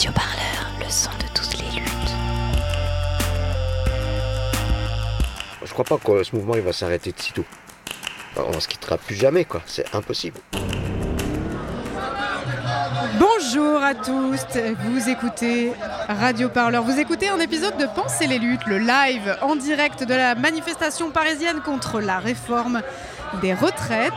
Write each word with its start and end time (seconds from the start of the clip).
Radio 0.00 0.12
Parleur, 0.12 0.70
le 0.78 0.90
son 0.90 1.10
de 1.10 1.26
toutes 1.34 1.58
les 1.58 1.78
luttes. 1.78 1.90
Je 5.62 5.70
crois 5.74 5.84
pas 5.84 5.98
que 5.98 6.22
ce 6.22 6.34
mouvement 6.34 6.54
il 6.54 6.62
va 6.62 6.72
s'arrêter 6.72 7.12
de 7.12 7.20
sitôt. 7.20 7.44
On 8.34 8.58
se 8.58 8.66
quittera 8.66 8.96
plus 8.96 9.14
jamais 9.14 9.44
quoi, 9.44 9.60
c'est 9.66 9.94
impossible. 9.94 10.40
Bonjour 13.18 13.82
à 13.82 13.94
tous, 13.94 14.46
vous 14.84 15.08
écoutez 15.10 15.72
Radio 16.08 16.48
Parleur, 16.48 16.82
vous 16.82 16.98
écoutez 16.98 17.28
un 17.28 17.38
épisode 17.38 17.76
de 17.76 17.84
Penser 17.84 18.26
les 18.26 18.38
luttes, 18.38 18.64
le 18.66 18.78
live 18.78 19.36
en 19.42 19.54
direct 19.54 20.04
de 20.04 20.14
la 20.14 20.34
manifestation 20.34 21.10
parisienne 21.10 21.60
contre 21.60 22.00
la 22.00 22.20
réforme 22.20 22.80
des 23.40 23.54
retraites. 23.54 24.12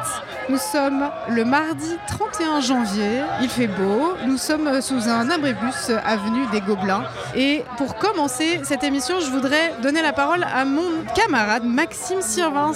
Nous 0.50 0.58
sommes 0.58 1.10
le 1.30 1.46
mardi 1.46 1.98
31 2.08 2.60
janvier, 2.60 3.22
il 3.42 3.48
fait 3.50 3.68
beau, 3.68 4.14
nous 4.28 4.38
sommes 4.38 4.82
sous 4.82 5.08
un 5.08 5.30
abribus 5.30 5.90
avenue 6.06 6.46
des 6.52 6.60
Gobelins. 6.60 7.06
Et 7.36 7.64
pour 7.78 7.96
commencer 7.96 8.60
cette 8.64 8.84
émission, 8.84 9.22
je 9.22 9.30
voudrais 9.30 9.74
donner 9.82 10.02
la 10.02 10.12
parole 10.12 10.44
à 10.44 10.66
mon 10.66 11.06
camarade 11.16 11.64
Maxime 11.64 12.22
Sirvins. 12.22 12.74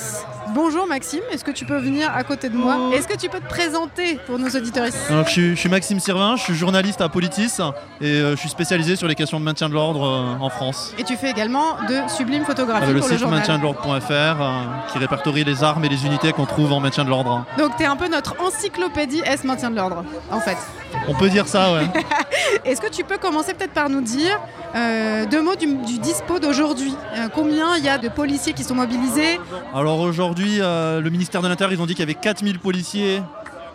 Bonjour 0.54 0.88
Maxime, 0.88 1.20
est-ce 1.32 1.44
que 1.44 1.52
tu 1.52 1.66
peux 1.66 1.78
venir 1.78 2.10
à 2.16 2.24
côté 2.24 2.48
de 2.50 2.56
moi? 2.56 2.90
Est-ce 2.94 3.08
que 3.08 3.18
tu 3.18 3.28
peux 3.28 3.40
te 3.40 3.48
présenter 3.48 4.18
pour 4.26 4.40
nos 4.40 4.48
auditeurs 4.48 4.88
Alors, 5.10 5.26
je, 5.26 5.32
suis, 5.32 5.50
je 5.52 5.56
suis 5.56 5.70
Maxime 5.70 6.00
Sirvin, 6.00 6.36
je 6.38 6.44
suis 6.44 6.56
journaliste 6.56 7.02
à 7.02 7.10
Politis 7.10 7.58
et 8.00 8.06
euh, 8.06 8.32
je 8.32 8.40
suis 8.40 8.50
spécialisé 8.50 8.96
sur 8.96 9.08
les 9.08 9.16
questions 9.16 9.40
de 9.40 9.46
maintien 9.46 9.68
de 9.68 9.74
l'ordre 9.74 10.06
euh, 10.06 10.44
en 10.44 10.50
France. 10.50 10.94
Et 10.98 11.04
tu 11.04 11.18
fais 11.18 11.30
également 11.30 11.76
de 11.90 12.10
sublimes 12.10 12.46
photographies 12.46 12.94
le 12.94 13.00
pour 13.00 13.08
le 13.08 13.14
site 13.14 13.22
journal. 13.22 13.40
maintiendeordre.fr 13.40 14.12
euh, 14.12 14.64
qui 14.92 15.00
répertorie 15.00 15.44
les 15.44 15.64
armes 15.64 15.84
et 15.84 15.90
les 15.90 16.06
unités 16.06 16.27
qu'on 16.34 16.46
trouve 16.46 16.72
en 16.74 16.80
maintien 16.80 17.04
de 17.06 17.10
l'ordre. 17.10 17.46
Donc 17.58 17.76
tu 17.78 17.84
es 17.84 17.86
un 17.86 17.96
peu 17.96 18.08
notre 18.08 18.36
encyclopédie 18.42 19.22
S 19.26 19.44
maintien 19.44 19.70
de 19.72 19.76
l'ordre, 19.76 20.04
en 20.32 20.40
fait. 20.40 20.58
On 21.08 21.14
peut 21.14 21.30
dire 21.30 21.48
ça, 21.48 21.74
ouais. 21.74 21.88
Est-ce 22.66 22.82
que 22.82 22.90
tu 22.90 23.04
peux 23.04 23.18
commencer 23.18 23.54
peut-être 23.54 23.74
par 23.74 23.90
nous 23.90 24.02
dire 24.02 24.40
euh, 24.76 25.26
deux 25.26 25.42
mots 25.42 25.56
du, 25.56 25.68
du 25.76 26.00
dispo 26.00 26.40
d'aujourd'hui? 26.40 26.94
Euh, 27.16 27.28
Combien 27.34 27.76
il 27.78 27.84
y 27.84 27.90
a 27.90 27.98
de 27.98 28.10
policiers 28.10 28.54
qui 28.54 28.64
sont 28.64 28.76
mobilisés? 28.76 29.40
Alors 29.74 30.00
aujourd'hui, 30.00 30.58
euh, 30.62 31.02
le 31.02 31.10
ministère 31.10 31.42
de 31.42 31.48
l'Intérieur, 31.48 31.78
ils 31.78 31.82
ont 31.82 31.86
dit 31.86 31.94
qu'il 31.94 32.02
y 32.02 32.10
avait 32.10 32.14
4000 32.14 32.60
policiers 32.60 33.22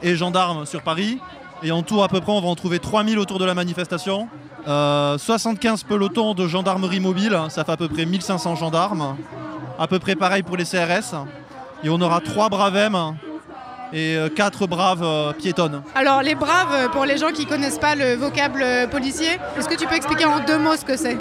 et 0.03 0.17
gendarmes 0.17 0.67
sur 0.67 0.83
Paris. 0.83 1.19
Et 1.63 1.71
en 1.71 1.83
tout, 1.83 2.03
à 2.03 2.09
peu 2.09 2.21
près, 2.21 2.33
on 2.33 2.41
va 2.41 2.49
en 2.49 2.57
trouver 2.57 2.79
3000 2.81 3.19
autour 3.19 3.39
de 3.39 3.45
la 3.45 3.55
manifestation. 3.55 4.29
Euh, 4.67 5.17
75 5.19 5.85
pelotons 5.85 6.35
de 6.35 6.47
gendarmerie 6.49 7.01
mobile, 7.01 7.39
ça 7.51 7.65
fait 7.65 7.73
à 7.73 7.77
peu 7.77 7.89
près 7.89 8.05
1500 8.05 8.57
gendarmes. 8.57 9.17
À 9.79 9.87
peu 9.87 9.99
près 9.99 10.17
pareil 10.17 10.43
pour 10.43 10.57
les 10.57 10.65
CRS. 10.65 11.15
Et 11.85 11.89
on 11.91 12.01
aura 12.01 12.21
3 12.21 12.49
bravem 12.49 13.17
et 13.93 14.17
4 14.35 14.67
braves 14.67 15.03
euh, 15.03 15.33
piétonnes. 15.33 15.83
Alors 15.95 16.23
les 16.23 16.35
braves, 16.35 16.73
euh, 16.73 16.89
pour 16.89 17.05
les 17.05 17.19
gens 17.19 17.31
qui 17.31 17.45
connaissent 17.45 17.79
pas 17.79 17.95
le 17.95 18.15
vocable 18.15 18.63
euh, 18.63 18.87
policier, 18.87 19.39
est-ce 19.59 19.69
que 19.69 19.75
tu 19.75 19.87
peux 19.87 19.95
expliquer 19.97 20.25
en 20.25 20.41
deux 20.41 20.59
mots 20.59 20.77
ce 20.77 20.85
que 20.85 20.97
c'est? 20.97 21.19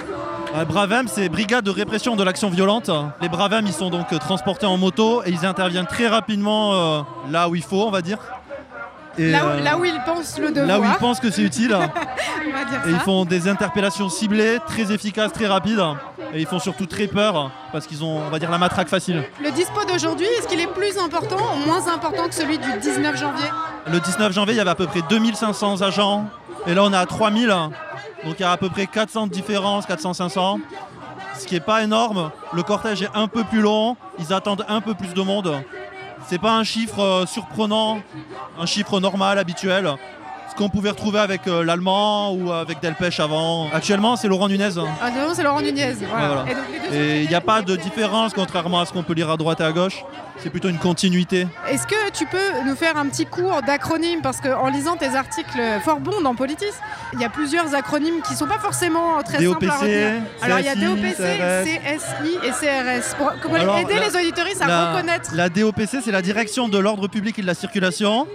Euh, 0.56 0.66
Bravem, 0.66 1.08
c'est 1.08 1.30
Brigade 1.30 1.64
de 1.64 1.72
répression 1.72 2.16
de 2.18 2.24
l'action 2.24 2.50
violente. 2.50 2.90
Les 3.22 3.30
Bravem, 3.30 3.66
ils 3.66 3.74
sont 3.74 3.90
donc 3.90 4.12
euh, 4.12 4.18
transportés 4.18 4.66
en 4.66 4.76
moto 4.78 5.24
et 5.26 5.30
ils 5.30 5.46
interviennent 5.46 5.86
très 5.88 6.08
rapidement 6.08 6.74
euh, 6.74 7.02
là 7.30 7.48
où 7.48 7.56
il 7.56 7.64
faut, 7.64 7.84
on 7.88 7.92
va 7.92 8.02
dire. 8.02 8.18
Et, 9.18 9.32
là, 9.32 9.46
où, 9.46 9.50
euh, 9.50 9.60
là 9.62 9.78
où 9.78 9.86
ils 9.86 10.02
pensent 10.06 10.40
le 10.40 10.50
devoir, 10.50 10.68
là 10.68 10.80
où 10.80 10.84
ils 10.86 10.98
pensent 10.98 11.20
que 11.20 11.30
c'est 11.30 11.42
utile. 11.42 11.74
on 11.76 12.52
va 12.52 12.66
dire 12.66 12.82
et 12.88 12.92
ils 12.92 13.00
font 13.00 13.26
des 13.26 13.48
interpellations 13.48 14.10
ciblées, 14.10 14.60
très 14.68 14.92
efficaces, 14.92 15.34
très 15.34 15.48
rapides. 15.48 15.84
Et 16.34 16.40
ils 16.40 16.48
font 16.48 16.60
surtout 16.60 16.86
très 16.86 17.08
peur 17.08 17.52
parce 17.72 17.88
qu'ils 17.88 18.04
ont, 18.04 18.22
on 18.26 18.30
va 18.30 18.40
dire, 18.40 18.50
la 18.50 18.58
matraque 18.58 18.88
facile. 18.88 19.24
Le 19.44 19.52
dispo 19.52 19.84
d'aujourd'hui, 19.86 20.28
est-ce 20.38 20.48
qu'il 20.48 20.62
est 20.62 20.74
plus 20.74 20.98
important 20.98 21.38
ou 21.56 21.66
moins 21.66 21.88
important 21.88 22.28
que 22.28 22.34
celui 22.34 22.58
du 22.58 22.72
19 22.80 23.18
janvier? 23.18 23.50
Le 23.92 24.00
19 24.00 24.32
janvier, 24.32 24.54
il 24.54 24.58
y 24.58 24.62
avait 24.62 24.70
à 24.70 24.76
peu 24.76 24.88
près 24.88 25.02
2500 25.10 25.82
agents. 25.82 26.26
Et 26.66 26.74
là, 26.74 26.84
on 26.84 26.94
est 26.94 26.98
à 26.98 27.06
3000. 27.06 27.48
Donc 28.24 28.36
il 28.40 28.42
y 28.42 28.46
a 28.46 28.52
à 28.52 28.58
peu 28.58 28.70
près 28.70 28.86
400 28.86 29.28
de 29.28 29.32
différence, 29.32 29.88
400-500. 29.88 30.60
Ce 31.38 31.46
qui 31.46 31.56
n'est 31.56 31.60
pas 31.60 31.84
énorme. 31.84 32.32
Le 32.54 32.64
cortège 32.64 33.02
est 33.02 33.10
un 33.16 33.28
peu 33.28 33.44
plus 33.44 33.62
long. 33.62 33.98
Ils 34.20 34.32
attendent 34.32 34.66
un 34.68 34.80
peu 34.80 34.94
plus 34.94 35.14
de 35.14 35.22
monde. 35.22 35.64
C'est 36.32 36.40
pas 36.40 36.56
un 36.56 36.64
chiffre 36.64 37.00
euh, 37.00 37.26
surprenant, 37.26 38.00
un 38.58 38.66
chiffre 38.66 39.02
normal, 39.02 39.38
habituel. 39.38 39.92
Ce 40.52 40.56
qu'on 40.58 40.68
pouvait 40.70 40.90
retrouver 40.90 41.20
avec 41.20 41.48
euh, 41.48 41.64
l'allemand 41.64 42.34
ou 42.34 42.52
avec 42.52 42.82
Delpech 42.82 43.20
avant. 43.22 43.70
Actuellement, 43.72 44.18
c'est 44.18 44.28
Laurent 44.28 44.50
Nunez. 44.50 44.70
Ah 45.02 45.10
non, 45.10 45.34
c'est 45.34 45.44
Laurent 45.44 45.62
Nunez. 45.62 45.94
Voilà. 46.10 46.28
Voilà. 46.44 46.46
Et 46.92 47.22
il 47.24 47.30
n'y 47.30 47.36
a 47.36 47.40
pas 47.42 47.62
de 47.62 47.76
différence, 47.78 48.34
contrairement 48.34 48.82
à 48.82 48.86
ce 48.86 48.92
qu'on 48.92 49.02
peut 49.04 49.14
lire 49.14 49.30
à 49.30 49.38
droite 49.38 49.62
et 49.62 49.64
à 49.64 49.72
gauche. 49.72 50.04
C'est 50.44 50.50
plutôt 50.50 50.68
une 50.70 50.78
continuité. 50.78 51.48
Est-ce 51.70 51.88
que 51.88 52.12
tu 52.12 52.26
peux 52.26 52.38
nous 52.66 52.76
faire 52.76 52.98
un 52.98 53.06
petit 53.08 53.26
cours 53.26 53.62
d'acronymes? 53.66 54.22
Parce 54.22 54.42
qu'en 54.42 54.68
lisant 54.70 54.98
tes 54.98 55.16
articles 55.16 55.62
fort 55.86 56.00
bons 56.02 56.20
dans 56.22 56.36
Politis, 56.36 56.66
il 57.14 57.22
y 57.22 57.24
a 57.26 57.30
plusieurs 57.30 57.74
acronymes 57.74 58.22
qui 58.28 58.34
sont 58.34 58.48
pas 58.48 58.60
forcément 58.60 59.22
très 59.24 59.38
simples 59.42 59.66
à 59.66 59.70
DOPC, 59.70 59.82
retenir. 59.82 60.22
Alors 60.42 60.60
il 60.60 60.66
y 60.66 60.70
a 60.70 60.76
DOPC, 60.76 61.16
CRS. 61.16 61.64
CSI 61.64 62.38
et 62.44 62.50
CRS. 62.52 63.16
Pour, 63.18 63.32
pour 63.42 63.56
Alors, 63.56 63.78
aider 63.78 63.96
la- 63.96 64.08
les 64.10 64.16
auditoristes 64.18 64.62
à 64.62 64.68
la, 64.68 64.92
reconnaître? 64.96 65.32
la 65.34 65.48
DOPC, 65.50 66.02
c'est 66.04 66.12
la 66.12 66.22
direction 66.22 66.68
de 66.68 66.78
l'ordre 66.78 67.08
public 67.08 67.40
et 67.40 67.42
de 67.42 67.48
la 67.48 67.54
circulation. 67.54 68.28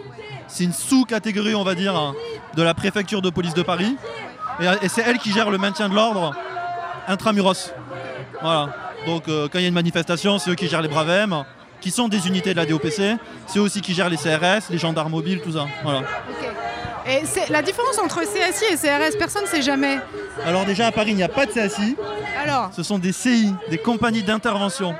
C'est 0.49 0.65
une 0.65 0.73
sous-catégorie, 0.73 1.55
on 1.55 1.65
va 1.65 1.75
dire, 1.75 2.15
de 2.55 2.63
la 2.63 2.75
préfecture 2.75 3.23
de 3.23 3.31
police 3.31 3.55
de 3.55 3.63
Paris. 3.63 3.97
Et, 4.61 4.87
et 4.87 4.89
c'est 4.89 5.03
elle 5.03 5.19
qui 5.19 5.33
gère 5.33 5.51
le 5.51 5.59
maintien 5.59 5.89
de 5.89 5.95
l'ordre 5.95 6.35
intramuros. 7.09 7.73
Voilà. 8.41 8.69
Donc 9.07 9.29
euh, 9.29 9.49
quand 9.51 9.59
il 9.59 9.63
y 9.63 9.65
a 9.65 9.69
une 9.69 9.75
manifestation, 9.75 10.39
c'est 10.39 10.51
eux 10.51 10.55
qui 10.55 10.69
gèrent 10.69 10.83
les 10.83 10.89
Bravem, 10.89 11.45
qui 11.81 11.91
sont 11.91 12.09
des 12.09 12.27
unités 12.27 12.53
de 12.53 12.57
la 12.57 12.67
DOPC. 12.67 13.17
C'est 13.47 13.59
eux 13.59 13.63
aussi 13.63 13.81
qui 13.81 13.95
gèrent 13.95 14.09
les 14.09 14.17
CRS, 14.17 14.71
les 14.71 14.79
gendarmes 14.79 15.13
mobiles, 15.13 15.41
tout 15.41 15.53
ça. 15.53 15.67
Voilà. 15.83 16.01
Ok. 16.01 16.49
Et 17.09 17.25
c'est 17.25 17.49
la 17.51 17.63
différence 17.63 17.99
entre 17.99 18.23
CSI 18.23 18.65
et 18.73 18.77
CRS, 18.77 19.17
personne 19.17 19.43
ne 19.43 19.49
sait 19.49 19.63
jamais. 19.63 19.99
Alors 20.45 20.65
déjà 20.65 20.89
à 20.89 20.93
Paris, 20.93 21.11
il 21.11 21.17
n'y 21.17 21.23
a 21.23 21.29
pas 21.29 21.47
de 21.47 21.53
CSI. 21.53 21.97
Alors, 22.43 22.71
Ce 22.75 22.83
sont 22.83 22.99
des 22.99 23.13
CI, 23.13 23.55
des 23.71 23.79
compagnies 23.79 24.25
d'intervention. 24.25 24.95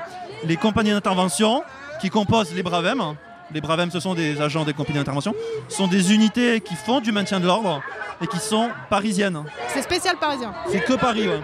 Les 0.45 0.55
compagnies 0.55 0.91
d'intervention 0.91 1.63
qui 1.99 2.09
composent 2.09 2.53
les 2.53 2.63
Bravem, 2.63 3.15
les 3.53 3.61
Bravem 3.61 3.91
ce 3.91 3.99
sont 3.99 4.13
des 4.13 4.41
agents 4.41 4.63
des 4.65 4.73
compagnies 4.73 4.99
d'intervention, 4.99 5.33
sont 5.69 5.87
des 5.87 6.13
unités 6.13 6.61
qui 6.61 6.75
font 6.75 6.99
du 6.99 7.11
maintien 7.11 7.39
de 7.39 7.45
l'ordre 7.45 7.81
et 8.21 8.27
qui 8.27 8.39
sont 8.39 8.69
parisiennes. 8.89 9.43
c'est 9.73 9.81
spécial 9.81 10.17
parisien. 10.17 10.53
C'est 10.69 10.83
que 10.83 10.93
Paris. 10.93 11.27
ouais. 11.27 11.39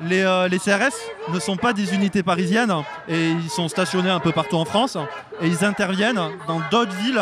Les, 0.00 0.22
euh, 0.22 0.46
les 0.48 0.58
CRS 0.58 0.94
ne 1.32 1.40
sont 1.40 1.56
pas 1.56 1.72
des 1.72 1.94
unités 1.94 2.22
parisiennes 2.22 2.72
et 3.08 3.30
ils 3.30 3.50
sont 3.50 3.68
stationnés 3.68 4.10
un 4.10 4.20
peu 4.20 4.32
partout 4.32 4.56
en 4.56 4.64
France 4.64 4.96
et 5.40 5.46
ils 5.46 5.64
interviennent 5.64 6.20
dans 6.46 6.60
d'autres 6.70 6.94
villes 6.96 7.20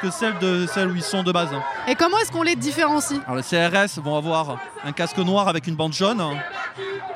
que 0.00 0.10
celles, 0.10 0.38
de, 0.38 0.66
celles 0.66 0.90
où 0.90 0.94
ils 0.96 1.02
sont 1.02 1.22
de 1.22 1.32
base. 1.32 1.48
Et 1.88 1.94
comment 1.94 2.18
est-ce 2.18 2.30
qu'on 2.30 2.42
les 2.42 2.56
différencie? 2.56 3.20
Alors 3.26 3.36
les 3.36 3.42
CRS 3.42 4.00
vont 4.00 4.16
avoir 4.16 4.58
un 4.84 4.92
casque 4.92 5.18
noir 5.18 5.48
avec 5.48 5.66
une 5.66 5.74
bande 5.74 5.92
jaune, 5.92 6.22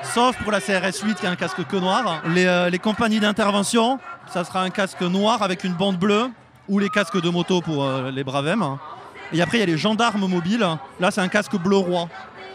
sauf 0.03 0.37
pour 0.43 0.53
la 0.53 0.61
CRS 0.61 1.03
8 1.05 1.15
qui 1.21 1.27
a 1.27 1.31
un 1.31 1.37
casque 1.37 1.65
que 1.67 1.77
noir. 1.77 2.23
Les, 2.27 2.47
euh, 2.47 2.69
les 2.71 2.79
compagnies 2.79 3.21
d'intervention, 3.21 3.99
ça 4.33 4.45
sera 4.45 4.62
un 4.62 4.71
casque 4.71 5.03
noir 5.03 5.43
avec 5.43 5.65
une 5.65 5.75
bande 5.75 5.97
bleue 5.99 6.29
ou 6.69 6.79
les 6.79 6.88
casques 6.88 7.20
de 7.20 7.29
moto 7.31 7.61
pour 7.61 7.85
euh, 7.85 8.11
les 8.11 8.25
Bravem. 8.25 8.76
Et 9.32 9.43
après 9.43 9.59
il 9.59 9.61
y 9.61 9.62
a 9.65 9.67
les 9.67 9.76
gendarmes 9.79 10.26
mobiles, 10.26 10.67
là 11.00 11.11
c'est 11.11 11.20
un 11.20 11.29
casque 11.29 11.56
bleu 11.56 11.76
roi 11.76 12.09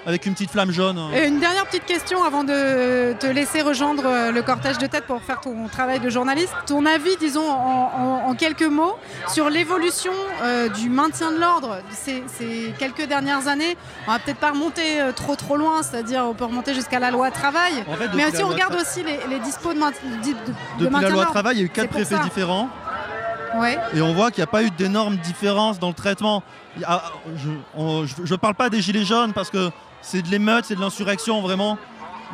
avec 0.06 0.26
une 0.26 0.34
petite 0.34 0.52
flamme 0.52 0.70
jaune. 0.72 1.00
Et 1.16 1.28
une 1.28 1.40
dernière 1.40 1.66
petite 1.66 1.86
question 1.86 2.26
avant 2.26 2.44
de 2.44 3.14
te 3.14 3.26
laisser 3.26 3.62
rejoindre 3.62 4.04
euh, 4.06 4.32
le 4.34 4.42
cortège 4.42 4.78
de 4.78 4.86
tête 4.86 5.06
pour 5.06 5.22
faire 5.22 5.40
ton 5.40 5.70
travail 5.70 6.02
de 6.02 6.10
journaliste. 6.10 6.54
Ton 6.66 6.86
avis, 6.86 7.16
disons, 7.22 7.50
en, 7.50 7.92
en- 7.98 8.30
en 8.30 8.36
quelques 8.36 8.64
mots, 8.68 8.98
sur 9.30 9.50
l'évolution 9.50 10.12
euh, 10.42 10.68
du 10.68 10.90
maintien 10.90 11.32
de 11.32 11.38
l'ordre 11.40 11.78
ces, 11.92 12.22
ces 12.28 12.74
quelques 12.78 13.08
dernières 13.08 13.48
années. 13.48 13.78
On 14.06 14.12
va 14.12 14.20
peut-être 14.20 14.40
pas 14.40 14.52
remonter 14.52 15.00
euh, 15.00 15.14
trop 15.14 15.38
trop 15.38 15.56
loin, 15.56 15.84
c'est-à-dire 15.84 16.26
on 16.30 16.34
peut 16.34 16.44
remonter 16.46 16.74
jusqu'à 16.74 17.00
la 17.00 17.10
loi 17.10 17.32
travail. 17.32 17.72
En 17.88 17.94
fait, 17.94 18.08
depuis 18.08 18.18
Mais 18.18 18.26
aussi 18.26 18.44
on 18.44 18.50
regarde 18.50 18.76
aussi 18.76 19.04
les, 19.04 19.20
les 19.30 19.40
dispos 19.40 19.74
de, 19.74 19.80
main- 19.80 19.92
de- 19.92 19.96
de- 19.96 20.34
de 20.34 20.36
Depuis 20.80 20.90
maintien 20.92 21.08
la 21.10 21.16
loi 21.16 21.26
travail, 21.28 21.56
il 21.56 21.60
y 21.60 21.62
a 21.62 21.66
eu 21.66 21.70
quatre 21.70 21.90
préfets 21.92 22.20
différents. 22.26 22.68
Ouais. 23.60 23.78
Et 23.94 24.02
on 24.02 24.14
voit 24.14 24.32
qu'il 24.32 24.42
n'y 24.42 24.46
a 24.46 24.52
pas 24.52 24.64
eu 24.64 24.72
d'énormes 24.72 25.18
différences 25.18 25.80
dans 25.80 25.90
le 25.90 25.94
traitement. 25.94 26.44
A- 26.86 27.04
je 27.36 27.50
ne 28.34 28.36
parle 28.38 28.56
pas 28.56 28.70
des 28.70 28.82
gilets 28.82 29.06
jaunes 29.06 29.34
parce 29.34 29.50
que 29.50 29.70
c'est 30.02 30.22
de 30.22 30.30
l'émeute, 30.30 30.66
c'est 30.66 30.76
de 30.76 30.82
l'insurrection 30.82 31.42
vraiment 31.42 31.78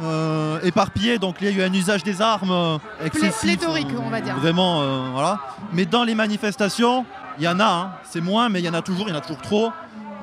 euh, 0.01 0.60
éparpillée. 0.63 1.18
Donc 1.19 1.38
il 1.42 1.48
y 1.48 1.50
a 1.50 1.51
eu 1.51 1.68
un 1.68 1.74
usage 1.74 2.04
des 2.04 2.21
armes 2.21 2.51
euh, 2.51 2.77
excessif. 3.04 3.42
pléthorique, 3.42 3.88
on 4.06 4.10
va 4.10 4.21
dire. 4.21 4.36
Vraiment, 4.38 4.81
euh, 4.81 5.10
voilà. 5.12 5.39
Mais 5.74 5.86
dans 5.86 6.04
les 6.04 6.16
manifestations, 6.16 7.06
il 7.38 7.44
y 7.44 7.48
en 7.48 7.60
a. 7.60 7.65
hein. 7.65 7.92
C'est 8.04 8.22
moins, 8.22 8.50
mais 8.50 8.60
il 8.60 8.65
y 8.65 8.69
en 8.69 8.74
a 8.74 8.81
toujours. 8.81 9.07
Il 9.07 9.12
y 9.12 9.15
en 9.15 9.18
a 9.18 9.22
toujours 9.22 9.42
trop. 9.42 9.72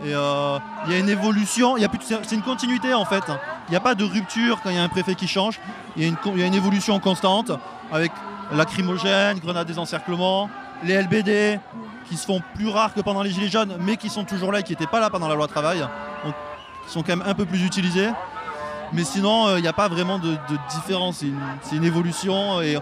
Et 0.04 0.14
euh, 0.14 0.58
il 0.86 0.92
y 0.92 0.94
a 0.94 0.98
une 0.98 1.08
évolution, 1.08 1.76
c'est 2.22 2.34
une 2.34 2.42
continuité 2.42 2.92
en 2.92 3.06
fait. 3.06 3.24
Il 3.68 3.70
n'y 3.70 3.76
a 3.76 3.80
pas 3.80 3.94
de 3.94 4.04
rupture 4.04 4.60
quand 4.62 4.68
il 4.68 4.76
y 4.76 4.78
a 4.78 4.82
un 4.82 4.88
préfet 4.90 5.14
qui 5.14 5.26
change. 5.26 5.58
Il 5.96 6.04
y, 6.04 6.06
y 6.36 6.42
a 6.42 6.46
une 6.46 6.54
évolution 6.54 6.98
constante 7.00 7.50
avec 7.90 8.12
lacrymogène, 8.52 9.38
grenades 9.38 9.66
des 9.66 9.78
encerclements, 9.78 10.50
les 10.84 11.00
LBD 11.02 11.58
qui 12.08 12.16
se 12.16 12.26
font 12.26 12.40
plus 12.54 12.68
rares 12.68 12.94
que 12.94 13.00
pendant 13.00 13.22
les 13.22 13.30
Gilets 13.30 13.48
jaunes, 13.48 13.76
mais 13.80 13.96
qui 13.96 14.08
sont 14.08 14.24
toujours 14.24 14.52
là 14.52 14.60
et 14.60 14.62
qui 14.62 14.72
n'étaient 14.72 14.86
pas 14.86 15.00
là 15.00 15.10
pendant 15.10 15.28
la 15.28 15.34
loi 15.34 15.46
travail. 15.48 15.80
Donc 16.24 16.34
qui 16.86 16.92
sont 16.92 17.02
quand 17.02 17.16
même 17.16 17.26
un 17.26 17.34
peu 17.34 17.44
plus 17.44 17.64
utilisés. 17.64 18.10
Mais 18.92 19.02
sinon, 19.02 19.48
euh, 19.48 19.58
il 19.58 19.62
n'y 19.62 19.68
a 19.68 19.72
pas 19.72 19.88
vraiment 19.88 20.20
de, 20.20 20.28
de 20.30 20.56
différence. 20.72 21.24
C'est 21.62 21.74
une, 21.76 21.82
évolution. 21.84 22.60
Et 22.62 22.76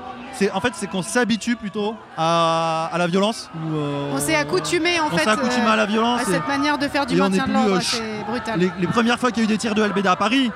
en 0.52 0.60
fait, 0.60 0.72
c'est 0.74 0.86
qu'on 0.86 1.00
s'habitue 1.00 1.56
plutôt 1.56 1.94
à, 2.18 2.90
à 2.92 2.98
la 2.98 3.06
violence. 3.06 3.48
euh, 3.72 4.12
On 4.12 4.18
s'est 4.18 4.34
accoutumé 4.34 5.00
en 5.00 5.06
on 5.06 5.16
fait 5.16 5.24
s'est 5.24 5.30
accoutumé 5.30 5.64
euh, 5.66 5.70
à 5.72 5.76
la 5.76 5.86
violence. 5.86 6.20
à 6.20 6.22
et- 6.24 6.26
cette 6.26 6.46
manière 6.46 6.76
de 6.76 6.86
faire 6.88 7.06
du 7.06 7.14
on 7.18 7.24
maintien 7.24 7.44
de 7.46 7.52
plus, 7.52 7.54
l'ordre, 7.54 7.76
euh, 7.76 7.80
c'est 7.80 8.24
brutal. 8.30 8.60
les, 8.60 8.70
les 8.78 8.86
premières 8.86 9.18
fois 9.18 9.30
qu'il 9.30 9.38
y 9.44 9.46
a 9.46 9.48
eu 9.48 9.52
des 9.52 9.56
tirs 9.56 9.74
de 9.74 9.82
LBD 9.82 10.06
à 10.06 10.16
Paris, 10.16 10.52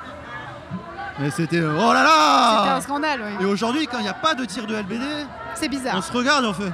c'était 1.35 1.57
euh, 1.61 1.75
oh 1.81 1.93
là 1.93 2.01
C'était 2.05 2.71
un 2.71 2.75
là 2.75 2.81
scandale, 2.83 3.21
Et 3.41 3.45
aujourd'hui, 3.45 3.87
quand 3.87 3.99
il 3.99 4.03
n'y 4.05 4.09
a 4.09 4.15
pas 4.15 4.35
de 4.35 4.45
tirs 4.45 4.67
de 4.67 4.77
LBD, 4.77 5.03
C'est 5.55 5.67
on 5.67 5.71
bizarre. 5.71 6.05
se 6.05 6.13
regarde 6.13 6.45
et 6.45 6.49
on 6.49 6.53
fait 6.53 6.73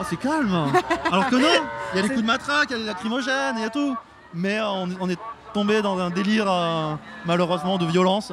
Oh, 0.00 0.04
c'est 0.08 0.16
calme 0.16 0.72
Alors 1.12 1.28
que 1.28 1.36
non 1.36 1.66
Il 1.92 1.96
y 1.96 1.98
a 1.98 2.02
les 2.02 2.08
coups 2.08 2.22
de 2.22 2.26
matraque, 2.26 2.68
il 2.70 2.72
y 2.72 2.74
a 2.76 2.78
les 2.78 2.86
lacrymogènes, 2.86 3.56
il 3.56 3.62
y 3.62 3.64
a 3.64 3.70
tout. 3.70 3.94
Mais 4.32 4.58
euh, 4.58 4.66
on, 4.66 4.88
on 5.00 5.10
est 5.10 5.18
tombé 5.52 5.82
dans 5.82 5.98
un 5.98 6.10
délire, 6.10 6.46
euh, 6.48 6.94
malheureusement, 7.26 7.76
de 7.76 7.84
violence. 7.84 8.32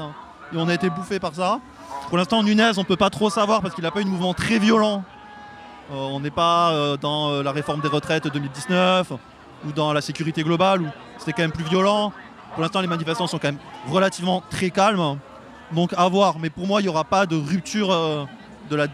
Et 0.54 0.58
on 0.58 0.70
a 0.70 0.74
été 0.74 0.90
bouffé 0.90 1.20
par 1.20 1.36
ça. 1.36 1.60
Pour 2.08 2.18
l'instant, 2.18 2.42
Nunez, 2.42 2.72
on 2.78 2.84
peut 2.84 2.96
pas 2.96 3.10
trop 3.10 3.30
savoir 3.30 3.62
parce 3.62 3.76
qu'il 3.76 3.84
n'a 3.84 3.92
pas 3.92 4.00
eu 4.00 4.06
de 4.06 4.10
mouvement 4.10 4.34
très 4.34 4.60
violent. 4.60 5.04
Euh, 5.92 5.96
on 5.96 6.20
n'est 6.22 6.32
pas 6.32 6.72
euh, 6.72 6.96
dans 6.96 7.42
la 7.44 7.52
réforme 7.52 7.82
des 7.82 7.88
retraites 7.88 8.28
2019 8.28 9.12
ou 9.66 9.72
dans 9.72 9.92
la 9.92 10.02
sécurité 10.02 10.44
globale 10.44 10.82
où 10.84 10.88
c'était 11.18 11.34
quand 11.34 11.42
même 11.42 11.52
plus 11.52 11.66
violent. 11.66 12.14
Pour 12.54 12.62
l'instant, 12.62 12.80
les 12.80 12.88
manifestations 12.88 13.28
sont 13.28 13.40
quand 13.40 13.50
même 13.50 13.60
relativement 13.90 14.42
très 14.50 14.70
calmes. 14.70 15.18
Donc 15.74 15.94
à 15.98 16.08
voir. 16.08 16.40
Mais 16.40 16.50
pour 16.50 16.66
moi, 16.66 16.80
il 16.80 16.84
n'y 16.86 16.90
aura 16.90 17.04
pas 17.04 17.26
de 17.26 17.36
rupture 17.36 17.90
de 18.70 18.76
la 18.76 18.88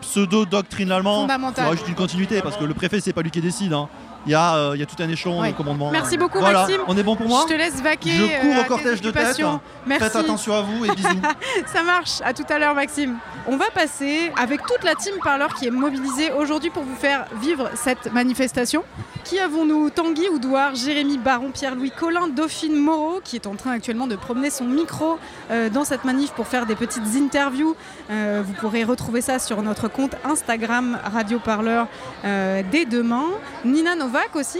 pseudo-doctrine 0.00 0.90
allemande. 0.92 1.22
Fondamental. 1.22 1.54
Il 1.58 1.62
y 1.64 1.66
aura 1.66 1.76
juste 1.76 1.88
une 1.88 1.94
continuité 1.94 2.40
parce 2.42 2.56
que 2.56 2.64
le 2.64 2.74
préfet, 2.74 3.00
c'est 3.00 3.12
pas 3.12 3.22
lui 3.22 3.30
qui 3.30 3.40
décide. 3.40 3.72
hein. 3.72 3.88
Il 4.26 4.32
y, 4.32 4.34
a, 4.34 4.54
euh, 4.54 4.72
il 4.74 4.80
y 4.80 4.82
a 4.82 4.86
tout 4.86 4.96
un 5.02 5.08
échelon 5.08 5.40
Ouais. 5.40 5.52
de 5.52 5.56
commandement. 5.56 5.90
Merci 5.90 6.18
beaucoup, 6.18 6.38
Voilà. 6.40 6.60
Maxime. 6.60 6.80
On 6.88 6.96
est 6.96 7.02
bon 7.02 7.16
pour 7.16 7.26
moi 7.26 7.44
Je 7.48 7.54
te 7.54 7.58
laisse 7.58 7.80
vaquer 7.80 8.10
Je 8.10 8.40
cours 8.42 8.54
euh, 8.56 8.60
au 8.60 8.64
cortège 8.64 9.00
de 9.00 9.10
tête. 9.10 9.40
Merci. 9.86 10.04
Faites 10.04 10.16
attention 10.16 10.54
à 10.54 10.60
vous 10.60 10.84
et 10.84 10.90
bisous. 10.94 11.08
Ça 11.72 11.82
marche. 11.82 12.20
À 12.22 12.34
tout 12.34 12.44
à 12.50 12.58
l'heure, 12.58 12.74
Maxime. 12.74 13.16
On 13.46 13.56
va 13.56 13.70
passer 13.74 14.30
avec 14.38 14.60
toute 14.66 14.84
la 14.84 14.94
team 14.94 15.14
Parleur 15.24 15.54
qui 15.54 15.66
est 15.66 15.70
mobilisée 15.70 16.32
aujourd'hui 16.32 16.68
pour 16.70 16.82
vous 16.82 16.96
faire 16.96 17.24
vivre 17.40 17.70
cette 17.74 18.12
manifestation. 18.12 18.84
Qui 19.24 19.38
avons-nous? 19.38 19.90
Tanguy 19.90 20.28
Oudouard, 20.28 20.74
Jérémy 20.74 21.16
Baron, 21.18 21.50
Pierre-Louis 21.50 21.90
Collin, 21.90 22.28
Dauphine 22.28 22.76
Moreau, 22.76 23.20
qui 23.22 23.36
est 23.36 23.46
en 23.46 23.54
train 23.54 23.72
actuellement 23.72 24.06
de 24.06 24.16
promener 24.16 24.50
son 24.50 24.64
micro 24.64 25.18
euh, 25.50 25.68
dans 25.70 25.84
cette 25.84 26.04
manif 26.04 26.32
pour 26.32 26.46
faire 26.46 26.66
des 26.66 26.74
petites 26.74 27.02
interviews. 27.16 27.74
Euh, 28.10 28.42
vous 28.44 28.52
pourrez 28.54 28.84
retrouver 28.84 29.20
ça 29.20 29.38
sur 29.38 29.62
notre 29.62 29.88
compte 29.88 30.14
Instagram 30.24 30.98
Radio 31.12 31.38
Parleur 31.38 31.86
dès 32.24 32.84
demain. 32.84 33.24
Nina 33.64 33.94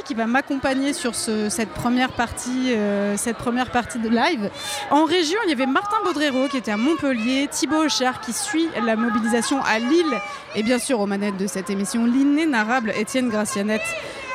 Qui 0.04 0.14
va 0.14 0.26
m'accompagner 0.26 0.92
sur 0.92 1.14
ce- 1.14 1.48
cette 1.48 1.70
première 1.70 2.12
partie, 2.12 2.72
euh, 2.72 3.16
cette 3.16 3.36
première 3.36 3.70
partie 3.70 3.98
de 3.98 4.08
live. 4.08 4.48
En 4.90 5.04
région, 5.04 5.38
il 5.44 5.50
y 5.50 5.52
avait 5.52 5.66
Martin 5.66 5.96
Baudrero 6.04 6.46
qui 6.48 6.56
était 6.56 6.70
à 6.70 6.76
Montpellier, 6.76 7.48
Thibaut 7.50 7.84
Auchard 7.84 8.20
qui 8.20 8.32
suit 8.32 8.68
la 8.84 8.94
mobilisation 8.96 9.60
à 9.64 9.78
Lille 9.80 10.14
et 10.54 10.62
bien 10.62 10.78
sûr 10.78 11.00
aux 11.00 11.06
manettes 11.06 11.36
de 11.36 11.46
cette 11.48 11.68
émission 11.68 12.04
l'inénarrable 12.06 12.92
Étienne 12.96 13.28
Gracianette. 13.28 13.82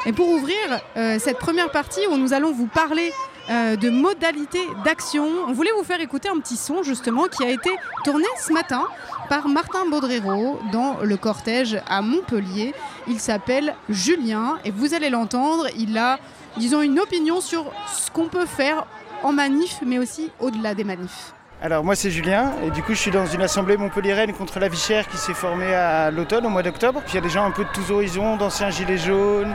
Et 0.06 0.12
pour 0.14 0.28
ouvrir 0.30 0.56
euh, 0.98 1.18
cette 1.20 1.40
première 1.40 1.72
partie 1.72 2.02
où 2.12 2.18
nous 2.18 2.34
allons 2.34 2.52
vous 2.52 2.68
parler 2.68 3.12
euh, 3.50 3.76
de 3.76 3.90
modalités 3.90 4.68
d'action, 4.84 5.28
on 5.48 5.54
voulait 5.54 5.72
vous 5.78 5.84
faire 5.84 6.02
écouter 6.02 6.30
un 6.30 6.40
petit 6.40 6.58
son 6.58 6.82
justement 6.82 7.26
qui 7.26 7.44
a 7.44 7.50
été 7.50 7.70
tourné 8.04 8.26
ce 8.40 8.52
matin 8.52 8.84
par 9.30 9.48
Martin 9.48 9.86
Baudrero 9.90 10.60
dans 10.72 10.98
le 11.04 11.16
cortège 11.18 11.80
à 11.88 12.02
Montpellier? 12.02 12.74
Il 13.08 13.20
s'appelle 13.20 13.76
Julien 13.88 14.58
et 14.66 14.72
vous 14.72 14.96
allez 14.96 15.10
l'entendre, 15.12 15.68
il 15.78 15.96
a 15.98 16.18
disons 16.58 16.82
une 16.82 17.00
opinion 17.00 17.40
sur 17.40 17.72
ce 17.94 18.10
qu'on 18.10 18.30
peut 18.30 18.48
faire 18.48 18.88
en 19.22 19.32
manif 19.32 19.80
mais 19.86 20.00
aussi 20.00 20.32
au-delà 20.40 20.74
des 20.74 20.84
manifs. 20.84 21.34
Alors 21.62 21.84
moi 21.84 21.96
c'est 21.96 22.12
Julien 22.12 22.52
et 22.66 22.72
du 22.72 22.82
coup 22.82 22.94
je 22.94 23.00
suis 23.00 23.12
dans 23.12 23.26
une 23.26 23.42
assemblée 23.42 23.78
montpelliéraine 23.78 24.34
contre 24.34 24.60
la 24.60 24.68
vie 24.68 24.78
chère 24.78 25.08
qui 25.08 25.18
s'est 25.18 25.34
formée 25.34 25.74
à 25.74 26.12
l'automne 26.12 26.46
au 26.46 26.50
mois 26.50 26.64
d'octobre. 26.64 27.02
Il 27.10 27.16
y 27.16 27.18
a 27.18 27.22
des 27.22 27.30
gens 27.30 27.46
un 27.46 27.52
peu 27.52 27.64
de 27.64 27.70
tous 27.74 27.92
horizons, 27.92 28.38
d'anciens 28.38 28.72
gilets 28.72 28.98
jaunes, 28.98 29.54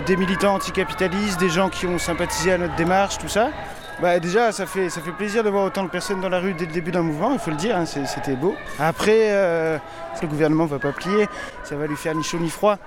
des 0.00 0.16
militants 0.16 0.54
anticapitalistes, 0.54 1.38
des 1.38 1.50
gens 1.50 1.68
qui 1.68 1.86
ont 1.86 1.98
sympathisé 1.98 2.52
à 2.52 2.58
notre 2.58 2.74
démarche, 2.76 3.18
tout 3.18 3.28
ça. 3.28 3.50
Bah 4.00 4.18
déjà 4.18 4.50
ça 4.52 4.66
fait, 4.66 4.88
plaisir 5.16 5.44
de 5.44 5.50
voir 5.50 5.64
autant 5.64 5.84
de 5.84 5.88
personnes 5.88 6.20
dans 6.20 6.30
la 6.30 6.40
rue 6.40 6.54
dès 6.54 6.64
le 6.66 6.72
début 6.72 6.90
d'un 6.90 7.02
mouvement, 7.02 7.32
il 7.32 7.38
faut 7.38 7.50
le 7.50 7.56
dire, 7.56 7.76
hein, 7.76 7.84
c'était 7.84 8.34
beau. 8.34 8.56
Après 8.80 9.28
euh, 9.30 9.78
le 10.20 10.28
gouvernement 10.28 10.64
va 10.66 10.78
pas 10.78 10.92
plier, 10.92 11.28
ça 11.62 11.76
va 11.76 11.86
lui 11.86 11.96
faire 11.96 12.14
ni 12.14 12.24
chaud 12.24 12.38
ni 12.38 12.50
froid. 12.50 12.78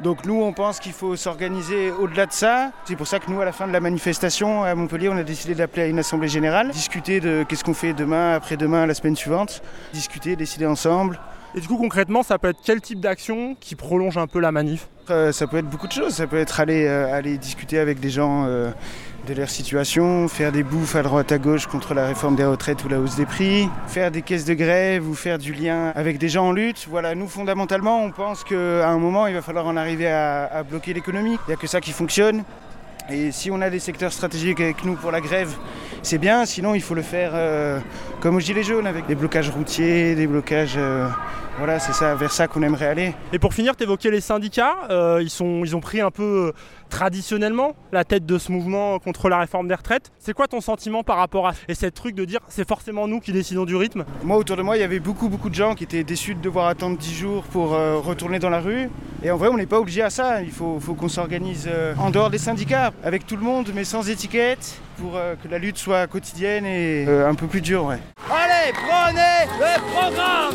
Donc 0.00 0.24
nous, 0.24 0.40
on 0.40 0.52
pense 0.52 0.78
qu'il 0.78 0.92
faut 0.92 1.16
s'organiser 1.16 1.90
au-delà 1.90 2.26
de 2.26 2.32
ça. 2.32 2.70
C'est 2.84 2.94
pour 2.94 3.08
ça 3.08 3.18
que 3.18 3.28
nous, 3.28 3.40
à 3.40 3.44
la 3.44 3.50
fin 3.50 3.66
de 3.66 3.72
la 3.72 3.80
manifestation 3.80 4.62
à 4.62 4.72
Montpellier, 4.76 5.08
on 5.08 5.16
a 5.16 5.24
décidé 5.24 5.56
d'appeler 5.56 5.82
à 5.82 5.86
une 5.86 5.98
assemblée 5.98 6.28
générale, 6.28 6.70
discuter 6.70 7.18
de 7.18 7.44
qu'est-ce 7.48 7.64
qu'on 7.64 7.74
fait 7.74 7.94
demain, 7.94 8.34
après-demain, 8.34 8.86
la 8.86 8.94
semaine 8.94 9.16
suivante, 9.16 9.60
discuter, 9.92 10.36
décider 10.36 10.66
ensemble. 10.66 11.18
Et 11.54 11.60
du 11.60 11.68
coup, 11.68 11.78
concrètement, 11.78 12.22
ça 12.22 12.38
peut 12.38 12.48
être 12.48 12.60
quel 12.62 12.80
type 12.80 13.00
d'action 13.00 13.56
qui 13.58 13.74
prolonge 13.74 14.18
un 14.18 14.26
peu 14.26 14.38
la 14.38 14.52
manif? 14.52 14.88
Ça 15.06 15.46
peut 15.46 15.56
être 15.56 15.68
beaucoup 15.68 15.86
de 15.86 15.92
choses. 15.92 16.12
Ça 16.14 16.26
peut 16.26 16.36
être 16.36 16.60
aller, 16.60 16.86
euh, 16.86 17.14
aller 17.14 17.38
discuter 17.38 17.78
avec 17.78 17.98
des 17.98 18.10
gens 18.10 18.44
euh, 18.46 18.70
de 19.26 19.32
leur 19.32 19.48
situation, 19.48 20.28
faire 20.28 20.52
des 20.52 20.62
bouffes 20.62 20.96
à 20.96 21.02
droite 21.02 21.32
à 21.32 21.38
gauche 21.38 21.66
contre 21.66 21.94
la 21.94 22.06
réforme 22.06 22.36
des 22.36 22.44
retraites 22.44 22.84
ou 22.84 22.88
la 22.88 23.00
hausse 23.00 23.16
des 23.16 23.24
prix, 23.24 23.70
faire 23.86 24.10
des 24.10 24.20
caisses 24.20 24.44
de 24.44 24.52
grève 24.52 25.08
ou 25.08 25.14
faire 25.14 25.38
du 25.38 25.54
lien 25.54 25.92
avec 25.94 26.18
des 26.18 26.28
gens 26.28 26.48
en 26.48 26.52
lutte. 26.52 26.86
Voilà, 26.90 27.14
nous 27.14 27.26
fondamentalement, 27.26 28.02
on 28.02 28.10
pense 28.10 28.44
qu'à 28.44 28.86
un 28.86 28.98
moment, 28.98 29.26
il 29.26 29.34
va 29.34 29.40
falloir 29.40 29.66
en 29.66 29.78
arriver 29.78 30.08
à, 30.08 30.44
à 30.44 30.62
bloquer 30.62 30.92
l'économie. 30.92 31.38
Il 31.46 31.48
n'y 31.48 31.54
a 31.54 31.56
que 31.56 31.66
ça 31.66 31.80
qui 31.80 31.92
fonctionne. 31.92 32.44
Et 33.10 33.32
si 33.32 33.50
on 33.50 33.60
a 33.62 33.70
des 33.70 33.78
secteurs 33.78 34.12
stratégiques 34.12 34.60
avec 34.60 34.84
nous 34.84 34.94
pour 34.94 35.10
la 35.10 35.22
grève, 35.22 35.50
c'est 36.02 36.18
bien. 36.18 36.44
Sinon, 36.44 36.74
il 36.74 36.82
faut 36.82 36.94
le 36.94 37.00
faire 37.02 37.30
euh, 37.34 37.80
comme 38.20 38.36
aux 38.36 38.40
Gilets 38.40 38.62
jaunes, 38.62 38.86
avec 38.86 39.06
des 39.06 39.14
blocages 39.14 39.48
routiers, 39.48 40.14
des 40.14 40.26
blocages. 40.26 40.74
euh, 40.76 41.08
voilà, 41.58 41.78
c'est 41.80 41.92
ça, 41.92 42.14
vers 42.14 42.32
ça 42.32 42.46
qu'on 42.46 42.62
aimerait 42.62 42.86
aller. 42.86 43.14
Et 43.32 43.38
pour 43.38 43.52
finir, 43.52 43.76
tu 43.76 43.82
évoquais 43.84 44.10
les 44.10 44.20
syndicats. 44.20 44.76
euh, 44.90 45.18
ils, 45.20 45.30
sont, 45.30 45.62
ils 45.64 45.74
ont 45.76 45.80
pris 45.80 46.00
un 46.00 46.10
peu 46.10 46.48
euh, 46.48 46.52
traditionnellement 46.88 47.74
la 47.92 48.04
tête 48.04 48.24
de 48.26 48.38
ce 48.38 48.50
mouvement 48.52 48.98
contre 48.98 49.28
la 49.28 49.38
réforme 49.38 49.68
des 49.68 49.74
retraites. 49.74 50.10
C'est 50.18 50.32
quoi 50.34 50.46
ton 50.46 50.60
sentiment 50.60 51.02
par 51.02 51.16
rapport 51.16 51.48
à 51.48 51.52
et 51.68 51.74
cette 51.74 51.94
truc 51.94 52.14
de 52.14 52.24
dire 52.24 52.40
c'est 52.48 52.66
forcément 52.66 53.08
nous 53.08 53.20
qui 53.20 53.32
décidons 53.32 53.64
du 53.64 53.76
rythme? 53.76 54.04
Moi, 54.22 54.36
autour 54.36 54.56
de 54.56 54.62
moi, 54.62 54.76
il 54.76 54.80
y 54.80 54.84
avait 54.84 55.00
beaucoup, 55.00 55.28
beaucoup 55.28 55.50
de 55.50 55.54
gens 55.54 55.74
qui 55.74 55.84
étaient 55.84 56.04
déçus 56.04 56.34
de 56.34 56.40
devoir 56.40 56.66
attendre 56.68 56.96
10 56.98 57.14
jours 57.14 57.42
pour 57.44 57.74
euh, 57.74 57.96
retourner 57.98 58.38
dans 58.38 58.50
la 58.50 58.60
rue. 58.60 58.88
Et 59.24 59.30
en 59.30 59.36
vrai, 59.36 59.48
on 59.48 59.56
n'est 59.56 59.66
pas 59.66 59.80
obligé 59.80 60.02
à 60.02 60.10
ça. 60.10 60.42
Il 60.42 60.52
faut, 60.52 60.78
faut 60.80 60.94
qu'on 60.94 61.08
s'organise 61.08 61.68
euh, 61.68 61.94
en 61.98 62.10
dehors 62.10 62.30
des 62.30 62.38
syndicats, 62.38 62.92
avec 63.02 63.26
tout 63.26 63.36
le 63.36 63.42
monde, 63.42 63.70
mais 63.74 63.82
sans 63.84 64.08
étiquette, 64.08 64.80
pour 64.98 65.16
euh, 65.16 65.34
que 65.42 65.48
la 65.48 65.58
lutte 65.58 65.78
soit 65.78 66.06
quotidienne 66.06 66.64
et 66.66 67.04
euh, 67.08 67.28
un 67.28 67.34
peu 67.34 67.46
plus 67.46 67.60
dure. 67.60 67.84
Ouais. 67.86 67.98
Allez, 68.30 68.72
prenez 68.72 69.46
le 69.58 69.80
programme 69.92 70.54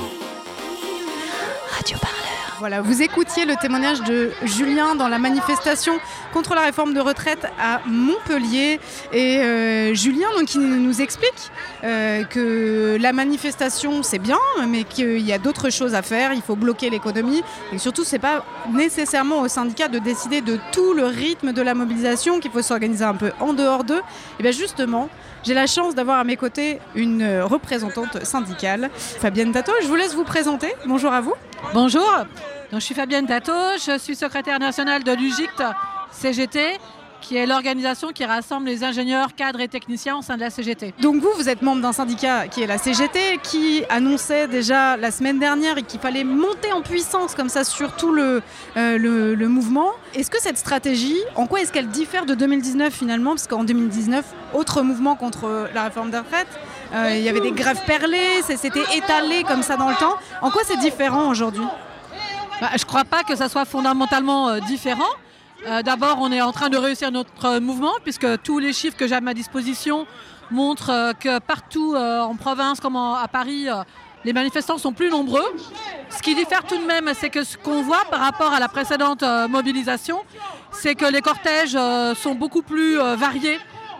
Voilà, 2.59 2.81
vous 2.81 3.01
écoutiez 3.01 3.45
le 3.45 3.55
témoignage 3.55 4.01
de 4.03 4.31
Julien 4.43 4.95
dans 4.95 5.09
la 5.09 5.19
manifestation 5.19 5.99
contre 6.31 6.55
la 6.55 6.61
réforme 6.61 6.93
de 6.93 7.01
retraite 7.01 7.45
à 7.59 7.81
Montpellier. 7.85 8.79
Et 9.11 9.39
euh, 9.39 9.93
Julien, 9.93 10.27
donc, 10.37 10.53
il 10.55 10.61
nous 10.61 11.01
explique 11.01 11.51
euh, 11.83 12.23
que 12.23 12.97
la 13.01 13.11
manifestation, 13.11 14.01
c'est 14.01 14.19
bien, 14.19 14.37
mais 14.67 14.83
qu'il 14.85 15.19
y 15.19 15.33
a 15.33 15.39
d'autres 15.39 15.71
choses 15.71 15.93
à 15.93 16.01
faire. 16.01 16.31
Il 16.33 16.41
faut 16.41 16.55
bloquer 16.55 16.89
l'économie. 16.89 17.41
Et 17.73 17.79
surtout, 17.79 18.03
c'est 18.05 18.19
pas 18.19 18.45
nécessairement 18.71 19.41
au 19.41 19.47
syndicat 19.49 19.89
de 19.89 19.99
décider 19.99 20.39
de 20.41 20.57
tout 20.71 20.93
le 20.93 21.05
rythme 21.05 21.51
de 21.51 21.61
la 21.61 21.73
mobilisation, 21.73 22.39
qu'il 22.39 22.51
faut 22.51 22.61
s'organiser 22.61 23.03
un 23.03 23.15
peu 23.15 23.31
en 23.41 23.53
dehors 23.53 23.83
d'eux. 23.83 24.01
Et 24.39 24.43
bien 24.43 24.51
justement, 24.51 25.09
j'ai 25.43 25.53
la 25.53 25.67
chance 25.67 25.95
d'avoir 25.95 26.19
à 26.19 26.23
mes 26.23 26.37
côtés 26.37 26.79
une 26.95 27.41
représentante 27.41 28.23
syndicale, 28.25 28.89
Fabienne 28.95 29.51
Tato. 29.51 29.71
Je 29.81 29.87
vous 29.87 29.95
laisse 29.95 30.15
vous 30.15 30.23
présenter. 30.23 30.73
Bonjour 30.85 31.13
à 31.13 31.21
vous. 31.21 31.33
Bonjour, 31.73 32.25
donc, 32.73 32.81
je 32.81 32.85
suis 32.87 32.95
Fabienne 32.95 33.27
Tato, 33.27 33.53
je 33.85 33.99
suis 33.99 34.15
secrétaire 34.15 34.57
nationale 34.57 35.03
de 35.03 35.11
l'UGICT 35.11 35.61
CGT, 36.09 36.79
qui 37.23 37.37
est 37.37 37.45
l'organisation 37.45 38.09
qui 38.09 38.25
rassemble 38.25 38.67
les 38.67 38.83
ingénieurs, 38.83 39.33
cadres 39.33 39.61
et 39.61 39.67
techniciens 39.69 40.17
au 40.17 40.21
sein 40.21 40.35
de 40.35 40.41
la 40.41 40.49
CGT. 40.49 40.93
Donc 41.01 41.15
vous, 41.21 41.29
vous 41.37 41.47
êtes 41.49 41.61
membre 41.61 41.81
d'un 41.81 41.93
syndicat 41.93 42.47
qui 42.49 42.61
est 42.61 42.67
la 42.67 42.77
CGT, 42.77 43.39
qui 43.41 43.83
annonçait 43.89 44.47
déjà 44.47 44.97
la 44.97 45.09
semaine 45.09 45.39
dernière 45.39 45.75
qu'il 45.87 45.99
fallait 46.01 46.25
monter 46.25 46.73
en 46.73 46.81
puissance 46.81 47.33
comme 47.33 47.49
ça 47.49 47.63
sur 47.63 47.95
tout 47.95 48.11
le, 48.11 48.41
euh, 48.77 48.97
le, 48.97 49.35
le 49.35 49.47
mouvement. 49.47 49.89
Est-ce 50.13 50.29
que 50.29 50.41
cette 50.41 50.57
stratégie, 50.57 51.17
en 51.35 51.47
quoi 51.47 51.61
est-ce 51.61 51.71
qu'elle 51.71 51.87
diffère 51.87 52.25
de 52.25 52.35
2019 52.35 52.93
finalement? 52.93 53.31
Parce 53.31 53.47
qu'en 53.47 53.63
2019, 53.63 54.25
autre 54.53 54.81
mouvement 54.81 55.15
contre 55.15 55.69
la 55.73 55.83
réforme 55.85 56.11
des 56.11 56.17
retraites, 56.19 56.47
euh, 56.93 57.15
il 57.15 57.23
y 57.23 57.29
avait 57.29 57.39
des 57.39 57.53
grèves 57.53 57.81
perlées, 57.87 58.41
c'était 58.45 58.83
étalé 58.95 59.43
comme 59.47 59.63
ça 59.63 59.77
dans 59.77 59.89
le 59.89 59.95
temps. 59.95 60.15
En 60.41 60.51
quoi 60.51 60.61
c'est 60.65 60.77
différent 60.77 61.29
aujourd'hui? 61.29 61.65
Bah, 62.61 62.69
je 62.75 62.81
ne 62.83 62.87
crois 62.87 63.05
pas 63.05 63.23
que 63.23 63.35
ça 63.35 63.49
soit 63.49 63.65
fondamentalement 63.65 64.49
euh, 64.49 64.59
différent. 64.59 65.09
Euh, 65.65 65.81
D'abord, 65.81 66.17
on 66.19 66.31
est 66.31 66.41
en 66.41 66.51
train 66.51 66.69
de 66.69 66.77
réussir 66.77 67.11
notre 67.11 67.45
euh, 67.45 67.59
mouvement 67.61 67.93
puisque 68.03 68.41
tous 68.41 68.59
les 68.59 68.73
chiffres 68.73 68.97
que 68.97 69.07
j'ai 69.07 69.15
à 69.15 69.21
ma 69.21 69.33
disposition 69.33 70.05
montrent 70.51 70.89
euh, 70.89 71.13
que 71.13 71.39
partout 71.39 71.95
en 71.95 72.35
province 72.35 72.79
comme 72.79 72.97
à 72.97 73.27
Paris, 73.31 73.67
les 74.25 74.33
manifestants 74.33 74.77
sont 74.77 74.93
plus 74.93 75.09
nombreux. 75.09 75.45
Ce 76.09 76.21
qui 76.21 76.35
diffère 76.35 76.63
tout 76.63 76.77
de 76.77 76.85
même, 76.85 77.11
c'est 77.15 77.29
que 77.29 77.43
ce 77.43 77.57
qu'on 77.57 77.81
voit 77.81 78.03
par 78.09 78.19
rapport 78.19 78.51
à 78.51 78.59
la 78.59 78.67
précédente 78.67 79.23
mobilisation, 79.49 80.19
c'est 80.71 80.95
que 80.95 81.05
les 81.05 81.21
cortèges 81.21 81.77
sont 82.17 82.35
beaucoup 82.35 82.61
plus 82.61 82.95
variés 82.95 83.59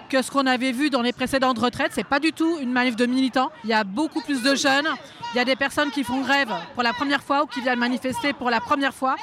que 0.09 0.21
ce 0.21 0.31
qu'on 0.31 0.45
avait 0.45 0.71
vu 0.71 0.89
dans 0.89 1.01
les 1.01 1.13
précédentes 1.13 1.59
retraites. 1.59 1.91
C'est 1.93 2.03
pas 2.03 2.19
du 2.19 2.33
tout 2.33 2.57
une 2.61 2.71
manif 2.71 2.95
de 2.95 3.05
militants. 3.05 3.51
Il 3.63 3.69
y 3.69 3.73
a 3.73 3.83
beaucoup 3.83 4.21
plus 4.21 4.43
de 4.43 4.55
jeunes. 4.55 4.87
Il 5.33 5.37
y 5.37 5.39
a 5.39 5.45
des 5.45 5.55
personnes 5.55 5.91
qui 5.91 6.03
font 6.03 6.21
grève 6.21 6.53
pour 6.73 6.83
la 6.83 6.93
première 6.93 7.23
fois 7.23 7.43
ou 7.43 7.47
qui 7.47 7.61
viennent 7.61 7.79
manifester 7.79 8.33
pour 8.33 8.49
la 8.49 8.59
première 8.59 8.93
fois. 8.93 9.15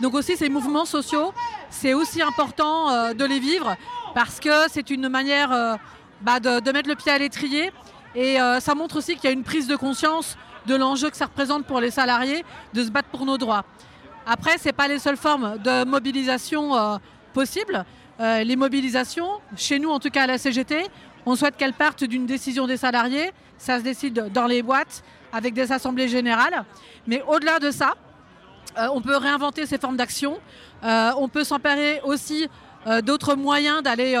Donc 0.00 0.14
aussi 0.14 0.36
ces 0.36 0.48
mouvements 0.48 0.84
sociaux, 0.84 1.32
c'est 1.70 1.94
aussi 1.94 2.22
important 2.22 2.90
euh, 2.90 3.14
de 3.14 3.24
les 3.24 3.38
vivre 3.38 3.76
parce 4.14 4.40
que 4.40 4.68
c'est 4.68 4.90
une 4.90 5.08
manière 5.08 5.52
euh, 5.52 5.76
bah, 6.22 6.40
de, 6.40 6.72
mettre 6.72 6.88
le 6.88 6.94
pied 6.94 7.12
à 7.12 7.18
l'étrier 7.18 7.72
et 8.14 8.40
euh, 8.40 8.60
ça 8.60 8.74
montre 8.74 8.96
aussi 8.96 9.14
qu'il 9.14 9.24
y 9.24 9.28
a 9.28 9.30
une 9.32 9.44
prise 9.44 9.66
de 9.66 9.76
conscience 9.76 10.36
de 10.66 10.74
l'enjeu 10.74 11.10
que 11.10 11.16
ça 11.16 11.26
représente 11.26 11.66
pour 11.66 11.80
les 11.80 11.90
salariés 11.90 12.44
de 12.72 12.84
se 12.84 12.90
battre 12.90 13.08
pour 13.08 13.26
nos 13.26 13.38
droits. 13.38 13.64
Après, 14.26 14.58
ce 14.58 14.66
n'est 14.66 14.72
pas 14.72 14.86
les 14.86 14.98
seules 14.98 15.16
formes 15.16 15.58
de 15.58 15.84
mobilisation 15.84 17.00
possibles. 17.32 17.84
Les 18.20 18.54
mobilisations, 18.54 19.40
chez 19.56 19.80
nous 19.80 19.90
en 19.90 19.98
tout 19.98 20.10
cas 20.10 20.22
à 20.22 20.26
la 20.28 20.38
CGT, 20.38 20.86
on 21.26 21.34
souhaite 21.34 21.56
qu'elles 21.56 21.72
partent 21.72 22.04
d'une 22.04 22.26
décision 22.26 22.68
des 22.68 22.76
salariés. 22.76 23.32
Ça 23.58 23.78
se 23.80 23.82
décide 23.82 24.30
dans 24.32 24.46
les 24.46 24.62
boîtes 24.62 25.02
avec 25.32 25.54
des 25.54 25.72
assemblées 25.72 26.06
générales. 26.06 26.64
Mais 27.08 27.24
au-delà 27.26 27.58
de 27.58 27.72
ça, 27.72 27.94
euh, 28.78 28.88
on 28.92 29.00
peut 29.00 29.16
réinventer 29.16 29.66
ces 29.66 29.78
formes 29.78 29.96
d'action. 29.96 30.38
Euh, 30.84 31.12
on 31.18 31.28
peut 31.28 31.44
s'emparer 31.44 32.00
aussi 32.04 32.48
euh, 32.86 33.00
d'autres 33.02 33.34
moyens 33.34 33.82
d'aller 33.82 34.18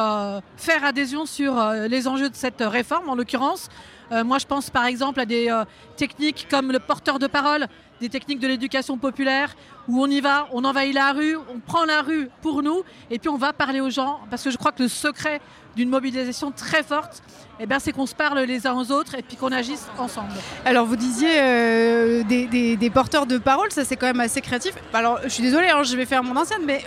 faire 0.56 0.84
adhésion 0.84 1.26
sur 1.26 1.58
les 1.88 2.06
enjeux 2.06 2.30
de 2.30 2.36
cette 2.36 2.60
réforme, 2.60 3.08
en 3.08 3.14
l'occurrence. 3.14 3.68
Moi, 4.10 4.36
je 4.36 4.46
pense 4.46 4.68
par 4.68 4.84
exemple 4.84 5.20
à 5.20 5.24
des 5.24 5.50
techniques 5.96 6.46
comme 6.50 6.70
le 6.70 6.78
porteur 6.78 7.18
de 7.18 7.26
parole, 7.26 7.66
des 7.98 8.10
techniques 8.10 8.40
de 8.40 8.46
l'éducation 8.46 8.98
populaire, 8.98 9.56
où 9.88 10.02
on 10.02 10.06
y 10.06 10.20
va, 10.20 10.48
on 10.52 10.64
envahit 10.64 10.92
la 10.92 11.12
rue, 11.12 11.36
on 11.36 11.60
prend 11.60 11.86
la 11.86 12.02
rue 12.02 12.28
pour 12.42 12.62
nous, 12.62 12.82
et 13.10 13.18
puis 13.18 13.30
on 13.30 13.38
va 13.38 13.54
parler 13.54 13.80
aux 13.80 13.88
gens, 13.88 14.20
parce 14.28 14.44
que 14.44 14.50
je 14.50 14.58
crois 14.58 14.70
que 14.70 14.82
le 14.82 14.88
secret 14.88 15.40
d'une 15.76 15.88
mobilisation 15.88 16.50
très 16.50 16.82
forte, 16.82 17.22
eh 17.60 17.66
bien, 17.66 17.78
c'est 17.78 17.92
qu'on 17.92 18.06
se 18.06 18.14
parle 18.14 18.40
les 18.40 18.66
uns 18.66 18.74
aux 18.74 18.90
autres 18.90 19.14
et 19.14 19.22
puis 19.22 19.36
qu'on 19.36 19.52
agisse 19.52 19.86
ensemble. 19.98 20.32
Alors 20.64 20.86
vous 20.86 20.96
disiez 20.96 21.30
euh, 21.36 22.22
des, 22.24 22.90
porteurs 22.90 23.26
de 23.26 23.38
parole, 23.38 23.70
ça 23.70 23.84
c'est 23.84 23.96
quand 23.96 24.06
même 24.06 24.20
assez 24.20 24.40
créatif. 24.40 24.74
Alors 24.92 25.20
je 25.24 25.28
suis 25.28 25.42
désolée, 25.42 25.68
hein, 25.68 25.82
je 25.82 25.96
vais 25.96 26.06
faire 26.06 26.24
mon 26.24 26.36
ancienne, 26.36 26.62
mais 26.66 26.82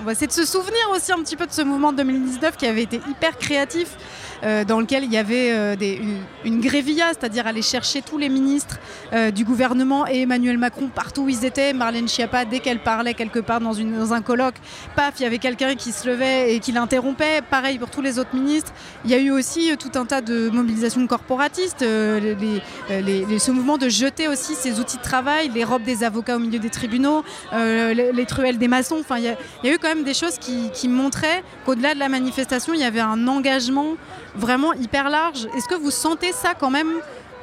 on 0.00 0.04
va 0.04 0.12
essayer 0.12 0.26
de 0.26 0.32
se 0.32 0.46
souvenir 0.46 0.80
aussi 0.94 1.12
un 1.12 1.18
petit 1.18 1.36
peu 1.36 1.46
de 1.46 1.52
ce 1.52 1.62
mouvement 1.62 1.92
de 1.92 1.98
2019 1.98 2.56
qui 2.56 2.66
avait 2.66 2.82
été 2.82 3.00
hyper 3.08 3.36
créatif, 3.36 3.96
euh, 4.42 4.64
dans 4.64 4.80
lequel 4.80 5.04
il 5.04 5.12
y 5.12 5.16
avait 5.16 5.50
euh, 5.52 5.76
des- 5.76 6.00
une, 6.44 6.60
grévilla, 6.60 7.08
c'est-à-dire 7.08 7.46
aller 7.46 7.62
chercher 7.62 8.02
tous 8.02 8.18
les 8.18 8.28
ministres 8.28 8.78
euh, 9.12 9.30
du 9.30 9.44
gouvernement 9.44 10.06
et 10.06 10.22
Emmanuel 10.22 10.56
Macron 10.58 10.88
partout 10.94 11.22
où 11.22 11.28
ils 11.28 11.44
étaient. 11.44 11.72
Marlène 11.72 12.08
Schiappa, 12.08 12.44
dès 12.44 12.60
qu'elle 12.60 12.82
parlait 12.82 13.14
quelque 13.14 13.38
part 13.38 13.60
dans, 13.60 14.12
un 14.12 14.22
colloque, 14.22 14.54
paf, 14.96 15.14
il 15.18 15.22
y 15.22 15.26
avait 15.26 15.38
quelqu'un 15.38 15.74
qui 15.74 15.92
se 15.92 16.08
levait 16.08 16.54
et 16.54 16.60
qui 16.60 16.72
l'interrompait. 16.72 17.40
Pareil 17.50 17.78
pour 17.78 17.90
tous 17.90 18.02
les 18.02 18.18
autres 18.18 18.34
ministres. 18.34 18.72
Il 19.04 19.10
y 19.10 19.14
a 19.14 19.18
eu 19.18 19.30
aussi 19.30 19.72
tout 19.78 19.90
un 19.98 20.06
tas 20.06 20.20
de 20.20 20.50
mobilisations 20.50 21.06
corporatistes, 21.06 21.82
les, 21.82 23.38
ce 23.38 23.50
mouvement 23.50 23.78
de 23.78 23.88
jeter 23.88 24.28
aussi 24.28 24.54
ces 24.54 24.80
outils 24.80 24.96
de 24.98 25.02
travail, 25.02 25.50
les 25.54 25.64
robes 25.64 25.82
des 25.82 26.04
avocats 26.04 26.36
au 26.36 26.38
milieu 26.38 26.58
des 26.58 26.70
tribunaux, 26.70 27.22
les, 27.52 28.12
les 28.12 28.26
truelles 28.26 28.58
des 28.58 28.68
maçons. 28.68 28.96
Enfin, 29.00 29.18
il 29.18 29.24
y, 29.24 29.28
a- 29.28 29.72
eu 29.74 29.78
quand 29.78 29.88
même 29.88 30.04
des 30.04 30.14
choses 30.14 30.38
qui 30.38 30.88
montraient 30.88 31.42
qu'au-delà 31.64 31.94
de 31.94 31.98
la 31.98 32.08
manifestation, 32.08 32.74
il 32.74 32.80
y 32.80 32.84
avait 32.84 33.00
un 33.00 33.26
engagement 33.28 33.96
vraiment 34.34 34.72
hyper 34.74 35.10
large. 35.10 35.48
Est-ce 35.56 35.68
que 35.68 35.74
vous 35.74 35.90
sentez 35.90 36.32
ça 36.32 36.54
quand 36.58 36.70
même 36.70 36.92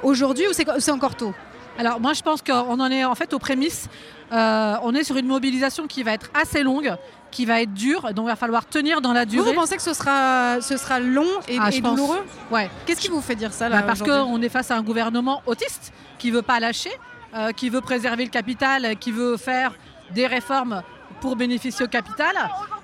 aujourd'hui 0.04 0.46
ou 0.48 0.54
c'est 0.54 0.92
encore 0.92 1.16
tôt? 1.16 1.34
Alors 1.80 2.00
moi 2.00 2.14
je 2.14 2.22
pense 2.24 2.42
qu'on 2.42 2.80
en 2.80 2.90
est 2.92 3.06
en 3.06 3.14
fait 3.16 3.34
aux 3.34 3.40
prémices. 3.40 3.88
Euh, 4.32 4.76
on 4.84 4.94
est 4.96 5.04
sur 5.04 5.16
une 5.18 5.28
mobilisation 5.28 5.88
qui 5.88 6.04
va 6.04 6.14
être 6.14 6.30
assez 6.34 6.64
longue, 6.64 6.94
qui 7.32 7.46
va 7.46 7.62
être 7.62 7.74
dure, 7.74 8.14
donc 8.14 8.26
il 8.26 8.30
va 8.30 8.36
falloir 8.36 8.66
tenir 8.66 9.00
dans 9.00 9.14
la 9.14 9.26
durée. 9.26 9.50
vous 9.52 9.54
pensez 9.56 9.76
que 9.78 9.82
ce 9.82 9.94
sera, 9.94 10.60
ce 10.60 10.76
sera 10.76 11.00
long 11.00 11.28
et, 11.48 11.58
Ah, 11.62 11.70
et 11.72 11.80
douloureux? 11.80 12.26
Ouais. 12.52 12.70
Qu'est-ce 12.86 13.00
qui 13.00 13.08
vous 13.10 13.22
fait 13.22 13.36
dire 13.36 13.54
ça 13.54 13.70
là 13.70 13.78
Bah, 13.78 13.84
Parce 13.88 14.02
qu'on 14.02 14.42
est 14.42 14.50
face 14.50 14.72
à 14.72 14.76
un 14.76 14.82
gouvernement 14.82 15.42
autiste 15.46 15.94
qui 16.18 16.32
veut 16.32 16.42
pas 16.42 16.60
lâcher, 16.60 16.92
euh, 17.36 17.52
qui 17.52 17.70
veut 17.70 17.82
préserver 17.82 18.26
le 18.26 18.32
capital, 18.32 18.98
qui 18.98 19.12
veut 19.12 19.38
faire 19.38 19.74
des 20.14 20.26
réformes 20.28 20.82
pour 21.22 21.36
bénéficier 21.36 21.86
au 21.86 21.90
capital. 21.90 22.36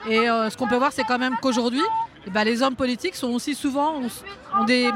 Et 0.08 0.30
euh, 0.30 0.50
ce 0.50 0.56
qu'on 0.58 0.68
peut 0.68 0.78
voir, 0.78 0.92
c'est 0.94 1.04
quand 1.04 1.20
même 1.20 1.36
qu'aujourd'hui, 1.42 1.82
ben, 2.32 2.44
les 2.44 2.62
hommes 2.62 2.76
politiques 2.76 3.16
sont 3.16 3.30
aussi 3.30 3.56
souvent 3.56 3.96
ont, 3.96 4.10
ont 4.60 4.64
des 4.64 4.88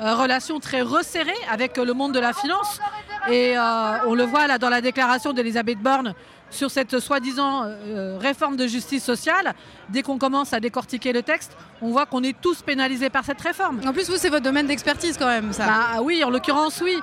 euh, 0.00 0.14
relations 0.14 0.60
très 0.60 0.82
resserrées 0.82 1.32
avec 1.50 1.78
euh, 1.78 1.84
le 1.84 1.92
monde 1.94 2.12
de 2.12 2.20
la 2.20 2.32
finance. 2.32 2.80
Et 3.28 3.56
euh, 3.58 4.06
on 4.06 4.14
le 4.14 4.24
voit 4.24 4.46
là 4.46 4.58
dans 4.58 4.70
la 4.70 4.80
déclaration 4.80 5.32
d'Elisabeth 5.32 5.78
Borne 5.78 6.14
sur 6.50 6.70
cette 6.70 6.98
soi-disant 6.98 7.64
euh, 7.64 8.18
réforme 8.18 8.56
de 8.56 8.66
justice 8.66 9.04
sociale. 9.04 9.54
Dès 9.88 10.02
qu'on 10.02 10.18
commence 10.18 10.52
à 10.52 10.60
décortiquer 10.60 11.12
le 11.12 11.22
texte, 11.22 11.56
on 11.82 11.90
voit 11.90 12.06
qu'on 12.06 12.22
est 12.22 12.36
tous 12.40 12.62
pénalisés 12.62 13.10
par 13.10 13.24
cette 13.24 13.40
réforme. 13.40 13.80
En 13.86 13.92
plus, 13.92 14.08
vous, 14.08 14.16
c'est 14.16 14.30
votre 14.30 14.44
domaine 14.44 14.66
d'expertise 14.66 15.16
quand 15.18 15.26
même, 15.26 15.52
ça. 15.52 15.66
Bah 15.66 16.02
oui, 16.02 16.24
en 16.24 16.30
l'occurrence, 16.30 16.80
oui. 16.82 16.98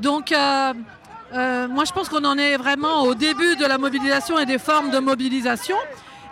Donc, 0.00 0.32
euh, 0.32 0.72
euh, 1.34 1.68
moi, 1.68 1.84
je 1.84 1.92
pense 1.92 2.08
qu'on 2.08 2.24
en 2.24 2.38
est 2.38 2.56
vraiment 2.56 3.02
au 3.02 3.14
début 3.14 3.56
de 3.56 3.66
la 3.66 3.78
mobilisation 3.78 4.38
et 4.38 4.46
des 4.46 4.58
formes 4.58 4.90
de 4.90 4.98
mobilisation. 4.98 5.76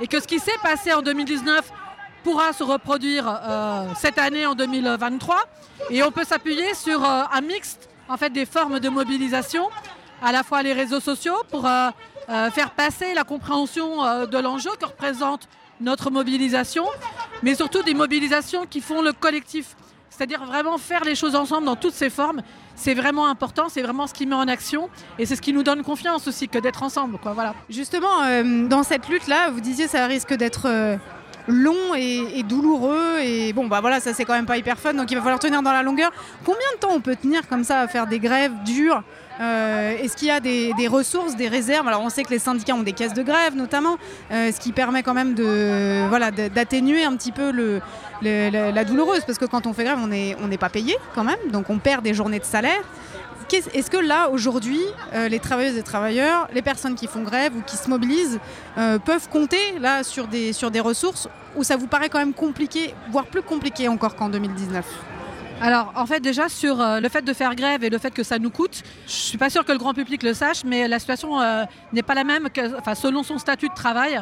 Et 0.01 0.07
que 0.07 0.21
ce 0.21 0.27
qui 0.27 0.39
s'est 0.39 0.59
passé 0.63 0.93
en 0.93 1.03
2019 1.03 1.71
pourra 2.29 2.53
se 2.53 2.63
reproduire 2.63 3.27
euh, 3.27 3.87
cette 3.97 4.19
année 4.19 4.45
en 4.45 4.55
2023. 4.55 5.45
Et 5.89 6.03
on 6.03 6.11
peut 6.11 6.25
s'appuyer 6.25 6.75
sur 6.75 7.03
euh, 7.03 7.23
un 7.33 7.41
mixte 7.41 7.89
en 8.07 8.19
fait, 8.19 8.29
des 8.29 8.45
formes 8.45 8.81
de 8.81 8.91
mobilisation, 8.91 9.71
à 10.23 10.31
la 10.31 10.43
fois 10.43 10.63
les 10.63 10.75
réseaux 10.75 11.01
sociaux 11.01 11.43
pour 11.51 11.67
euh, 11.67 11.91
faire 12.51 12.73
passer 12.73 13.15
la 13.15 13.25
compréhension 13.25 14.27
de 14.27 14.39
l'enjeu 14.39 14.71
que 14.79 14.85
représente 14.85 15.49
notre 15.81 16.11
mobilisation, 16.11 16.85
mais 17.43 17.55
surtout 17.55 17.83
des 17.83 17.95
mobilisations 17.95 18.67
qui 18.67 18.83
font 18.83 19.01
le 19.01 19.15
collectif. 19.15 19.75
C'est-à-dire 20.11 20.45
vraiment 20.45 20.77
faire 20.77 21.05
les 21.05 21.15
choses 21.15 21.35
ensemble 21.35 21.65
dans 21.65 21.77
toutes 21.77 21.95
ces 21.95 22.11
formes. 22.11 22.43
C'est 22.75 22.95
vraiment 22.95 23.27
important, 23.29 23.71
c'est 23.71 23.83
vraiment 23.83 24.07
ce 24.07 24.13
qui 24.13 24.27
met 24.27 24.35
en 24.35 24.49
action 24.49 24.91
et 25.19 25.25
c'est 25.25 25.37
ce 25.37 25.43
qui 25.43 25.55
nous 25.55 25.63
donne 25.63 25.83
confiance 25.83 26.29
aussi 26.29 26.47
que 26.49 26.59
d'être 26.59 26.83
ensemble. 26.83 27.17
Quoi, 27.19 27.33
voilà. 27.33 27.55
Justement, 27.71 28.43
dans 28.69 28.83
cette 28.83 29.09
lutte-là, 29.09 29.51
vous 29.51 29.61
disiez 29.61 29.89
ça 29.89 30.07
risque 30.07 30.35
d'être 30.35 30.99
long 31.49 31.95
et, 31.97 32.43
douloureux. 32.43 33.19
Et 33.21 33.53
bon, 33.53 33.67
bah 33.67 33.81
voilà, 33.81 34.01
ça 34.01 34.15
c'est 34.15 34.25
quand 34.25 34.35
même 34.35 34.47
pas 34.47 34.59
hyper 34.59 34.79
fun, 34.79 34.95
donc 34.95 35.11
il 35.11 35.17
va 35.17 35.23
falloir 35.23 35.41
tenir 35.41 35.63
dans 35.63 35.73
la 35.73 35.83
longueur. 35.83 36.13
Combien 36.45 36.61
de 36.75 36.79
temps 36.79 36.93
on 36.93 37.01
peut 37.01 37.17
tenir 37.17 37.49
comme 37.49 37.65
ça 37.65 37.81
à 37.81 37.89
faire 37.89 38.07
des 38.07 38.19
grèves 38.19 38.53
dures? 38.65 39.03
Euh, 39.41 39.97
Est-ce 39.99 40.17
qu'il 40.17 40.29
y 40.29 40.31
a 40.31 40.41
des, 40.41 40.89
ressources, 40.89 41.37
des 41.37 41.49
réserves? 41.49 41.87
Alors 41.87 42.03
on 42.03 42.11
sait 42.11 42.25
que 42.25 42.31
les 42.31 42.39
syndicats 42.39 42.75
ont 42.75 42.83
des 42.83 42.93
caisses 42.93 43.15
de 43.15 43.23
grève 43.23 43.55
notamment, 43.55 43.97
euh, 44.31 44.53
ce 44.53 44.61
qui 44.61 44.73
permet 44.73 45.03
quand 45.03 45.15
même 45.15 45.35
de 45.35 46.07
voilà 46.09 46.31
d'atténuer 46.31 47.05
un 47.05 47.17
petit 47.17 47.33
peu 47.33 47.53
le, 47.53 47.81
la, 48.23 48.85
douloureuse, 48.85 49.25
parce 49.25 49.39
que 49.39 49.47
quand 49.47 49.67
on 49.67 49.73
fait 49.73 49.85
grève, 49.85 49.99
on 50.03 50.09
n'est 50.09 50.37
on 50.43 50.49
n'est 50.49 50.59
pas 50.59 50.69
payé 50.71 50.97
quand 51.15 51.25
même, 51.25 51.39
donc 51.53 51.71
on 51.71 51.79
perd 51.79 52.03
des 52.03 52.15
journées 52.15 52.41
de 52.41 52.45
salaire. 52.45 52.83
Est-ce 53.53 53.91
que 53.91 53.97
là, 53.97 54.29
aujourd'hui, 54.29 54.81
euh, 55.15 55.29
les 55.29 55.39
travailleuses 55.39 55.79
et 55.79 55.83
travailleurs, 55.83 56.49
les 56.53 56.61
personnes 56.61 56.95
qui 56.95 57.07
font 57.07 57.23
grève 57.23 57.57
ou 57.57 57.63
qui 57.63 57.77
se 57.77 57.89
mobilisent, 57.89 58.41
euh, 58.77 58.99
peuvent 58.99 59.29
compter 59.29 59.79
là 59.81 60.05
sur 60.05 60.27
des, 60.29 60.53
ressources 60.81 61.29
ou 61.57 61.65
ça 61.65 61.77
vous 61.77 61.87
paraît 61.87 62.11
quand 62.11 62.19
même 62.19 62.35
compliqué, 62.35 62.95
voire 63.11 63.25
plus 63.27 63.43
compliqué 63.43 63.89
encore 63.89 64.17
qu'en 64.17 64.29
2019 64.29 64.85
Alors, 65.63 65.93
en 65.97 66.05
fait, 66.05 66.21
déjà, 66.21 66.49
sur 66.51 66.81
euh, 66.81 67.01
le 67.01 67.09
fait 67.09 67.23
de 67.23 67.33
faire 67.33 67.55
grève 67.55 67.83
et 67.83 67.91
le 67.91 67.99
fait 67.99 68.11
que 68.11 68.23
ça 68.23 68.39
nous 68.39 68.51
coûte, 68.51 68.83
je 69.07 69.13
suis 69.13 69.39
pas 69.39 69.49
sûre 69.49 69.65
que 69.65 69.73
le 69.73 69.79
grand 69.79 69.95
public 69.95 70.23
le 70.23 70.35
sache, 70.35 70.63
mais 70.65 70.87
la 70.87 70.99
situation 70.99 71.41
n'est 71.93 72.03
pas 72.03 72.15
la 72.15 72.25
même 72.25 72.51
que, 72.51 72.61
selon 72.95 73.23
son 73.23 73.39
statut 73.39 73.69
de 73.69 73.75
travail. 73.75 74.21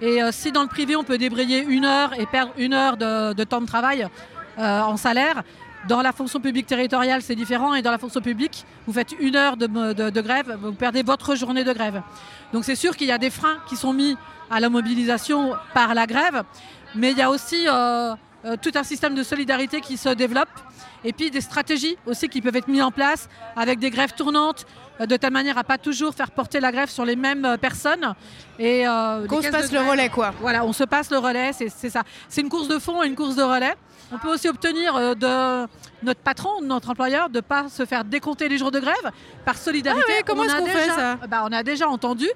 Et 0.00 0.18
si 0.32 0.50
dans 0.50 0.62
le 0.62 0.68
privé, 0.68 0.96
on 0.96 1.04
peut 1.04 1.16
débrayer 1.16 1.62
une 1.62 1.84
heure 1.84 2.18
et 2.18 2.26
perdre 2.26 2.52
une 2.58 2.74
heure 2.74 2.96
de, 2.96 3.44
temps 3.44 3.60
de 3.60 3.66
travail 3.66 4.08
en 4.58 4.96
salaire, 4.96 5.42
dans 5.88 6.02
la 6.02 6.12
fonction 6.12 6.40
publique 6.40 6.66
territoriale, 6.66 7.22
c'est 7.22 7.34
différent. 7.34 7.74
Et 7.74 7.82
dans 7.82 7.90
la 7.90 7.98
fonction 7.98 8.20
publique, 8.20 8.64
vous 8.86 8.92
faites 8.92 9.12
une 9.18 9.36
heure 9.36 9.56
de, 9.56 9.66
de- 9.92 10.10
de 10.10 10.20
grève, 10.20 10.56
vous 10.60 10.72
perdez 10.72 11.02
votre 11.02 11.34
journée 11.34 11.64
de 11.64 11.72
grève. 11.72 12.02
Donc 12.52 12.64
c'est 12.64 12.76
sûr 12.76 12.96
qu'il 12.96 13.06
y 13.08 13.12
a 13.12 13.18
des 13.18 13.30
freins 13.30 13.58
qui 13.68 13.76
sont 13.76 13.92
mis 13.92 14.16
à 14.50 14.60
la 14.60 14.68
mobilisation 14.68 15.54
par 15.74 15.94
la 15.94 16.06
grève, 16.06 16.42
mais 16.94 17.10
il 17.12 17.18
y 17.18 17.22
a 17.22 17.30
aussi 17.30 17.66
euh, 17.68 18.14
euh, 18.44 18.56
tout 18.60 18.72
un 18.74 18.82
système 18.84 19.14
de 19.14 19.22
solidarité 19.22 19.80
qui 19.80 19.96
se 19.96 20.10
développe 20.10 20.48
et 21.06 21.12
puis 21.12 21.30
des 21.30 21.40
stratégies 21.40 21.96
aussi 22.06 22.28
qui 22.28 22.40
peuvent 22.40 22.56
être 22.56 22.68
mises 22.68 22.82
en 22.82 22.90
place 22.90 23.28
avec 23.56 23.78
des 23.78 23.90
grèves 23.90 24.12
tournantes 24.14 24.64
euh, 25.00 25.06
de 25.06 25.16
telle 25.16 25.32
manière 25.32 25.58
à 25.58 25.64
pas 25.64 25.76
toujours 25.78 26.14
faire 26.14 26.30
porter 26.30 26.60
la 26.60 26.70
grève 26.72 26.88
sur 26.90 27.04
les 27.04 27.16
mêmes 27.16 27.56
personnes 27.60 28.14
et 28.58 28.86
euh, 28.86 29.26
Qu'on 29.26 29.42
se 29.42 29.48
passe 29.48 29.72
le 29.72 29.80
relais, 29.90 30.08
quoi. 30.08 30.32
Voilà, 30.40 30.64
on 30.64 30.72
se 30.72 30.84
passe 30.84 31.10
le 31.10 31.18
relais, 31.18 31.52
c'est 31.52 31.68
c'est 31.68 31.90
ça. 31.90 32.02
C'est 32.28 32.42
une 32.42 32.48
course 32.48 32.68
de 32.68 32.78
fond 32.78 33.02
et 33.02 33.06
une 33.06 33.16
course 33.16 33.34
de 33.36 33.42
relais. 33.42 33.74
On 34.14 34.18
peut 34.18 34.32
aussi 34.32 34.48
obtenir 34.48 34.94
euh, 34.94 35.14
de 35.14 35.68
notre 36.04 36.20
patron, 36.20 36.60
de 36.60 36.66
notre 36.66 36.90
employeur, 36.90 37.28
de 37.30 37.36
ne 37.38 37.40
pas 37.40 37.68
se 37.68 37.84
faire 37.84 38.04
décompter 38.04 38.48
les 38.48 38.58
jours 38.58 38.70
de 38.70 38.78
grève 38.78 39.10
par 39.44 39.56
solidarité. 39.58 40.04
Ah 40.08 40.12
ouais, 40.18 40.22
comment 40.24 40.42
On 40.42 40.44
est-ce 40.44 40.56
qu'on 40.56 40.66
fait 40.66 40.88
ça? 40.90 41.16
Bah, 41.28 41.42
On 41.44 41.52
a 41.52 41.62
déjà 41.64 41.88
entendu 41.88 42.28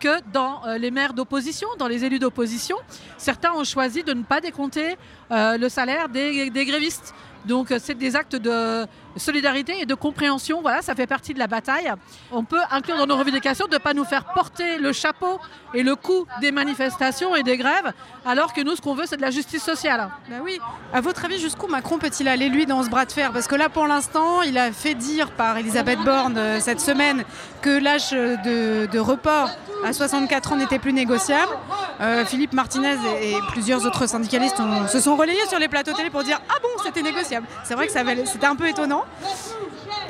que 0.00 0.20
dans 0.32 0.64
euh, 0.66 0.78
les 0.78 0.90
maires 0.90 1.12
d'opposition, 1.12 1.68
dans 1.78 1.88
les 1.88 2.04
élus 2.04 2.18
d'opposition. 2.18 2.76
Certains 3.18 3.52
ont 3.52 3.64
choisi 3.64 4.02
de 4.02 4.12
ne 4.14 4.22
pas 4.22 4.40
décompter 4.40 4.96
euh, 5.30 5.58
le 5.58 5.68
salaire 5.68 6.08
des, 6.08 6.48
des 6.50 6.64
grévistes. 6.64 7.14
Donc 7.46 7.70
euh, 7.70 7.78
c'est 7.80 7.94
des 7.94 8.16
actes 8.16 8.36
de 8.36 8.86
solidarité 9.16 9.80
et 9.80 9.86
de 9.86 9.94
compréhension. 9.94 10.60
Voilà, 10.60 10.82
ça 10.82 10.94
fait 10.94 11.06
partie 11.06 11.34
de 11.34 11.38
la 11.38 11.46
bataille. 11.46 11.92
On 12.32 12.44
peut 12.44 12.60
inclure 12.70 12.96
dans 12.96 13.06
nos 13.06 13.16
revendications 13.16 13.66
de 13.66 13.74
ne 13.74 13.78
pas 13.78 13.94
nous 13.94 14.04
faire 14.04 14.24
porter 14.32 14.78
le 14.78 14.92
chapeau 14.92 15.40
et 15.74 15.82
le 15.82 15.94
coup 15.96 16.26
des 16.40 16.52
manifestations 16.52 17.34
et 17.34 17.42
des 17.42 17.56
grèves, 17.56 17.92
alors 18.24 18.52
que 18.52 18.60
nous, 18.60 18.76
ce 18.76 18.80
qu'on 18.80 18.94
veut, 18.94 19.04
c'est 19.06 19.16
de 19.16 19.22
la 19.22 19.30
justice 19.30 19.62
sociale. 19.62 20.08
Bah 20.28 20.36
oui. 20.42 20.58
À 20.92 21.00
votre 21.00 21.24
avis, 21.24 21.38
jusqu'où 21.38 21.66
Macron 21.66 21.98
peut-il 21.98 22.28
aller, 22.28 22.48
lui, 22.48 22.66
dans 22.66 22.82
ce 22.82 22.90
bras 22.90 23.04
de 23.04 23.12
fer? 23.12 23.32
Parce 23.32 23.46
que 23.46 23.54
là, 23.54 23.68
pour 23.68 23.86
l'instant, 23.86 24.42
il 24.42 24.58
a 24.58 24.72
fait 24.72 24.94
dire 24.94 25.30
par 25.30 25.56
Elisabeth 25.58 26.00
Borne 26.00 26.36
euh, 26.38 26.60
cette 26.60 26.80
semaine 26.80 27.24
que 27.62 27.70
l'âge 27.70 28.10
de, 28.10 28.98
report 28.98 29.50
à 29.84 29.92
64 29.92 30.52
ans 30.52 30.56
n'était 30.56 30.78
plus 30.78 30.92
négociable. 30.92 31.52
Euh, 32.00 32.24
Philippe 32.24 32.52
Martinez 32.52 32.96
et, 33.22 33.34
plusieurs 33.50 33.84
autres 33.84 34.06
syndicalistes 34.06 34.60
se 34.88 35.00
sont 35.00 35.16
relayés 35.16 35.46
sur 35.48 35.58
les 35.58 35.68
plateaux 35.68 35.92
télé 35.92 36.10
pour 36.10 36.24
dire 36.24 36.40
Ah 36.48 36.58
bon, 36.62 36.68
c'était 36.84 37.02
négociable. 37.02 37.35
C'est 37.64 37.74
vrai 37.74 37.86
que 37.86 37.92
c'était 37.92 38.46
un 38.46 38.56
peu 38.56 38.68
étonnant. 38.68 39.04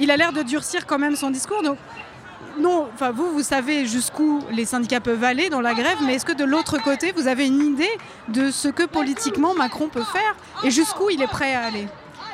Il 0.00 0.10
a 0.10 0.16
l'air 0.16 0.32
de 0.32 0.42
durcir 0.42 0.86
quand 0.86 0.98
même 0.98 1.16
son 1.16 1.30
discours. 1.30 1.62
Non, 2.58 2.88
enfin 2.94 3.10
vous, 3.10 3.30
vous 3.32 3.42
savez 3.42 3.86
jusqu'où 3.86 4.42
les 4.50 4.64
syndicats 4.64 5.00
peuvent 5.00 5.24
aller 5.24 5.50
dans 5.50 5.60
la 5.60 5.74
grève, 5.74 5.98
mais 6.02 6.14
est-ce 6.14 6.24
que 6.24 6.32
de 6.32 6.44
l'autre 6.44 6.78
côté, 6.82 7.12
vous 7.12 7.28
avez 7.28 7.46
une 7.46 7.62
idée 7.62 7.90
de 8.28 8.50
ce 8.50 8.68
que 8.68 8.84
politiquement 8.84 9.54
Macron 9.54 9.88
peut 9.88 10.04
faire 10.04 10.34
et 10.64 10.70
jusqu'où 10.70 11.10
il 11.10 11.22
est 11.22 11.26
prêt 11.26 11.54
à 11.54 11.64
aller? 11.64 11.86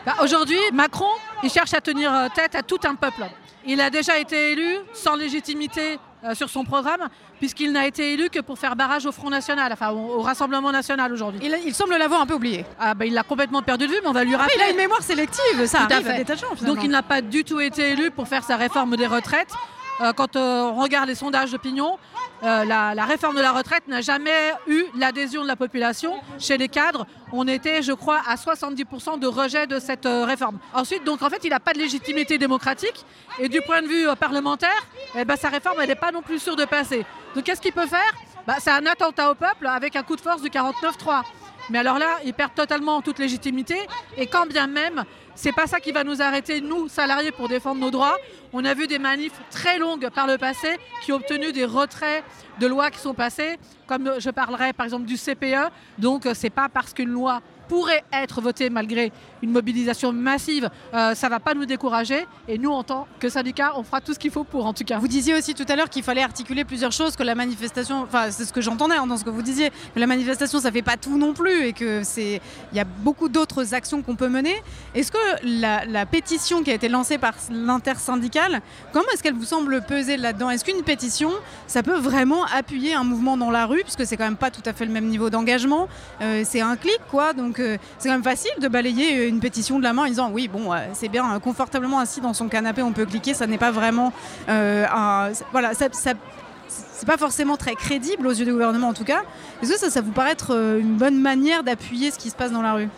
Bah, 0.06 0.14
Aujourd'hui, 0.22 0.58
Macron, 0.72 1.10
il 1.42 1.50
cherche 1.50 1.74
à 1.74 1.80
tenir 1.80 2.12
euh, 2.12 2.28
tête 2.34 2.54
à 2.54 2.62
tout 2.62 2.78
un 2.84 2.94
peuple. 2.94 3.24
Il 3.64 3.80
a 3.80 3.90
déjà 3.90 4.18
été 4.18 4.52
élu 4.52 4.76
sans 4.92 5.16
légitimité 5.16 5.98
euh, 6.24 6.34
sur 6.34 6.48
son 6.48 6.64
programme, 6.64 7.08
puisqu'il 7.38 7.72
n'a 7.72 7.86
été 7.86 8.12
élu 8.12 8.28
que 8.30 8.40
pour 8.40 8.58
faire 8.58 8.76
barrage 8.76 9.06
au 9.06 9.12
Front 9.12 9.30
National, 9.30 9.72
enfin 9.72 9.90
au, 9.90 10.18
au 10.18 10.22
Rassemblement 10.22 10.72
National 10.72 11.12
aujourd'hui. 11.12 11.40
Il, 11.42 11.56
il 11.66 11.74
semble 11.74 11.96
l'avoir 11.96 12.20
un 12.20 12.26
peu 12.26 12.34
oublié. 12.34 12.64
Ah, 12.78 12.94
bah, 12.94 13.06
il 13.06 13.14
l'a 13.14 13.22
complètement 13.22 13.62
perdu 13.62 13.86
de 13.86 13.92
vue, 13.92 13.98
mais 14.02 14.08
on 14.08 14.12
va 14.12 14.24
lui 14.24 14.34
Après, 14.34 14.46
rappeler. 14.46 14.60
il 14.64 14.68
a 14.68 14.70
une 14.70 14.76
mémoire 14.76 15.02
sélective, 15.02 15.66
ça 15.66 15.86
Tout 15.88 15.94
à 15.94 16.00
fait. 16.00 16.24
des 16.24 16.36
gens. 16.36 16.46
Donc 16.66 16.78
il 16.84 16.90
n'a 16.90 17.02
pas 17.02 17.20
du 17.20 17.44
tout 17.44 17.60
été 17.60 17.90
élu 17.90 18.10
pour 18.10 18.28
faire 18.28 18.44
sa 18.44 18.56
réforme 18.56 18.96
des 18.96 19.06
retraites. 19.06 19.52
Euh, 20.00 20.12
quand 20.12 20.36
euh, 20.36 20.62
on 20.64 20.80
regarde 20.80 21.08
les 21.08 21.14
sondages 21.14 21.52
d'opinion, 21.52 21.98
euh, 22.42 22.64
la, 22.64 23.04
réforme 23.04 23.36
de 23.36 23.42
la 23.42 23.52
retraite 23.52 23.86
n'a 23.88 24.00
jamais 24.00 24.52
eu 24.66 24.84
l'adhésion 24.96 25.42
de 25.42 25.48
la 25.48 25.56
population. 25.56 26.14
Chez 26.38 26.56
les 26.56 26.68
cadres, 26.68 27.06
on 27.32 27.46
était, 27.46 27.82
je 27.82 27.92
crois, 27.92 28.20
à 28.26 28.36
70% 28.36 29.18
de 29.18 29.26
rejet 29.26 29.66
de 29.66 29.78
cette 29.78 30.06
réforme. 30.06 30.58
Ensuite, 30.74 31.04
donc 31.04 31.22
en 31.22 31.30
fait, 31.30 31.40
il 31.44 31.50
n'a 31.50 31.60
pas 31.60 31.72
de 31.72 31.78
légitimité 31.78 32.38
démocratique. 32.38 33.04
Et 33.38 33.48
du 33.48 33.60
point 33.62 33.82
de 33.82 33.86
vue 33.86 34.06
parlementaire, 34.18 34.70
eh 35.16 35.24
ben, 35.24 35.36
sa 35.36 35.48
réforme, 35.48 35.84
n'est 35.84 35.94
pas 35.94 36.10
non 36.10 36.22
plus 36.22 36.38
sûre 36.38 36.56
de 36.56 36.64
passer. 36.64 37.04
Donc 37.34 37.44
qu'est-ce 37.44 37.60
qu'il 37.60 37.72
peut 37.72 37.86
faire? 37.86 38.12
Bah, 38.46 38.56
C'est 38.58 38.70
un 38.70 38.86
attentat 38.86 39.30
au 39.30 39.34
peuple 39.34 39.66
avec 39.66 39.94
un 39.94 40.02
coup 40.02 40.16
de 40.16 40.20
force 40.20 40.42
du 40.42 40.48
49-3. 40.48 41.22
Mais 41.70 41.78
alors 41.78 41.98
là, 41.98 42.18
il 42.24 42.34
perd 42.34 42.54
totalement 42.54 43.00
toute 43.02 43.18
légitimité. 43.18 43.76
Et 44.16 44.26
quand 44.26 44.46
bien 44.46 44.66
même, 44.66 45.04
c'est 45.34 45.52
pas 45.52 45.66
ça 45.66 45.80
qui 45.80 45.92
va 45.92 46.04
nous 46.04 46.20
arrêter, 46.20 46.60
nous, 46.60 46.88
salariés, 46.88 47.32
pour 47.32 47.48
défendre 47.48 47.80
nos 47.80 47.90
droits. 47.90 48.16
On 48.52 48.64
a 48.64 48.74
vu 48.74 48.86
des 48.86 48.98
manifs 48.98 49.40
très 49.50 49.78
longues 49.78 50.10
par 50.10 50.26
le 50.26 50.38
passé 50.38 50.78
qui 51.02 51.12
ont 51.12 51.16
obtenu 51.16 51.52
des 51.52 51.64
retraits 51.64 52.24
de 52.60 52.66
lois 52.66 52.90
qui 52.90 52.98
sont 52.98 53.14
passées, 53.14 53.58
comme 53.86 54.12
je 54.18 54.30
parlerai 54.30 54.72
par 54.72 54.84
exemple 54.84 55.06
du 55.06 55.16
CPE. 55.16 55.70
Donc, 55.98 56.26
euh, 56.26 56.34
c'est 56.34 56.50
pas 56.50 56.68
parce 56.68 56.92
qu'une 56.92 57.08
loi 57.08 57.40
pourrait 57.72 58.04
être 58.12 58.42
votée 58.42 58.68
malgré 58.68 59.12
une 59.42 59.50
mobilisation 59.50 60.12
massive, 60.12 60.68
euh, 60.92 61.14
ça 61.14 61.28
va 61.30 61.40
pas 61.40 61.54
nous 61.54 61.64
décourager. 61.64 62.26
Et 62.46 62.58
nous, 62.58 62.70
en 62.70 62.84
tant 62.90 63.06
que 63.18 63.30
syndicat, 63.30 63.72
on 63.76 63.82
fera 63.82 64.02
tout 64.02 64.12
ce 64.12 64.18
qu'il 64.18 64.30
faut 64.30 64.44
pour, 64.44 64.66
en 64.66 64.74
tout 64.74 64.84
cas. 64.84 64.98
Vous 64.98 65.08
disiez 65.08 65.34
aussi 65.34 65.54
tout 65.54 65.64
à 65.70 65.74
l'heure 65.76 65.88
qu'il 65.88 66.02
fallait 66.02 66.22
articuler 66.22 66.64
plusieurs 66.64 66.92
choses, 66.92 67.16
que 67.16 67.22
la 67.22 67.34
manifestation, 67.34 68.02
enfin 68.02 68.30
c'est 68.30 68.44
ce 68.44 68.52
que 68.52 68.60
j'entendais 68.60 68.96
hein, 68.96 69.06
dans 69.06 69.16
ce 69.16 69.24
que 69.24 69.30
vous 69.30 69.40
disiez, 69.40 69.70
que 69.94 70.00
la 70.00 70.06
manifestation 70.06 70.60
ça 70.60 70.70
fait 70.70 70.82
pas 70.82 70.98
tout 70.98 71.16
non 71.16 71.32
plus 71.32 71.64
et 71.68 71.72
que 71.72 72.02
c'est, 72.04 72.42
il 72.72 72.76
y 72.76 72.80
a 72.80 72.84
beaucoup 72.84 73.30
d'autres 73.30 73.72
actions 73.72 74.02
qu'on 74.02 74.16
peut 74.16 74.28
mener. 74.28 74.54
Est-ce 74.94 75.10
que 75.10 75.24
la, 75.42 75.86
la 75.86 76.04
pétition 76.04 76.62
qui 76.62 76.70
a 76.70 76.74
été 76.74 76.90
lancée 76.90 77.16
par 77.16 77.32
l'intersyndicale, 77.50 78.60
comment 78.92 79.10
est-ce 79.14 79.22
qu'elle 79.22 79.40
vous 79.42 79.46
semble 79.54 79.80
peser 79.80 80.18
là-dedans? 80.18 80.50
Est-ce 80.50 80.64
qu'une 80.66 80.82
pétition, 80.82 81.30
ça 81.66 81.82
peut 81.82 81.98
vraiment 81.98 82.44
appuyer 82.54 82.92
un 82.92 83.04
mouvement 83.04 83.38
dans 83.38 83.50
la 83.50 83.64
rue, 83.64 83.82
puisque 83.82 84.04
c'est 84.04 84.18
quand 84.18 84.28
même 84.32 84.36
pas 84.36 84.50
tout 84.50 84.66
à 84.66 84.74
fait 84.74 84.84
le 84.84 84.92
même 84.92 85.06
niveau 85.06 85.30
d'engagement, 85.30 85.88
Euh, 86.20 86.44
c'est 86.44 86.60
un 86.60 86.76
clic 86.76 87.00
quoi, 87.10 87.32
donc 87.32 87.58
c'est 87.98 88.08
quand 88.08 88.14
même 88.14 88.22
facile 88.22 88.52
de 88.60 88.68
balayer 88.68 89.26
une 89.26 89.40
pétition 89.40 89.78
de 89.78 89.84
la 89.84 89.92
main 89.92 90.04
en 90.04 90.06
disant 90.06 90.30
oui 90.32 90.48
bon 90.48 90.72
euh, 90.72 90.78
c'est 90.92 91.08
bien 91.08 91.24
euh, 91.34 91.38
confortablement 91.38 91.98
assis 91.98 92.20
dans 92.20 92.34
son 92.34 92.48
canapé 92.48 92.82
on 92.82 92.92
peut 92.92 93.06
cliquer, 93.06 93.34
ça 93.34 93.46
n'est 93.46 93.58
pas 93.58 93.70
vraiment 93.70 94.12
euh, 94.48 94.84
un, 94.92 95.30
voilà 95.52 95.72
c'est 95.74 97.06
pas 97.06 97.16
forcément 97.16 97.56
très 97.56 97.74
crédible 97.74 98.26
aux 98.26 98.32
yeux 98.32 98.44
du 98.44 98.52
gouvernement 98.52 98.88
en 98.88 98.94
tout 98.94 99.04
cas. 99.04 99.22
Est-ce 99.60 99.72
que 99.72 99.78
ça, 99.78 99.90
ça 99.90 100.00
vous 100.00 100.12
paraît 100.12 100.32
être 100.32 100.52
une 100.80 100.96
bonne 100.96 101.20
manière 101.20 101.64
d'appuyer 101.64 102.10
ce 102.12 102.18
qui 102.18 102.30
se 102.30 102.36
passe 102.36 102.52
dans 102.52 102.62
la 102.62 102.74
rue? 102.74 102.88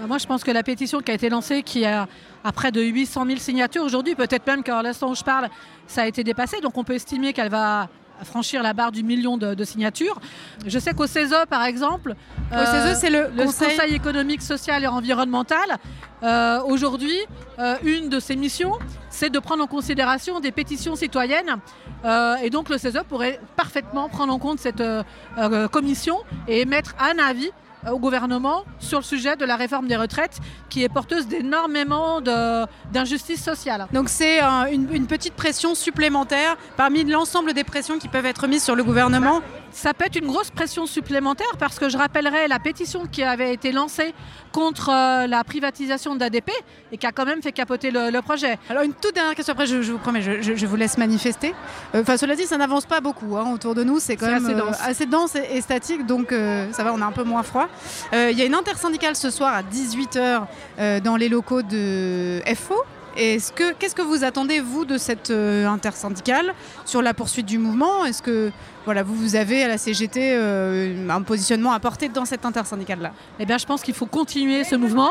Euh, 0.00 0.06
Moi, 0.06 0.18
je 0.18 0.26
pense 0.26 0.44
que 0.44 0.50
la 0.50 0.62
pétition 0.62 1.00
qui 1.00 1.10
a 1.10 1.14
été 1.14 1.28
lancée, 1.28 1.62
qui 1.62 1.84
a, 1.84 2.06
a 2.44 2.52
près 2.52 2.72
de 2.72 2.82
800 2.82 3.26
000 3.26 3.38
signatures 3.38 3.84
aujourd'hui, 3.84 4.14
peut-être 4.14 4.46
même 4.46 4.62
qu'à 4.62 4.82
l'instant 4.82 5.10
où 5.10 5.14
je 5.14 5.22
parle, 5.24 5.48
ça 5.86 6.02
a 6.02 6.06
été 6.06 6.24
dépassé. 6.24 6.60
Donc, 6.60 6.76
on 6.76 6.84
peut 6.84 6.94
estimer 6.94 7.32
qu'elle 7.32 7.50
va 7.50 7.88
franchir 8.22 8.62
la 8.62 8.72
barre 8.72 8.92
du 8.92 9.02
million 9.02 9.36
de, 9.36 9.54
de 9.54 9.64
signatures. 9.64 10.20
Je 10.66 10.78
sais 10.78 10.92
qu'au 10.92 11.06
CESE, 11.06 11.34
par 11.50 11.64
exemple, 11.64 12.14
Au 12.52 12.64
CESE, 12.64 12.98
c'est 12.98 13.10
le 13.10 13.28
Conseil... 13.36 13.76
Conseil- 13.76 13.94
économique, 13.94 14.42
social 14.42 14.82
et 14.84 14.86
environnemental, 14.86 15.78
euh, 16.22 16.60
aujourd'hui, 16.62 17.18
euh, 17.58 17.76
une 17.82 18.08
de 18.08 18.20
ses 18.20 18.36
missions, 18.36 18.72
c'est 19.10 19.30
de 19.30 19.38
prendre 19.38 19.62
en 19.62 19.66
considération 19.66 20.40
des 20.40 20.52
pétitions 20.52 20.96
citoyennes. 20.96 21.56
Euh, 22.04 22.36
et 22.36 22.50
donc, 22.50 22.68
le 22.68 22.78
CESE 22.78 23.00
pourrait 23.08 23.40
parfaitement 23.56 24.08
prendre 24.08 24.32
en 24.32 24.38
compte 24.38 24.58
cette 24.58 24.80
euh, 24.80 25.02
euh, 25.38 25.68
commission 25.68 26.18
et 26.48 26.60
émettre 26.60 26.94
un 26.98 27.18
avis 27.22 27.48
euh, 27.48 27.50
au 27.90 27.98
gouvernement 27.98 28.64
sur 28.78 28.98
le 28.98 29.04
sujet 29.04 29.36
de 29.36 29.44
la 29.44 29.56
réforme 29.56 29.86
des 29.86 29.96
retraites 29.96 30.38
qui 30.68 30.82
est 30.82 30.88
porteuse 30.88 31.26
d'énormément 31.26 32.20
d'injustices 32.20 33.42
sociales. 33.42 33.86
Donc 33.92 34.08
c'est 34.08 34.42
euh, 34.42 34.66
une 34.70 35.06
petite 35.06 35.34
pression 35.34 35.74
supplémentaire 35.74 36.56
parmi 36.76 37.04
l'ensemble 37.04 37.52
des 37.52 37.64
pressions 37.64 37.98
qui 37.98 38.08
peuvent 38.08 38.26
être 38.26 38.46
mises 38.46 38.64
sur 38.64 38.76
le 38.76 38.84
gouvernement. 38.84 39.40
Ça 39.76 39.92
peut 39.92 40.04
être 40.06 40.14
une 40.16 40.28
grosse 40.28 40.50
pression 40.52 40.86
supplémentaire 40.86 41.56
parce 41.58 41.80
que 41.80 41.88
je 41.88 41.98
rappellerai 41.98 42.46
la 42.46 42.60
pétition 42.60 43.06
qui 43.10 43.24
avait 43.24 43.52
été 43.52 43.72
lancée 43.72 44.14
contre 44.52 44.88
euh, 44.88 45.26
la 45.26 45.42
privatisation 45.42 46.14
d'ADP 46.14 46.48
et 46.92 46.96
qui 46.96 47.04
a 47.06 47.10
quand 47.10 47.24
même 47.24 47.42
fait 47.42 47.50
capoter 47.50 47.90
le, 47.90 48.10
le 48.10 48.22
projet. 48.22 48.56
Alors 48.70 48.84
une 48.84 48.92
toute 48.94 49.16
dernière 49.16 49.34
question, 49.34 49.50
après 49.52 49.66
je, 49.66 49.82
je 49.82 49.90
vous 49.90 49.98
promets, 49.98 50.22
je, 50.22 50.40
je- 50.42 50.54
je 50.54 50.66
vous 50.66 50.76
laisse 50.76 50.96
manifester. 50.96 51.54
Euh, 51.96 52.02
Enfin 52.02 52.16
cela 52.16 52.36
dit, 52.36 52.44
ça 52.46 52.56
n'avance 52.56 52.86
pas 52.86 53.00
beaucoup 53.00 53.36
hein, 53.36 53.50
autour 53.52 53.74
de 53.74 53.82
nous, 53.82 53.98
c'est 53.98 54.14
quand 54.16 54.26
même 54.26 54.44
assez 54.44 54.54
euh, 54.54 54.58
dense. 54.60 54.76
assez 54.80 55.06
dense 55.06 55.34
et, 55.34 55.56
et 55.56 55.60
statique, 55.60 56.06
donc 56.06 56.30
ça 56.70 56.84
va, 56.84 56.92
on 56.94 57.02
a 57.02 57.04
un 57.06 57.12
peu 57.12 57.24
moins 57.24 57.42
froid. 57.42 57.68
Il 58.12 58.38
y 58.38 58.42
a 58.42 58.44
une 58.44 58.54
intersyndicale 58.54 59.16
ce 59.16 59.30
soir 59.30 59.52
à 59.54 59.62
18h 59.62 61.00
dans 61.02 61.16
les 61.16 61.28
locaux 61.28 61.62
de 61.62 62.40
FO. 62.54 62.76
Est-ce 63.16 63.52
que 63.52 63.72
qu'est-ce 63.74 63.94
que 63.94 64.02
vous 64.02 64.24
attendez 64.24 64.60
vous 64.60 64.84
de 64.84 64.98
cette 64.98 65.30
euh, 65.30 65.66
intersyndicale 65.68 66.52
sur 66.84 67.00
la 67.00 67.14
poursuite 67.14 67.46
du 67.46 67.58
mouvement? 67.58 68.04
Est-ce 68.04 68.22
que 68.22 68.50
voilà 68.84 69.04
vous 69.04 69.14
vous 69.14 69.36
avez 69.36 69.62
à 69.62 69.68
la 69.68 69.78
CGT 69.78 70.34
euh, 70.34 71.08
un 71.08 71.22
positionnement 71.22 71.72
à 71.72 71.78
porter 71.78 72.08
dans 72.08 72.24
cette 72.24 72.44
intersyndicale 72.44 73.00
là 73.00 73.12
Eh 73.38 73.46
bien, 73.46 73.56
je 73.58 73.66
pense 73.66 73.82
qu'il 73.82 73.94
faut 73.94 74.06
continuer 74.06 74.64
ce 74.64 74.74
mouvement. 74.74 75.10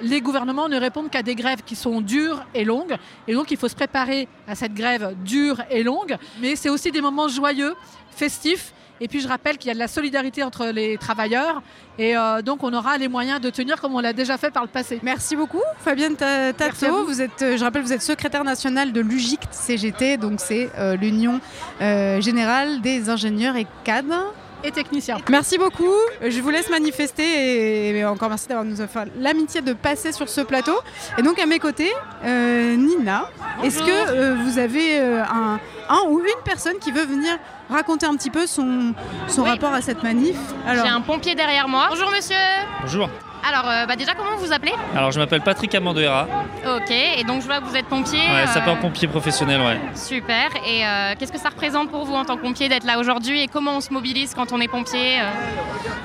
Les 0.00 0.20
gouvernements 0.20 0.68
ne 0.68 0.78
répondent 0.78 1.10
qu'à 1.10 1.22
des 1.22 1.34
grèves 1.34 1.62
qui 1.66 1.76
sont 1.76 2.00
dures 2.00 2.42
et 2.54 2.64
longues. 2.64 2.96
Et 3.26 3.34
donc, 3.34 3.50
il 3.50 3.56
faut 3.58 3.68
se 3.68 3.74
préparer 3.74 4.28
à 4.48 4.54
cette 4.54 4.72
grève 4.72 5.14
dure 5.24 5.60
et 5.70 5.82
longue. 5.82 6.16
Mais 6.40 6.56
c'est 6.56 6.70
aussi 6.70 6.90
des 6.90 7.02
moments 7.02 7.28
joyeux, 7.28 7.74
festifs. 8.10 8.72
Et 9.00 9.08
puis, 9.08 9.20
je 9.20 9.28
rappelle 9.28 9.56
qu'il 9.58 9.68
y 9.68 9.70
a 9.70 9.74
de 9.74 9.78
la 9.78 9.88
solidarité 9.88 10.42
entre 10.42 10.66
les 10.66 10.98
travailleurs. 10.98 11.62
Et 11.98 12.16
euh, 12.16 12.42
donc, 12.42 12.62
on 12.62 12.72
aura 12.72 12.98
les 12.98 13.08
moyens 13.08 13.40
de 13.40 13.50
tenir 13.50 13.80
comme 13.80 13.94
on 13.94 14.00
l'a 14.00 14.12
déjà 14.12 14.36
fait 14.38 14.50
par 14.50 14.62
le 14.62 14.68
passé. 14.68 15.00
Merci 15.02 15.36
beaucoup, 15.36 15.62
Fabienne 15.78 16.16
Tato. 16.16 17.04
vous. 17.04 17.20
Êtes, 17.20 17.42
euh, 17.42 17.56
je 17.56 17.64
rappelle, 17.64 17.82
vous 17.82 17.92
êtes 17.92 18.02
secrétaire 18.02 18.44
nationale 18.44 18.92
de 18.92 19.00
l'UGICT 19.00 19.48
CGT, 19.50 20.16
donc 20.16 20.40
c'est 20.40 20.70
euh, 20.78 20.96
l'Union 20.96 21.40
euh, 21.80 22.20
générale 22.20 22.80
des 22.80 23.08
ingénieurs 23.08 23.56
et 23.56 23.66
cadres. 23.84 24.32
Et 24.62 24.70
techniciens. 24.70 25.18
Merci 25.30 25.56
beaucoup. 25.58 25.94
Je 26.26 26.40
vous 26.40 26.50
laisse 26.50 26.68
manifester 26.68 27.96
et, 27.98 28.04
encore 28.04 28.28
merci 28.28 28.46
d'avoir 28.46 28.64
nous 28.64 28.76
fait 28.76 29.08
l'amitié 29.18 29.62
de 29.62 29.72
passer 29.72 30.12
sur 30.12 30.28
ce 30.28 30.40
plateau. 30.42 30.78
Et 31.18 31.22
donc 31.22 31.38
à 31.38 31.46
mes 31.46 31.58
côtés, 31.58 31.90
euh, 32.24 32.76
Nina, 32.76 33.30
est-ce 33.62 33.78
que 33.82 33.90
euh, 33.90 34.36
vous 34.44 34.58
avez 34.58 35.00
euh, 35.00 35.22
un, 35.24 35.58
un 35.88 36.00
ou 36.08 36.18
une 36.20 36.42
personne 36.44 36.78
qui 36.78 36.92
veut 36.92 37.04
venir 37.04 37.38
raconter 37.70 38.06
un 38.06 38.14
petit 38.16 38.30
peu 38.30 38.46
son, 38.46 38.94
son 39.28 39.42
Oui. 39.42 39.48
rapport 39.48 39.72
à 39.72 39.80
cette 39.80 40.02
manif? 40.02 40.36
J'ai 40.66 40.78
un 40.88 41.00
pompier 41.00 41.34
derrière 41.34 41.68
moi. 41.68 41.86
Bonjour 41.90 42.10
monsieur. 42.10 42.36
Bonjour. 42.82 43.08
Alors 43.48 43.68
euh, 43.68 43.86
bah, 43.86 43.96
déjà 43.96 44.14
comment 44.14 44.36
vous 44.36 44.46
vous 44.46 44.52
appelez 44.52 44.72
Alors 44.94 45.12
je 45.12 45.18
m'appelle 45.18 45.40
Patrick 45.40 45.74
Amandoera, 45.74 46.26
Ok, 46.66 46.90
et 46.90 47.24
donc 47.24 47.40
je 47.40 47.46
vois 47.46 47.60
que 47.60 47.64
vous 47.64 47.76
êtes 47.76 47.86
pompier. 47.86 48.18
ouais, 48.18 48.42
euh, 48.42 48.46
sapeur-pompier 48.46 49.08
professionnel. 49.08 49.60
Ouais. 49.60 49.78
Super. 49.94 50.50
Et 50.66 50.84
euh, 50.86 51.14
qu'est-ce 51.18 51.32
que 51.32 51.38
ça 51.38 51.48
représente 51.48 51.90
pour 51.90 52.04
vous 52.04 52.14
en 52.14 52.24
tant 52.24 52.36
que 52.36 52.42
pompier 52.42 52.68
d'être 52.68 52.84
là 52.84 52.98
aujourd'hui 52.98 53.40
et 53.40 53.48
comment 53.48 53.76
on 53.76 53.80
se 53.80 53.92
mobilise 53.92 54.34
quand 54.34 54.52
on 54.52 54.60
est 54.60 54.68
pompier 54.68 55.20
euh? 55.20 55.24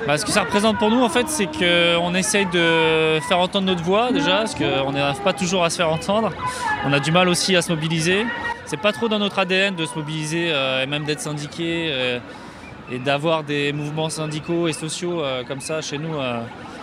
Bah, 0.06 0.16
ce 0.16 0.24
que 0.24 0.30
ça 0.32 0.42
représente 0.42 0.78
pour 0.78 0.90
nous 0.90 1.02
en 1.02 1.08
fait, 1.08 1.28
c'est 1.28 1.46
qu'on 1.46 2.14
essaye 2.14 2.46
de 2.46 3.18
faire 3.28 3.38
entendre 3.38 3.66
notre 3.66 3.82
voix 3.82 4.10
déjà, 4.12 4.38
parce 4.38 4.54
qu'on 4.54 4.92
n'arrive 4.92 5.20
pas 5.22 5.32
toujours 5.32 5.64
à 5.64 5.70
se 5.70 5.76
faire 5.76 5.90
entendre. 5.92 6.30
On 6.86 6.92
a 6.92 7.00
du 7.00 7.10
mal 7.12 7.28
aussi 7.28 7.54
à 7.54 7.62
se 7.62 7.70
mobiliser. 7.72 8.26
c'est 8.64 8.80
pas 8.80 8.92
trop 8.92 9.08
dans 9.08 9.18
notre 9.18 9.38
ADN 9.38 9.74
de 9.74 9.84
se 9.84 9.94
mobiliser 9.94 10.48
et 10.82 10.86
même 10.86 11.04
d'être 11.04 11.20
syndiqué 11.20 12.18
et 12.90 12.98
d'avoir 12.98 13.42
des 13.42 13.72
mouvements 13.72 14.08
syndicaux 14.08 14.68
et 14.68 14.72
sociaux 14.72 15.22
comme 15.48 15.60
ça 15.60 15.80
chez 15.82 15.98
nous. 15.98 16.14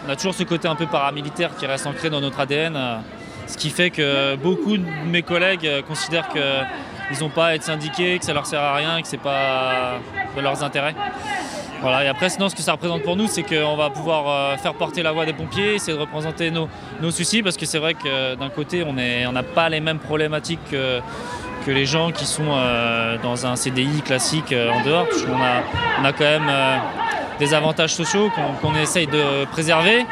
On 0.06 0.10
a 0.12 0.16
toujours 0.16 0.34
ce 0.34 0.44
côté 0.44 0.68
un 0.68 0.76
peu 0.76 0.86
paramilitaire 0.86 1.56
qui 1.56 1.66
reste 1.66 1.88
ancré 1.88 2.10
dans 2.10 2.22
notre 2.22 2.40
ADN, 2.40 2.76
euh, 2.76 2.98
ce 3.48 3.58
qui 3.58 3.70
fait 3.70 3.90
que 3.90 4.36
beaucoup 4.36 4.78
de 4.78 4.84
mes 5.06 5.22
collègues 5.22 5.66
euh, 5.66 5.82
considèrent 5.82 6.30
qu'ils 6.30 7.20
n'ont 7.22 7.30
pas 7.30 7.48
à 7.48 7.56
être 7.56 7.64
syndiqués, 7.64 8.20
que 8.20 8.26
ça 8.26 8.34
leur 8.34 8.46
sert 8.46 8.62
à 8.62 8.76
rien, 8.76 9.02
que 9.02 9.08
c'est 9.08 9.18
pas 9.18 9.94
de 10.36 10.42
leurs 10.42 10.64
intérêts. 10.64 10.96
Voilà, 11.82 12.06
et 12.06 12.08
après, 12.08 12.30
sinon, 12.30 12.48
ce 12.48 12.56
que 12.56 12.62
ça 12.62 12.72
représente 12.74 13.04
pour 13.04 13.18
nous, 13.18 13.28
c'est 13.28 13.44
qu'on 13.44 13.76
va 13.76 13.90
pouvoir 13.90 14.24
euh, 14.28 14.58
faire 14.58 14.74
porter 14.74 15.04
la 15.04 15.12
voix 15.12 15.26
des 15.26 15.34
pompiers, 15.34 15.76
essayer 15.76 15.96
de 15.98 16.02
représenter 16.02 16.50
nos, 16.50 16.70
nos 17.02 17.12
soucis, 17.12 17.44
parce 17.44 17.58
que 17.58 17.66
c'est 17.66 17.80
vrai 17.80 17.94
que 17.94 18.36
d'un 18.36 18.50
côté, 18.50 18.86
on 18.88 18.98
est- 18.98 19.26
on 19.26 19.34
n'a 19.34 19.44
pas 19.44 19.68
les 19.68 19.82
mêmes 19.82 20.00
problématiques 20.00 20.62
que, 20.72 21.02
les 21.68 21.86
gens 21.86 22.12
qui 22.12 22.26
sont 22.26 22.58
dans 23.24 23.46
un 23.46 23.56
CDI 23.56 24.02
classique 24.02 24.54
en 24.54 24.84
dehors, 24.86 25.08
a, 25.30 26.02
on 26.02 26.04
a 26.06 26.12
quand 26.12 26.26
même 26.26 26.50
des 27.40 27.54
avantages 27.54 27.94
sociaux 27.94 28.32
qu'on 28.62 28.76
essaye 28.76 29.08
de 29.08 29.46
préserver, 29.46 30.06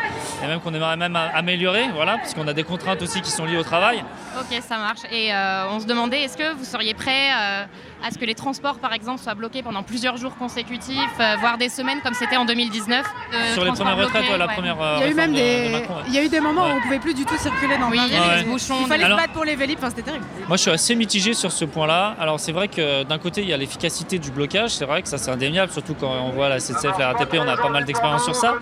et 0.44 0.48
même 0.48 0.60
qu'on 0.60 0.74
aimerait 0.74 0.98
même 0.98 1.16
améliorer, 1.16 1.86
voilà, 1.94 2.18
parce 2.18 2.34
a 2.48 2.54
des 2.54 2.64
contraintes 2.64 3.02
aussi 3.02 3.22
qui 3.22 3.32
sont 3.32 3.46
liées 3.46 3.58
au 3.58 3.64
travail. 3.64 4.04
Ok, 4.40 4.60
ça 4.62 4.78
marche. 4.78 5.02
Et 5.12 5.34
euh, 5.34 5.70
on 5.70 5.80
se 5.80 5.86
demandait, 5.86 6.24
est-ce 6.24 6.38
que 6.38 6.54
vous 6.54 6.66
seriez 6.66 6.94
prêt 6.94 7.30
euh, 7.34 7.64
à 8.06 8.12
ce 8.12 8.18
que 8.18 8.26
les 8.26 8.36
transports, 8.36 8.80
par 8.80 8.94
exemple, 8.94 9.20
soient 9.22 9.36
bloqués 9.36 9.62
pendant 9.64 9.84
plusieurs 9.84 10.18
jours 10.18 10.36
consécutifs, 10.38 10.98
euh, 11.20 11.36
voire 11.40 11.58
des 11.58 11.70
semaines 11.70 12.00
comme 12.04 12.14
c'était 12.14 12.38
en 12.38 12.46
2019 12.46 13.06
euh, 13.34 13.54
Sur 13.54 13.64
les 13.66 13.72
premières 13.72 13.98
retraites, 13.98 14.30
ouais, 14.30 14.38
la 14.38 14.48
ouais. 14.48 14.54
première 14.54 14.82
euh, 14.82 14.98
Il 15.00 15.04
y 15.04 15.08
a 15.08 15.12
eu 15.12 15.14
même 15.14 15.32
de- 15.32 15.36
des, 15.38 15.68
de 15.68 15.72
Macron, 15.72 15.94
ouais. 15.96 16.02
il 16.08 16.14
y 16.14 16.18
a 16.20 16.24
eu 16.24 16.30
des 16.30 16.40
moments 16.40 16.64
Ouais. 16.66 16.72
où 16.74 16.78
on 16.78 16.82
pouvait 16.82 17.00
plus 17.00 17.14
du 17.14 17.26
tout 17.26 17.38
circuler 17.38 17.78
dans 17.78 17.90
Oui, 17.90 17.98
Paris. 17.98 18.10
il 18.12 18.16
y 18.16 18.18
avait 18.20 18.28
Ouais. 18.38 18.44
des 18.44 18.50
bouchons. 18.50 18.78
Il 18.82 18.88
fallait 18.88 19.04
Alors- 19.04 19.18
se 19.20 19.24
battre 19.24 19.34
pour 19.34 19.46
les 19.46 19.56
Vélib, 19.56 19.78
enfin 19.78 19.90
c'était 19.90 20.02
terrible. 20.04 20.26
Moi, 20.48 20.58
je 20.58 20.62
suis 20.64 20.72
assez 20.72 20.96
mitigé 20.96 21.34
sur 21.34 21.52
ce 21.52 21.66
point-là. 21.66 22.16
Alors, 22.20 22.40
c'est 22.40 22.52
vrai 22.52 22.68
que 22.68 23.04
d'un 23.04 23.18
côté, 23.20 23.42
il 23.42 23.50
y 23.50 23.54
a 23.54 23.58
l'efficacité 23.58 24.18
du 24.20 24.32
blocage. 24.32 24.72
C'est 24.72 24.86
vrai 24.86 25.02
que 25.02 25.08
ça, 25.08 25.18
c'est 25.18 25.32
indéniable, 25.32 25.72
surtout 25.72 25.94
quand 25.94 26.12
on 26.12 26.30
voit 26.32 26.50
la 26.50 26.60
SNCF, 26.60 26.98
la 26.98 27.14
RATP, 27.14 27.38
on 27.40 27.48
a 27.48 27.58
pas 27.58 27.70
mal 27.70 27.86
d'expérience 27.86 28.24
sur 28.24 28.36
ça. 28.36 28.56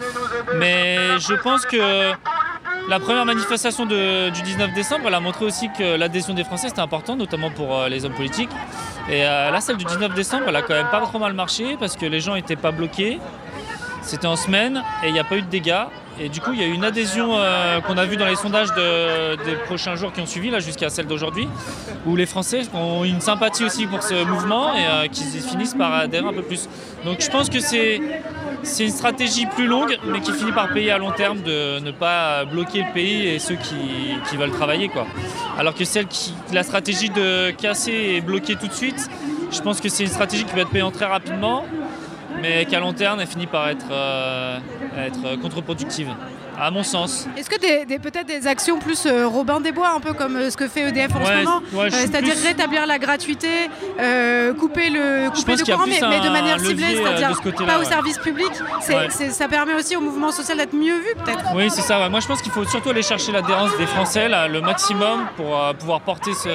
Mais 0.56 0.98
je 1.20 1.34
pense 1.36 1.66
que 1.66 2.12
la 2.88 3.00
première 3.00 3.26
manifestation 3.26 3.86
de- 3.86 4.30
du 4.30 4.42
19 4.42 4.74
décembre, 4.74 5.06
elle 5.08 5.14
a 5.14 5.20
montré 5.20 5.46
aussi 5.46 5.70
que 5.78 5.96
l'adhésion 5.96 6.34
des 6.34 6.44
Français, 6.44 6.70
c'était 6.70 6.82
important, 6.82 7.16
notamment 7.16 7.52
pour 7.52 7.84
les 7.90 8.06
hommes 8.06 8.14
politiques. 8.16 8.50
Et 9.10 9.26
euh, 9.30 9.52
là, 9.52 9.62
celle 9.62 9.78
du 9.78 9.86
19 9.86 10.16
décembre, 10.16 10.46
elle 10.48 10.56
a 10.56 10.62
quand 10.64 10.74
même 10.74 10.90
pas 10.90 11.02
trop 11.02 11.20
mal 11.20 11.34
marché 11.34 11.78
parce 11.80 11.96
que 11.96 12.06
les 12.06 12.20
gens 12.20 12.34
n'étaient 12.34 12.56
pas 12.56 12.72
bloqués. 12.72 13.20
C'était 14.02 14.28
en 14.28 14.36
semaine 14.36 14.84
et 15.04 15.08
il 15.08 15.14
n'y 15.14 15.20
a 15.20 15.24
pas 15.24 15.38
eu 15.38 15.42
de 15.42 15.48
dégâts. 15.48 15.86
Et 16.22 16.28
du 16.28 16.42
coup, 16.42 16.52
il 16.54 16.60
y 16.60 16.64
a 16.64 16.68
une 16.68 16.84
adhésion 16.84 17.30
euh, 17.38 17.80
qu'on 17.82 17.98
a 17.98 18.06
vue 18.06 18.18
dans 18.18 18.26
les 18.26 18.36
sondages 18.36 18.70
de- 18.74 19.36
des 19.46 19.56
prochains 19.66 19.96
jours 19.96 20.12
qui 20.12 20.20
ont 20.20 20.26
suivi, 20.26 20.50
là 20.50 20.60
jusqu'à 20.60 20.90
celle 20.90 21.08
d'aujourd'hui, 21.08 21.48
où 22.06 22.16
les 22.18 22.26
Français 22.26 22.62
ont 22.74 23.06
une 23.06 23.22
sympathie 23.22 23.64
aussi 23.64 23.86
pour 23.88 24.04
ce 24.04 24.26
mouvement 24.26 24.76
et 24.76 24.86
euh, 24.86 25.08
qui 25.08 25.24
finissent 25.24 25.76
par 25.76 25.94
adhérer 25.94 26.28
un 26.28 26.34
peu 26.34 26.42
plus. 26.42 26.68
Donc 27.06 27.22
je 27.22 27.30
pense 27.30 27.50
que 27.50 27.60
c'est 27.60 28.02
c'est 28.64 28.84
une 28.84 28.92
stratégie 28.92 29.46
plus 29.46 29.68
longue, 29.68 29.98
mais 30.08 30.20
qui 30.20 30.34
finit 30.34 30.52
par 30.52 30.68
payer 30.74 30.92
à 30.92 30.98
long 30.98 31.12
terme 31.12 31.40
de 31.42 31.80
ne 31.80 31.92
pas 31.92 32.44
bloquer 32.44 32.80
le 32.84 32.94
pays 32.94 33.28
et 33.28 33.40
ceux 33.40 33.56
qui, 33.56 33.78
qui 34.30 34.36
veulent 34.36 34.52
travailler. 34.52 34.90
Quoi. 34.90 35.06
Alors 35.58 35.74
que 35.74 35.86
celle 35.86 36.08
qui, 36.08 36.34
la 36.52 36.64
stratégie 36.64 37.10
de 37.10 37.52
casser 37.52 37.94
et 37.94 38.20
bloquer 38.22 38.58
tout 38.58 38.68
de 38.68 38.74
suite, 38.74 39.10
je 39.52 39.62
pense 39.62 39.80
que 39.80 39.88
c'est 39.88 40.04
une 40.04 40.10
stratégie 40.10 40.44
qui 40.44 40.54
va 40.54 40.62
être 40.62 40.70
payante 40.72 40.94
très 40.94 41.06
rapidement, 41.06 41.64
mais 42.42 42.66
qu'à 42.66 42.80
long 42.80 42.94
terme, 42.94 43.20
elle 43.20 43.28
finit 43.28 43.48
par 43.48 43.68
être, 43.70 43.86
euh, 43.92 44.58
être 44.98 45.40
contre-productive, 45.42 46.10
à 46.62 46.72
mon 46.72 46.84
sens. 46.84 47.28
Est-ce 47.38 47.50
que 47.50 47.60
des, 47.60 47.86
des- 47.86 48.00
peut-être 48.00 48.28
des 48.28 48.46
actions 48.48 48.80
plus 48.80 49.06
euh, 49.06 49.28
Robin 49.28 49.60
des 49.62 49.72
Bois, 49.72 49.92
un 49.96 50.00
peu 50.02 50.14
comme 50.14 50.36
euh, 50.36 50.50
ce 50.50 50.58
que 50.58 50.68
fait 50.68 50.82
EDF 50.90 51.16
en 51.16 51.20
Ouais, 51.20 51.26
ce 51.26 51.34
moment, 51.46 51.62
ouais, 51.74 51.86
euh, 51.86 51.90
c'est-à-dire 51.92 52.34
plus- 52.36 52.48
rétablir 52.48 52.86
la 52.86 53.00
gratuité, 53.00 53.48
couper 54.60 54.90
le, 54.90 55.30
couper 55.30 55.56
le 55.56 55.64
courant, 55.66 55.86
mais, 55.88 56.00
mais 56.10 56.20
de 56.20 56.30
manière 56.30 56.60
ciblée, 56.60 56.96
c'est-à-dire 56.96 57.40
pas 57.66 57.80
au 57.80 57.84
service 57.84 58.18
public. 58.18 58.52
Ça 59.32 59.48
permet 59.48 59.74
aussi 59.76 59.96
au 59.96 60.02
mouvement 60.02 60.32
social 60.32 60.58
d'être 60.58 60.74
mieux 60.76 60.96
vu, 60.98 61.14
peut-être. 61.24 61.44
Oui, 61.56 61.70
c'est 61.70 61.82
ça. 61.82 62.10
Moi, 62.10 62.20
je 62.20 62.28
pense 62.28 62.42
qu'il 62.42 62.52
faut 62.52 62.66
surtout 62.66 62.90
aller 62.90 63.04
chercher 63.04 63.32
l'adhérence 63.32 63.72
des 63.78 63.86
Français, 63.86 64.28
là, 64.28 64.48
le 64.48 64.62
maximum, 64.62 65.28
pour 65.38 65.58
pouvoir 65.80 66.02
porter 66.02 66.34
ce, 66.34 66.50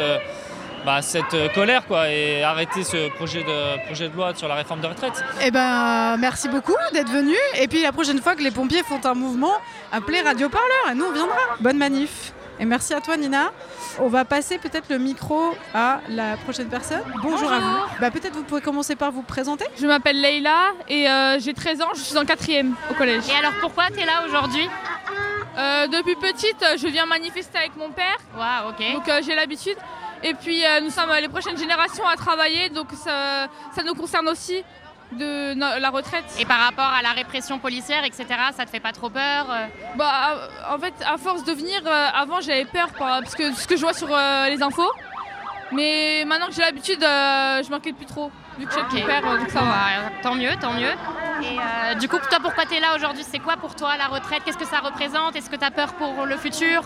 bah, 0.85 1.03
cette 1.03 1.35
euh, 1.35 1.49
colère 1.49 1.87
quoi, 1.87 2.11
et 2.11 2.43
arrêter 2.43 2.85
ce 2.85 3.09
projet 3.11 3.43
de, 3.43 3.87
projet 3.87 4.09
de 4.09 4.15
loi 4.15 4.35
sur 4.35 4.49
la 4.49 4.55
réforme 4.55 4.81
des 4.81 4.89
retraites. 4.89 5.23
Eh 5.43 5.51
ben, 5.51 6.17
merci 6.19 6.49
beaucoup 6.49 6.77
d'être 6.93 7.11
venu. 7.11 7.35
Et 7.59 7.69
puis 7.69 7.83
la 7.83 7.93
prochaine 7.93 8.21
fois 8.21 8.35
que 8.35 8.43
les 8.43 8.51
pompiers 8.51 8.83
font 8.83 9.01
un 9.05 9.15
mouvement, 9.15 9.53
appelez 9.93 10.21
Radio 10.21 10.49
Parleur 10.49 10.91
et 10.93 10.95
nous 10.95 11.07
on 11.07 11.13
viendra. 11.13 11.37
Bonne 11.61 11.79
manif. 11.79 12.33
Et 12.61 12.65
merci 12.65 12.95
à 12.95 13.01
toi 13.01 13.17
Nina. 13.17 13.51
On 13.99 14.09
va 14.09 14.25
passer 14.25 14.59
peut-être 14.59 14.89
le 14.89 14.99
micro 14.99 15.55
à 15.75 16.01
la 16.09 16.37
prochaine 16.37 16.69
personne. 16.69 17.03
Bonjour, 17.23 17.51
à 17.51 17.59
vous. 17.59 17.79
Bah, 18.01 18.11
peut-être 18.11 18.35
vous 18.35 18.45
pouvez 18.45 18.61
commencer 18.61 18.95
par 18.95 19.11
vous 19.11 19.23
présenter. 19.23 19.65
Je 19.77 19.87
m'appelle 19.87 20.21
Leïla 20.21 20.73
et 20.89 21.09
euh, 21.09 21.39
j'ai 21.41 21.53
13 21.53 21.83
ans, 21.83 21.89
je 21.95 22.01
suis 22.01 22.17
en 22.17 22.25
quatrième 22.25 22.75
au 22.91 22.95
collège. 22.95 23.25
Et 23.29 23.37
alors 23.37 23.53
pourquoi 23.61 23.87
tu 23.93 24.01
es 24.01 24.07
là 24.07 24.23
aujourd'hui? 24.27 24.69
Euh, 25.57 25.87
Depuis 25.89 26.17
petite, 26.17 26.65
je 26.79 26.87
viens 26.89 27.07
manifester 27.07 27.59
avec 27.59 27.77
mon 27.77 27.91
père. 27.91 28.19
Waouh, 28.37 28.71
ok. 28.71 28.93
Donc 28.95 29.09
euh, 29.09 29.21
j'ai 29.25 29.35
l'habitude. 29.35 29.77
Et 30.25 30.35
puis 30.35 30.65
euh, 30.65 30.81
nous 30.81 30.91
sommes 30.91 31.13
les 31.21 31.29
prochaines 31.29 31.57
générations 31.59 32.07
à 32.07 32.17
travailler, 32.17 32.71
donc 32.71 32.89
ça, 32.93 33.47
ça 33.77 33.83
nous 33.85 33.95
concerne 33.95 34.29
aussi 34.29 34.65
de 35.13 35.55
la 35.81 35.91
retraite. 35.91 36.25
Et 36.41 36.47
par 36.47 36.59
rapport 36.59 36.91
à 36.99 37.03
la 37.03 37.11
répression 37.11 37.59
policière, 37.59 38.03
etc., 38.05 38.25
ça 38.57 38.65
te 38.65 38.71
fait 38.71 38.81
pas 38.81 38.93
trop 38.93 39.11
peur 39.11 39.47
euh 39.51 39.67
Bah, 39.97 40.31
euh, 40.35 40.75
en 40.75 40.79
fait, 40.79 40.95
à 41.07 41.19
force 41.19 41.45
de 41.45 41.53
venir, 41.53 41.81
avant 42.15 42.41
j'avais 42.41 42.65
peur 42.65 42.89
par- 42.99 43.21
parce 43.21 43.35
que 43.35 43.53
ce 43.53 43.67
que 43.69 43.77
je 43.77 43.83
vois 43.83 43.93
sur 43.93 44.09
les 44.09 44.63
infos. 44.63 44.91
Mais 45.73 46.25
maintenant 46.27 46.47
que 46.47 46.53
j'ai 46.53 46.63
l'habitude, 46.63 47.01
je 47.01 47.71
m'inquiète 47.71 47.97
plus 47.97 48.07
trop. 48.07 48.31
Vu 48.59 48.67
que 48.67 48.73
j'ai 48.73 48.81
Ok. 48.81 48.93
mon 48.93 49.07
père, 49.07 49.23
donc 49.23 49.51
ça 49.51 49.61
va. 49.61 49.67
bah, 49.67 50.11
tant 50.23 50.35
mieux, 50.35 50.55
tant 50.61 50.73
mieux. 50.73 50.93
Et 51.43 51.59
euh, 51.59 51.95
du 51.97 52.09
coup, 52.09 52.19
toi, 52.31 52.39
pourquoi 52.41 52.65
tu 52.65 52.75
es 52.75 52.81
là 52.81 52.95
aujourd'hui? 52.95 53.25
C'est 53.29 53.41
quoi 53.41 53.57
pour 53.57 53.75
toi 53.75 53.97
la 53.97 54.07
retraite? 54.07 54.43
Qu'est-ce 54.45 54.59
que 54.59 54.67
ça 54.67 54.79
représente? 54.81 55.35
Est-ce 55.37 55.51
que 55.51 55.57
tu 55.57 55.65
as 55.65 55.71
peur 55.73 55.95
pour 55.95 56.25
le 56.27 56.37
futur? 56.37 56.83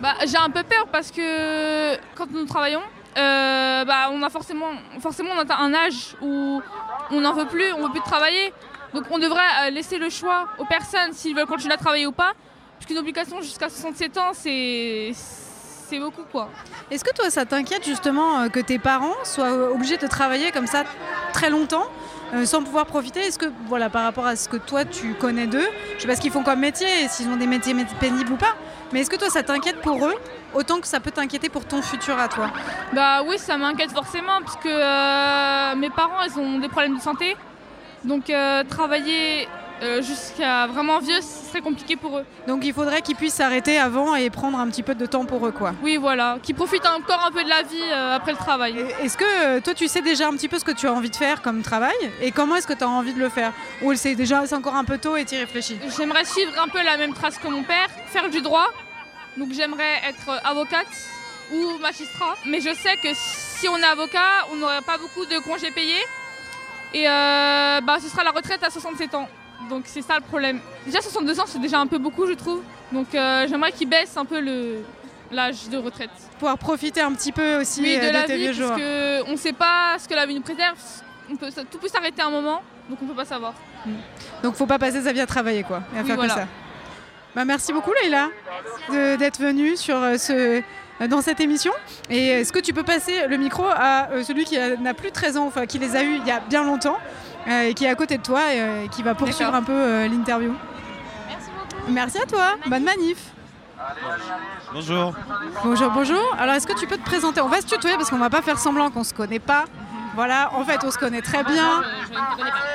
Bah, 0.00 0.14
j'ai 0.26 0.36
un 0.36 0.50
peu 0.50 0.62
peur 0.62 0.86
parce 0.90 1.10
que 1.10 1.96
quand 2.14 2.30
nous 2.30 2.44
travaillons, 2.44 2.82
euh, 3.16 3.84
bah, 3.84 4.10
on 4.10 4.22
a 4.22 4.30
forcément, 4.30 4.70
forcément 5.00 5.30
on 5.36 5.38
atteint 5.38 5.58
un 5.58 5.74
âge 5.74 6.16
où 6.20 6.62
on 7.10 7.20
n'en 7.20 7.32
veut 7.34 7.46
plus, 7.46 7.72
on 7.72 7.82
veut 7.86 7.90
plus 7.90 8.00
travailler. 8.02 8.52
Donc 8.94 9.04
on 9.10 9.18
devrait 9.18 9.40
euh, 9.66 9.70
laisser 9.70 9.98
le 9.98 10.10
choix 10.10 10.48
aux 10.58 10.64
personnes 10.64 11.12
s'ils 11.12 11.34
veulent 11.34 11.46
continuer 11.46 11.74
à 11.74 11.78
travailler 11.78 12.06
ou 12.06 12.12
pas. 12.12 12.32
Puisqu'une 12.78 12.98
obligation 12.98 13.40
jusqu'à 13.40 13.68
67 13.68 14.18
ans, 14.18 14.30
c'est 14.32 15.12
c'est 15.14 15.98
beaucoup 15.98 16.24
quoi. 16.30 16.48
Est-ce 16.90 17.04
que 17.04 17.14
toi 17.14 17.30
ça 17.30 17.44
t'inquiète 17.44 17.84
justement 17.84 18.40
euh, 18.40 18.48
que 18.48 18.60
tes 18.60 18.78
parents 18.78 19.14
soient 19.24 19.70
obligés 19.72 19.98
de 19.98 20.06
travailler 20.06 20.50
comme 20.50 20.66
ça 20.66 20.84
très 21.32 21.50
longtemps 21.50 21.86
euh, 22.34 22.44
sans 22.46 22.62
pouvoir 22.62 22.86
profiter 22.86 23.20
Est-ce 23.20 23.38
que 23.38 23.46
voilà 23.66 23.90
par 23.90 24.04
rapport 24.04 24.26
à 24.26 24.36
ce 24.36 24.48
que 24.48 24.56
toi 24.56 24.84
tu 24.84 25.14
connais 25.14 25.46
d'eux, 25.46 25.66
je 25.96 26.02
sais 26.02 26.08
pas 26.08 26.16
ce 26.16 26.20
qu'ils 26.20 26.32
font 26.32 26.42
comme 26.42 26.60
métier 26.60 26.86
s'ils 27.08 27.28
ont 27.28 27.36
des 27.36 27.46
métiers 27.46 27.74
mé- 27.74 27.86
pénibles 28.00 28.32
ou 28.32 28.36
pas, 28.36 28.54
mais 28.92 29.00
est-ce 29.00 29.10
que 29.10 29.16
toi 29.16 29.28
ça 29.30 29.42
t'inquiète 29.42 29.80
pour 29.80 30.06
eux 30.06 30.14
autant 30.54 30.80
que 30.80 30.86
ça 30.86 31.00
peut 31.00 31.10
t'inquiéter 31.10 31.48
pour 31.48 31.64
ton 31.64 31.80
futur 31.82 32.18
à 32.18 32.28
toi? 32.28 32.50
Bah 32.92 33.22
oui, 33.26 33.38
ça 33.38 33.56
m'inquiète 33.56 33.92
forcément 33.92 34.40
parce 34.44 34.56
que 34.56 34.68
euh, 34.68 35.74
mes 35.76 35.90
parents, 35.90 36.22
ils 36.26 36.38
ont 36.38 36.58
des 36.58 36.68
problèmes 36.68 36.96
de 36.96 37.00
santé. 37.00 37.36
Donc 38.04 38.28
euh, 38.30 38.62
travailler 38.64 39.48
euh, 39.82 40.02
jusqu'à 40.02 40.66
vraiment 40.68 40.98
vieux, 41.00 41.20
ce 41.20 41.48
serait 41.48 41.60
compliqué 41.60 41.96
pour 41.96 42.18
eux. 42.18 42.24
Donc 42.46 42.64
il 42.64 42.72
faudrait 42.72 43.02
qu'ils 43.02 43.16
puissent 43.16 43.34
s'arrêter 43.34 43.78
avant 43.78 44.14
et 44.14 44.30
prendre 44.30 44.58
un 44.58 44.68
petit 44.68 44.82
peu 44.82 44.94
de 44.94 45.06
temps 45.06 45.24
pour 45.24 45.46
eux 45.46 45.52
quoi. 45.52 45.72
Oui, 45.82 45.96
voilà, 45.96 46.38
qu'ils 46.42 46.54
profitent 46.54 46.86
encore 46.86 47.24
un 47.24 47.30
peu 47.30 47.42
de 47.42 47.48
la 47.48 47.62
vie 47.62 47.90
euh, 47.92 48.16
après 48.16 48.32
le 48.32 48.38
travail. 48.38 48.84
Est-ce 49.02 49.16
que 49.16 49.24
euh, 49.24 49.60
toi 49.60 49.74
tu 49.74 49.88
sais 49.88 50.00
déjà 50.00 50.28
un 50.28 50.32
petit 50.32 50.48
peu 50.48 50.58
ce 50.58 50.64
que 50.64 50.70
tu 50.70 50.86
as 50.86 50.92
envie 50.92 51.10
de 51.10 51.16
faire 51.16 51.42
comme 51.42 51.62
travail 51.62 51.96
et 52.20 52.30
comment 52.30 52.56
est-ce 52.56 52.66
que 52.66 52.72
tu 52.72 52.84
as 52.84 52.88
envie 52.88 53.12
de 53.12 53.18
le 53.18 53.28
faire? 53.28 53.52
Ou 53.82 53.94
c'est 53.94 54.14
déjà 54.14 54.46
c'est 54.46 54.54
encore 54.54 54.76
un 54.76 54.84
peu 54.84 54.98
tôt 54.98 55.16
et 55.16 55.24
tu 55.24 55.34
y 55.34 55.38
réfléchis? 55.38 55.78
J'aimerais 55.96 56.24
suivre 56.24 56.52
un 56.62 56.68
peu 56.68 56.82
la 56.82 56.96
même 56.96 57.12
trace 57.12 57.38
que 57.38 57.48
mon 57.48 57.64
père, 57.64 57.88
faire 58.06 58.28
du 58.30 58.40
droit. 58.40 58.68
Donc 59.36 59.52
j'aimerais 59.52 60.00
être 60.08 60.40
avocate 60.44 60.86
ou 61.52 61.78
magistrat. 61.80 62.36
Mais 62.46 62.60
je 62.60 62.72
sais 62.74 62.96
que 63.02 63.08
si 63.14 63.68
on 63.68 63.76
est 63.78 63.84
avocat, 63.84 64.46
on 64.52 64.56
n'aurait 64.56 64.82
pas 64.82 64.98
beaucoup 64.98 65.24
de 65.26 65.38
congés 65.38 65.70
payés. 65.70 66.02
Et 66.94 67.08
euh, 67.08 67.80
bah, 67.80 67.96
ce 68.02 68.08
sera 68.08 68.22
la 68.22 68.30
retraite 68.30 68.62
à 68.62 68.70
67 68.70 69.14
ans. 69.14 69.28
Donc 69.68 69.84
c'est 69.86 70.02
ça 70.02 70.16
le 70.16 70.22
problème. 70.22 70.60
Déjà 70.86 71.00
62 71.00 71.40
ans, 71.40 71.44
c'est 71.46 71.60
déjà 71.60 71.78
un 71.78 71.86
peu 71.86 71.98
beaucoup, 71.98 72.26
je 72.26 72.32
trouve. 72.34 72.60
Donc 72.92 73.14
euh, 73.14 73.46
j'aimerais 73.48 73.72
qu'il 73.72 73.88
baisse 73.88 74.16
un 74.16 74.24
peu 74.24 74.40
le 74.40 74.78
l'âge 75.30 75.68
de 75.70 75.78
retraite. 75.78 76.10
Pouvoir 76.38 76.58
profiter 76.58 77.00
un 77.00 77.12
petit 77.14 77.32
peu 77.32 77.56
aussi 77.60 77.80
Oui, 77.80 77.96
euh, 77.98 78.08
de 78.08 78.12
la 78.12 78.22
tes 78.24 78.36
vie, 78.36 78.46
parce 78.48 78.58
qu'on 79.24 79.32
ne 79.32 79.36
sait 79.36 79.54
pas 79.54 79.96
ce 79.98 80.06
que 80.06 80.14
la 80.14 80.26
vie 80.26 80.34
nous 80.34 80.42
préserve. 80.42 80.76
On 81.30 81.36
peut, 81.36 81.50
ça- 81.50 81.62
tout 81.64 81.78
peut 81.78 81.88
s'arrêter 81.88 82.20
à 82.20 82.26
un 82.26 82.30
moment, 82.30 82.60
donc 82.90 82.98
on 83.00 83.04
ne 83.06 83.10
peut 83.10 83.16
pas 83.16 83.24
savoir. 83.24 83.54
Donc 84.42 84.54
faut 84.56 84.66
pas 84.66 84.78
passer 84.78 85.00
sa 85.00 85.12
vie 85.12 85.20
à 85.22 85.26
travailler 85.26 85.62
quoi, 85.62 85.82
et 85.94 85.98
à 85.98 86.02
Oui, 86.02 86.06
faire 86.06 86.16
voilà. 86.16 86.34
que 86.34 86.40
ça. 86.40 86.46
Bah, 87.34 87.44
merci 87.46 87.72
beaucoup 87.72 87.92
Leïla 88.02 88.28
de- 88.90 89.16
d'être 89.16 89.40
venue 89.40 89.74
sur 89.78 89.96
euh, 89.96 90.18
ce 90.18 90.60
dans 91.08 91.22
cette 91.22 91.40
émission. 91.40 91.72
Et 92.10 92.26
est-ce 92.28 92.52
que 92.52 92.58
tu 92.58 92.74
peux 92.74 92.82
passer 92.84 93.26
le 93.26 93.36
micro 93.38 93.64
à 93.66 94.08
celui 94.24 94.44
qui 94.44 94.58
n'a 94.58 94.92
plus 94.92 95.10
13 95.10 95.38
ans, 95.38 95.46
enfin 95.46 95.64
qui 95.64 95.78
les 95.78 95.96
a 95.96 96.02
eus 96.04 96.16
il 96.18 96.26
y 96.26 96.30
a 96.30 96.40
bien 96.40 96.62
longtemps, 96.62 96.98
euh, 97.48 97.68
et 97.68 97.74
qui 97.74 97.84
est 97.84 97.88
à 97.88 97.94
côté 97.94 98.18
de 98.18 98.22
toi 98.22 98.52
et 98.52 98.60
euh, 98.60 98.86
qui 98.88 99.02
va 99.02 99.14
poursuivre 99.14 99.54
un 99.54 99.62
peu 99.62 99.72
euh, 99.72 100.08
l'interview 100.08 100.54
Merci 101.88 102.18
à 102.18 102.26
toi, 102.26 102.54
bonne 102.66 102.84
manif. 102.84 103.18
Bonjour. 104.72 105.12
Bonjour, 105.64 105.90
bonjour. 105.90 106.36
Alors, 106.38 106.54
est-ce 106.54 106.66
que 106.66 106.78
tu 106.78 106.86
peux 106.86 106.96
te 106.96 107.04
présenter? 107.04 107.40
On 107.40 107.48
va 107.48 107.60
se 107.60 107.66
tutoyer 107.66 107.96
parce 107.96 108.10
qu'on 108.10 108.18
va 108.18 108.30
pas 108.30 108.42
faire 108.42 108.58
semblant 108.58 108.90
qu'on 108.90 109.04
se 109.04 109.12
connaît 109.12 109.40
pas. 109.40 109.64
Voilà, 110.14 110.50
en 110.54 110.64
fait, 110.64 110.78
on 110.84 110.90
se 110.90 110.98
connaît 110.98 111.22
très 111.22 111.42
bien. 111.42 111.82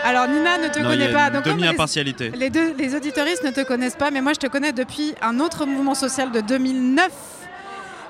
Alors, 0.04 0.28
Nina 0.28 0.58
ne 0.58 0.68
te 0.68 0.80
Non, 0.80 0.90
il 0.92 0.96
y 1.02 1.06
connaît 1.06 1.16
a 1.16 1.18
pas. 1.18 1.28
une 1.28 1.34
Donc, 1.36 1.46
les- 1.46 1.54
demi-impartialité. 1.54 2.32
Les 2.36 2.50
deux, 2.50 2.74
les 2.78 2.96
auditoristes 2.96 3.44
ne 3.44 3.52
te 3.52 3.62
connaissent 3.64 3.96
pas, 3.96 4.12
mais 4.12 4.22
moi, 4.22 4.34
je 4.34 4.40
te 4.40 4.48
connais 4.48 4.74
depuis 4.74 5.14
un 5.22 5.40
autre 5.40 5.66
mouvement 5.66 5.94
social 5.96 6.32
de 6.32 6.42
2009, 6.42 7.10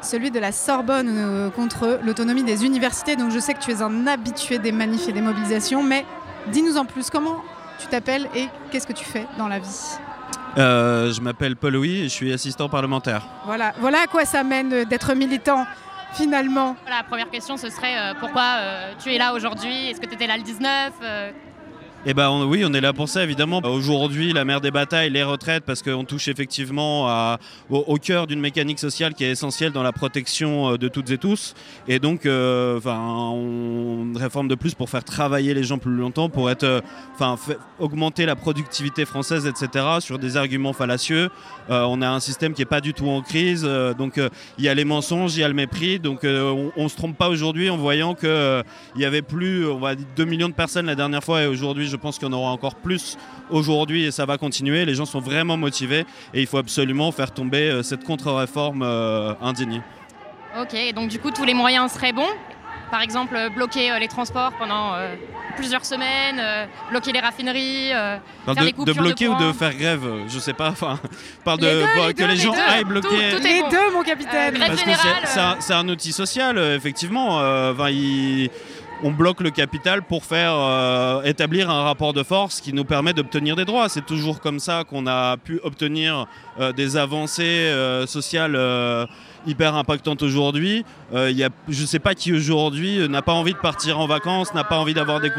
celui 0.02 0.32
de 0.32 0.40
la 0.40 0.52
Sorbonne 0.54 1.08
euh, 1.10 1.50
contre 1.50 2.00
l'autonomie 2.04 2.44
des 2.44 2.66
universités. 2.66 3.16
Donc, 3.18 3.32
je 3.32 3.40
sais 3.40 3.54
que 3.54 3.60
tu 3.60 3.72
es 3.72 3.82
un 3.82 4.08
habitué 4.08 4.60
des 4.60 4.72
manifs 4.72 5.08
et 5.10 5.14
des 5.14 5.22
mobilisations, 5.22 5.84
mais 5.84 6.06
dis-nous 6.52 6.78
en 6.78 6.86
plus, 6.86 7.10
comment 7.10 7.44
tu 7.80 7.88
t'appelles 7.88 8.28
et 8.36 8.48
qu'est-ce 8.72 8.88
que 8.88 8.94
tu 8.94 9.06
fais 9.06 9.26
dans 9.38 9.48
la 9.48 9.60
vie 9.60 9.98
Euh, 10.58 11.12
je 11.14 11.22
m'appelle 11.22 11.56
Paul 11.56 11.74
Louis 11.74 12.00
et 12.00 12.04
je 12.04 12.10
suis 12.10 12.34
assistant 12.34 12.68
parlementaire. 12.70 13.22
Voilà, 13.46 13.74
voilà 13.80 14.00
à 14.04 14.08
quoi 14.08 14.26
ça 14.26 14.44
mène 14.44 14.74
euh, 14.74 14.86
d'être 14.86 15.14
militant, 15.14 15.66
finalement. 16.14 16.76
La 16.90 17.04
première 17.04 17.30
question, 17.30 17.58
ce 17.58 17.70
serait 17.70 17.98
euh, 17.98 18.14
pourquoi 18.20 18.42
euh, 18.58 18.94
tu 19.04 19.14
es 19.14 19.18
là 19.18 19.34
aujourd'hui? 19.34 19.90
Est-ce 19.90 20.02
que 20.02 20.08
tu 20.08 20.16
étais 20.16 20.26
là 20.28 20.38
le 20.38 20.44
19 20.44 20.94
euh, 21.04 21.32
Eh 22.06 22.14
ben 22.14 22.46
oui, 22.46 22.64
on 22.66 22.74
est 22.74 22.82
là 22.82 22.94
pour 22.94 23.10
ça 23.10 23.24
évidemment. 23.24 23.60
Aujourd'hui, 23.66 24.32
la 24.32 24.46
mère 24.46 24.62
des 24.62 24.72
batailles, 24.72 25.10
les 25.10 25.24
retraites, 25.24 25.64
parce 25.66 25.82
qu'on 25.82 26.06
touche 26.06 26.28
effectivement 26.28 27.38
au, 27.70 27.98
cœur 27.98 28.28
d'une 28.28 28.40
mécanique 28.40 28.80
sociale 28.80 29.14
qui 29.14 29.24
est 29.24 29.32
essentielle 29.32 29.72
dans 29.72 29.84
la 29.84 29.92
protection 29.92 30.74
euh, 30.74 30.78
de 30.78 30.88
toutes 30.88 31.10
et 31.10 31.18
tous. 31.18 31.56
Et 31.88 32.00
donc, 32.00 32.26
euh, 32.26 32.80
on 32.86 34.14
réforme 34.16 34.48
de 34.48 34.56
plus 34.56 34.76
pour 34.76 34.90
faire 34.90 35.04
travailler 35.04 35.54
les 35.54 35.64
gens 35.64 35.80
plus 35.80 35.96
longtemps, 35.96 36.30
pour 36.30 36.50
être, 36.52 36.64
euh, 36.64 36.82
enfin, 37.16 37.36
augmenter 37.80 38.26
la 38.26 38.36
productivité 38.36 39.06
française, 39.06 39.48
etc. 39.48 39.86
Sur 40.00 40.20
des 40.20 40.38
arguments 40.38 40.74
fallacieux. 40.74 41.30
Euh, 41.70 41.84
on 41.90 42.02
a 42.02 42.08
un 42.08 42.20
système 42.20 42.54
qui 42.54 42.62
est 42.62 42.66
pas 42.66 42.82
du 42.82 42.94
tout 42.94 43.10
en 43.10 43.22
crise. 43.22 43.64
donc, 43.98 44.20
il 44.58 44.64
y 44.64 44.70
a 44.70 44.74
les 44.74 44.86
mensonges, 44.86 45.36
il 45.36 45.42
y 45.42 45.44
a 45.44 45.48
le 45.48 45.54
mépris. 45.54 46.00
Donc, 46.00 46.20
on, 46.24 46.72
on 46.76 46.90
se 46.90 46.96
trompe 46.96 47.18
pas 47.18 47.30
aujourd'hui 47.30 47.70
en 47.70 47.78
voyant 47.78 48.14
que 48.14 48.64
il 48.96 49.02
y 49.02 49.06
avait 49.06 49.22
plus, 49.22 49.68
on 49.68 49.80
va 49.80 49.96
dire 49.96 50.06
2 50.16 50.26
millions 50.26 50.50
de 50.50 50.54
personnes 50.54 50.86
la 50.86 50.96
dernière 50.96 51.24
fois, 51.24 51.44
et 51.44 51.48
aujourd'hui, 51.48 51.87
je 51.88 51.96
pense 51.96 52.18
qu'il 52.20 52.28
y 52.28 52.32
en 52.32 52.34
aura 52.34 52.52
encore 52.52 52.76
plus 52.76 53.18
aujourd'hui, 53.50 54.06
et 54.06 54.12
ça 54.12 54.26
va 54.26 54.38
continuer. 54.38 54.86
Les 54.86 54.96
gens 54.96 55.06
sont 55.06 55.20
vraiment 55.20 55.58
motivés, 55.58 56.06
et 56.34 56.42
il 56.42 56.48
faut 56.48 56.58
absolument 56.58 57.12
faire 57.12 57.32
tomber 57.32 57.70
euh, 57.70 57.84
cette 57.84 58.04
contre-réforme 58.04 58.82
euh, 58.84 59.34
indigne. 59.42 59.82
Ok, 60.62 60.76
donc 60.96 61.10
du 61.10 61.20
coup, 61.20 61.32
tous 61.32 61.44
les 61.46 61.54
moyens 61.54 61.92
seraient 61.92 62.14
bons? 62.14 62.28
Par 62.90 63.02
exemple, 63.02 63.36
euh, 63.36 63.50
bloquer 63.50 63.92
euh, 63.92 64.00
les 64.00 64.08
transports 64.08 64.54
pendant 64.58 64.94
euh, 64.94 65.14
plusieurs 65.58 65.84
semaines, 65.84 66.40
euh, 66.40 66.66
bloquer 66.90 67.12
les 67.12 67.20
raffineries, 67.20 67.90
faire 67.90 68.22
de, 68.56 68.94
bloquer 68.94 69.26
de 69.26 69.30
ou 69.30 69.36
de 69.38 69.52
faire 69.52 69.74
grève, 69.76 70.04
je 70.30 70.40
sais 70.40 70.54
pas. 70.54 70.70
Enfin, 70.70 70.98
parle 71.44 71.60
de 71.60 71.66
deux, 71.66 71.80
les 72.08 72.14
que 72.14 72.18
deux, 72.22 72.28
les 72.28 72.36
les 72.36 72.42
gens 72.42 72.54
deux. 72.54 72.60
aillent 72.62 72.84
bloquer. 72.86 73.08
tout 73.36 73.44
Les 73.44 73.60
bon. 73.62 73.70
deux, 73.70 73.92
mon 73.94 74.04
capitaine. 74.04 74.56
Euh, 74.56 74.58
grève 74.58 74.68
Parce 74.70 74.80
que 74.84 74.86
générale, 74.90 75.16
c'est- 75.26 75.62
c'est 75.68 75.74
un, 75.74 75.90
outil 75.90 76.14
social, 76.14 76.58
effectivement. 76.58 77.42
euh, 77.42 77.74
enfin, 77.74 77.90
il- 77.90 78.50
on 79.04 79.12
bloque 79.12 79.42
le 79.42 79.52
capital 79.52 80.02
pour 80.02 80.24
faire 80.26 80.54
euh, 80.56 81.22
établir 81.24 81.70
un 81.70 81.84
rapport 81.84 82.14
de 82.14 82.24
force 82.24 82.62
qui 82.62 82.74
nous 82.74 82.86
permet 82.86 83.14
d'obtenir 83.14 83.56
des 83.56 83.66
droits. 83.66 83.90
C'est 83.90 84.06
toujours 84.06 84.40
comme 84.40 84.60
ça 84.60 84.84
qu'on 84.84 85.08
a 85.08 85.38
pu 85.38 85.60
obtenir 85.64 86.28
euh, 86.60 86.72
des 86.72 86.98
avancées 86.98 87.44
euh, 87.44 88.06
sociales 88.08 88.58
hyper 89.48 89.76
impactantes 89.76 90.22
aujourd'hui. 90.24 90.86
Euh, 91.14 91.32
je 91.70 91.82
ne 91.82 91.88
sais 91.88 92.00
pas 92.00 92.14
qui 92.16 92.34
aujourd'hui 92.34 93.00
euh, 93.00 93.08
n'a 93.08 93.22
pas 93.22 93.34
envie 93.34 93.54
de 93.54 93.58
partir 93.58 94.00
en 94.00 94.08
vacances, 94.08 94.54
n'a 94.54 94.64
pas 94.64 94.78
envie 94.78 94.94
d'avoir 94.94 95.20
des, 95.20 95.32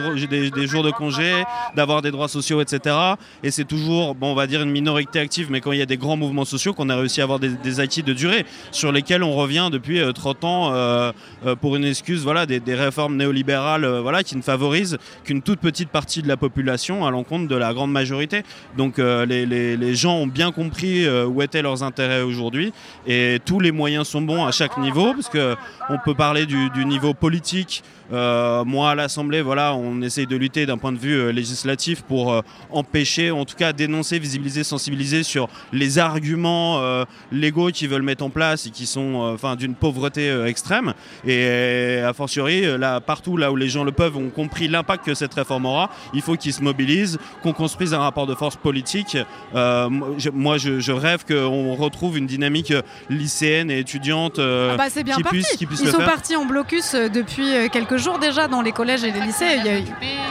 jours 0.66 0.82
de 0.82 0.90
congé, 0.90 1.44
d'avoir 1.76 2.02
des 2.02 2.10
droits 2.10 2.28
sociaux, 2.28 2.60
etc. 2.60 2.96
Et 3.42 3.50
c'est 3.50 3.64
toujours, 3.64 4.14
bon, 4.14 4.32
on 4.32 4.34
va 4.34 4.46
dire 4.46 4.62
une 4.62 4.70
minorité 4.70 5.20
active, 5.20 5.48
mais 5.50 5.60
quand 5.60 5.72
il 5.72 5.78
y 5.78 5.82
a 5.82 5.86
des 5.86 5.96
grands 5.96 6.16
mouvements 6.16 6.44
sociaux, 6.44 6.72
qu'on 6.72 6.88
a 6.88 6.96
réussi 6.96 7.20
à 7.20 7.24
avoir 7.24 7.38
des, 7.38 7.50
des 7.50 7.80
acquis 7.80 8.02
de 8.02 8.12
durée 8.12 8.44
sur 8.72 8.92
lesquels 8.92 9.22
on 9.22 9.34
revient 9.34 9.68
depuis 9.70 10.00
euh, 10.00 10.12
30 10.12 10.44
ans 10.44 10.72
euh, 10.72 11.12
euh, 11.46 11.54
pour 11.54 11.76
une 11.76 11.84
excuse, 11.84 12.22
voilà, 12.22 12.46
des, 12.46 12.74
réformes 12.74 13.16
néolibérales, 13.16 13.84
euh, 13.84 14.00
voilà, 14.00 14.22
qui 14.22 14.36
ne 14.36 14.42
favorisent 14.42 14.98
qu'une 15.24 15.42
toute 15.42 15.60
petite 15.60 15.88
partie 15.88 16.22
de 16.22 16.28
la 16.28 16.36
population 16.36 17.06
à 17.06 17.10
l'encontre 17.10 17.48
de 17.48 17.56
la 17.56 17.72
grande 17.74 17.92
majorité. 17.92 18.42
Donc 18.76 18.98
euh, 18.98 19.26
les, 19.26 19.94
gens 19.94 20.16
ont 20.16 20.26
bien 20.26 20.52
compris 20.52 21.04
euh, 21.04 21.26
où 21.26 21.42
étaient 21.42 21.62
leurs 21.62 21.82
intérêts 21.82 22.22
aujourd'hui 22.22 22.72
et 23.06 23.38
tous 23.44 23.60
les 23.60 23.72
moyens 23.72 23.97
sont 24.04 24.22
bons 24.22 24.44
à 24.44 24.52
chaque 24.52 24.76
niveau 24.78 25.12
parce 25.14 25.28
que 25.28 25.56
on 25.88 25.98
peut 26.04 26.14
parler 26.14 26.46
du, 26.46 26.84
niveau 26.84 27.14
politique. 27.14 27.82
Euh, 28.10 28.64
moi 28.64 28.92
à 28.92 28.94
l'Assemblée, 28.94 29.42
voilà, 29.42 29.74
on 29.74 30.00
essaye 30.00 30.26
de 30.26 30.34
lutter 30.34 30.64
d'un 30.64 30.78
point 30.78 30.92
de 30.92 30.98
vue 30.98 31.12
euh, 31.14 31.30
législatif 31.30 32.00
pour 32.00 32.32
euh, 32.32 32.40
empêcher, 32.70 33.30
en 33.30 33.44
tout 33.44 33.54
cas 33.54 33.74
dénoncer, 33.74 34.18
visibiliser, 34.18 34.64
sensibiliser 34.64 35.22
sur 35.22 35.48
les 35.72 35.98
arguments 35.98 36.80
légaux 37.32 37.68
qu'ils 37.70 37.88
veulent 37.88 38.02
mettre 38.02 38.24
en 38.24 38.30
place 38.30 38.66
et 38.66 38.70
qui 38.70 38.86
sont 38.86 39.14
enfin 39.34 39.56
d'une 39.56 39.74
pauvreté 39.74 40.30
extrême. 40.46 40.94
Et 41.26 42.00
a 42.04 42.12
fortiori, 42.12 42.78
là, 42.78 43.00
partout 43.00 43.36
là 43.36 43.52
où 43.52 43.56
les 43.56 43.68
gens 43.68 43.84
le 43.84 43.92
peuvent 43.92 44.16
ont 44.16 44.30
compris 44.30 44.68
l'impact 44.68 45.04
que 45.04 45.14
cette 45.14 45.34
réforme 45.34 45.66
aura, 45.66 45.90
il 46.14 46.22
faut 46.22 46.36
qu'ils 46.36 46.52
se 46.52 46.62
mobilisent, 46.62 47.18
qu'on 47.42 47.52
construise 47.52 47.94
un 47.94 47.98
rapport 47.98 48.26
de 48.26 48.34
force 48.34 48.56
politique. 48.56 49.16
Moi, 49.54 50.58
je, 50.58 50.80
je- 50.80 50.92
rêve 50.92 51.24
qu'on 51.24 51.74
retrouve 51.74 52.18
une 52.18 52.26
dynamique 52.26 52.72
lycéenne 53.08 53.70
et 53.70 53.84
étudiante 53.92 54.38
euh, 54.38 54.70
Ah 54.72 54.76
bah, 54.76 54.84
c'est 54.90 55.02
bien 55.02 55.16
qui, 55.16 55.22
parti. 55.22 55.38
puisse, 55.38 55.56
qui 55.56 55.64
Ils 55.64 55.84
le 55.86 55.90
sont 55.90 55.96
faire. 55.98 56.06
partis 56.06 56.36
en 56.36 56.44
blocus 56.44 56.94
euh, 56.94 57.08
depuis 57.08 57.54
euh, 57.54 57.68
quelques 57.72 57.96
jours 57.96 58.18
déjà 58.18 58.46
dans 58.46 58.60
les 58.60 58.72
collèges 58.72 59.02
et 59.02 59.10
les 59.10 59.20
lycées. 59.20 59.46
Il 59.58 59.64
y 59.64 59.68
a 59.68 59.78
eu- 59.78 59.84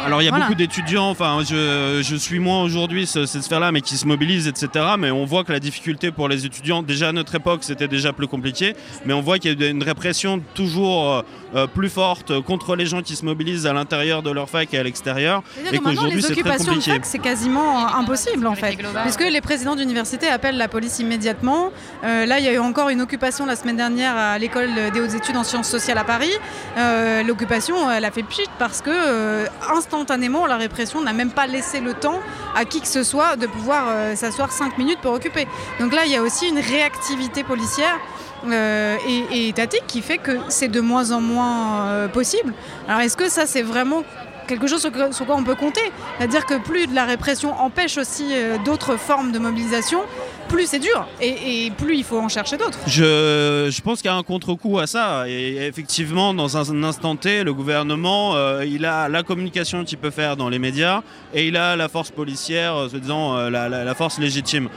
Alors 0.05 0.21
il 0.21 0.25
y 0.25 0.27
a 0.27 0.31
Voilà. 0.31 0.45
beaucoup 0.45 0.55
d'étudiants, 0.57 1.09
enfin 1.09 1.39
je, 1.47 2.01
je 2.03 2.15
suis 2.15 2.37
moins 2.39 2.61
aujourd'hui 2.61 3.07
ce- 3.07 3.25
cette 3.25 3.41
sphère-là, 3.43 3.71
mais 3.71 3.81
qui 3.81 3.97
se 3.97 4.05
mobilisent, 4.05 4.47
etc. 4.47 4.69
Mais 4.99 5.09
on 5.09 5.25
voit 5.25 5.43
que 5.43 5.51
la 5.51 5.59
difficulté 5.59 6.11
pour 6.11 6.29
les 6.29 6.45
étudiants, 6.45 6.83
déjà 6.83 7.09
à 7.09 7.11
notre 7.13 7.33
époque 7.35 7.63
c'était 7.63 7.87
déjà 7.87 8.13
plus 8.13 8.27
compliqué, 8.27 8.75
mais 9.05 9.13
on 9.13 9.21
voit 9.21 9.39
qu'il 9.39 9.59
y 9.59 9.63
a 9.65 9.69
une 9.69 9.83
répression 9.83 10.39
toujours 10.53 11.11
euh, 11.13 11.21
euh, 11.55 11.67
plus 11.67 11.89
forte 11.89 12.41
contre 12.41 12.75
les 12.75 12.85
gens 12.85 13.01
qui 13.01 13.15
se 13.15 13.25
mobilisent 13.25 13.65
à 13.67 13.73
l'intérieur 13.73 14.23
de 14.23 14.31
leur 14.31 14.49
fac 14.49 14.73
et 14.73 14.77
à 14.79 14.83
l'extérieur, 14.83 15.43
et 15.71 15.77
qu'aujourd'hui 15.79 16.17
les 16.17 16.21
c'est 16.21 16.33
très 16.33 16.41
occupations 16.41 16.71
de 16.71 16.77
compliqué. 16.77 16.91
fac, 16.91 17.05
c'est 17.05 17.19
quasiment 17.19 17.85
euh, 17.85 17.99
impossible 17.99 18.47
en 18.47 18.55
fait. 18.55 18.77
Puisque 19.03 19.21
les 19.29 19.41
présidents 19.41 19.75
d'université 19.75 20.27
appellent 20.27 20.57
la 20.57 20.67
police 20.67 20.99
immédiatement. 20.99 21.71
Euh, 22.03 22.25
là, 22.25 22.39
il 22.39 22.45
y 22.45 22.47
a 22.47 22.53
eu 22.53 22.59
encore 22.59 22.89
une 22.89 23.01
occupation 23.01 23.45
la 23.45 23.55
semaine 23.55 23.77
dernière 23.77 24.15
à 24.15 24.37
l'école 24.37 24.69
des 24.93 25.01
hautes 25.01 25.13
études 25.13 25.37
en 25.37 25.43
sciences 25.43 25.69
sociales 25.69 25.97
à 25.97 26.03
Paris. 26.03 26.31
Euh, 26.77 27.23
L'occupation, 27.23 27.89
elle 27.89 28.05
a 28.05 28.11
fait 28.11 28.23
pchit 28.23 28.49
parce 28.59 28.81
que 28.81 28.89
euh, 28.91 29.45
instantanément, 29.73 30.45
la 30.45 30.57
répression 30.57 31.01
n'a 31.01 31.13
même 31.13 31.31
pas 31.31 31.47
laissé 31.47 31.79
le 31.79 31.93
temps 31.93 32.19
à 32.55 32.65
qui 32.65 32.81
que 32.81 32.87
ce 32.87 33.03
soit 33.03 33.35
de 33.35 33.47
pouvoir 33.47 33.85
euh, 33.89 34.15
s'asseoir 34.15 34.51
5 34.51 34.77
minutes 34.77 34.99
pour 35.01 35.13
occuper. 35.13 35.47
Donc 35.79 35.93
là, 35.93 36.05
il 36.05 36.11
y 36.11 36.15
a 36.15 36.21
aussi 36.21 36.47
une 36.47 36.59
réactivité 36.59 37.43
policière. 37.43 37.99
Euh, 38.45 38.97
et, 39.07 39.37
et 39.37 39.47
étatique 39.49 39.83
qui 39.87 40.01
fait 40.01 40.17
que 40.17 40.37
c'est 40.49 40.67
de 40.67 40.81
moins 40.81 41.11
en 41.11 41.21
moins 41.21 41.87
euh, 41.87 42.07
possible. 42.07 42.53
Alors 42.87 43.01
est-ce 43.01 43.17
que 43.17 43.29
ça 43.29 43.45
c'est 43.45 43.63
vraiment 43.63 44.03
quelque 44.47 44.67
chose 44.67 44.79
sur, 44.79 44.91
quoi 44.91 45.35
on 45.35 45.43
peut 45.43 45.55
compter? 45.55 45.81
C'est-à-dire 46.17 46.45
que 46.45 46.57
plus 46.57 46.87
la 46.93 47.05
répression 47.05 47.51
empêche 47.59 47.97
aussi 47.97 48.27
euh, 48.31 48.57
d'autres 48.63 48.95
formes 48.97 49.31
de 49.31 49.39
mobilisation, 49.39 50.01
plus 50.47 50.67
c'est 50.67 50.79
dur 50.79 51.05
et, 51.19 51.71
plus 51.77 51.97
il 51.97 52.03
faut 52.05 52.19
en 52.19 52.29
chercher 52.29 52.55
d'autres. 52.55 52.79
Je, 52.87 53.81
pense 53.81 54.01
qu'il 54.01 54.09
y 54.09 54.13
a 54.13 54.15
un 54.15 54.23
contre-coup 54.23 54.79
à 54.79 54.87
ça. 54.87 55.27
Et 55.27 55.57
effectivement, 55.67 56.33
dans 56.33 56.55
un 56.55 56.83
instant 56.83 57.17
T, 57.17 57.43
le 57.43 57.53
gouvernement, 57.53 58.37
il 58.61 58.85
a 58.85 59.09
la 59.09 59.23
communication 59.23 59.83
qu'il 59.83 59.97
peut 59.97 60.09
faire 60.09 60.37
dans 60.37 60.47
les 60.47 60.59
médias 60.59 61.01
et 61.33 61.47
il 61.47 61.57
a 61.57 61.75
la 61.75 61.89
force 61.89 62.11
policière, 62.11 62.87
se 62.89 62.95
disant 62.95 63.35
euh, 63.35 63.49
la 63.49 63.95
force 63.95 64.19
légitime. 64.19 64.69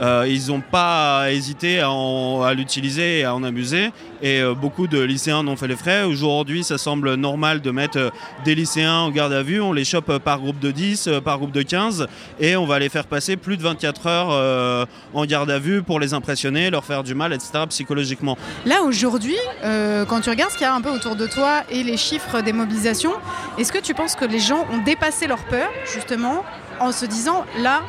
Euh, 0.00 0.26
ils 0.28 0.48
n'ont 0.48 0.60
pas 0.60 1.30
hésité 1.30 1.80
à, 1.80 2.54
l'utiliser 2.54 3.20
et 3.20 3.24
à 3.24 3.34
en 3.34 3.42
abuser. 3.42 3.90
Et 4.20 4.40
euh, 4.40 4.54
beaucoup 4.54 4.88
de 4.88 5.00
lycéens 5.00 5.38
en 5.38 5.48
ont 5.48 5.56
fait 5.56 5.68
les 5.68 5.76
frais. 5.76 6.02
Aujourd'hui, 6.02 6.64
ça 6.64 6.76
semble 6.76 7.14
normal 7.14 7.60
de 7.60 7.70
mettre 7.70 7.98
euh, 7.98 8.10
des 8.44 8.54
lycéens 8.54 8.98
en 8.98 9.10
garde 9.10 9.32
à 9.32 9.42
vue. 9.42 9.60
On 9.60 9.72
les 9.72 9.84
chope 9.84 10.18
par 10.18 10.40
groupe 10.40 10.58
de 10.58 10.70
10, 10.70 11.06
euh, 11.06 11.20
par 11.20 11.38
groupe 11.38 11.52
de 11.52 11.62
15. 11.62 12.08
Et 12.40 12.56
on 12.56 12.66
va 12.66 12.78
les 12.78 12.88
faire 12.88 13.06
passer 13.06 13.36
plus 13.36 13.56
de 13.56 13.62
24 13.62 14.06
heures 14.06 14.86
en 15.14 15.24
garde 15.24 15.50
à 15.50 15.58
vue 15.58 15.82
pour 15.82 16.00
les 16.00 16.14
impressionner, 16.14 16.70
leur 16.70 16.84
faire 16.84 17.02
du 17.02 17.14
mal, 17.14 17.32
etc. 17.32 17.64
psychologiquement. 17.68 18.36
Là 18.66 18.82
aujourd'hui, 18.82 19.36
quand 19.62 20.20
tu 20.20 20.30
regardes 20.30 20.52
ce 20.52 20.56
qu'il 20.56 20.66
y 20.66 20.70
a 20.70 20.74
un 20.74 20.80
peu 20.80 20.90
autour 20.90 21.16
de 21.16 21.26
toi 21.26 21.62
et 21.70 21.82
les 21.82 21.96
chiffres 21.96 22.40
des 22.40 22.52
mobilisations, 22.52 23.12
est-ce 23.58 23.72
que 23.72 23.78
tu 23.78 23.94
penses 23.94 24.14
que 24.14 24.24
les 24.24 24.38
gens 24.38 24.66
ont 24.72 24.78
dépassé 24.78 25.26
leur 25.26 25.44
peur 25.44 25.68
justement 25.92 26.44
en 26.80 26.92
se 26.92 27.06
disant 27.06 27.44
là, 27.60 27.82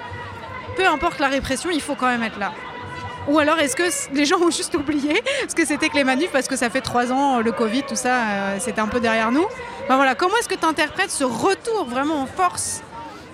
peu 0.80 0.88
importe 0.88 1.20
la 1.20 1.28
répression, 1.28 1.70
il 1.72 1.82
faut 1.82 1.96
quand 1.96 2.08
même 2.08 2.24
être 2.24 2.40
là 2.40 2.54
ou 3.28 3.38
alors 3.38 3.60
est-ce 3.60 3.76
que 3.76 3.84
les 4.16 4.26
gens 4.26 4.38
ont 4.38 4.50
juste 4.50 4.74
oublié 4.74 5.22
ce 5.48 5.54
que 5.54 5.66
c'était 5.66 5.90
que 5.90 5.96
les 5.96 6.06
manifs 6.06 6.32
parce 6.32 6.48
que 6.48 6.56
ça 6.56 6.70
fait 6.70 6.82
trois 6.82 7.12
ans, 7.12 7.42
le 7.42 7.52
Covid, 7.52 7.84
tout 7.84 7.98
ça, 7.98 8.16
euh, 8.16 8.56
c'était 8.60 8.80
un 8.80 8.88
peu 8.88 9.00
derrière 9.00 9.32
nous? 9.32 9.46
Ben 9.88 9.98
voilà, 9.98 10.16
comment 10.16 10.36
est-ce 10.38 10.48
que 10.48 10.56
tu 10.56 10.66
interprètes 10.66 11.12
ce 11.12 11.26
retour 11.26 11.86
vraiment 11.88 12.24
en 12.24 12.26
force 12.26 12.82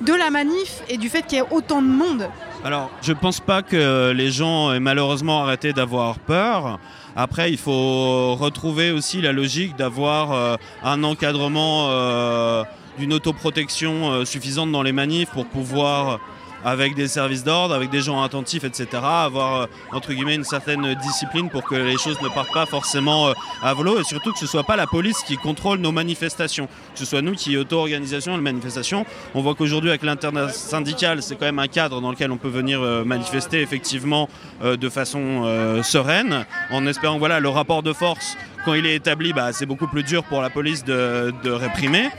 de 0.01 0.11
la 0.11 0.31
manif 0.31 0.81
et 0.89 0.97
du 0.97 1.07
fait 1.07 1.21
qu'il 1.21 1.37
y 1.37 1.41
ait 1.41 1.45
autant 1.49 1.81
de 1.81 1.87
monde? 1.87 2.27
Alors, 2.65 2.89
je 3.03 3.13
pense 3.13 3.39
pas 3.39 3.61
que 3.61 4.11
les 4.11 4.31
gens 4.31 4.73
aient 4.73 4.79
malheureusement 4.79 5.43
arrêté 5.43 5.71
d'avoir 5.71 6.17
peur. 6.17 6.79
Après, 7.15 7.51
il 7.51 7.57
faut 7.57 8.35
retrouver 8.35 8.91
aussi 8.91 9.21
la 9.21 9.31
logique 9.31 9.77
d'avoir 9.77 10.33
euh, 10.33 10.55
un 10.83 11.03
encadrement 11.03 11.87
euh, 11.89 12.63
d'une 12.97 13.13
autoprotection 13.13 14.11
euh, 14.11 14.25
suffisante 14.25 14.71
dans 14.71 14.83
les 14.83 14.91
manifs 14.91 15.29
pour 15.29 15.45
pouvoir 15.45 16.19
avec 16.65 16.95
des 16.95 17.07
services 17.07 17.43
d'ordre, 17.43 17.75
avec 17.75 17.91
des 17.91 18.01
gens 18.01 18.23
attentifs, 18.23 18.63
etc. 18.63 18.87
Avoir 19.03 19.61
euh, 19.61 19.65
entre 19.93 20.11
guillemets 20.11 20.35
une 20.35 20.43
certaine 20.43 20.95
discipline 20.95 21.49
pour 21.49 21.63
que 21.63 21.75
les 21.75 21.97
choses 21.97 22.19
ne 22.21 22.27
partent 22.27 22.51
pas 22.53 22.65
forcément 22.65 23.27
euh, 23.27 23.33
à 23.61 23.73
volo 23.73 23.99
et 23.99 24.03
surtout 24.03 24.33
que 24.33 24.39
ce 24.39 24.47
soit 24.47 24.63
pas 24.63 24.75
la 24.75 24.87
police 24.87 25.21
qui 25.21 25.37
contrôle 25.37 25.77
nos 25.77 25.91
manifestations, 25.91 26.65
que 26.65 26.99
ce 26.99 27.05
soit 27.05 27.21
nous 27.21 27.33
qui 27.33 27.55
auto-organisation 27.55 28.35
les 28.35 28.41
manifestations. 28.41 29.05
On 29.35 29.41
voit 29.41 29.53
qu'aujourd'hui 29.53 29.91
avec 29.91 30.01
l'internat 30.01 30.49
syndical, 30.49 31.21
c'est 31.21 31.35
quand 31.35 31.45
même 31.45 31.59
un 31.59 31.67
cadre 31.67 32.01
dans 32.01 32.09
lequel 32.09 32.31
on 32.31 32.37
peut 32.37 32.49
venir 32.49 32.81
euh, 32.81 33.05
manifester 33.05 33.61
effectivement 33.61 34.27
de 34.63 34.89
façon 34.89 35.43
sereine, 35.83 36.45
en 36.71 36.87
espérant 36.87 37.19
voilà 37.19 37.39
le 37.39 37.49
rapport 37.49 37.83
de 37.83 37.93
force 37.93 38.35
quand 38.65 38.73
il 38.73 38.85
est 38.87 38.95
établi, 38.95 39.31
bah, 39.31 39.53
c'est 39.53 39.67
beaucoup 39.67 39.87
plus 39.87 40.03
dur 40.03 40.23
pour 40.23 40.41
la 40.41 40.49
police 40.49 40.83
de, 40.83 41.31
réprimer. 41.45 42.09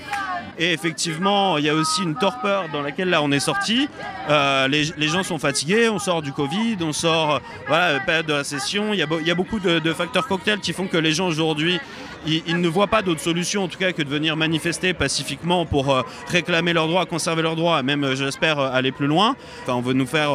Et 0.58 0.72
effectivement, 0.72 1.58
il 1.58 1.64
y 1.64 1.68
a 1.68 1.74
aussi 1.74 2.02
une 2.02 2.14
torpeur 2.14 2.70
dans 2.72 2.80
laquelle 2.80 3.10
là 3.10 3.20
on 3.20 3.30
est 3.30 3.40
sorti. 3.40 3.88
Euh, 4.30 4.68
les, 4.68 5.08
gens 5.08 5.22
sont 5.22 5.38
fatigués, 5.38 5.90
on 5.90 5.98
sort 5.98 6.22
du 6.22 6.32
Covid, 6.32 6.78
on 6.80 6.94
sort 6.94 7.42
voilà, 7.68 8.00
période 8.00 8.24
de 8.24 8.32
la 8.32 8.44
session. 8.44 8.94
Il 8.94 8.98
y 8.98 9.02
a, 9.02 9.06
il 9.20 9.26
y 9.26 9.30
a 9.30 9.34
beaucoup 9.34 9.60
de, 9.60 9.92
facteurs 9.92 10.26
cocktails 10.26 10.60
qui 10.60 10.72
font 10.72 10.86
que 10.86 10.96
les 10.96 11.12
gens 11.12 11.26
aujourd'hui, 11.26 11.78
ils, 12.26 12.58
ne 12.58 12.68
voient 12.68 12.86
pas 12.86 13.02
d'autre 13.02 13.20
solution 13.20 13.64
en 13.64 13.68
tout 13.68 13.78
cas 13.78 13.92
que 13.92 14.02
de 14.02 14.08
venir 14.08 14.34
manifester 14.34 14.94
pacifiquement 14.94 15.66
pour 15.66 15.94
euh, 15.94 16.02
réclamer 16.28 16.72
leurs 16.72 16.88
droits, 16.88 17.04
conserver 17.04 17.42
leurs 17.42 17.56
droits, 17.56 17.82
même 17.82 18.04
euh, 18.04 18.16
j'espère 18.16 18.58
aller 18.58 18.92
plus 18.92 19.08
loin. 19.08 19.36
Enfin, 19.62 19.74
on 19.74 19.82
veut 19.82 19.92
nous 19.92 20.06
faire 20.06 20.30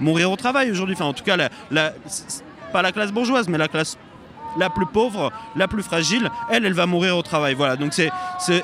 mourir 0.00 0.30
au 0.30 0.36
travail 0.36 0.70
aujourd'hui. 0.70 0.96
Enfin, 0.96 1.06
en 1.06 1.14
tout 1.14 1.24
cas, 1.24 1.36
pas 2.72 2.82
la 2.82 2.92
classe 2.92 3.10
bourgeoise, 3.10 3.48
mais 3.48 3.58
la 3.58 3.68
classe 3.68 3.96
la 4.56 4.70
plus 4.70 4.86
pauvre, 4.86 5.32
la 5.56 5.68
plus 5.68 5.82
fragile, 5.82 6.30
elle, 6.50 6.64
elle 6.64 6.74
va 6.74 6.86
mourir 6.86 7.16
au 7.16 7.22
travail. 7.22 7.54
Voilà. 7.54 7.76
Donc 7.76 7.92
c'est, 7.92 8.10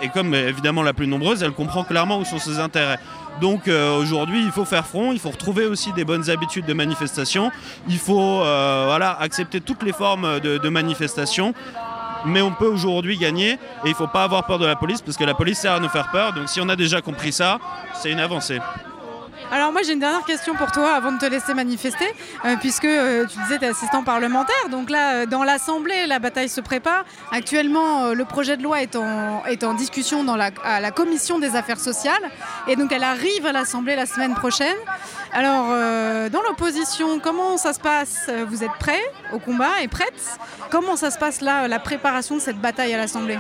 et 0.03 0.09
comme 0.09 0.35
évidemment 0.35 0.83
la 0.83 0.93
plus 0.93 1.07
nombreuse, 1.07 1.43
elle 1.43 1.53
comprend 1.53 1.85
clairement 1.85 2.19
où 2.19 2.25
sont 2.25 2.39
ses 2.39 2.59
intérêts. 2.59 2.99
Donc 3.41 3.69
euh, 3.69 3.97
aujourd'hui, 3.97 4.43
il 4.43 4.51
faut 4.51 4.65
faire 4.65 4.87
front, 4.87 5.13
il 5.13 5.19
faut 5.19 5.31
retrouver 5.31 5.67
aussi 5.67 5.93
des 5.93 6.05
bonnes 6.05 6.29
habitudes 6.29 6.67
de 6.67 6.73
manifestation, 6.73 7.51
il 7.89 7.99
faut 7.99 8.43
euh, 8.43 8.99
accepter 9.21 9.61
toutes 9.61 9.83
les 9.83 9.93
formes 9.93 10.41
de, 10.41 10.59
de 10.59 10.69
manifestation. 10.69 11.55
Mais 12.25 12.43
on 12.43 12.51
peut 12.51 12.67
aujourd'hui 12.67 13.17
gagner 13.17 13.53
et 13.53 13.59
il 13.85 13.91
ne 13.91 13.95
faut 13.95 14.09
pas 14.09 14.25
avoir 14.25 14.45
peur 14.45 14.59
de 14.59 14.67
la 14.67 14.75
police 14.75 15.03
parce 15.03 15.17
que 15.17 15.23
la 15.23 15.35
police 15.35 15.61
sert 15.61 15.75
à 15.75 15.81
nous 15.81 15.89
faire 15.89 16.11
peur. 16.11 16.33
Donc 16.33 16.49
si 16.49 16.61
on 16.61 16.69
a 16.69 16.75
déjà 16.75 17.01
compris 17.01 17.31
ça, 17.33 17.59
c'est 17.95 18.11
une 18.11 18.19
avancée. 18.19 18.59
Alors 19.51 19.73
moi 19.73 19.81
j'ai 19.83 19.95
une 19.95 20.01
dernière 20.01 20.25
question 20.25 20.55
pour 20.55 20.71
toi 20.73 20.93
avant 20.93 21.11
de 21.11 21.19
te 21.19 21.25
laisser 21.25 21.55
manifester, 21.55 22.05
euh, 22.45 22.57
puisque 22.61 22.85
euh, 22.85 23.25
tu 23.25 23.39
disais 23.39 23.59
tu 23.59 23.65
es 23.65 23.69
assistant 23.69 24.03
parlementaire, 24.03 24.69
donc 24.71 24.91
là 24.91 25.15
euh, 25.15 25.27
dans 25.27 25.43
l'Assemblée 25.43 26.07
la 26.07 26.19
bataille 26.19 26.51
se 26.51 26.61
prépare. 26.61 27.05
Actuellement 27.33 28.13
le 28.13 28.25
projet 28.27 28.59
de 28.59 28.63
loi 28.63 28.83
est 28.83 28.95
en, 28.97 29.75
discussion 29.75 30.27
à 30.65 30.81
la 30.81 30.91
Commission 30.91 31.39
des 31.39 31.57
affaires 31.57 31.81
sociales, 31.81 32.23
et 32.67 32.77
donc 32.77 32.93
elle 32.93 33.05
arrive 33.05 33.47
à 33.47 33.53
l'Assemblée 33.53 33.97
la 33.97 34.07
semaine 34.07 34.35
prochaine. 34.35 34.77
Alors 35.33 35.69
dans 36.31 36.43
l'opposition, 36.43 37.19
comment 37.19 37.57
ça 37.57 37.73
se 37.73 37.81
passe? 37.81 38.31
Vous 38.49 38.65
êtes 38.65 38.77
prêts 38.79 39.05
au 39.33 39.39
combat 39.39 39.81
et 39.83 39.89
prête 39.89 40.39
Comment 40.71 40.97
ça 40.97 41.11
se 41.11 41.19
passe 41.19 41.41
là, 41.41 41.69
la 41.69 41.79
préparation 41.79 42.37
de 42.37 42.41
cette 42.41 42.61
bataille 42.61 42.93
à 42.93 42.99
l'Assemblée? 42.99 43.39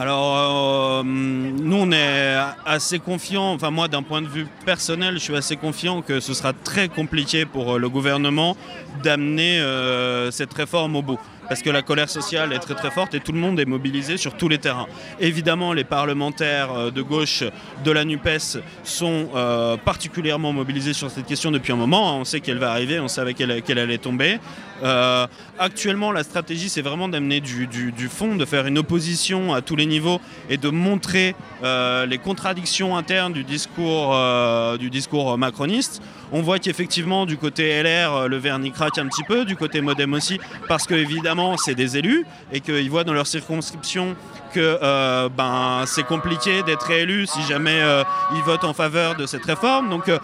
Alors, 0.00 0.36
euh, 0.36 1.02
nous, 1.02 1.76
on 1.76 1.90
est 1.90 2.36
assez 2.64 3.00
confiants, 3.00 3.52
enfin 3.54 3.72
moi, 3.72 3.88
d'un 3.88 4.04
point 4.04 4.22
de 4.22 4.28
vue 4.28 4.46
personnel, 4.64 5.14
je 5.14 5.18
suis 5.18 5.36
assez 5.36 5.56
confiant 5.56 6.02
que 6.02 6.20
ce 6.20 6.34
sera 6.34 6.52
très 6.52 6.86
compliqué 6.86 7.44
pour 7.46 7.80
le 7.80 7.88
gouvernement 7.88 8.56
d'amener 9.02 9.58
euh, 9.58 10.30
cette 10.30 10.54
réforme 10.54 10.94
au 10.94 11.02
bout 11.02 11.18
parce 11.48 11.62
que 11.62 11.70
la 11.70 11.82
colère 11.82 12.08
sociale 12.08 12.52
est 12.52 12.58
très 12.58 12.74
très 12.74 12.90
forte 12.90 13.14
et 13.14 13.20
tout 13.20 13.32
le 13.32 13.38
monde 13.38 13.58
est 13.60 13.64
mobilisé 13.64 14.16
sur 14.16 14.36
tous 14.36 14.48
les 14.48 14.58
terrains. 14.58 14.86
Évidemment, 15.20 15.72
les 15.72 15.84
parlementaires 15.84 16.92
de 16.92 17.02
gauche 17.02 17.44
de 17.84 17.90
la 17.90 18.04
NUPES 18.04 18.58
sont 18.84 19.28
euh, 19.34 19.76
particulièrement 19.76 20.52
mobilisés 20.52 20.92
sur 20.92 21.10
cette 21.10 21.26
question 21.26 21.50
depuis 21.50 21.72
un 21.72 21.76
moment. 21.76 22.18
On 22.18 22.24
sait 22.24 22.40
qu'elle 22.40 22.58
va 22.58 22.70
arriver, 22.70 23.00
on 23.00 23.08
savait 23.08 23.34
qu'elle 23.34 23.62
qu 23.62 23.72
allait 23.72 23.98
tomber. 23.98 24.38
Euh, 24.82 25.26
actuellement, 25.58 26.12
la 26.12 26.22
stratégie, 26.22 26.68
c'est 26.68 26.82
vraiment 26.82 27.08
d'amener 27.08 27.40
du, 27.40 28.08
fond, 28.08 28.36
de 28.36 28.44
faire 28.44 28.66
une 28.66 28.78
opposition 28.78 29.54
à 29.54 29.60
tous 29.62 29.76
les 29.76 29.86
niveaux 29.86 30.20
et 30.48 30.56
de 30.56 30.68
montrer 30.68 31.34
euh, 31.64 32.06
les 32.06 32.18
contradictions 32.18 32.96
internes 32.96 33.32
du 33.32 33.44
discours, 33.44 34.14
euh, 34.14 34.76
du 34.76 34.90
discours 34.90 35.36
macroniste. 35.38 36.00
On 36.30 36.42
voit 36.42 36.58
qu'effectivement, 36.58 37.24
du 37.24 37.38
côté 37.38 37.82
LR, 37.82 38.28
le 38.28 38.36
vernis 38.36 38.70
craque 38.70 38.98
un 38.98 39.06
petit 39.06 39.24
peu, 39.24 39.44
du 39.46 39.56
côté 39.56 39.80
Modem 39.80 40.12
aussi, 40.12 40.38
parce 40.68 40.86
que 40.86 40.94
évidemment, 40.94 41.37
c'est 41.56 41.74
des 41.74 41.96
élus 41.96 42.26
et 42.52 42.60
qu'ils 42.60 42.90
voient 42.90 43.04
dans 43.04 43.12
leur 43.12 43.26
circonscription 43.26 44.16
que 44.52 44.78
euh, 44.82 45.28
ben, 45.28 45.84
c'est 45.86 46.04
compliqué 46.04 46.62
d'être 46.62 46.90
élu 46.90 47.26
si 47.26 47.42
jamais 47.42 47.80
euh, 47.80 48.02
ils 48.34 48.42
votent 48.42 48.64
en 48.64 48.72
faveur 48.72 49.14
de 49.14 49.26
cette 49.26 49.44
réforme. 49.44 49.90
Donc 49.90 50.08
euh, 50.08 50.18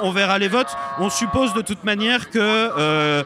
on, 0.00 0.10
verra 0.10 0.38
les 0.38 0.48
votes. 0.48 0.74
On 0.98 1.10
suppose 1.10 1.54
de 1.54 1.60
toute 1.60 1.84
manière 1.84 2.30
que 2.30 3.24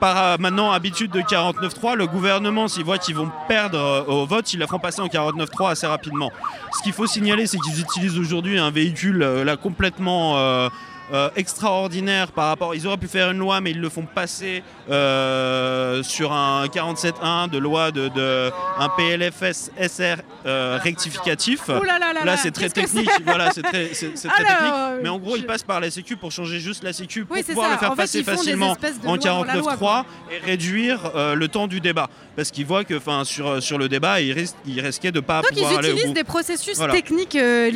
par 0.00 0.38
maintenant 0.40 0.72
habitude 0.72 1.12
de 1.12 1.20
49.3, 1.20 1.94
le 1.94 2.08
gouvernement, 2.08 2.66
s'ils 2.66 2.84
voient 2.84 2.98
qu'ils 2.98 3.14
vont 3.14 3.30
perdre 3.46 4.04
au 4.08 4.26
vote, 4.26 4.52
ils 4.52 4.58
la 4.58 4.66
feront 4.66 4.80
passer 4.80 5.00
en 5.00 5.06
49.3 5.06 5.70
assez 5.70 5.86
rapidement. 5.86 6.32
Ce 6.76 6.82
qu'il 6.82 6.92
faut 6.92 7.06
signaler, 7.06 7.46
c'est 7.46 7.58
qu'ils 7.58 7.80
utilisent 7.80 8.18
aujourd'hui 8.18 8.58
un 8.58 8.72
véhicule 8.72 9.18
là 9.18 9.56
complètement 9.56 10.68
euh, 11.12 11.30
extraordinaire 11.36 12.32
par 12.32 12.48
rapport. 12.48 12.74
Ils 12.74 12.86
auraient 12.86 12.96
pu 12.96 13.08
faire 13.08 13.30
une 13.30 13.38
loi, 13.38 13.60
mais 13.60 13.70
ils 13.72 13.80
le 13.80 13.88
font 13.88 14.06
passer 14.06 14.62
euh, 14.90 16.02
sur 16.02 16.32
un 16.32 16.66
47.1 16.66 17.50
de 17.50 17.58
loi 17.58 17.90
de, 17.90 18.08
de 18.08 18.50
un 18.78 18.88
PLFS 18.88 19.70
SR 19.80 20.22
euh, 20.46 20.78
rectificatif. 20.82 21.62
Oh 21.68 21.82
là, 21.84 21.98
là, 21.98 22.12
là, 22.12 22.24
là 22.24 22.36
c'est 22.36 22.50
très 22.50 22.68
technique. 22.68 23.10
Voilà, 23.24 23.50
c'est 23.52 23.62
très, 23.62 23.88
très, 23.88 24.04
technique. 24.04 24.74
Mais 25.02 25.08
en 25.08 25.18
gros, 25.18 25.36
je... 25.36 25.40
ils 25.40 25.46
passent 25.46 25.62
par 25.62 25.80
la 25.80 25.90
Sécu 25.90 26.16
pour 26.16 26.32
changer 26.32 26.60
juste 26.60 26.82
la 26.82 26.92
Sécu 26.92 27.24
pour 27.24 27.36
oui, 27.36 27.42
pouvoir 27.42 27.68
ça. 27.68 27.72
le 27.74 27.78
faire 27.78 27.92
en 27.92 27.96
passer 27.96 28.22
fait, 28.22 28.32
facilement 28.32 28.76
en 29.06 29.16
49.3 29.16 30.04
et 30.30 30.38
réduire 30.44 31.12
euh, 31.14 31.34
le 31.34 31.48
temps 31.48 31.66
du 31.66 31.80
débat. 31.80 32.08
Parce 32.36 32.50
qu'ils 32.50 32.66
voient 32.66 32.84
que 32.84 32.94
sur, 33.24 33.62
sur 33.62 33.78
le 33.78 33.88
débat, 33.88 34.20
ils, 34.20 34.32
risquent, 34.32 34.56
ils 34.66 34.80
risquaient 34.80 35.12
de 35.12 35.20
ne 35.20 35.24
pas 35.24 35.42
Donc 35.42 35.52
pouvoir 35.52 35.72
ils 35.72 35.78
aller 35.78 35.92
utilisent 35.92 36.14
des 36.14 36.24
processus 36.24 36.76
voilà. 36.76 36.94
techniques 36.94 37.36
euh, 37.36 37.70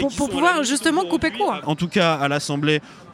pour, 0.00 0.14
pour 0.14 0.30
pouvoir 0.30 0.62
justement 0.62 1.04
couper 1.04 1.32
court. 1.32 1.56
En 1.64 1.74
tout 1.74 1.88
cas, 1.88 2.14
à 2.14 2.28
l'Assemblée, 2.28 2.65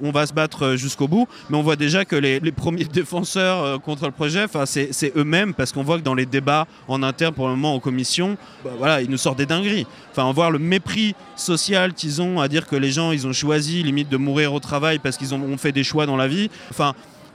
on 0.02 0.10
va 0.10 0.26
se 0.26 0.32
battre 0.32 0.74
jusqu'au 0.76 1.08
bout, 1.08 1.28
mais 1.48 1.56
on 1.56 1.62
voit 1.62 1.76
déjà 1.76 2.04
que 2.04 2.16
les, 2.16 2.40
premiers 2.52 2.84
défenseurs 2.92 3.64
euh, 3.64 3.78
contre 3.78 4.06
le 4.06 4.12
projet, 4.12 4.46
c'est 4.64 5.12
eux-mêmes, 5.16 5.54
parce 5.54 5.72
qu'on 5.72 5.82
voit 5.82 5.98
que 5.98 6.02
dans 6.02 6.14
les 6.14 6.26
débats 6.26 6.66
en 6.88 7.02
interne 7.02 7.34
pour 7.34 7.48
le 7.48 7.54
moment 7.54 7.74
en 7.74 7.80
commission, 7.80 8.36
bah, 8.64 8.70
voilà, 8.76 9.02
ils 9.02 9.10
nous 9.10 9.16
sortent 9.16 9.38
des 9.38 9.46
dingueries. 9.46 9.86
Enfin, 10.10 10.24
on 10.24 10.32
voit 10.32 10.50
le 10.50 10.58
mépris 10.58 11.14
social 11.36 11.94
qu'ils 11.94 12.20
ont 12.20 12.40
à 12.40 12.48
dire 12.48 12.66
que 12.66 12.76
les 12.76 12.90
gens, 12.90 13.12
ils 13.12 13.26
ont 13.26 13.32
choisi 13.32 13.82
limite 13.82 14.08
de 14.08 14.16
mourir 14.16 14.52
au 14.52 14.60
travail 14.60 14.98
parce 14.98 15.16
qu'ils 15.16 15.34
ont, 15.34 15.56
fait 15.56 15.72
des 15.72 15.84
choix 15.84 16.06
dans 16.06 16.16
la 16.16 16.28
vie. 16.28 16.50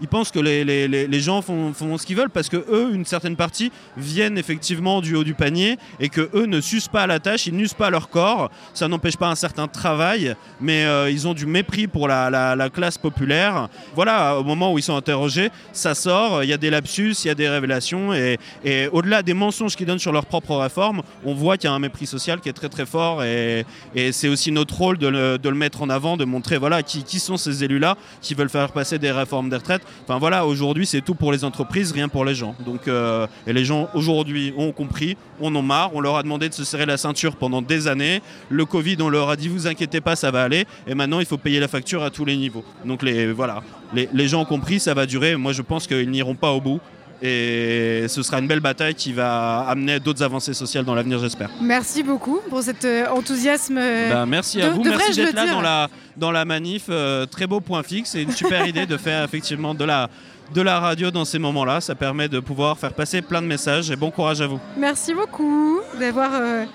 Ils 0.01 0.07
pensent 0.07 0.31
que 0.31 0.39
les, 0.39 0.63
les, 0.63 0.87
les 0.87 1.19
gens 1.19 1.41
font, 1.41 1.73
font 1.73 1.97
ce 1.97 2.05
qu'ils 2.05 2.15
veulent 2.15 2.29
parce 2.29 2.49
que 2.49 2.57
eux, 2.57 2.93
une 2.93 3.05
certaine 3.05 3.35
partie, 3.35 3.71
viennent 3.95 4.37
effectivement 4.37 5.01
du 5.01 5.15
haut 5.15 5.23
du 5.23 5.33
panier 5.33 5.77
et 5.99 6.09
que 6.09 6.29
eux 6.33 6.45
ne 6.45 6.61
s'usent 6.61 6.87
pas 6.87 7.03
à 7.03 7.07
la 7.07 7.19
tâche, 7.19 7.47
ils 7.47 7.55
n'usent 7.55 7.73
pas 7.73 7.89
leur 7.89 8.09
corps. 8.09 8.51
Ça 8.73 8.87
n'empêche 8.87 9.17
pas 9.17 9.27
un 9.27 9.35
certain 9.35 9.67
travail, 9.67 10.35
mais 10.61 10.85
euh, 10.85 11.09
ils 11.09 11.27
ont 11.27 11.33
du 11.33 11.45
mépris 11.45 11.87
pour 11.87 12.07
la, 12.07 12.29
la, 12.29 12.55
la, 12.55 12.69
classe 12.69 12.97
populaire. 12.97 13.69
Voilà, 13.95 14.37
au 14.37 14.43
moment 14.43 14.73
où 14.73 14.77
ils 14.77 14.83
sont 14.83 14.95
interrogés, 14.95 15.49
ça 15.73 15.95
sort, 15.95 16.43
il 16.43 16.49
y 16.49 16.53
a 16.53 16.57
des 16.57 16.69
lapsus, 16.69 17.15
il 17.23 17.27
y 17.27 17.31
a 17.31 17.35
des 17.35 17.49
révélations 17.49 18.13
et, 18.13 18.37
et 18.63 18.87
au-delà 18.91 19.23
des 19.23 19.33
mensonges 19.33 19.75
qu'ils 19.75 19.87
donnent 19.87 19.99
sur 19.99 20.11
leur 20.11 20.25
propre 20.25 20.55
réforme, 20.55 21.01
on 21.25 21.33
voit 21.33 21.57
qu'il 21.57 21.69
y 21.69 21.71
a 21.71 21.73
un 21.73 21.79
mépris 21.79 22.05
social 22.05 22.39
qui 22.39 22.49
est 22.49 22.53
très 22.53 22.69
très 22.69 22.85
fort 22.85 23.23
et, 23.23 23.65
et 23.95 24.11
c'est 24.11 24.27
aussi 24.27 24.51
notre 24.51 24.75
rôle 24.75 24.97
de 24.97 25.07
le, 25.07 25.37
de 25.37 25.49
le, 25.49 25.55
mettre 25.55 25.81
en 25.81 25.89
avant, 25.89 26.17
de 26.17 26.25
montrer 26.25 26.57
voilà 26.57 26.83
qui, 26.83 27.03
qui 27.03 27.19
sont 27.19 27.37
ces 27.37 27.63
élus-là 27.63 27.95
qui 28.21 28.33
veulent 28.33 28.49
faire 28.49 28.71
passer 28.71 28.99
des 28.99 29.11
réformes 29.11 29.49
des 29.49 29.55
retraites 29.55 29.86
Enfin 30.03 30.19
voilà, 30.19 30.45
aujourd'hui 30.45 30.85
c'est 30.85 31.01
tout 31.01 31.15
pour 31.15 31.31
les 31.31 31.43
entreprises, 31.43 31.91
rien 31.91 32.07
pour 32.07 32.25
les 32.25 32.35
gens. 32.35 32.55
Donc 32.65 32.87
euh, 32.87 33.27
et 33.45 33.53
les 33.53 33.65
gens 33.65 33.89
aujourd'hui 33.93 34.53
ont 34.57 34.71
compris, 34.71 35.17
on 35.39 35.53
en 35.55 35.61
marre, 35.61 35.91
on 35.93 35.99
leur 35.99 36.17
a 36.17 36.23
demandé 36.23 36.49
de 36.49 36.53
se 36.53 36.63
serrer 36.63 36.85
la 36.85 36.97
ceinture 36.97 37.35
pendant 37.35 37.61
des 37.61 37.87
années. 37.87 38.21
Le 38.49 38.65
Covid, 38.65 38.97
on 39.01 39.09
leur 39.09 39.29
a 39.29 39.35
dit 39.35 39.47
vous 39.47 39.67
inquiétez 39.67 40.01
pas, 40.01 40.15
ça 40.15 40.31
va 40.31 40.43
aller. 40.43 40.65
Et 40.87 40.95
maintenant 40.95 41.19
il 41.19 41.25
faut 41.25 41.37
payer 41.37 41.59
la 41.59 41.67
facture 41.67 42.03
à 42.03 42.09
tous 42.09 42.25
les 42.25 42.37
niveaux. 42.37 42.63
Donc 42.85 43.03
les 43.03 43.31
voilà, 43.31 43.63
les, 43.93 44.09
les 44.13 44.27
gens 44.27 44.41
ont 44.41 44.45
compris, 44.45 44.79
ça 44.79 44.93
va 44.93 45.05
durer. 45.05 45.35
Moi 45.35 45.53
je 45.53 45.61
pense 45.61 45.87
qu'ils 45.87 46.09
n'iront 46.09 46.35
pas 46.35 46.51
au 46.51 46.61
bout. 46.61 46.79
Et 47.21 48.05
ce 48.07 48.21
sera 48.21 48.39
une 48.39 48.47
belle 48.47 48.59
bataille 48.59 48.93
qui 48.93 49.11
va 49.11 49.61
amener 49.61 49.99
d'autres 49.99 50.21
avancées 50.21 50.53
sociales 50.53 50.85
dans 50.85 50.93
l'avenir, 50.93 51.19
j'espère. 51.19 51.49
Merci 51.61 52.03
beaucoup 52.03 52.39
pour 52.49 52.61
cet 52.61 52.85
euh, 52.85 53.07
enthousiasme. 53.09 53.75
Ben, 53.75 54.25
merci 54.27 54.61
à 54.61 54.69
de, 54.69 54.75
vous, 54.75 54.83
merci 54.83 55.15
d'être 55.15 55.33
là 55.33 55.47
dans 55.47 55.61
la, 55.61 55.89
dans 56.15 56.31
la 56.31 56.45
manif. 56.45 56.85
Euh, 56.89 57.25
très 57.25 57.47
beau 57.47 57.59
point 57.59 57.81
fixe 57.81 58.13
et 58.13 58.21
une 58.21 58.31
super 58.31 58.67
idée 58.67 58.85
de 58.85 58.97
faire 58.97 59.23
effectivement 59.23 59.73
de 59.73 59.83
la, 59.83 60.09
de 60.53 60.61
la 60.61 60.79
radio 60.79 61.09
dans 61.09 61.25
ces 61.25 61.39
moments-là. 61.39 61.81
Ça 61.81 61.95
permet 61.95 62.29
de 62.29 62.39
pouvoir 62.39 62.77
faire 62.77 62.93
passer 62.93 63.23
plein 63.23 63.41
de 63.41 63.47
messages 63.47 63.89
et 63.89 63.95
bon 63.95 64.11
courage 64.11 64.41
à 64.41 64.47
vous. 64.47 64.59
Merci 64.77 65.13
beaucoup 65.15 65.79
d'avoir. 65.99 66.31
Euh, 66.33 66.65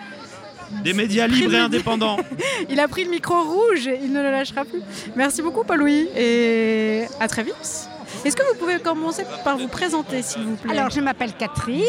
des 0.83 0.95
médias 0.95 1.27
libres 1.27 1.55
et 1.55 1.59
indépendants. 1.59 2.16
il 2.71 2.81
a 2.81 2.89
pris 2.89 3.05
le 3.05 3.11
micro 3.11 3.35
rouge, 3.43 3.89
il 4.03 4.11
ne 4.12 4.23
le 4.23 4.31
lâchera 4.31 4.64
plus. 4.64 4.81
Merci 5.14 5.43
beaucoup, 5.43 5.64
Paul-Louis, 5.64 6.09
et 6.16 7.03
à 7.21 7.29
très 7.29 7.43
vite. 7.43 7.91
Est-ce 8.25 8.37
que 8.37 8.43
vous 8.53 8.59
pouvez 8.59 8.79
commencer 8.79 9.25
par 9.43 9.57
vous 9.59 9.66
présenter, 9.66 10.23
s'il 10.23 10.43
vous 10.45 10.55
plaît 10.57 10.79
Alors, 10.79 10.91
je 10.91 11.01
m'appelle 11.01 11.33
Catherine, 11.37 11.83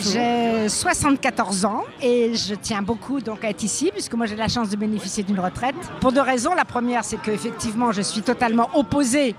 j'ai 0.00 0.68
74 0.68 1.64
ans 1.64 1.82
et 2.00 2.34
je 2.34 2.54
tiens 2.54 2.82
beaucoup 2.82 3.20
donc 3.20 3.44
à 3.44 3.50
être 3.50 3.64
ici 3.64 3.90
puisque 3.92 4.14
moi 4.14 4.26
j'ai 4.26 4.36
la 4.36 4.46
chance 4.48 4.70
de 4.70 4.76
bénéficier 4.76 5.24
d'une 5.24 5.40
retraite. 5.40 5.74
Pour 6.00 6.12
deux 6.12 6.20
raisons. 6.20 6.54
La 6.54 6.64
première, 6.64 7.04
c'est 7.04 7.20
qu'effectivement, 7.20 7.90
je 7.90 8.02
suis 8.02 8.22
totalement 8.22 8.70
opposée 8.74 9.34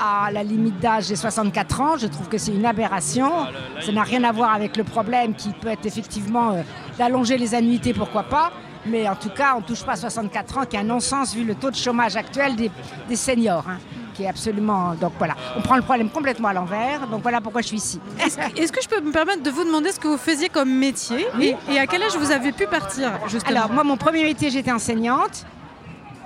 à 0.00 0.30
la 0.32 0.42
limite 0.42 0.80
d'âge 0.80 1.06
des 1.08 1.14
64 1.16 1.80
ans. 1.80 1.96
Je 1.98 2.08
trouve 2.08 2.28
que 2.28 2.36
c'est 2.38 2.52
une 2.52 2.66
aberration. 2.66 3.30
Ça 3.80 3.92
n'a 3.92 4.02
rien 4.02 4.24
à 4.24 4.32
voir 4.32 4.52
avec 4.52 4.76
le 4.76 4.82
problème 4.82 5.34
qui 5.34 5.50
peut 5.50 5.68
être 5.68 5.86
effectivement 5.86 6.50
euh, 6.50 6.62
d'allonger 6.98 7.38
les 7.38 7.54
annuités, 7.54 7.94
pourquoi 7.94 8.24
pas. 8.24 8.50
Mais 8.86 9.08
en 9.08 9.14
tout 9.14 9.30
cas, 9.30 9.54
on 9.56 9.60
ne 9.60 9.64
touche 9.64 9.84
pas 9.84 9.92
à 9.92 9.96
64 9.96 10.58
ans, 10.58 10.64
qui 10.66 10.74
est 10.76 10.80
un 10.80 10.82
non-sens 10.84 11.32
vu 11.34 11.44
le 11.44 11.54
taux 11.54 11.70
de 11.70 11.76
chômage 11.76 12.16
actuel 12.16 12.56
des, 12.56 12.70
des 13.08 13.16
seniors. 13.16 13.64
hein, 13.68 13.78
qui 14.14 14.22
est 14.22 14.28
absolument. 14.28 14.94
Donc 14.94 15.12
voilà, 15.18 15.34
on 15.56 15.60
prend 15.60 15.76
le 15.76 15.82
problème 15.82 16.08
complètement 16.08 16.48
à 16.48 16.52
l'envers. 16.54 17.06
Donc 17.08 17.22
voilà 17.22 17.40
pourquoi 17.40 17.60
je 17.60 17.66
suis 17.66 17.76
ici. 17.76 18.00
Est-ce 18.56 18.72
que 18.72 18.80
je 18.82 18.88
peux 18.88 19.00
me 19.00 19.12
permettre 19.12 19.42
de 19.42 19.50
vous 19.50 19.64
demander 19.64 19.92
ce 19.92 20.00
que 20.00 20.08
vous 20.08 20.16
faisiez 20.16 20.48
comme 20.48 20.70
métier 20.70 21.26
et, 21.40 21.54
et 21.70 21.78
à 21.78 21.86
quel 21.86 22.02
âge 22.02 22.16
vous 22.16 22.30
avez 22.30 22.52
pu 22.52 22.66
partir 22.66 23.12
justement 23.28 23.56
Alors, 23.56 23.72
moi, 23.72 23.84
mon 23.84 23.96
premier 23.96 24.22
métier, 24.22 24.50
j'étais 24.50 24.72
enseignante, 24.72 25.44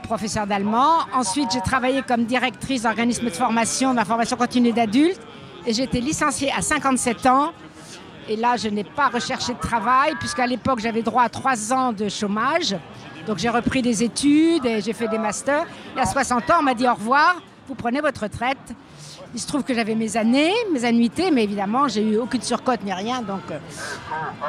professeur 0.05 0.47
d'allemand. 0.47 0.99
Ensuite, 1.15 1.51
j'ai 1.53 1.61
travaillé 1.61 2.03
comme 2.03 2.25
directrice 2.25 2.83
d'organisme 2.83 3.25
de 3.27 3.31
formation, 3.31 3.93
de 3.93 3.97
la 3.97 4.05
formation 4.05 4.37
continue 4.37 4.73
d'adultes. 4.73 5.21
Et 5.67 5.73
j'ai 5.73 5.83
été 5.83 6.01
licenciée 6.01 6.51
à 6.57 6.63
57 6.63 7.27
ans. 7.27 7.53
Et 8.29 8.37
là, 8.37 8.57
je 8.57 8.69
n'ai 8.69 8.85
pas 8.85 9.09
recherché 9.09 9.55
de 9.55 9.59
travail, 9.59 10.15
puisqu'à 10.19 10.47
l'époque, 10.47 10.81
j'avais 10.81 11.03
droit 11.03 11.23
à 11.23 11.29
trois 11.31 11.73
ans 11.73 11.93
de 11.93 12.09
chômage. 12.09 12.77
Donc, 13.27 13.39
j'ai 13.39 13.49
repris 13.49 13.83
des 13.83 14.03
études 14.03 14.65
et 14.67 14.81
j'ai 14.81 14.93
fait 14.93 15.09
des 15.09 15.19
masters. 15.19 15.67
Et 15.97 16.01
à 16.01 16.07
60 16.07 16.51
ans, 16.51 16.57
on 16.61 16.63
m'a 16.63 16.75
dit 16.75 16.87
au 16.87 16.95
revoir, 16.95 17.37
vous 17.69 17.75
prenez 17.75 18.01
votre 18.01 18.23
retraite. 18.23 18.57
Il 19.35 19.41
se 19.41 19.47
trouve 19.47 19.63
que 19.63 19.75
j'avais 19.75 19.95
mes 19.95 20.17
années, 20.17 20.53
mes 20.73 20.85
annuités, 20.87 21.31
mais 21.31 21.45
évidemment, 21.45 21.87
j'ai 21.87 22.03
eu 22.03 22.17
aucune 22.17 22.41
surcote 22.41 22.83
ni 22.83 22.93
rien. 22.95 23.21
Donc, 23.21 23.43
euh, 23.51 23.59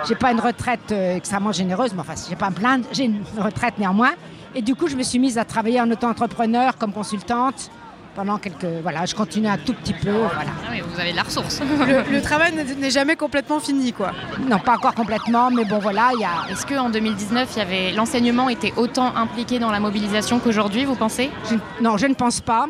j'ai 0.07 0.15
pas 0.15 0.31
une 0.31 0.39
retraite 0.39 0.91
euh, 0.91 1.15
extrêmement 1.17 1.51
généreuse, 1.51 1.93
mais 1.93 1.99
enfin, 2.01 2.13
j'ai 2.29 2.35
pas 2.37 2.45
à 2.47 2.49
me 2.49 2.55
plaindre. 2.55 2.85
J'ai 2.93 3.03
une 3.05 3.21
retraite 3.37 3.77
néanmoins. 3.77 4.11
Et 4.55 4.61
du 4.61 4.75
coup, 4.75 4.87
je 4.87 4.95
me 4.95 5.03
suis 5.03 5.19
mise 5.19 5.37
à 5.37 5.43
travailler 5.45 5.81
en 5.81 5.91
auto-entrepreneur 5.91 6.77
comme 6.77 6.93
consultante 6.93 7.69
pendant 8.15 8.37
quelques. 8.37 8.65
Voilà, 8.81 9.05
je 9.05 9.13
continue 9.15 9.47
un 9.49 9.57
tout 9.57 9.73
petit 9.73 9.93
peu. 9.93 10.11
Voilà. 10.11 10.51
Ah 10.65 10.69
oui, 10.71 10.81
vous 10.81 10.99
avez 10.99 11.11
de 11.11 11.17
la 11.17 11.23
ressource. 11.23 11.59
le, 11.87 12.09
le 12.11 12.21
travail 12.21 12.53
n'est- 12.55 12.89
jamais 12.89 13.17
complètement 13.17 13.59
fini, 13.59 13.91
quoi. 13.91 14.11
Non, 14.49 14.59
pas 14.59 14.75
encore 14.77 14.95
complètement, 14.95 15.51
mais 15.51 15.65
bon, 15.65 15.79
voilà, 15.79 16.11
il 16.13 16.21
y 16.21 16.25
a. 16.25 16.49
Est-ce 16.49 16.65
qu'en 16.65 16.89
2019, 16.89 17.49
il 17.55 17.59
y 17.59 17.61
avait 17.61 17.91
l'enseignement 17.91 18.47
était 18.47 18.73
autant 18.77 19.13
impliqué 19.15 19.59
dans 19.59 19.71
la 19.71 19.81
mobilisation 19.81 20.39
qu'aujourd'hui, 20.39 20.85
vous 20.85 20.95
pensez? 20.95 21.29
Je- 21.51 21.83
non, 21.83 21.97
je 21.97 22.07
ne 22.07 22.13
pense 22.15 22.39
pas. 22.39 22.67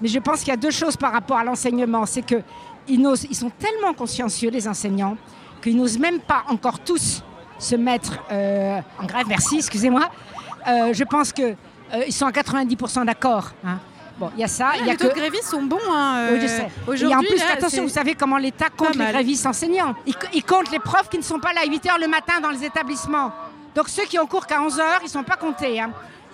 Mais 0.00 0.08
je 0.08 0.18
pense 0.18 0.40
qu'il 0.40 0.48
y 0.48 0.52
a 0.52 0.56
deux 0.56 0.70
choses 0.70 0.96
par 0.96 1.12
rapport 1.12 1.38
à 1.38 1.44
l'enseignement. 1.44 2.04
C'est 2.06 2.22
qu'ils 2.22 2.42
ils 2.88 3.36
sont 3.36 3.50
tellement 3.58 3.94
consciencieux, 3.94 4.50
les 4.50 4.66
enseignants, 4.68 5.16
qu'ils 5.62 5.76
n'osent 5.76 5.98
même 5.98 6.20
pas 6.20 6.44
encore 6.48 6.80
tous 6.80 7.22
se 7.58 7.76
mettre 7.76 8.18
euh, 8.30 8.80
en 9.00 9.06
grève. 9.06 9.26
Merci, 9.28 9.56
excusez-moi. 9.58 10.08
Euh, 10.66 10.92
je 10.92 11.04
pense 11.04 11.32
qu'ils 11.32 11.56
sont 12.10 12.26
à 12.26 12.30
90% 12.30 13.04
d'accord. 13.06 13.52
hein. 13.64 13.78
Bon, 14.16 14.30
il 14.36 14.40
y 14.40 14.44
a 14.44 14.48
ça. 14.48 14.72
il 14.78 14.86
y 14.86 14.90
a 14.90 14.92
les 14.92 14.96
taux 14.96 15.08
que... 15.08 15.14
de 15.14 15.18
grévistes 15.18 15.44
sont 15.50 15.62
bons. 15.62 15.76
Hein, 15.90 16.28
Oui, 16.32 16.38
je 16.40 16.44
euh, 16.44 16.48
sais. 16.48 17.04
Et 17.04 17.14
en 17.14 17.18
plus, 17.18 17.36
là, 17.36 17.54
attention, 17.54 17.82
vous 17.82 17.88
savez 17.88 18.14
comment 18.14 18.38
l'État 18.38 18.68
compte 18.70 18.94
les 18.94 19.06
grévistes 19.06 19.44
enseignants. 19.46 19.94
Il, 20.06 20.14
il 20.34 20.44
compte 20.44 20.70
les 20.70 20.78
profs 20.78 21.08
qui 21.08 21.18
ne 21.18 21.22
sont 21.22 21.40
pas 21.40 21.52
là 21.52 21.62
à 21.64 21.66
8 21.66 21.84
h 21.84 22.00
le 22.00 22.06
matin 22.06 22.34
dans 22.40 22.50
les 22.50 22.64
établissements. 22.64 23.32
Donc 23.74 23.88
ceux 23.88 24.04
qui 24.04 24.18
ont 24.20 24.26
cours 24.26 24.46
qu'à 24.46 24.62
11 24.62 24.78
h 24.78 24.82
ils 25.00 25.04
ne 25.06 25.08
sont 25.10 25.24
pas 25.24 25.36
comptés. 25.36 25.80
hein. 25.80 25.90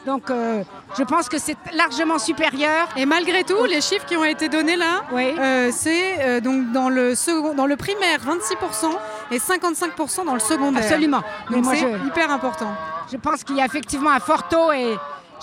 Donc 0.07 0.31
euh, 0.31 0.63
je 0.99 1.03
pense 1.05 1.29
que 1.29 1.39
c'est 1.39 1.57
largement 1.75 2.19
supérieur. 2.19 2.89
Et 2.97 3.05
malgré 3.07 3.45
tout, 3.45 3.65
les 3.65 3.81
chiffres 3.81 4.07
qui 4.07 4.17
ont 4.17 4.25
été 4.25 4.49
donnés 4.49 4.77
là, 4.77 5.03
euh, 5.15 5.71
c'est 5.73 6.17
euh, 6.21 6.41
donc 6.41 6.73
dans 6.73 6.89
le, 6.89 7.15
second, 7.15 7.55
dans 7.55 7.67
le 7.67 7.77
primaire 7.77 8.19
26% 8.21 8.91
et 9.31 9.39
55% 9.39 10.25
dans 10.25 10.35
le 10.35 10.41
secondaire. 10.41 10.83
Absolument. 10.83 11.23
Donc 11.51 11.65
moi, 11.65 11.75
c'est 11.75 11.93
je- 11.93 12.07
hyper 12.07 12.31
important. 12.31 12.73
Je 13.13 13.17
pense 13.19 13.45
qu'il 13.45 13.57
y 13.57 13.61
a 13.61 13.67
effectivement 13.67 14.11
un 14.11 14.21
fort 14.21 14.49
taux 14.49 14.73
et 14.73 14.97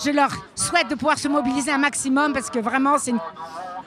je 0.04 0.10
leur 0.10 0.30
souhaite 0.54 0.88
de 0.88 0.94
pouvoir 0.94 1.18
se 1.18 1.28
mobiliser 1.28 1.70
un 1.72 1.78
maximum 1.78 2.32
parce 2.32 2.50
que 2.50 2.58
vraiment 2.58 2.98
c'est 2.98 3.14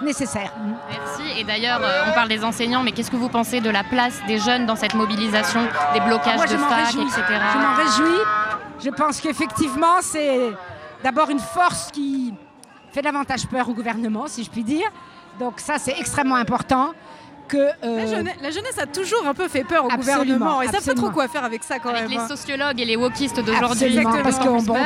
nécessaire. 0.02 0.52
Merci. 0.90 1.40
Et 1.40 1.44
d'ailleurs, 1.44 1.80
euh, 1.84 2.04
on 2.10 2.14
parle 2.14 2.28
des 2.30 2.44
enseignants, 2.44 2.82
mais 2.82 2.92
qu'est-ce 2.92 3.12
que 3.12 3.16
vous 3.18 3.30
pensez 3.30 3.60
de 3.62 3.70
la 3.70 3.84
place 3.84 4.16
des 4.28 4.40
jeunes 4.40 4.66
dans 4.66 4.76
cette 4.76 4.96
mobilisation, 4.96 5.60
des 5.94 6.00
blocages 6.00 6.38
Moi, 6.38 6.48
de 6.48 6.58
fac, 6.58 6.90
etc. 6.96 7.22
Je 7.30 7.58
m'en 7.60 7.76
réjouis. 7.76 8.20
Je 8.84 8.90
pense 8.90 9.20
qu'effectivement, 9.22 10.02
c'est 10.02 10.52
d'abord 11.04 11.30
une 11.30 11.40
force 11.40 11.92
qui 11.92 12.34
fait 12.92 13.02
davantage 13.02 13.48
peur 13.48 13.70
au 13.70 13.74
gouvernement, 13.74 14.26
si 14.28 14.44
je 14.44 14.50
puis 14.50 14.64
dire. 14.64 14.90
Donc 15.40 15.60
ça, 15.60 15.78
c'est 15.78 15.98
extrêmement 16.00 16.36
important. 16.36 16.92
Que, 17.48 17.58
euh, 17.58 17.98
La, 17.98 18.06
jeunesse, 18.06 18.36
la 18.42 18.50
jeunesse 18.50 18.78
a 18.80 18.86
toujours 18.86 19.28
un 19.28 19.34
peu 19.34 19.50
fait 19.50 19.66
peur 19.66 19.84
au 19.84 19.92
Absolument, 19.92 20.24
gouvernement. 20.24 20.62
Ils 20.62 20.70
savent 20.70 20.86
pas 20.86 20.94
trop 20.94 21.10
quoi 21.10 21.28
faire 21.28 21.44
avec 21.44 21.64
ça 21.66 21.80
quand 21.80 21.90
Avec 21.90 22.04
même. 22.04 22.12
les 22.12 22.18
hein. 22.18 22.28
sociologues 22.28 22.80
et 22.80 22.86
les 22.86 22.96
wokistes 22.96 23.42
d'aujourd'hui. 23.44 23.98
Absolument, 23.98 24.24
parce 24.24 24.40
qu'ils 24.40 24.66
bon, 24.66 24.78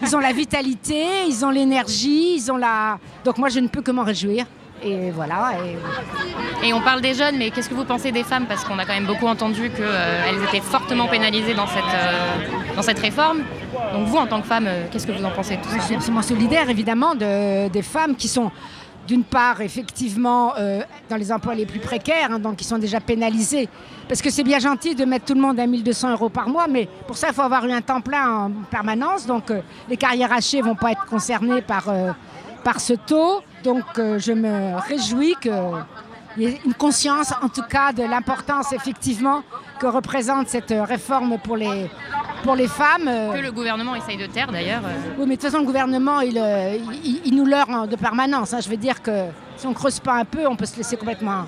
ils 0.00 0.16
ont 0.16 0.20
la 0.20 0.32
vitalité, 0.32 1.26
ils 1.28 1.44
ont 1.44 1.50
l'énergie, 1.50 2.36
ils 2.36 2.50
ont 2.50 2.56
la. 2.56 2.98
Donc 3.24 3.36
moi, 3.36 3.50
je 3.50 3.60
ne 3.60 3.68
peux 3.68 3.82
que 3.82 3.90
m'en 3.90 4.04
réjouir. 4.04 4.46
Et 4.84 5.10
voilà. 5.10 5.52
Et... 5.64 6.66
Et 6.68 6.72
on 6.72 6.80
parle 6.80 7.00
des 7.00 7.14
jeunes, 7.14 7.36
mais 7.38 7.50
qu'est-ce 7.50 7.68
que 7.68 7.74
vous 7.74 7.84
pensez 7.84 8.12
des 8.12 8.22
femmes? 8.24 8.46
Parce 8.46 8.64
qu'on 8.64 8.78
a 8.78 8.84
quand 8.84 8.92
même 8.94 9.06
beaucoup 9.06 9.26
entendu 9.26 9.70
qu'elles 9.70 10.42
étaient 10.48 10.60
fortement 10.60 11.06
pénalisées 11.08 11.54
dans 11.54 11.66
cette, 11.66 11.82
euh, 11.94 12.74
dans 12.76 12.82
cette 12.82 12.98
réforme. 12.98 13.38
Donc 13.92 14.06
vous, 14.06 14.16
en 14.16 14.26
tant 14.26 14.40
que 14.40 14.46
femme, 14.46 14.66
euh, 14.66 14.84
qu'est-ce 14.90 15.06
que 15.06 15.12
vous 15.12 15.24
en 15.24 15.30
pensez 15.30 15.56
de 15.56 15.62
tout 15.62 15.68
Je 15.70 15.76
ça 15.78 15.82
suis 15.86 15.94
absolument 15.94 16.22
solidaire, 16.22 16.68
évidemment, 16.70 17.14
de- 17.14 17.68
des 17.68 17.82
femmes 17.82 18.14
qui 18.16 18.28
sont, 18.28 18.50
d'une 19.06 19.24
part, 19.24 19.60
effectivement, 19.60 20.54
euh, 20.58 20.80
dans 21.10 21.16
les 21.16 21.30
emplois 21.32 21.54
les 21.54 21.66
plus 21.66 21.80
précaires, 21.80 22.28
hein, 22.32 22.38
donc 22.38 22.56
qui 22.56 22.64
sont 22.64 22.78
déjà 22.78 23.00
pénalisées. 23.00 23.68
Parce 24.08 24.22
que 24.22 24.30
c'est 24.30 24.44
bien 24.44 24.58
gentil 24.58 24.94
de 24.94 25.04
mettre 25.04 25.26
tout 25.26 25.34
le 25.34 25.40
monde 25.40 25.58
à 25.60 25.66
1200 25.66 26.12
euros 26.12 26.28
par 26.30 26.48
mois, 26.48 26.66
mais 26.68 26.88
pour 27.06 27.16
ça, 27.16 27.28
il 27.28 27.34
faut 27.34 27.42
avoir 27.42 27.64
eu 27.66 27.72
un 27.72 27.82
temps 27.82 28.00
plein 28.00 28.28
en 28.46 28.50
permanence. 28.70 29.26
Donc, 29.26 29.50
euh, 29.50 29.60
les 29.88 29.96
carrières 29.96 30.32
hachées 30.32 30.58
ne 30.58 30.64
vont 30.64 30.74
pas 30.76 30.92
être 30.92 31.04
concernées 31.06 31.62
par, 31.62 31.88
euh, 31.88 32.12
par 32.62 32.80
ce 32.80 32.94
taux. 32.94 33.40
Donc, 33.64 33.84
euh, 33.98 34.18
je 34.18 34.32
me 34.32 34.76
réjouis 34.88 35.34
que. 35.40 35.50
Il 36.36 36.42
y 36.42 36.46
ait 36.46 36.60
une 36.64 36.74
conscience, 36.74 37.32
en 37.42 37.48
tout 37.48 37.62
cas, 37.62 37.92
de 37.92 38.02
l'importance, 38.02 38.72
effectivement, 38.72 39.44
que 39.78 39.86
représente 39.86 40.48
cette 40.48 40.72
euh, 40.72 40.82
réforme 40.82 41.38
pour 41.38 41.56
les, 41.56 41.88
pour 42.42 42.56
les 42.56 42.66
femmes. 42.66 43.06
euh, 43.06 43.32
Que 43.34 43.38
le 43.38 43.52
gouvernement 43.52 43.94
essaye 43.94 44.16
de 44.16 44.26
taire 44.26 44.50
d'ailleurs. 44.50 44.82
oui, 45.16 45.26
mais 45.28 45.36
de 45.36 45.40
toute 45.40 45.42
façon, 45.42 45.60
le 45.60 45.64
gouvernement, 45.66 46.20
il, 46.22 46.36
il- 47.04 47.20
il 47.24 47.36
nous 47.36 47.44
leurre 47.46 47.70
en- 47.70 47.86
de 47.86 47.94
permanence. 47.94 48.52
hein. 48.52 48.58
Je 48.60 48.68
veux 48.68 48.76
dire 48.76 49.00
que 49.00 49.26
si 49.56 49.64
on 49.66 49.70
ne 49.70 49.74
creuse 49.76 50.00
pas 50.00 50.14
un 50.14 50.24
peu, 50.24 50.44
on 50.48 50.56
peut 50.56 50.66
se 50.66 50.76
laisser 50.76 50.96
complètement 50.96 51.44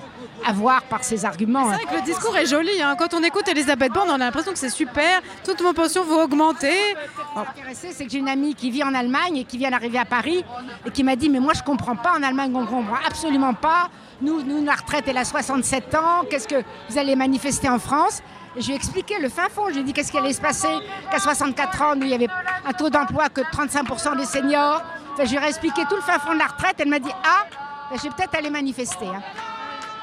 avoir 0.47 0.83
par 0.83 1.03
ses 1.03 1.25
arguments. 1.25 1.69
C'est 1.71 1.83
vrai 1.83 1.85
que 1.85 1.95
le 1.95 2.01
discours 2.05 2.35
est 2.37 2.45
joli. 2.45 2.81
hein. 2.81 2.95
Quand 2.97 3.13
on 3.13 3.21
écoute 3.23 3.47
Elisabeth 3.47 3.91
Borne, 3.91 4.09
on 4.09 4.15
a 4.15 4.17
l'impression 4.17 4.51
que 4.53 4.57
c'est 4.59 4.69
super. 4.69 5.21
Toutes 5.43 5.61
vos 5.61 5.73
pensions 5.73 6.03
vont 6.03 6.23
augmenter. 6.23 6.71
Ce 6.71 6.95
qui 7.17 7.35
m'a 7.35 7.41
intéressé, 7.41 7.91
c'est 7.93 8.05
que 8.05 8.11
j'ai 8.11 8.19
une 8.19 8.29
amie 8.29 8.55
qui 8.55 8.71
vit 8.71 8.83
en 8.83 8.93
Allemagne 8.93 9.37
et 9.37 9.43
qui 9.43 9.57
vient 9.57 9.69
d'arriver 9.71 9.99
à 9.99 10.05
Paris 10.05 10.43
et 10.85 10.91
qui 10.91 11.03
m'a 11.03 11.15
dit 11.15 11.29
Mais 11.29 11.39
moi, 11.39 11.53
je 11.53 11.59
ne 11.61 11.65
comprends 11.65 11.95
pas. 11.95 12.13
En 12.17 12.23
Allemagne, 12.23 12.51
on 12.55 12.61
ne 12.61 12.65
comprend 12.65 12.97
absolument 13.05 13.53
pas. 13.53 13.89
Nous, 14.21 14.41
nous, 14.41 14.63
la 14.65 14.73
retraite, 14.73 15.03
elle 15.07 15.17
a 15.17 15.25
67 15.25 15.93
ans. 15.95 16.23
Qu'est-ce 16.29 16.47
que 16.47 16.63
vous 16.89 16.97
allez 16.97 17.15
manifester 17.15 17.69
en 17.69 17.77
France? 17.79 18.21
Et 18.55 18.61
je 18.61 18.67
lui 18.67 18.73
ai 18.73 18.75
expliqué 18.77 19.19
le 19.19 19.29
fin 19.29 19.49
fond. 19.49 19.65
Je 19.67 19.73
lui 19.73 19.79
ai 19.81 19.83
dit 19.83 19.93
qu'est-ce 19.93 20.11
qui 20.11 20.17
allait 20.17 20.33
se 20.33 20.41
passer? 20.41 20.69
Qu'à 21.11 21.19
64 21.19 21.81
ans, 21.83 21.95
nous, 21.95 22.03
il 22.03 22.09
y 22.09 22.15
avait 22.15 22.27
un 22.65 22.73
taux 22.73 22.89
d'emploi 22.89 23.29
que 23.29 23.41
de 23.41 23.45
35% 23.47 24.17
des 24.17 24.25
seniors. 24.25 24.81
Enfin, 25.13 25.25
je 25.25 25.35
lui 25.35 25.43
ai 25.43 25.47
expliqué 25.47 25.83
tout 25.89 25.95
le 25.95 26.01
fin 26.01 26.17
fond 26.17 26.33
de 26.33 26.39
la 26.39 26.45
retraite. 26.47 26.75
Elle 26.79 26.89
m'a 26.89 26.97
dit 26.99 27.11
Ah, 27.23 27.45
ben, 27.91 27.97
je 27.97 28.03
vais 28.03 28.09
peut-être 28.09 28.35
aller 28.35 28.49
manifester. 28.49 29.05
hein. 29.05 29.21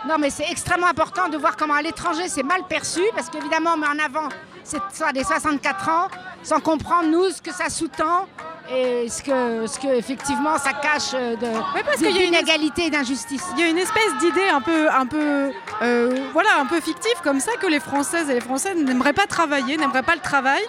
Non, 0.06 0.16
mais 0.18 0.30
c'est 0.30 0.50
extrêmement 0.50 0.86
important 0.88 1.28
de 1.28 1.36
voir 1.38 1.56
comment 1.56 1.74
à 1.74 1.82
l'étranger 1.82 2.28
c'est 2.28 2.42
mal 2.42 2.62
perçu, 2.68 3.00
parce 3.14 3.28
qu'évidemment, 3.30 3.70
on 3.74 3.76
met 3.78 3.86
en 3.86 3.98
avant 4.04 4.28
c'est 4.62 4.78
soit 4.94 5.12
des 5.12 5.24
64 5.24 5.88
ans, 5.90 6.08
sans 6.42 6.58
comprendre, 6.60 7.08
nous, 7.08 7.28
ce 7.30 7.42
que 7.42 7.52
ça 7.52 7.68
sous-tend 7.68 8.26
et 8.70 9.10
ce 9.10 9.22
que, 9.22 9.66
ce 9.66 9.78
que 9.78 9.88
effectivement, 9.88 10.56
ça 10.56 10.72
cache 10.72 11.10
euh, 11.12 11.36
de, 11.36 11.46
parce 11.84 11.98
qu'il 11.98 12.16
y 12.16 12.18
a 12.18 12.22
une- 12.24 12.30
d'inégalité 12.30 12.86
et 12.86 12.90
d'injustice. 12.90 13.44
Il 13.56 13.60
y 13.60 13.62
a 13.62 13.68
une 13.68 13.76
espèce 13.76 14.14
d'idée 14.20 14.48
un 14.48 14.62
peu, 14.62 14.88
un 14.90 15.04
peu, 15.04 15.50
euh, 15.82 16.16
voilà, 16.32 16.48
un 16.60 16.64
peu 16.64 16.80
fictive 16.80 17.12
comme 17.22 17.40
ça 17.40 17.52
que 17.60 17.66
les 17.66 17.78
Françaises 17.80 18.30
et 18.30 18.34
les 18.34 18.40
Français 18.40 18.74
n'aimeraient 18.74 19.12
pas 19.12 19.26
travailler, 19.26 19.76
n'aimeraient 19.76 20.02
pas 20.02 20.14
le 20.14 20.22
travail. 20.22 20.62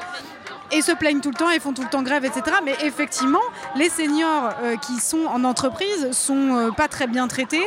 Et 0.72 0.82
se 0.82 0.91
plaignent 0.91 1.20
tout 1.22 1.30
le 1.30 1.36
temps 1.36 1.49
et 1.51 1.59
font 1.59 1.74
tout 1.74 1.84
le 1.84 1.89
temps 1.89 2.01
grève, 2.01 2.26
etc. 2.26 2.41
Mais 2.66 2.76
effectivement, 2.84 3.39
les 3.76 3.89
seniors 3.89 4.49
euh, 4.63 4.76
qui 4.78 4.99
sont 4.99 5.26
en 5.28 5.43
entreprise 5.43 6.09
sont 6.11 6.55
euh, 6.57 6.72
pas 6.72 6.88
très 6.88 7.05
bien 7.07 7.28
traités. 7.28 7.63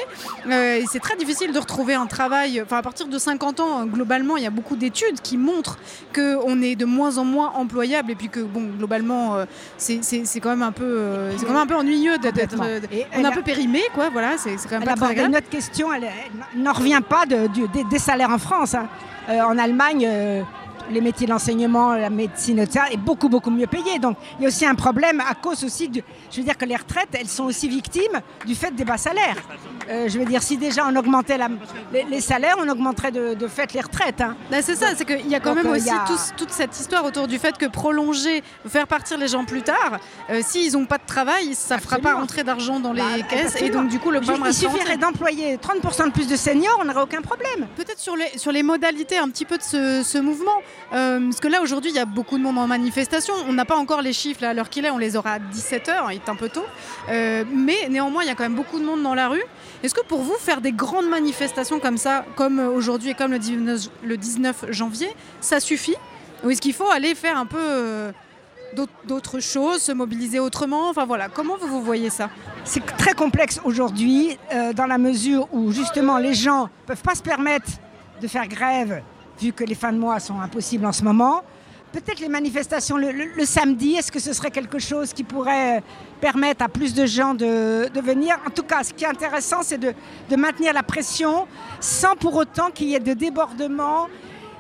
Euh, 0.49 0.77
et 0.77 0.85
c'est 0.91 0.99
très 0.99 1.17
difficile 1.17 1.53
de 1.53 1.59
retrouver 1.59 1.95
un 1.95 2.07
travail. 2.07 2.61
Enfin, 2.61 2.79
à 2.79 2.83
partir 2.83 3.07
de 3.07 3.17
50 3.19 3.61
ans, 3.61 3.85
globalement, 3.87 4.37
il 4.37 4.43
y 4.43 4.47
a 4.47 4.51
beaucoup 4.51 4.75
d'études 4.77 5.21
qui 5.23 5.37
montrent 5.37 5.79
qu'on 6.15 6.61
est 6.61 6.75
de 6.75 6.85
moins 6.85 7.19
en 7.19 7.25
moins 7.25 7.53
employable 7.55 8.11
et 8.11 8.15
puis 8.17 8.29
que, 8.29 8.41
bon, 8.41 8.63
globalement, 8.77 9.37
c'est 9.77 10.03
c'est- 10.03 10.25
c'est 10.25 10.41
quand 10.41 10.51
même 10.51 10.63
un 10.63 10.73
peu, 10.73 11.31
c'est 11.37 11.47
quand 11.47 11.53
même 11.53 11.63
un 11.63 11.67
peu 11.67 11.77
ennuyeux 11.77 12.19
d'être. 12.19 12.57
On 12.59 13.21
est 13.23 13.25
un 13.27 13.31
peu 13.31 13.43
périmé, 13.43 13.83
quoi. 13.95 14.09
Voilà, 14.11 14.39
c'est 14.39 14.57
quand 14.57 14.73
même 14.79 14.83
Elle 14.83 14.89
pas 14.89 14.95
très 14.97 15.07
agréable. 15.11 15.31
une 15.31 15.37
autre 15.37 15.49
question, 15.51 15.93
elle, 15.93 16.05
elle 16.55 16.63
n'en 16.63 16.73
revient 16.73 17.01
pas 17.09 17.27
de- 17.27 17.47
des, 17.47 17.85
des 17.85 17.99
salaires 17.99 18.31
en 18.31 18.39
France. 18.39 18.75
hein. 18.75 18.89
En 19.29 19.59
Allemagne, 19.59 20.09
les 20.91 21.01
métiers 21.01 21.27
de 21.27 21.33
l'enseignement, 21.33 21.95
la 21.95 22.11
médecine, 22.11 22.59
etc., 22.59 22.87
est 22.93 22.97
beaucoup, 22.97 23.29
beaucoup 23.29 23.51
mieux 23.51 23.67
payé. 23.67 23.99
Donc 23.99 24.17
il 24.39 24.43
y 24.43 24.45
a 24.47 24.49
aussi 24.49 24.67
un 24.67 24.75
problème 24.75 25.21
à 25.29 25.35
cause 25.35 25.65
aussi 25.65 25.89
du. 25.89 26.03
Je 26.31 26.39
veux 26.39 26.43
dire 26.45 26.57
que 26.57 26.65
les 26.65 26.77
retraites, 26.77 27.09
elles 27.13 27.29
sont 27.29 27.45
aussi 27.45 27.69
victimes 27.69 28.21
du 28.47 28.55
fait 28.55 28.71
des 28.75 28.85
bas 28.85 28.99
salaires. 28.99 29.37
Euh, 29.91 30.09
je 30.09 30.19
veux 30.19 30.25
dire, 30.27 30.43
si 30.43 30.57
déjà 30.57 30.87
on 30.87 30.95
augmentait 30.97 31.39
la- 31.39 31.49
les, 31.93 32.05
les 32.05 32.21
salaires, 32.21 32.57
on 32.59 32.69
augmenterait 32.69 33.11
de, 33.11 33.35
de 33.35 33.49
fait 33.49 33.73
les 33.73 33.81
retraites. 33.81 34.21
hein. 34.21 34.37
Bah, 34.51 34.59
c'est 34.61 34.77
ça, 34.77 34.89
c'est 34.97 35.05
qu'il 35.05 35.29
y 35.29 35.35
a 35.35 35.41
quand 35.41 35.55
Donc, 35.55 35.65
même 35.65 35.73
euh, 35.73 35.77
aussi 35.77 35.91
a- 35.91 36.05
toute 36.37 36.51
cette 36.51 36.79
histoire 36.79 37.05
autour 37.05 37.27
du 37.27 37.39
fait 37.39 37.57
que 37.57 37.67
prolonger, 37.67 38.43
faire 38.69 38.87
partir 38.87 39.17
les 39.19 39.29
gens 39.29 39.45
plus 39.45 39.63
tard, 39.63 39.99
euh, 40.31 40.41
s'ils 40.45 40.73
n'ont 40.75 40.85
pas 40.85 40.99
de 40.99 41.07
travail, 41.07 41.55
ça 41.55 41.77
ne 41.77 41.81
fera 41.81 41.99
pas 41.99 42.15
rentrer 42.15 42.45
d'argent 42.45 42.81
dans 42.81 42.93
les 42.93 43.03
caisses. 43.29 43.61
Et 43.63 43.71
donc, 43.71 43.89
du 43.89 43.99
coup, 43.99 44.11
le 44.11 44.21
problème 44.21 44.45
Il 44.49 44.55
suffirait 44.55 44.97
d'employer 44.99 45.57
30% 45.57 46.07
de 46.07 46.11
plus 46.13 46.29
de 46.29 46.37
seniors, 46.37 46.79
on 46.81 46.85
n'aurait 46.85 47.03
aucun 47.03 47.23
problème. 47.23 47.67
Peut-être 47.77 47.99
sur 47.99 48.17
les, 48.17 48.37
sur 48.39 48.53
les 48.53 48.63
modalités 48.63 49.17
un 49.19 49.29
petit 49.31 49.45
peu 49.47 49.57
de 49.57 49.63
ce, 49.63 50.03
ce 50.05 50.19
mouvement. 50.19 50.57
Euh, 50.93 51.21
parce 51.21 51.41
que 51.41 51.49
là, 51.49 51.61
aujourd'hui, 51.61 51.91
il 51.91 51.97
y 51.97 52.01
a 52.01 52.05
beaucoup 52.07 52.39
de 52.39 52.43
monde 52.43 52.57
en 52.59 52.67
manifestation. 52.67 53.35
On 53.47 53.53
n'a 53.53 53.65
pas 53.65 53.77
encore 53.77 54.01
les 54.03 54.13
chiffres 54.13 54.45
à 54.45 54.55
l'heure 54.55 54.71
qu'il 54.71 54.85
est. 54.85 54.91
On 54.91 54.99
les 54.99 55.17
aura 55.17 55.33
à 55.33 55.39
17h. 55.39 55.93
Il 56.11 56.15
est 56.17 56.29
un 56.29 56.35
peu 56.35 56.49
tôt. 56.49 56.65
Euh, 57.11 57.45
mais 57.53 57.89
néanmoins, 57.91 58.23
il 58.23 58.29
y 58.29 58.31
a 58.31 58.35
quand 58.35 58.45
même 58.45 58.55
beaucoup 58.55 58.79
de 58.79 58.85
monde 58.85 59.03
dans 59.03 59.15
la 59.15 59.29
rue. 59.29 59.43
Est-ce 59.83 59.95
que 59.95 60.01
pour 60.05 60.21
vous, 60.23 60.35
faire 60.39 60.61
des 60.61 60.73
grandes 60.73 61.09
manifestations 61.09 61.79
comme 61.79 61.99
ça, 61.99 62.25
comme 62.37 62.59
euh, 62.59 62.69
aujourd'hui 62.71 63.11
et 63.11 63.15
comme 63.15 63.33
le 63.33 63.39
19, 63.39 63.89
le 64.03 64.17
19 64.17 64.65
janvier, 64.71 65.09
ça 65.41 65.61
suffit? 65.61 65.97
Ou 66.45 66.51
est-ce 66.51 66.61
qu'il 66.61 66.73
faut 66.75 66.89
aller 66.91 67.15
faire 67.15 67.37
un 67.37 67.47
peu 67.47 68.13
d'autres- 69.05 69.41
choses, 69.41 69.83
se 69.83 69.93
mobiliser 69.93 70.39
autrement? 70.39 70.89
Enfin 70.89 71.05
voilà, 71.05 71.29
comment 71.29 71.57
vous, 71.61 71.67
vous 71.67 71.83
voyez 71.83 72.11
ça? 72.11 72.31
C'est 72.65 72.85
très 72.97 73.13
complexe 73.13 73.61
aujourd'hui, 73.65 74.39
dans 74.75 74.87
la 74.87 74.99
mesure 74.99 75.49
où 75.53 75.73
justement 75.73 76.17
les 76.19 76.35
gens 76.35 76.63
ne 76.65 76.87
peuvent 76.87 77.03
pas 77.03 77.17
se 77.17 77.23
permettre 77.23 77.69
de 78.23 78.29
faire 78.29 78.47
grève, 78.47 79.03
vu 79.41 79.53
que 79.53 79.65
les 79.65 79.75
fins 79.75 79.93
de 79.93 79.99
mois 79.99 80.19
sont 80.21 80.41
impossibles 80.41 80.87
en 80.87 80.93
ce 80.93 81.03
moment. 81.03 81.43
Peut-être 81.93 82.21
les 82.21 82.29
manifestations 82.29 82.99
le, 82.99 83.11
le- 83.13 83.33
le 83.35 83.45
samedi, 83.47 83.95
est-ce 83.95 84.13
que 84.13 84.19
ce 84.21 84.33
serait 84.35 84.51
quelque 84.51 84.79
chose 84.79 85.13
qui 85.15 85.25
pourrait 85.25 85.79
euh, 85.79 85.81
permettre 86.21 86.63
à 86.63 86.69
plus 86.69 86.93
de 86.93 87.07
gens 87.07 87.33
de, 87.33 87.89
de 87.89 88.01
venir? 88.01 88.37
En 88.47 88.51
tout 88.51 88.63
cas, 88.63 88.83
ce 88.85 88.93
qui 88.93 89.05
est 89.05 89.09
intéressant, 89.09 89.63
c'est 89.63 89.79
de, 89.79 89.95
de 90.29 90.37
maintenir 90.37 90.75
la 90.75 90.83
pression 90.83 91.47
sans 91.81 92.15
pour 92.15 92.35
autant 92.37 92.71
qu'il 92.71 92.89
y 92.89 92.95
ait 92.95 93.01
de 93.01 93.15
débordements 93.15 94.09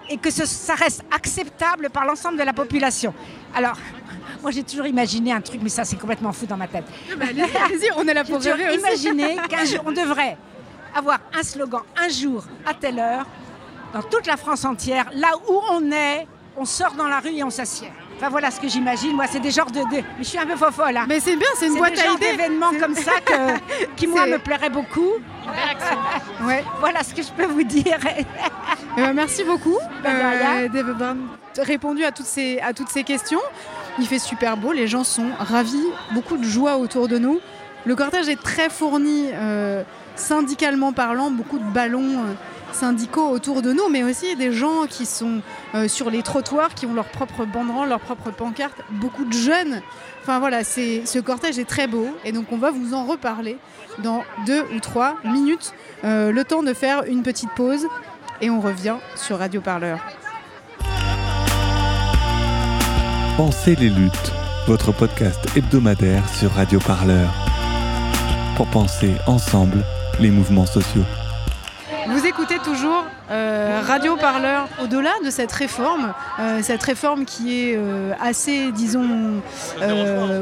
et 0.08 0.16
que 0.16 0.30
ce- 0.30 0.46
ça 0.46 0.74
reste 0.74 1.02
acceptable 1.14 1.90
par 1.90 2.06
l'ensemble 2.06 2.38
de 2.38 2.44
la 2.44 2.54
population. 2.54 3.12
Alors, 3.54 3.76
moi 4.42 4.50
j'ai 4.50 4.62
toujours 4.62 4.86
imaginé 4.86 5.30
un 5.32 5.42
truc, 5.42 5.60
mais 5.62 5.68
ça 5.68 5.84
c'est 5.84 5.96
complètement 5.96 6.32
fou 6.32 6.46
dans 6.46 6.56
ma 6.56 6.66
tête. 6.68 6.84
Allez-y, 7.20 7.90
on 7.94 8.08
est 8.08 8.14
là 8.14 8.24
pour 8.24 8.40
J'ai 8.40 8.52
toujours 8.52 8.66
rêver 8.68 8.78
aussi. 8.90 9.04
imaginé 9.08 9.36
qu'un 9.50 9.64
jour, 9.66 9.80
on 9.84 9.92
devrait 9.92 10.38
avoir 10.94 11.18
un 11.38 11.42
slogan, 11.42 11.82
un 12.02 12.08
jour, 12.08 12.42
à 12.64 12.72
telle 12.72 12.98
heure, 12.98 13.26
dans 13.92 14.02
toute 14.02 14.26
la 14.26 14.36
France 14.36 14.64
entière, 14.64 15.06
là 15.14 15.28
où 15.48 15.60
on 15.72 15.90
est, 15.92 16.26
on 16.56 16.64
sort 16.64 16.92
dans 16.92 17.08
la 17.08 17.20
rue 17.20 17.34
et 17.34 17.44
on 17.44 17.50
s'assied. 17.50 17.88
Enfin 18.16 18.30
voilà 18.30 18.50
ce 18.50 18.60
que 18.60 18.66
j'imagine. 18.68 19.14
Moi, 19.14 19.26
c'est 19.30 19.38
des 19.38 19.52
genres 19.52 19.70
de, 19.70 19.78
de- 19.80 19.86
Mais 19.92 20.04
je 20.18 20.24
suis 20.24 20.38
un 20.38 20.44
peu 20.46 20.56
fofolle. 20.56 20.96
Hein. 20.96 21.04
Mais 21.08 21.20
c'est 21.20 21.36
bien, 21.36 21.46
c'est 21.56 21.68
une 21.68 21.76
boîte 21.76 21.94
des 21.94 22.00
à 22.00 22.12
idées. 22.12 22.30
d'événements 22.32 22.72
comme 22.80 22.94
ça 22.96 23.12
que- 23.24 23.86
qui, 23.96 24.08
moi, 24.08 24.26
me 24.26 24.38
plairait 24.38 24.70
beaucoup. 24.70 25.12
Ouais. 26.44 26.64
Voilà 26.80 27.02
ce 27.04 27.14
que 27.14 27.22
je 27.22 27.30
peux 27.30 27.46
vous 27.46 27.62
dire. 27.62 27.98
Eh 28.96 29.00
ben, 29.00 29.12
merci 29.12 29.44
beaucoup 29.44 29.78
rien. 30.04 30.62
euh, 30.64 31.62
répondu 31.62 32.02
à 32.04 32.10
toutes, 32.10 32.26
ces, 32.26 32.58
à 32.58 32.72
toutes 32.72 32.88
ces 32.88 33.04
questions. 33.04 33.38
Il 34.00 34.06
fait 34.08 34.18
super 34.18 34.56
beau, 34.56 34.72
les 34.72 34.88
gens 34.88 35.04
sont 35.04 35.28
ravis, 35.38 35.86
beaucoup 36.12 36.36
de 36.36 36.42
joie 36.42 36.78
autour 36.78 37.06
de 37.06 37.16
nous. 37.18 37.38
Le 37.84 37.94
cortège 37.94 38.28
est 38.28 38.42
très 38.42 38.68
fourni, 38.70 39.28
euh, 39.32 39.84
syndicalement 40.16 40.92
parlant, 40.92 41.30
beaucoup 41.30 41.58
de 41.58 41.64
ballons 41.64 42.00
euh, 42.24 42.32
syndicaux 42.72 43.28
autour 43.28 43.62
de 43.62 43.72
nous, 43.72 43.88
mais 43.90 44.02
aussi 44.02 44.36
des 44.36 44.52
gens 44.52 44.86
qui 44.88 45.06
sont 45.06 45.40
euh, 45.74 45.88
sur 45.88 46.10
les 46.10 46.22
trottoirs, 46.22 46.74
qui 46.74 46.86
ont 46.86 46.94
leur 46.94 47.08
propre 47.08 47.44
banderole, 47.44 47.88
leur 47.88 48.00
propre 48.00 48.30
pancarte, 48.30 48.76
beaucoup 48.90 49.24
de 49.24 49.32
jeunes. 49.32 49.82
Enfin 50.22 50.38
voilà, 50.38 50.64
ce 50.64 51.18
cortège 51.20 51.58
est 51.58 51.68
très 51.68 51.86
beau 51.86 52.06
et 52.24 52.32
donc 52.32 52.52
on 52.52 52.58
va 52.58 52.70
vous 52.70 52.94
en 52.94 53.04
reparler 53.04 53.56
dans 54.02 54.24
deux 54.46 54.62
ou 54.74 54.80
trois 54.80 55.16
minutes. 55.24 55.72
Euh, 56.04 56.32
le 56.32 56.44
temps 56.44 56.62
de 56.62 56.74
faire 56.74 57.04
une 57.04 57.22
petite 57.22 57.50
pause 57.56 57.86
et 58.40 58.50
on 58.50 58.60
revient 58.60 58.96
sur 59.16 59.38
Radio 59.38 59.60
Parleur. 59.60 59.98
Pensez 63.36 63.76
les 63.76 63.88
luttes, 63.88 64.32
votre 64.66 64.92
podcast 64.92 65.38
hebdomadaire 65.56 66.28
sur 66.28 66.50
Radio 66.52 66.80
Parleur. 66.80 67.32
Pour 68.56 68.66
penser 68.66 69.12
ensemble 69.26 69.84
les 70.20 70.30
mouvements 70.30 70.66
sociaux. 70.66 71.04
Euh, 73.30 73.82
Radio 73.84 74.16
Parleur 74.16 74.68
au-delà 74.82 75.12
de 75.22 75.28
cette 75.28 75.52
réforme, 75.52 76.14
euh, 76.38 76.60
cette 76.62 76.82
réforme 76.82 77.26
qui 77.26 77.60
est 77.60 77.76
euh, 77.76 78.12
assez, 78.20 78.72
disons, 78.72 79.42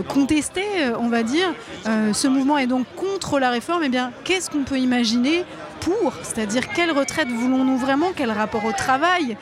contestée, 0.08 0.66
on 0.98 1.08
va 1.08 1.22
dire. 1.22 1.52
Ce 1.84 2.28
mouvement 2.28 2.58
est 2.58 2.66
donc 2.66 2.86
contre 2.96 3.38
la 3.38 3.50
réforme. 3.50 3.82
Eh 3.84 3.88
bien, 3.88 4.12
qu'est-ce 4.24 4.50
qu'on 4.50 4.64
peut 4.64 4.78
imaginer 4.78 5.44
pour 5.80 6.12
C'est-à-dire, 6.22 6.68
quelle 6.74 6.90
retraite 6.90 7.28
voulons-nous 7.28 7.76
vraiment 7.76 8.08
Quel 8.14 8.30
rapport 8.30 8.64
au 8.64 8.72
travail 8.72 9.36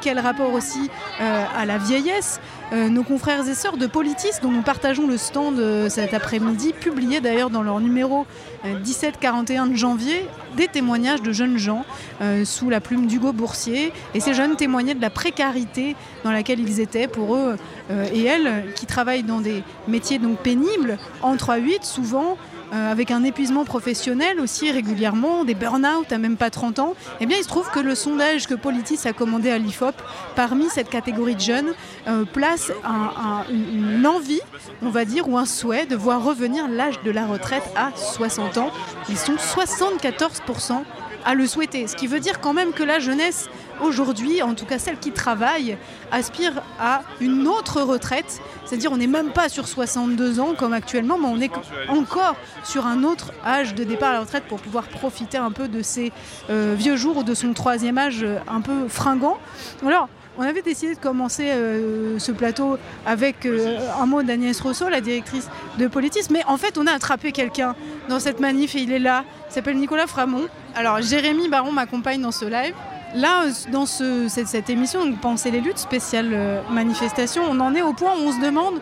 Quel 0.00 0.18
rapport 0.18 0.52
aussi 0.52 0.90
à 1.20 1.64
la 1.66 1.78
vieillesse 1.78 2.40
Euh, 2.74 2.88
Nos 2.88 3.04
confrères 3.04 3.46
et 3.46 3.54
sœurs 3.54 3.76
de 3.76 3.86
Politis, 3.86 4.40
dont 4.42 4.50
nous 4.50 4.62
partageons 4.62 5.06
le 5.06 5.16
stand 5.16 5.60
euh, 5.60 5.88
cet 5.88 6.12
après-midi, 6.12 6.72
publiaient 6.72 7.20
d'ailleurs 7.20 7.50
dans 7.50 7.62
leur 7.62 7.78
numéro 7.78 8.26
euh, 8.64 8.78
1741 8.80 9.68
de 9.68 9.76
janvier 9.76 10.26
des 10.56 10.66
témoignages 10.66 11.22
de 11.22 11.30
jeunes 11.30 11.56
gens 11.56 11.84
euh, 12.20 12.44
sous 12.44 12.70
la 12.70 12.80
plume 12.80 13.06
d'Hugo 13.06 13.32
Boursier. 13.32 13.92
Et 14.14 14.20
ces 14.20 14.34
jeunes 14.34 14.56
témoignaient 14.56 14.94
de 14.94 15.00
la 15.00 15.10
précarité 15.10 15.94
dans 16.24 16.32
laquelle 16.32 16.58
ils 16.58 16.80
étaient 16.80 17.06
pour 17.06 17.36
eux 17.36 17.56
euh, 17.92 18.06
et 18.12 18.24
elles, 18.24 18.64
qui 18.74 18.86
travaillent 18.86 19.22
dans 19.22 19.40
des 19.40 19.62
métiers 19.86 20.18
donc 20.18 20.38
pénibles, 20.38 20.98
en 21.22 21.36
3-8 21.36 21.84
souvent, 21.84 22.36
euh, 22.74 22.90
avec 22.90 23.10
un 23.10 23.22
épuisement 23.24 23.64
professionnel 23.64 24.40
aussi 24.40 24.70
régulièrement, 24.70 25.44
des 25.44 25.54
burn-out 25.54 26.12
à 26.12 26.18
même 26.18 26.36
pas 26.36 26.50
30 26.50 26.78
ans, 26.80 26.94
eh 27.20 27.26
bien 27.26 27.36
il 27.38 27.42
se 27.44 27.48
trouve 27.48 27.70
que 27.70 27.80
le 27.80 27.94
sondage 27.94 28.46
que 28.46 28.54
Politis 28.54 28.98
a 29.06 29.12
commandé 29.12 29.50
à 29.50 29.58
l'IFOP, 29.58 29.94
parmi 30.34 30.68
cette 30.68 30.88
catégorie 30.90 31.34
de 31.36 31.40
jeunes, 31.40 31.72
euh, 32.08 32.24
place 32.24 32.72
un- 32.84 32.90
un- 32.90 33.44
une 33.52 34.06
envie, 34.06 34.40
on 34.82 34.90
va 34.90 35.04
dire, 35.04 35.28
ou 35.28 35.38
un 35.38 35.46
souhait 35.46 35.86
de 35.86 35.96
voir 35.96 36.22
revenir 36.24 36.68
l'âge 36.68 37.00
de 37.04 37.10
la 37.10 37.26
retraite 37.26 37.64
à 37.76 37.90
60 37.96 38.58
ans. 38.58 38.70
Ils 39.08 39.16
sont 39.18 39.36
74% 39.38 40.84
à 41.24 41.34
le 41.34 41.46
souhaiter, 41.46 41.86
ce 41.86 41.96
qui 41.96 42.06
veut 42.06 42.20
dire 42.20 42.40
quand 42.40 42.52
même 42.52 42.72
que 42.72 42.82
la 42.82 42.98
jeunesse 42.98 43.48
aujourd'hui, 43.80 44.42
en 44.42 44.54
tout 44.54 44.66
cas 44.66 44.78
celle 44.78 44.98
qui 44.98 45.12
travaille, 45.12 45.76
aspire 46.12 46.62
à 46.80 47.02
une 47.20 47.46
autre 47.46 47.80
retraite. 47.82 48.40
C'est-à-dire 48.64 48.92
on 48.92 48.96
n'est 48.96 49.06
même 49.06 49.30
pas 49.30 49.48
sur 49.48 49.68
62 49.68 50.40
ans 50.40 50.54
comme 50.56 50.72
actuellement, 50.72 51.18
mais 51.18 51.28
on 51.28 51.40
est 51.40 51.50
encore 51.88 52.36
sur 52.62 52.86
un 52.86 53.04
autre 53.04 53.32
âge 53.44 53.74
de 53.74 53.84
départ 53.84 54.10
à 54.10 54.12
la 54.14 54.20
retraite 54.20 54.44
pour 54.44 54.60
pouvoir 54.60 54.84
profiter 54.84 55.38
un 55.38 55.50
peu 55.50 55.68
de 55.68 55.82
ces 55.82 56.12
euh, 56.50 56.74
vieux 56.76 56.96
jours 56.96 57.18
ou 57.18 57.22
de 57.22 57.34
son 57.34 57.52
troisième 57.52 57.98
âge 57.98 58.22
euh, 58.22 58.38
un 58.48 58.60
peu 58.60 58.88
fringant. 58.88 59.38
Alors, 59.86 60.08
on 60.36 60.42
avait 60.42 60.62
décidé 60.62 60.94
de 60.94 61.00
commencer 61.00 61.50
euh, 61.52 62.18
ce 62.18 62.32
plateau 62.32 62.76
avec 63.06 63.46
un 63.46 64.06
mot 64.06 64.24
d'Agnès 64.24 64.60
Rousseau, 64.60 64.88
la 64.88 65.00
directrice 65.00 65.48
de 65.78 65.86
Politis, 65.86 66.26
mais 66.30 66.42
en 66.46 66.56
fait 66.56 66.76
on 66.76 66.88
a 66.88 66.92
attrapé 66.92 67.30
quelqu'un 67.30 67.76
dans 68.08 68.18
cette 68.18 68.40
manif 68.40 68.74
et 68.74 68.80
il 68.80 68.90
est 68.90 68.98
là, 68.98 69.24
il 69.48 69.52
s'appelle 69.54 69.76
Nicolas 69.76 70.08
Framont. 70.08 70.48
Alors 70.74 71.00
Jérémy 71.00 71.48
Baron 71.48 71.70
m'accompagne 71.70 72.20
dans 72.20 72.32
ce 72.32 72.46
live. 72.46 72.74
Là, 73.14 73.44
dans 73.70 73.86
ce- 73.86 74.26
cette, 74.28 74.48
cette 74.48 74.68
émission, 74.70 75.04
donc, 75.06 75.20
Penser 75.20 75.50
les 75.50 75.60
luttes, 75.60 75.78
spéciale 75.78 76.30
euh, 76.32 76.60
manifestation, 76.70 77.42
on 77.48 77.60
en 77.60 77.74
est 77.74 77.82
au 77.82 77.92
point 77.92 78.12
où 78.16 78.26
on 78.28 78.32
se 78.32 78.40
demande, 78.44 78.74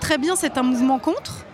très 0.00 0.16
bien 0.18 0.36
c'est 0.36 0.56
un 0.58 0.62
mouvement 0.62 0.98
contre, 0.98 1.44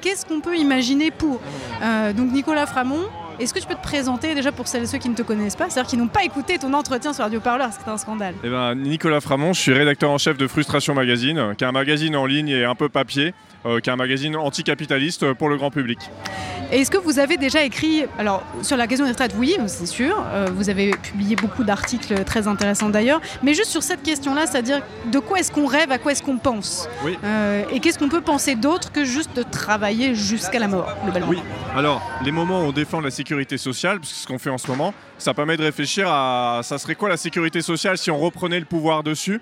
qu'est-ce 0.00 0.24
qu'on 0.24 0.40
peut 0.40 0.56
imaginer 0.56 1.10
pour 1.10 1.40
Euh, 1.82 2.12
Donc 2.12 2.30
Nicolas 2.32 2.66
Framont, 2.66 3.02
est-ce 3.40 3.52
que 3.52 3.58
tu 3.58 3.66
peux 3.66 3.74
te 3.74 3.82
présenter 3.82 4.34
déjà 4.36 4.52
pour 4.52 4.68
celles 4.68 4.84
et 4.84 4.86
ceux 4.86 4.98
qui 4.98 5.08
ne 5.08 5.14
te 5.16 5.22
connaissent 5.22 5.56
pas, 5.56 5.68
c'est-à-dire 5.68 5.90
qui 5.90 5.96
n'ont 5.96 6.06
pas 6.06 6.22
écouté 6.22 6.58
ton 6.58 6.72
entretien 6.74 7.12
sur 7.12 7.24
Radio 7.24 7.40
Parleur, 7.40 7.70
c'est 7.72 7.90
un 7.90 7.96
scandale. 7.98 8.34
Eh 8.44 8.48
ben, 8.48 8.74
Nicolas 8.76 9.20
Framont, 9.20 9.52
je 9.52 9.60
suis 9.60 9.72
rédacteur 9.72 10.10
en 10.10 10.18
chef 10.18 10.36
de 10.36 10.46
Frustration 10.46 10.94
Magazine, 10.94 11.54
qui 11.58 11.64
est 11.64 11.66
un 11.66 11.72
magazine 11.72 12.14
en 12.14 12.26
ligne 12.26 12.50
et 12.50 12.64
un 12.64 12.76
peu 12.76 12.88
papier, 12.88 13.34
euh, 13.66 13.80
qui 13.80 13.90
est 13.90 13.92
un 13.92 13.96
magazine 13.96 14.36
anticapitaliste 14.36 15.32
pour 15.34 15.48
le 15.48 15.56
grand 15.56 15.70
public. 15.70 15.98
Et 16.72 16.80
Est-ce 16.80 16.90
que 16.90 16.96
vous 16.98 17.18
avez 17.18 17.36
déjà 17.36 17.62
écrit, 17.64 18.04
alors 18.18 18.42
sur 18.62 18.76
la 18.78 18.86
question 18.86 19.04
des 19.04 19.12
retraites, 19.12 19.34
oui, 19.36 19.56
c'est 19.66 19.86
sûr, 19.86 20.24
euh, 20.32 20.46
vous 20.54 20.70
avez 20.70 20.90
publié 20.92 21.36
beaucoup 21.36 21.64
d'articles 21.64 22.24
très 22.24 22.48
intéressants 22.48 22.88
d'ailleurs, 22.88 23.20
mais 23.42 23.52
juste 23.52 23.70
sur 23.70 23.82
cette 23.82 24.02
question-là, 24.02 24.46
c'est-à-dire 24.46 24.80
de 25.10 25.18
quoi 25.18 25.40
est-ce 25.40 25.52
qu'on 25.52 25.66
rêve, 25.66 25.92
à 25.92 25.98
quoi 25.98 26.12
est-ce 26.12 26.22
qu'on 26.22 26.38
pense 26.38 26.88
Oui. 27.04 27.18
Euh, 27.24 27.64
Et 27.72 27.80
qu'est-ce 27.80 27.98
qu'on 27.98 28.08
peut 28.08 28.22
penser 28.22 28.54
d'autre 28.54 28.90
que 28.90 29.04
juste 29.04 29.36
de 29.36 29.42
travailler 29.42 30.14
jusqu'à 30.14 30.58
la 30.58 30.68
mort, 30.68 30.90
globalement 31.04 31.28
Oui, 31.28 31.38
alors 31.76 32.00
les 32.24 32.32
moments 32.32 32.60
où 32.62 32.64
on 32.68 32.72
défend 32.72 33.00
la 33.00 33.10
sécurité 33.10 33.58
sociale, 33.58 34.00
parce 34.00 34.12
que 34.12 34.18
ce 34.18 34.26
qu'on 34.26 34.38
fait 34.38 34.50
en 34.50 34.58
ce 34.58 34.66
moment, 34.68 34.94
ça 35.18 35.34
permet 35.34 35.56
de 35.58 35.62
réfléchir 35.62 36.08
à 36.08 36.60
ça 36.62 36.78
serait 36.78 36.94
quoi 36.94 37.08
la 37.10 37.16
sécurité 37.18 37.60
sociale 37.60 37.98
si 37.98 38.10
on 38.10 38.18
reprenait 38.18 38.58
le 38.58 38.64
pouvoir 38.66 39.02
dessus? 39.02 39.40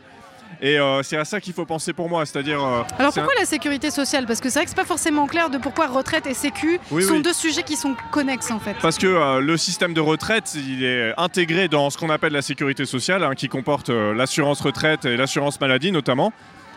Et 0.62 0.78
euh, 0.78 1.02
c'est 1.02 1.16
à 1.16 1.24
ça 1.24 1.40
qu'il 1.40 1.54
faut 1.54 1.64
penser 1.64 1.92
pour 1.94 2.08
moi, 2.10 2.26
c'est-à-dire. 2.26 2.62
euh, 2.62 2.82
Alors 2.98 3.10
un- 3.10 3.12
pourquoi 3.12 3.32
la 3.38 3.46
sécurité 3.46 3.90
sociale? 3.90 4.26
Parce 4.26 4.40
que 4.40 4.50
c'est 4.50 4.58
vrai 4.58 4.64
que 4.64 4.70
c'est 4.70 4.76
pas 4.76 4.84
forcément 4.84 5.26
clair 5.26 5.48
de 5.48 5.56
pourquoi 5.56 5.86
retraite 5.86 6.26
et 6.26 6.34
sécu 6.34 6.78
Oui, 6.90 7.02
sont 7.02 7.14
oui. 7.14 7.22
deux 7.22 7.32
sujets 7.32 7.62
qui 7.62 7.76
sont 7.76 7.94
connexes 8.10 8.50
en 8.50 8.58
fait. 8.60 8.74
Parce 8.82 8.98
que 8.98 9.06
euh, 9.06 9.40
le 9.40 9.56
système 9.56 9.94
de 9.94 10.00
retraite, 10.02 10.54
il 10.54 10.84
est 10.84 11.14
intégré 11.16 11.68
dans 11.68 11.88
ce 11.88 11.96
qu'on 11.96 12.10
appelle 12.10 12.34
la 12.34 12.42
sécurité 12.42 12.84
sociale, 12.84 13.24
hein, 13.24 13.34
qui 13.34 13.48
comporte 13.48 13.88
l'assurance 13.88 14.60
retraite 14.60 15.06
et 15.06 15.16
l'assurance 15.16 15.58
maladie 15.60 15.92
notamment. 15.92 16.32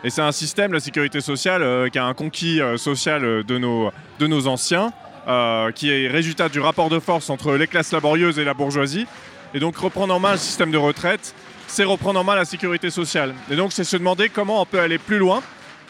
Et 0.05 0.09
c'est 0.09 0.21
un 0.21 0.31
système, 0.33 0.71
la 0.73 0.79
sécurité 0.81 1.19
sociale, 1.21 1.89
qui 1.91 1.97
a 1.97 2.05
un 2.05 2.13
conquis 2.13 2.59
social 2.77 3.43
de 3.43 3.57
nos, 3.57 3.89
de 4.19 4.27
nos 4.27 4.47
anciens, 4.47 4.91
qui 5.75 5.89
est 5.91 6.07
résultat 6.09 6.49
du 6.49 6.59
rapport 6.59 6.89
de 6.89 6.99
force 6.99 7.29
entre 7.29 7.53
les 7.55 7.67
classes 7.67 7.91
laborieuses 7.93 8.37
et 8.37 8.43
la 8.43 8.53
bourgeoisie. 8.53 9.07
Et 9.53 9.59
donc 9.59 9.77
reprendre 9.77 10.13
en 10.13 10.19
main 10.19 10.33
le 10.33 10.37
système 10.37 10.71
de 10.71 10.77
retraite, 10.77 11.33
c'est 11.73 11.83
reprendre 11.83 12.19
en 12.19 12.23
main 12.23 12.35
la 12.35 12.45
sécurité 12.45 12.91
sociale. 12.91 13.33
Et 13.49 13.55
donc 13.55 13.71
c'est 13.71 13.83
se 13.83 13.97
demander 13.97 14.29
comment 14.29 14.61
on 14.61 14.65
peut 14.65 14.79
aller 14.79 14.99
plus 14.99 15.17
loin, 15.17 15.41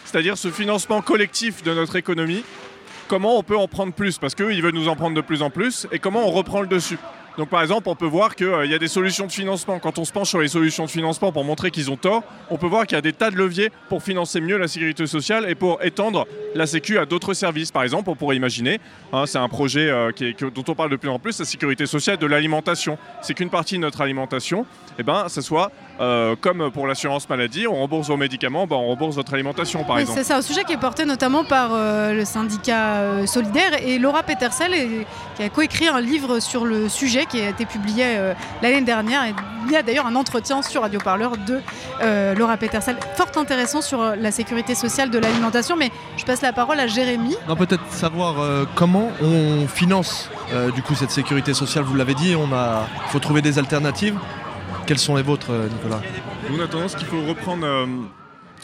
c'est-à-dire 0.05 0.38
ce 0.38 0.49
financement 0.49 1.01
collectif 1.01 1.61
de 1.61 1.73
notre 1.73 1.97
économie, 1.97 2.45
comment 3.09 3.38
on 3.38 3.43
peut 3.43 3.57
en 3.57 3.67
prendre 3.67 3.91
plus 3.91 4.17
Parce 4.17 4.34
qu'eux, 4.34 4.53
ils 4.53 4.61
veulent 4.61 4.75
nous 4.75 4.88
en 4.88 4.95
prendre 4.95 5.13
de 5.13 5.19
plus 5.19 5.41
en 5.41 5.49
plus. 5.49 5.86
Et 5.91 5.99
comment 5.99 6.25
on 6.25 6.31
reprend 6.31 6.61
le 6.61 6.67
dessus 6.67 6.97
donc 7.38 7.49
par 7.49 7.61
exemple, 7.61 7.89
on 7.89 7.95
peut 7.95 8.05
voir 8.05 8.36
qu'il 8.36 8.65
y 8.65 8.73
a 8.73 8.79
des 8.79 8.88
solutions 8.88 9.25
de 9.25 9.31
financement. 9.31 9.79
Quand 9.79 9.97
on 9.97 10.05
se 10.05 10.11
penche 10.11 10.29
sur 10.29 10.39
les 10.39 10.47
solutions 10.47 10.86
de 10.86 10.89
financement 10.89 11.31
pour 11.31 11.43
montrer 11.43 11.71
qu'ils 11.71 11.89
ont 11.89 11.97
tort, 11.97 12.23
on 12.49 12.57
peut 12.57 12.67
voir 12.67 12.86
qu'il 12.86 12.95
y 12.95 12.99
a 12.99 13.01
des 13.01 13.13
tas 13.13 13.31
de 13.31 13.36
leviers 13.36 13.71
pour 13.89 14.03
financer 14.03 14.39
mieux 14.39 14.57
la 14.57 14.67
sécurité 14.67 15.07
sociale 15.07 15.49
et 15.49 15.55
pour 15.55 15.84
étendre 15.84 16.27
la 16.53 16.67
Sécu 16.67 16.97
à 16.97 17.05
d'autres 17.05 17.34
services. 17.34 17.71
Par 17.71 17.84
exemple, 17.84 18.09
on 18.09 18.15
pourrait 18.15 18.36
imaginer, 18.36 18.79
hein, 19.11 19.25
c'est 19.25 19.39
un 19.39 19.49
projet 19.49 19.89
euh, 19.89 20.11
dont 20.53 20.63
on 20.67 20.75
parle 20.75 20.91
de 20.91 20.95
plus 20.95 21.09
en 21.09 21.19
plus, 21.19 21.39
la 21.39 21.45
sécurité 21.45 21.86
sociale 21.86 22.17
de 22.17 22.27
l'alimentation. 22.27 22.97
C'est 23.21 23.34
qu'une 23.34 23.49
partie 23.49 23.75
de 23.75 23.81
notre 23.81 24.01
alimentation, 24.01 24.65
eh 24.99 25.03
ben, 25.03 25.27
ça 25.27 25.41
soit 25.41 25.71
euh, 25.99 26.35
comme 26.39 26.71
pour 26.71 26.87
l'assurance 26.87 27.29
maladie, 27.29 27.67
on 27.67 27.75
rembourse 27.75 28.07
vos 28.07 28.17
médicaments, 28.17 28.65
ben, 28.67 28.75
on 28.75 28.87
rembourse 28.87 29.15
votre 29.15 29.33
alimentation 29.33 29.83
par 29.83 29.95
Oui, 29.97 30.01
exemple. 30.01 30.19
c'est 30.19 30.25
ça, 30.25 30.37
un 30.37 30.41
sujet 30.41 30.63
qui 30.63 30.73
est 30.73 30.77
porté 30.77 31.05
notamment 31.05 31.43
par 31.43 31.69
euh, 31.73 32.13
le 32.13 32.25
syndicat 32.25 32.95
euh, 32.95 33.25
Solidaire 33.25 33.71
et 33.85 33.99
Laura 33.99 34.23
Petersel 34.23 34.73
et- 34.73 35.05
qui 35.35 35.43
a 35.43 35.49
coécrit 35.49 35.87
un 35.87 35.99
livre 36.01 36.39
sur 36.39 36.63
le 36.65 36.89
sujet 36.89 37.25
qui 37.25 37.41
a 37.41 37.49
été 37.49 37.65
publié 37.65 38.03
euh, 38.07 38.33
l'année 38.61 38.81
dernière. 38.81 39.23
Et 39.25 39.33
il 39.67 39.71
y 39.71 39.75
a 39.75 39.81
d'ailleurs 39.81 40.05
un 40.05 40.15
entretien 40.15 40.61
sur 40.61 40.81
Radio 40.81 40.99
Parleur 40.99 41.37
de 41.37 41.59
euh, 42.01 42.35
Laura 42.35 42.57
Petersel, 42.57 42.97
fort 43.15 43.29
intéressant 43.37 43.81
sur 43.81 44.15
la 44.15 44.31
sécurité 44.31 44.75
sociale 44.75 45.09
de 45.09 45.17
l'alimentation. 45.19 45.75
Mais 45.75 45.89
je 46.17 46.25
passe 46.25 46.41
la 46.41 46.53
parole 46.53 46.79
à 46.79 46.85
Jérémy. 46.87 47.35
Non, 47.47 47.55
peut-être 47.55 47.83
savoir 47.91 48.39
euh, 48.39 48.65
comment 48.75 49.09
on 49.23 49.67
finance 49.67 50.29
euh, 50.53 50.69
du 50.71 50.81
coup 50.83 50.93
cette 50.95 51.11
sécurité 51.11 51.53
sociale. 51.53 51.83
Vous 51.83 51.95
l'avez 51.95 52.13
dit, 52.13 52.35
on 52.35 52.53
a, 52.53 52.85
il 53.07 53.11
faut 53.11 53.19
trouver 53.19 53.41
des 53.41 53.57
alternatives. 53.57 54.15
Quelles 54.86 54.99
sont 54.99 55.15
les 55.15 55.21
vôtres, 55.21 55.51
euh, 55.51 55.69
Nicolas 55.69 56.01
Nous, 56.49 56.59
on 56.59 56.61
a 56.61 56.67
tendance 56.67 56.95
qu'il 56.95 57.07
faut 57.07 57.23
reprendre 57.25 57.65
euh, 57.65 57.86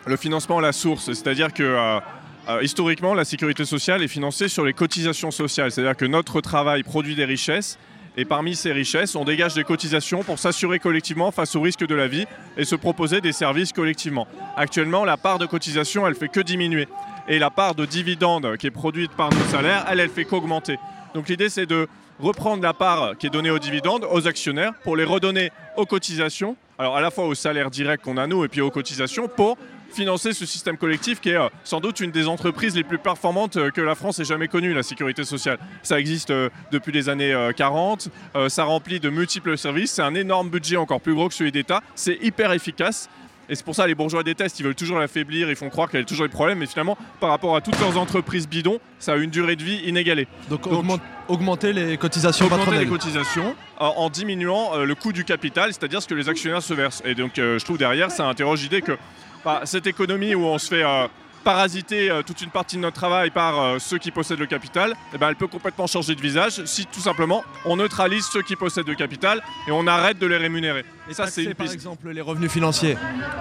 le 0.06 0.18
financement 0.18 0.58
à 0.58 0.62
la 0.62 0.74
source. 0.74 1.06
C'est-à-dire 1.06 1.54
que 1.54 1.64
euh, 1.64 2.62
historiquement, 2.62 3.14
la 3.14 3.24
sécurité 3.24 3.64
sociale 3.64 4.04
est 4.04 4.10
financée 4.10 4.50
sur 4.50 4.66
les 4.66 4.74
cotisations 4.74 5.32
sociales. 5.32 5.72
C'est-à-dire 5.72 5.96
que 5.96 6.06
notre 6.06 6.42
travail 6.42 6.84
produit 6.84 7.16
des 7.16 7.24
richesses. 7.24 7.80
Et 8.18 8.26
parmi 8.26 8.56
ces 8.56 8.74
richesses, 8.74 9.16
on 9.16 9.24
dégage 9.24 9.54
des 9.54 9.64
cotisations 9.64 10.24
pour 10.24 10.40
s'assurer 10.40 10.80
collectivement 10.80 11.32
face 11.32 11.56
aux 11.56 11.62
risques 11.62 11.88
de 11.88 11.96
la 11.96 12.08
vie 12.08 12.26
et 12.58 12.66
se 12.66 12.76
proposer 12.76 13.22
des 13.22 13.32
services 13.32 13.72
collectivement. 13.72 14.28
Actuellement, 14.58 15.06
la 15.06 15.16
part 15.16 15.38
de 15.38 15.46
cotisation, 15.46 16.06
elle 16.06 16.16
fait 16.16 16.28
que 16.28 16.42
diminuer. 16.42 16.90
Et 17.30 17.40
la 17.40 17.50
part 17.50 17.76
de 17.76 17.86
dividendes 17.86 18.58
qui 18.58 18.68
est 18.68 18.72
produite 18.72 19.12
par 19.12 19.30
nos 19.32 19.46
salaires, 19.46 19.86
elle, 19.90 20.02
elle 20.02 20.10
fait 20.10 20.26
qu'augmenter. 20.26 20.80
Donc 21.14 21.30
l'idée, 21.30 21.48
c'est 21.48 21.66
de 21.66 21.88
reprendre 22.20 22.62
la 22.64 22.74
part 22.74 23.18
qui 23.18 23.28
est 23.28 23.30
donnée 23.30 23.52
aux 23.52 23.60
dividendes, 23.60 24.06
aux 24.10 24.28
actionnaires, 24.28 24.74
pour 24.84 24.96
les 24.96 25.04
redonner 25.04 25.52
aux 25.78 25.86
cotisations, 25.86 26.56
alors 26.78 26.98
à 26.98 27.02
la 27.02 27.12
fois 27.12 27.26
aux 27.26 27.36
salaires 27.36 27.72
directs 27.72 28.02
qu'on 28.02 28.18
a 28.18 28.28
nous 28.28 28.44
et 28.44 28.48
puis 28.48 28.62
aux 28.62 28.72
cotisations, 28.72 29.28
pour 29.28 29.58
financer 29.92 30.34
ce 30.34 30.46
système 30.46 30.78
collectif 30.78 31.20
qui 31.20 31.30
est 31.30 31.36
euh, 31.36 31.50
sans 31.64 31.80
doute 31.80 32.00
une 32.00 32.12
des 32.12 32.28
entreprises 32.28 32.76
les 32.76 32.84
plus 32.84 33.00
performantes 33.00 33.58
euh, 33.58 33.72
que 33.72 33.82
la 33.82 33.96
France 33.96 34.20
ait 34.20 34.26
jamais 34.26 34.48
connue, 34.48 34.74
la 34.74 34.84
sécurité 34.84 35.24
sociale. 35.24 35.58
Ça 35.82 36.00
existe 36.00 36.32
euh, 36.32 36.50
depuis 36.72 36.92
les 36.92 37.10
années 37.10 37.34
euh, 37.34 37.52
40, 37.52 38.10
euh, 38.36 38.50
ça 38.50 38.66
remplit 38.66 39.00
de 39.00 39.10
multiples 39.10 39.58
services, 39.58 39.94
c'est 39.94 40.02
un 40.02 40.16
énorme 40.16 40.50
budget 40.50 40.78
encore 40.78 41.02
plus 41.02 41.16
gros 41.16 41.28
que 41.28 41.34
celui 41.34 41.52
d'État, 41.52 41.82
c'est 41.96 42.20
hyper 42.22 42.52
efficace. 42.52 43.10
Et 43.50 43.56
c'est 43.56 43.66
pour 43.66 43.74
ça 43.76 43.88
les 43.88 43.96
bourgeois 43.96 44.22
détestent, 44.24 44.60
ils 44.60 44.64
veulent 44.64 44.76
toujours 44.76 45.00
l'affaiblir, 45.00 45.50
ils 45.50 45.56
font 45.56 45.70
croire 45.70 45.90
qu'elle 45.90 46.02
a 46.02 46.06
toujours 46.06 46.28
des 46.28 46.32
problèmes, 46.32 46.60
mais 46.60 46.68
finalement, 46.68 46.98
par 47.20 47.32
rapport 47.32 47.56
à 47.56 47.62
toutes 47.62 47.80
leurs 47.80 47.98
entreprises 47.98 48.48
bidons, 48.48 48.80
ça 49.00 49.14
a 49.14 49.16
une 49.18 49.32
durée 49.32 49.56
de 49.56 49.64
vie 49.64 49.82
inégalée. 49.88 50.28
Donc, 50.50 50.68
augmente- 50.68 51.02
augmenter 51.28 51.74
les 51.74 51.98
cotisations 51.98 52.46
augmenter 52.46 52.78
les 52.78 52.86
cotisations 52.86 53.56
euh, 53.82 53.86
en 53.86 54.10
diminuant 54.10 54.72
euh, 54.76 54.86
le 54.86 54.94
coût 54.96 55.12
du 55.14 55.24
capital, 55.26 55.74
c'est-à-dire 55.74 56.02
ce 56.02 56.08
que 56.08 56.14
les 56.16 56.30
actionnaires 56.30 56.62
se 56.62 56.74
versent. 56.74 57.02
Et 57.06 57.16
donc 57.16 57.40
euh, 57.40 57.58
je 57.58 57.66
trouve 57.66 57.78
derrière, 57.80 58.12
ça 58.12 58.28
interroge 58.28 58.62
l'idée 58.62 58.82
que 58.82 58.98
bah, 59.44 59.62
cette 59.66 59.88
économie 59.88 60.36
où 60.36 60.44
on 60.46 60.58
se 60.60 60.68
fait 60.68 60.84
euh, 60.84 61.08
parasiter 61.50 62.12
euh, 62.12 62.22
toute 62.22 62.42
une 62.42 62.52
partie 62.52 62.76
de 62.76 62.82
notre 62.82 62.96
travail 62.96 63.32
par 63.32 63.60
euh, 63.60 63.80
ceux 63.80 63.98
qui 63.98 64.12
possèdent 64.12 64.38
le 64.38 64.46
capital, 64.46 64.96
eh 65.16 65.18
ben, 65.18 65.30
elle 65.30 65.36
peut 65.36 65.48
complètement 65.48 65.88
changer 65.88 66.14
de 66.14 66.22
visage 66.22 66.64
si 66.66 66.86
tout 66.86 67.00
simplement 67.00 67.44
on 67.66 67.78
neutralise 67.78 68.24
ceux 68.32 68.44
qui 68.44 68.56
possèdent 68.56 68.88
le 68.88 68.94
capital 68.94 69.42
et 69.68 69.72
on 69.72 69.88
arrête 69.88 70.20
de 70.20 70.28
les 70.28 70.38
rémunérer. 70.38 70.86
Et 71.10 71.16
ça, 71.16 71.26
c'est 71.26 71.56
par 71.56 71.66
piste. 71.66 71.74
exemple 71.74 72.12
les 72.12 72.22
revenus 72.22 72.52
financiers. 72.52 72.98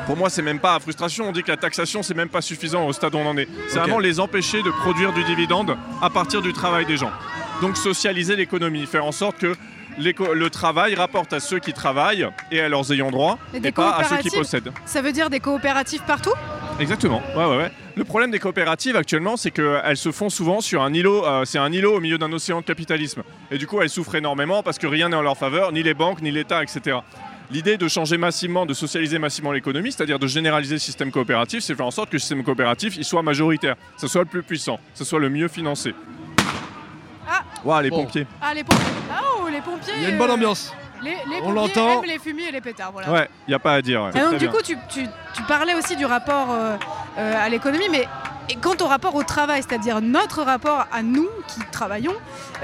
Pour 0.07 0.17
moi, 0.17 0.31
c'est 0.31 0.41
même 0.41 0.59
pas 0.59 0.77
à 0.77 0.81
frustration. 0.81 1.29
On 1.29 1.33
dit 1.33 1.43
que 1.43 1.51
la 1.51 1.59
taxation, 1.59 2.03
c'est 2.03 2.15
même 2.15 2.31
pas 2.31 2.41
suffisant 2.41 2.87
au 2.87 2.95
stade 2.95 3.15
où 3.15 3.19
on 3.19 3.27
en 3.27 3.37
est. 3.37 3.49
C'est 3.69 3.79
vraiment 3.79 3.99
les 3.99 4.21
empêcher 4.21 4.63
de 4.63 4.71
produire 4.71 5.13
du 5.13 5.23
dividende 5.25 5.77
à 6.01 6.09
partir 6.09 6.41
du 6.41 6.55
travail 6.55 6.87
des 6.87 6.97
gens. 6.97 7.13
Donc 7.61 7.77
socialiser 7.77 8.37
l'économie, 8.37 8.87
faire 8.87 9.05
en 9.05 9.13
sorte 9.13 9.37
que 9.37 9.55
le 9.99 10.49
travail 10.49 10.95
rapporte 10.95 11.33
à 11.33 11.41
ceux 11.41 11.59
qui 11.59 11.73
travaillent 11.73 12.29
et 12.51 12.61
à 12.61 12.69
leurs 12.69 12.93
ayants 12.93 13.11
droit 13.11 13.39
Et 13.55 13.73
pas 13.73 13.97
à 13.97 14.05
ceux 14.05 14.17
qui 14.19 14.31
possèdent. 14.31 14.73
Ça 14.87 15.03
veut 15.03 15.13
dire 15.13 15.31
des 15.31 15.41
coopératives 15.41 16.03
partout? 16.07 16.33
Exactement. 16.81 17.23
Ouais, 17.37 17.45
ouais, 17.45 17.57
ouais. 17.57 17.73
Le 17.97 18.05
problème 18.05 18.31
des 18.31 18.39
coopératives 18.39 18.95
actuellement, 18.95 19.37
c'est 19.37 19.51
qu'elles 19.51 19.97
se 19.97 20.13
font 20.13 20.31
souvent 20.31 20.61
sur 20.61 20.83
un 20.83 20.93
îlot. 20.93 21.27
euh, 21.27 21.45
c'est 21.45 21.59
un 21.59 21.73
îlot 21.73 21.97
au 21.97 22.01
milieu 22.01 22.19
d'un 22.19 22.33
océan 22.33 22.61
de 22.61 22.65
capitalisme. 22.65 23.23
Et 23.51 23.59
du 23.59 23.67
coup, 23.67 23.81
elles 23.81 23.91
souffrent 23.91 24.15
énormément 24.15 24.63
parce 24.63 24.79
que 24.79 24.87
rien 24.87 25.09
n'est 25.09 25.17
en 25.17 25.23
leur 25.23 25.37
faveur, 25.37 25.73
ni 25.73 25.83
les 25.83 25.95
banques, 25.95 26.23
ni 26.23 26.31
l'État, 26.31 26.63
etc. 26.63 26.99
L'idée 27.51 27.79
de 27.79 27.89
changer 27.89 28.19
massivement, 28.19 28.67
de 28.67 28.75
socialiser 28.75 29.19
massivement 29.19 29.53
l'économie, 29.53 29.91
c'est-à-dire 29.91 30.19
de 30.19 30.27
généraliser 30.27 30.75
le 30.75 30.81
système 30.81 31.11
coopératif, 31.11 31.65
c'est 31.65 31.75
faire 31.75 31.87
en 31.87 31.91
sorte 31.91 32.11
que 32.11 32.17
le 32.17 32.21
système 32.21 32.45
coopératif 32.45 32.97
il 32.97 33.05
soit 33.05 33.23
majoritaire, 33.23 33.75
que 33.75 34.03
ce 34.03 34.07
soit 34.07 34.21
le 34.21 34.29
plus 34.29 34.43
puissant, 34.43 34.77
que 34.77 34.99
ce 34.99 35.05
soit 35.05 35.19
le 35.19 35.31
mieux 35.31 35.49
financé. 35.49 35.95
Ah 37.41 37.61
Ouah, 37.65 37.83
les 37.83 37.91
pompiers. 37.91 38.27
Ah, 38.43 38.55
les 38.55 38.65
pompiers 38.65 38.85
Ah, 39.13 39.21
oh, 39.43 39.49
les 39.49 39.61
pompiers 39.61 39.93
Il 39.97 40.03
y 40.03 40.07
a 40.07 40.09
une 40.11 40.19
bonne 40.19 40.31
euh, 40.31 40.35
ambiance. 40.35 40.73
Les, 41.03 41.11
les 41.11 41.17
On 41.43 41.53
pompiers 41.53 41.55
l'entend. 41.55 41.93
aiment 42.03 42.09
les 42.09 42.19
fumiers 42.19 42.49
et 42.49 42.53
les 42.53 42.61
pétards, 42.61 42.91
voilà. 42.93 43.11
Ouais, 43.11 43.29
il 43.47 43.51
n'y 43.51 43.55
a 43.55 43.59
pas 43.61 43.75
à 43.75 43.83
dire. 43.83 44.03
ouais. 44.03 44.11
Et 44.11 44.19
donc 44.21 44.29
Très 44.31 44.39
du 44.39 44.49
bien. 44.49 44.57
coup, 44.57 44.63
tu, 44.65 44.77
tu- 44.89 45.07
tu 45.35 45.43
parlais 45.43 45.75
aussi 45.75 45.95
du 45.97 46.05
rapport 46.07 46.49
euh, 46.51 46.77
euh, 47.19 47.45
à 47.45 47.49
l'économie, 47.49 47.89
mais 47.91 48.09
et 48.51 48.57
quant 48.57 48.75
au 48.81 48.87
rapport 48.87 49.15
au 49.15 49.23
travail, 49.23 49.63
c'est-à-dire 49.63 50.01
notre 50.01 50.43
rapport 50.43 50.87
à 50.91 51.03
nous 51.03 51.29
qui 51.49 51.61
travaillons 51.71 52.15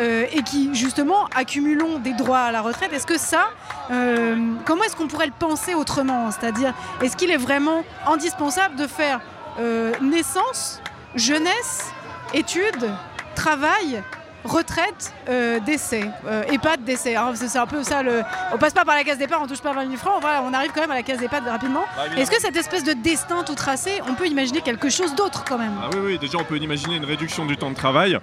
euh, 0.00 0.24
et 0.32 0.42
qui 0.42 0.74
justement 0.74 1.26
accumulons 1.36 1.98
des 1.98 2.14
droits 2.14 2.38
à 2.40 2.52
la 2.52 2.62
retraite, 2.62 2.92
est-ce 2.94 3.06
que 3.06 3.18
ça, 3.18 3.50
euh, 3.90 4.36
comment 4.64 4.82
est-ce 4.84 4.96
qu'on 4.96 5.08
pourrait 5.08 5.26
le 5.26 5.32
penser 5.38 5.74
autrement? 5.74 6.30
C'est-à-dire, 6.30 6.72
est-ce 7.02 7.16
qu'il 7.16 7.30
est 7.30 7.36
vraiment 7.36 7.84
indispensable 8.06 8.76
de 8.76 8.86
faire 8.86 9.20
euh, 9.60 9.92
naissance, 10.00 10.80
jeunesse, 11.14 11.92
études, 12.32 12.90
travail 13.36 14.02
retraite, 14.44 15.12
euh, 15.28 15.58
décès, 15.60 16.04
euh, 16.26 16.42
EHPAD, 16.52 16.84
décès. 16.84 17.16
hein, 17.16 17.32
c'est 17.34 17.58
un 17.58 17.66
peu 17.66 17.82
ça 17.82 18.02
le. 18.02 18.22
On 18.52 18.58
passe 18.58 18.72
pas 18.72 18.84
par 18.84 18.94
la 18.94 19.04
case 19.04 19.18
départ, 19.18 19.40
on 19.42 19.46
touche 19.46 19.60
pas 19.62 19.72
20 19.72 19.86
000 19.86 19.96
francs, 19.96 20.18
voilà, 20.20 20.42
on 20.42 20.52
arrive 20.52 20.70
quand 20.74 20.80
même 20.82 20.90
à 20.90 20.96
la 20.96 21.02
case 21.02 21.18
d'EHPAD 21.18 21.44
rapidement. 21.46 21.84
Bah. 21.96 22.04
Est-ce 22.16 22.30
que 22.30 22.40
cette 22.40 22.56
espèce 22.56 22.84
de 22.84 22.92
destin 22.92 23.42
tout 23.44 23.54
tracé, 23.54 24.00
on 24.08 24.14
peut 24.14 24.26
imaginer 24.26 24.60
quelque 24.60 24.90
chose 24.90 25.14
d'autre 25.14 25.44
quand 25.48 25.58
même? 25.58 25.72
Ah 25.82 25.88
oui, 25.94 26.00
oui, 26.04 26.18
déjà 26.18 26.38
on 26.38 26.44
peut 26.44 26.58
imaginer 26.58 26.96
une 26.96 27.04
réduction 27.04 27.46
du 27.46 27.56
temps 27.56 27.70
de 27.70 27.76
travail. 27.76 28.18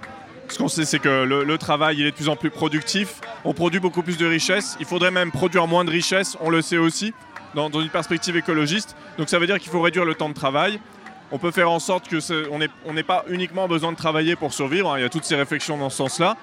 Ce 0.48 0.58
qu'on 0.58 0.68
sait, 0.68 0.84
c'est 0.84 0.98
que 0.98 1.24
le, 1.24 1.44
le 1.44 1.58
travail, 1.58 1.96
il 1.98 2.06
est 2.06 2.10
de 2.10 2.16
plus 2.16 2.28
en 2.28 2.36
plus 2.36 2.50
productif. 2.50 3.20
On 3.44 3.54
produit 3.54 3.80
beaucoup 3.80 4.02
plus 4.02 4.18
de 4.18 4.26
richesses. 4.26 4.76
Il 4.80 4.86
faudrait 4.86 5.10
même 5.10 5.30
produire 5.32 5.66
moins 5.66 5.84
de 5.84 5.90
richesses, 5.90 6.36
on 6.40 6.50
le 6.50 6.60
sait 6.60 6.76
aussi, 6.76 7.14
dans, 7.54 7.70
dans 7.70 7.80
une 7.80 7.88
perspective 7.88 8.36
écologiste. 8.36 8.94
Donc 9.18 9.28
ça 9.30 9.38
veut 9.38 9.46
dire 9.46 9.58
qu'il 9.58 9.70
faut 9.72 9.80
réduire 9.80 10.04
le 10.04 10.14
temps 10.14 10.28
de 10.28 10.34
travail. 10.34 10.78
On 11.34 11.38
peut 11.38 11.50
faire 11.50 11.70
en 11.70 11.78
sorte 11.78 12.08
que 12.08 12.18
on 12.84 12.92
n'ait 12.92 13.02
pas 13.02 13.24
uniquement 13.28 13.66
besoin 13.66 13.90
de 13.90 13.96
travailler 13.96 14.36
pour 14.36 14.52
survivre. 14.52 14.92
hein. 14.92 14.98
Il 14.98 15.02
y 15.02 15.04
a 15.04 15.08
toutes 15.08 15.24
ces 15.24 15.34
réflexions 15.34 15.78
dans 15.78 15.88
ce 15.88 15.96
sens-là. 15.96 16.36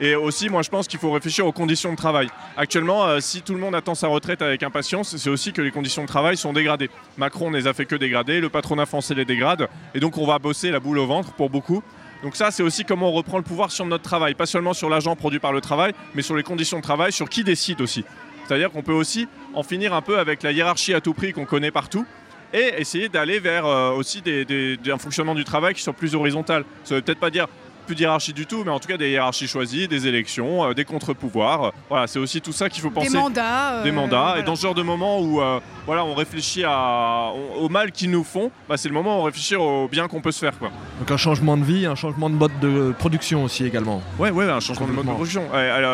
Et 0.00 0.14
aussi, 0.14 0.48
moi, 0.48 0.62
je 0.62 0.70
pense 0.70 0.88
qu'il 0.88 0.98
faut 0.98 1.12
réfléchir 1.12 1.46
aux 1.46 1.52
conditions 1.52 1.92
de 1.92 1.96
travail. 1.96 2.30
Actuellement, 2.56 3.04
euh, 3.04 3.20
si 3.20 3.42
tout 3.42 3.52
le 3.52 3.60
monde 3.60 3.74
attend 3.74 3.94
sa 3.94 4.08
retraite 4.08 4.40
avec 4.40 4.62
impatience, 4.62 5.14
c'est 5.14 5.28
aussi 5.28 5.52
que 5.52 5.60
les 5.60 5.70
conditions 5.70 6.00
de 6.00 6.08
travail 6.08 6.38
sont 6.38 6.54
dégradées. 6.54 6.88
Macron 7.18 7.50
ne 7.50 7.58
les 7.58 7.66
a 7.66 7.74
fait 7.74 7.84
que 7.84 7.96
dégrader, 7.96 8.40
le 8.40 8.48
patronat 8.48 8.86
français 8.86 9.14
les 9.14 9.26
dégrade, 9.26 9.68
et 9.94 10.00
donc 10.00 10.16
on 10.16 10.26
va 10.26 10.38
bosser 10.38 10.70
la 10.70 10.80
boule 10.80 10.98
au 10.98 11.06
ventre 11.06 11.34
pour 11.34 11.50
beaucoup. 11.50 11.82
Donc 12.22 12.34
ça, 12.34 12.50
c'est 12.50 12.62
aussi 12.62 12.86
comment 12.86 13.10
on 13.10 13.12
reprend 13.12 13.36
le 13.36 13.42
pouvoir 13.42 13.70
sur 13.70 13.84
notre 13.84 14.04
travail, 14.04 14.32
pas 14.32 14.46
seulement 14.46 14.72
sur 14.72 14.88
l'argent 14.88 15.16
produit 15.16 15.38
par 15.38 15.52
le 15.52 15.60
travail, 15.60 15.92
mais 16.14 16.22
sur 16.22 16.34
les 16.34 16.42
conditions 16.42 16.78
de 16.78 16.82
travail, 16.82 17.12
sur 17.12 17.28
qui 17.28 17.44
décide 17.44 17.82
aussi. 17.82 18.02
C'est-à-dire 18.46 18.70
qu'on 18.70 18.82
peut 18.82 18.94
aussi 18.94 19.28
en 19.52 19.62
finir 19.62 19.92
un 19.92 20.00
peu 20.00 20.18
avec 20.18 20.42
la 20.42 20.52
hiérarchie 20.52 20.94
à 20.94 21.02
tout 21.02 21.12
prix 21.12 21.34
qu'on 21.34 21.44
connaît 21.44 21.70
partout, 21.70 22.06
et 22.52 22.80
essayer 22.80 23.08
d'aller 23.08 23.38
vers 23.38 23.66
euh, 23.66 23.92
aussi 23.92 24.22
un 24.26 24.98
fonctionnement 24.98 25.34
du 25.34 25.44
travail 25.44 25.74
qui 25.74 25.82
soit 25.82 25.92
plus 25.92 26.14
horizontal. 26.14 26.64
Ça 26.84 26.94
veut 26.94 27.02
peut-être 27.02 27.20
pas 27.20 27.30
dire 27.30 27.46
plus 27.90 27.96
d'hierarchie 27.96 28.32
du 28.32 28.46
tout, 28.46 28.62
mais 28.64 28.70
en 28.70 28.78
tout 28.78 28.86
cas 28.86 28.96
des 28.96 29.10
hiérarchies 29.10 29.48
choisies, 29.48 29.88
des 29.88 30.06
élections, 30.06 30.64
euh, 30.64 30.74
des 30.74 30.84
contre-pouvoirs. 30.84 31.64
Euh, 31.64 31.70
Voilà, 31.88 32.06
c'est 32.06 32.20
aussi 32.20 32.40
tout 32.40 32.52
ça 32.52 32.68
qu'il 32.68 32.80
faut 32.82 32.88
Des 32.90 32.94
penser. 32.94 33.16
mandats, 33.16 33.72
euh, 33.80 33.82
Des 33.82 33.90
mandats. 33.90 34.20
voilà. 34.26 34.38
Et 34.38 34.42
dans 34.44 34.54
ce 34.54 34.62
genre 34.62 34.76
de 34.76 34.82
moment 34.82 35.18
où 35.20 35.40
euh, 35.40 35.58
voilà, 35.86 36.04
on 36.04 36.14
réfléchit 36.14 36.62
à, 36.64 37.32
on- 37.34 37.64
au 37.64 37.68
mal 37.68 37.90
qu'ils 37.90 38.12
nous 38.12 38.22
font, 38.22 38.52
bah, 38.68 38.76
c'est 38.76 38.86
le 38.88 38.94
moment 38.94 39.16
où 39.16 39.20
on 39.22 39.24
réfléchit 39.24 39.56
au 39.56 39.88
bien 39.88 40.06
qu'on 40.06 40.20
peut 40.20 40.30
se 40.30 40.38
faire. 40.38 40.56
Quoi. 40.56 40.70
Donc 41.00 41.10
un 41.10 41.16
changement 41.16 41.56
de 41.56 41.64
vie, 41.64 41.84
un 41.84 41.96
changement 41.96 42.30
de 42.30 42.36
mode 42.36 42.56
de 42.60 42.94
production 42.96 43.42
aussi 43.42 43.64
également. 43.66 44.00
Ouais, 44.20 44.30
ouais, 44.30 44.44
un 44.48 44.60
changement 44.60 44.86
de 44.86 44.92
mode 44.92 45.06
de 45.06 45.10
production. 45.10 45.42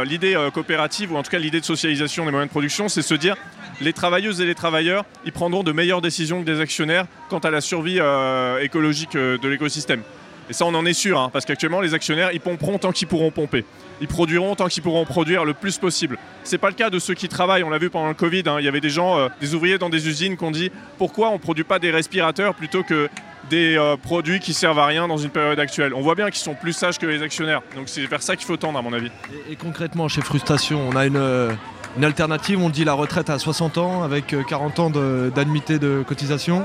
L'idée 0.05 0.34
euh, 0.36 0.51
coopérative, 0.51 1.12
ou 1.12 1.16
en 1.16 1.22
tout 1.22 1.30
cas 1.30 1.38
l'idée 1.38 1.61
de 1.61 1.64
socialisation 1.64 2.26
des 2.26 2.30
moyens 2.30 2.51
de 2.51 2.53
production, 2.53 2.90
c'est 2.90 3.01
se 3.01 3.14
dire 3.14 3.36
les 3.80 3.94
travailleuses 3.94 4.42
et 4.42 4.44
les 4.44 4.55
travailleurs, 4.55 5.05
ils 5.24 5.32
prendront 5.32 5.62
de 5.62 5.72
meilleures 5.72 6.03
décisions 6.03 6.40
que 6.42 6.47
des 6.47 6.61
actionnaires 6.61 7.07
quant 7.30 7.38
à 7.38 7.51
la 7.51 7.62
survie 7.62 8.01
euh, 8.01 8.59
écologique 8.61 9.16
euh, 9.16 9.38
de 9.38 9.49
l'écosystème. 9.49 10.03
Et 10.49 10.53
ça, 10.53 10.64
on 10.64 10.74
en 10.74 10.86
est 10.86 10.92
sûr, 10.92 11.18
hein, 11.18 11.30
parce 11.32 11.44
qu'actuellement, 11.44 11.80
les 11.80 11.94
actionnaires, 11.94 12.30
ils 12.32 12.40
pomperont 12.40 12.78
tant 12.78 12.92
qu'ils 12.92 13.09
pourront 13.09 13.30
pomper. 13.30 13.64
Ils 14.01 14.07
produiront 14.07 14.55
tant 14.55 14.68
qu'ils 14.68 14.82
pourront 14.82 15.05
produire 15.05 15.44
le 15.44 15.55
plus 15.55 15.78
possible. 15.78 16.18
C'est 16.44 16.59
pas 16.59 16.68
le 16.68 16.74
cas 16.74 16.90
de 16.90 16.99
ceux 16.99 17.14
qui 17.14 17.28
travaillent. 17.28 17.64
On 17.64 17.70
l'a 17.70 17.78
vu 17.78 17.90
pendant 17.90 18.09
le 18.09 18.14
Covid. 18.14 18.44
hein, 18.47 18.57
il 18.59 18.64
y 18.64 18.68
avait 18.68 18.80
des 18.80 18.90
gens, 18.90 19.18
euh, 19.18 19.28
des 19.40 19.55
ouvriers 19.55 19.78
dans 19.78 19.88
des 19.88 20.09
usines 20.09 20.36
qui 20.36 20.44
ont 20.44 20.51
dit 20.51 20.70
pourquoi 20.99 21.30
on 21.30 21.38
produit 21.38 21.64
pas 21.64 21.78
des 21.78 21.90
respirateurs 21.90 22.55
plutôt 22.55 22.82
que 22.82 23.09
des 23.51 23.76
euh, 23.76 23.97
produits 23.97 24.40
qui 24.40 24.53
servent 24.53 24.78
à 24.78 24.86
rien 24.86 25.09
dans 25.09 25.16
une 25.16 25.30
période 25.30 25.59
actuelle? 25.59 25.94
On 25.94 26.01
voit 26.01 26.14
bien 26.14 26.26
qu'ils 26.26 26.42
sont 26.42 26.55
plus 26.55 26.72
sages 26.72 26.99
que 26.99 27.07
les 27.07 27.22
actionnaires. 27.22 27.62
Donc 27.74 27.88
c'est 27.88 28.07
vers 28.07 28.22
ça 28.22 28.36
qu'il 28.36 28.47
faut 28.47 28.57
tendre, 28.57 28.78
à 28.78 28.82
mon 28.82 28.92
avis. 28.92 29.11
Et, 29.51 29.57
concrètement, 29.57 30.09
chez 30.09 30.20
Frustration, 30.20 30.80
on 30.88 30.97
a 30.97 31.07
une, 31.07 31.16
euh, 31.16 31.53
une 31.97 32.05
alternative, 32.05 32.61
on 32.61 32.68
dit 32.68 32.84
la 32.84 32.92
retraite 32.92 33.30
à 33.30 33.38
60 33.38 33.78
ans 33.78 34.03
avec 34.03 34.34
euh, 34.34 34.42
40 34.42 34.78
ans 34.78 34.90
d'annuité 34.90 35.78
de, 35.78 36.05
cotisation. 36.07 36.64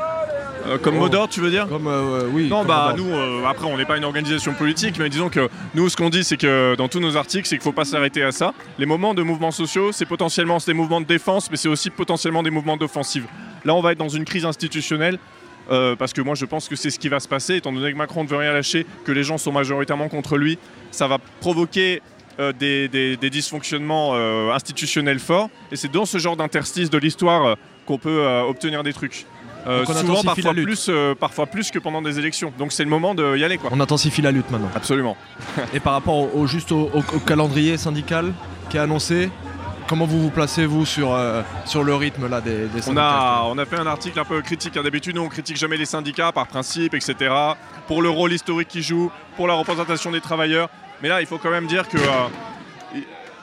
Euh, 0.67 0.77
comme 0.77 0.95
mot 0.97 1.09
d'ordre, 1.09 1.33
tu 1.33 1.39
veux 1.41 1.49
dire 1.49 1.67
Comme, 1.67 1.87
euh, 1.87 2.27
oui. 2.31 2.47
Non, 2.49 2.59
comme 2.59 2.67
bah 2.67 2.93
nous, 2.97 3.09
euh, 3.11 3.45
après, 3.45 3.65
on 3.65 3.77
n'est 3.77 3.85
pas 3.85 3.97
une 3.97 4.03
organisation 4.03 4.53
politique, 4.53 4.95
mais 4.99 5.09
disons 5.09 5.29
que 5.29 5.49
nous, 5.73 5.89
ce 5.89 5.97
qu'on 5.97 6.09
dit, 6.09 6.23
c'est 6.23 6.37
que 6.37 6.75
dans 6.75 6.87
tous 6.87 6.99
nos 6.99 7.17
articles, 7.17 7.47
c'est 7.47 7.55
qu'il 7.57 7.61
ne 7.67 7.71
faut 7.71 7.75
pas 7.75 7.85
s'arrêter 7.85 8.23
à 8.23 8.31
ça. 8.31 8.53
Les 8.77 8.85
moments 8.85 9.13
de 9.13 9.23
mouvements 9.23 9.51
sociaux, 9.51 9.91
c'est 9.91 10.05
potentiellement 10.05 10.57
des 10.65 10.73
mouvements 10.73 11.01
de 11.01 11.05
défense, 11.05 11.49
mais 11.49 11.57
c'est 11.57 11.69
aussi 11.69 11.89
potentiellement 11.89 12.43
des 12.43 12.51
mouvements 12.51 12.77
d'offensive. 12.77 13.25
Là, 13.65 13.73
on 13.75 13.81
va 13.81 13.91
être 13.93 13.97
dans 13.97 14.09
une 14.09 14.25
crise 14.25 14.45
institutionnelle. 14.45 15.17
parce 15.99 16.11
que 16.11 16.21
moi 16.21 16.35
je 16.35 16.45
pense 16.45 16.67
que 16.67 16.75
c'est 16.75 16.89
ce 16.89 16.99
qui 16.99 17.07
va 17.07 17.19
se 17.21 17.27
passer, 17.29 17.55
étant 17.55 17.71
donné 17.71 17.93
que 17.93 17.97
Macron 17.97 18.23
ne 18.23 18.27
veut 18.29 18.35
rien 18.35 18.51
lâcher, 18.51 18.85
que 19.05 19.11
les 19.13 19.23
gens 19.23 19.37
sont 19.37 19.53
majoritairement 19.53 20.09
contre 20.09 20.37
lui, 20.37 20.57
ça 20.91 21.07
va 21.07 21.17
provoquer 21.39 22.01
des, 22.59 22.89
des- 22.89 23.15
des 23.15 23.29
dysfonctionnements 23.29 24.13
institutionnels 24.53 25.19
forts, 25.19 25.49
et 25.71 25.77
c'est 25.77 25.89
dans 25.91 26.05
ce 26.05 26.17
genre 26.17 26.35
d'interstice 26.35 26.89
de 26.89 26.97
l'histoire 26.97 27.55
qu'on 27.85 27.97
peut 27.97 28.25
obtenir 28.49 28.83
des 28.83 28.91
trucs. 28.91 29.25
Euh, 29.67 29.85
souvent, 29.85 30.23
parfois 30.23 30.53
plus, 30.53 30.87
euh, 30.89 31.13
parfois 31.13 31.45
plus 31.45 31.69
que 31.71 31.77
pendant 31.79 32.01
des 32.01 32.17
élections. 32.17 32.51
Donc 32.57 32.71
c'est 32.71 32.83
le 32.83 32.89
moment 32.89 33.13
d'y 33.13 33.43
aller. 33.43 33.57
Quoi. 33.57 33.69
On 33.73 33.79
intensifie 33.79 34.21
la 34.21 34.31
lutte 34.31 34.49
maintenant. 34.49 34.71
Absolument. 34.75 35.15
Et 35.73 35.79
par 35.79 35.93
rapport 35.93 36.15
au, 36.17 36.31
au- 36.41 36.47
juste 36.47 36.71
au, 36.71 36.89
calendrier 37.27 37.77
syndical 37.77 38.33
qui 38.69 38.77
est 38.77 38.79
annoncé, 38.79 39.29
comment 39.87 40.05
vous 40.05 40.19
vous 40.21 40.29
placez 40.31 40.65
vous 40.65 40.85
sur, 40.85 41.13
euh, 41.13 41.43
sur 41.65 41.83
le 41.83 41.93
rythme 41.93 42.27
là 42.27 42.41
des, 42.41 42.65
des 42.67 42.79
On 42.79 42.81
syndicats 42.81 43.03
a, 43.09 43.43
on 43.45 43.57
a 43.59 43.65
fait 43.65 43.77
un 43.77 43.85
article 43.87 44.19
un 44.19 44.25
peu 44.25 44.41
critique. 44.41 44.77
hein. 44.77 44.83
D'habitude, 44.83 45.15
nous, 45.15 45.21
on 45.21 45.29
critique 45.29 45.57
jamais 45.57 45.77
les 45.77 45.85
syndicats 45.85 46.31
par 46.31 46.47
principe, 46.47 46.93
etc. 46.95 47.33
Pour 47.87 48.01
le 48.01 48.09
rôle 48.09 48.33
historique 48.33 48.67
qu'ils 48.69 48.83
jouent, 48.83 49.11
pour 49.35 49.47
la 49.47 49.53
représentation 49.53 50.11
des 50.11 50.21
travailleurs. 50.21 50.69
Mais 51.03 51.09
là, 51.09 51.21
il 51.21 51.27
faut 51.27 51.37
quand 51.37 51.51
même 51.51 51.67
dire 51.67 51.87
que 51.87 51.97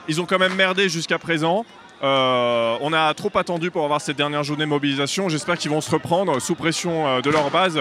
ils 0.07 0.19
ont 0.19 0.25
quand 0.25 0.39
même 0.39 0.55
merdé 0.55 0.89
jusqu'à 0.89 1.19
présent. 1.19 1.65
Euh, 2.01 2.77
on 2.81 2.93
a 2.93 3.13
trop 3.13 3.31
attendu 3.35 3.71
pour 3.71 3.83
avoir 3.83 3.99
cette 3.99 4.15
dernière 4.17 4.43
journée 4.43 4.63
de 4.63 4.69
mobilisation. 4.69 5.27
J'espère 5.29 5.57
qu'ils 5.57 5.71
vont 5.71 5.81
se 5.81 5.91
reprendre 5.91 6.39
sous 6.41 6.55
pression 6.55 7.07
euh, 7.07 7.21
de 7.21 7.29
leur 7.29 7.49
base 7.51 7.79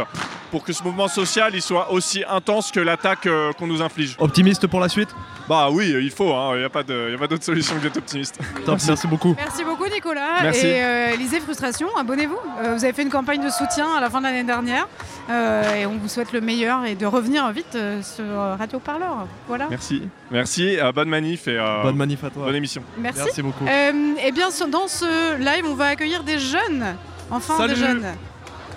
pour 0.50 0.64
que 0.64 0.72
ce 0.72 0.82
mouvement 0.82 1.08
social 1.08 1.52
il 1.54 1.62
soit 1.62 1.92
aussi 1.92 2.24
intense 2.28 2.72
que 2.72 2.80
l'attaque 2.80 3.26
euh, 3.26 3.52
qu'on 3.52 3.66
nous 3.66 3.80
inflige. 3.82 4.16
Optimiste 4.18 4.66
pour 4.66 4.80
la 4.80 4.88
suite? 4.88 5.10
Bah 5.48 5.68
oui, 5.70 5.94
il 6.00 6.10
faut. 6.10 6.34
hein. 6.34 6.50
Il 6.54 6.58
n'y 6.60 6.64
a 6.64 6.68
pas 6.70 6.82
de- 6.82 7.04
il 7.08 7.12
y 7.12 7.14
a 7.14 7.18
pas 7.18 7.26
d'autre 7.28 7.44
solution 7.44 7.76
que 7.76 7.80
d'être 7.82 7.96
optimiste. 7.98 8.38
Top, 8.66 8.78
merci 8.86 9.06
beaucoup. 9.06 9.34
Merci 9.36 9.64
beaucoup 9.64 9.86
Nicolas. 9.86 10.42
Merci. 10.42 10.66
Et 10.66 10.82
euh, 10.84 11.16
lisez 11.16 11.40
Frustration, 11.40 11.88
abonnez-vous. 11.96 12.38
Euh, 12.64 12.74
vous 12.74 12.84
avez 12.84 12.92
fait 12.92 13.02
une 13.02 13.10
campagne 13.10 13.42
de 13.44 13.50
soutien 13.50 13.88
à 13.96 14.00
la 14.00 14.10
fin 14.10 14.18
de 14.18 14.24
l'année 14.24 14.44
dernière. 14.44 14.88
Euh, 15.30 15.74
et 15.74 15.86
on 15.86 15.96
vous 15.98 16.08
souhaite 16.08 16.32
le 16.32 16.40
meilleur 16.40 16.84
et 16.86 16.94
de 16.94 17.04
revenir 17.04 17.50
vite 17.52 17.74
euh, 17.74 18.00
sur 18.02 18.24
Radio 18.58 18.78
Parleur. 18.78 19.26
Voilà. 19.46 19.66
Merci. 19.68 20.02
Merci. 20.30 20.78
euh, 20.80 20.90
bonne 20.92 21.08
manif 21.10 21.48
et 21.48 21.58
euh, 21.58 21.82
Bonne 21.82 21.96
manif 21.96 22.24
à 22.24 22.30
toi. 22.30 22.46
bonne 22.46 22.54
émission. 22.56 22.82
Merci. 22.96 23.20
Merci 23.24 23.42
beaucoup. 23.42 23.66
Euh, 23.66 24.14
et 24.24 24.32
bien 24.32 24.50
sur- 24.50 24.68
dans 24.68 24.88
ce 24.88 25.36
live, 25.36 25.64
on 25.66 25.74
va 25.74 25.86
accueillir 25.88 26.24
des 26.24 26.38
jeunes. 26.38 26.96
Enfin 27.30 27.66
des 27.66 27.74
jeunes. 27.74 28.06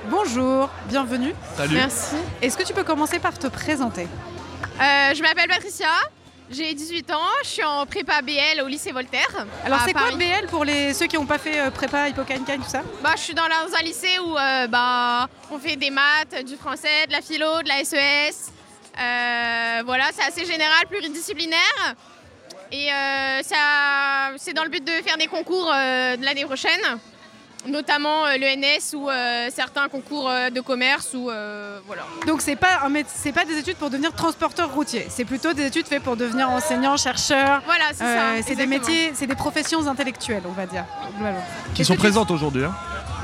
Bonjour, 0.09 0.69
bienvenue. 0.89 1.33
Salut. 1.55 1.75
Merci. 1.75 2.15
Est-ce 2.41 2.57
que 2.57 2.63
tu 2.63 2.73
peux 2.73 2.83
commencer 2.83 3.19
par 3.19 3.37
te 3.37 3.47
présenter? 3.47 4.07
Euh, 4.81 5.13
je 5.15 5.21
m'appelle 5.21 5.47
Patricia, 5.47 5.87
j'ai 6.51 6.73
18 6.73 7.11
ans, 7.11 7.29
je 7.43 7.47
suis 7.47 7.63
en 7.63 7.85
prépa 7.85 8.21
BL 8.21 8.61
au 8.63 8.67
lycée 8.67 8.91
Voltaire. 8.91 9.45
Alors 9.65 9.79
c'est 9.85 9.93
quoi. 9.93 10.11
BL 10.11 10.47
pour 10.49 10.65
les, 10.65 10.93
ceux 10.93 11.07
qui 11.07 11.15
n'ont 11.15 11.25
pas 11.25 11.37
fait 11.37 11.59
euh, 11.59 11.71
prépa, 11.71 12.09
hippocagne, 12.09 12.43
tout 12.43 12.69
ça? 12.69 12.81
Bah, 13.01 13.13
je 13.15 13.21
suis 13.21 13.33
dans, 13.33 13.43
un 13.43 13.83
lycée 13.83 14.19
où 14.19 14.37
euh, 14.37 14.67
bah, 14.67 15.29
on 15.49 15.59
fait 15.59 15.75
des 15.75 15.89
maths, 15.89 16.43
du 16.45 16.55
français, 16.57 17.07
de 17.07 17.11
la 17.13 17.21
philo, 17.21 17.61
de 17.63 17.67
la 17.69 17.83
SES. 17.83 18.51
Euh, 18.99 19.83
voilà, 19.85 20.05
c'est 20.13 20.23
assez 20.23 20.45
général, 20.45 20.87
pluridisciplinaire. 20.89 21.95
Et 22.73 22.87
ça, 23.43 24.31
c'est 24.37 24.53
dans 24.53 24.63
le 24.63 24.69
but 24.69 24.83
de 24.83 24.91
faire 25.05 25.17
des 25.17 25.27
concours 25.27 25.65
de 25.65 26.23
l'année 26.23 26.45
prochaine, 26.45 26.79
notamment 27.67 28.25
euh, 28.25 28.37
l'ENS 28.37 28.95
ou 28.95 29.09
euh, 29.09 29.49
certains 29.53 29.87
concours 29.87 30.29
euh, 30.29 30.49
de 30.49 30.61
commerce 30.61 31.13
ou 31.13 31.29
euh, 31.29 31.79
voilà. 31.87 32.03
Donc 32.27 32.41
c'est 32.41 32.55
pas 32.55 32.79
c'est 33.07 33.31
pas 33.31 33.45
des 33.45 33.57
études 33.57 33.77
pour 33.77 33.89
devenir 33.89 34.13
transporteur 34.13 34.71
routier, 34.73 35.05
c'est 35.09 35.25
plutôt 35.25 35.53
des 35.53 35.65
études 35.67 35.87
faites 35.87 36.03
pour 36.03 36.15
devenir 36.17 36.49
enseignant, 36.49 36.97
chercheur. 36.97 37.61
Voilà, 37.65 37.85
c'est 37.93 38.03
Euh, 38.03 38.37
ça. 38.37 38.43
C'est 38.47 38.55
des 38.55 38.67
métiers, 38.67 39.11
c'est 39.13 39.27
des 39.27 39.35
professions 39.35 39.87
intellectuelles, 39.87 40.43
on 40.47 40.51
va 40.53 40.65
dire. 40.65 40.85
Qui 41.75 41.85
sont 41.85 41.93
tu- 41.93 41.99
présentes 41.99 42.31
aujourd'hui. 42.31 42.65
hein. 42.65 42.73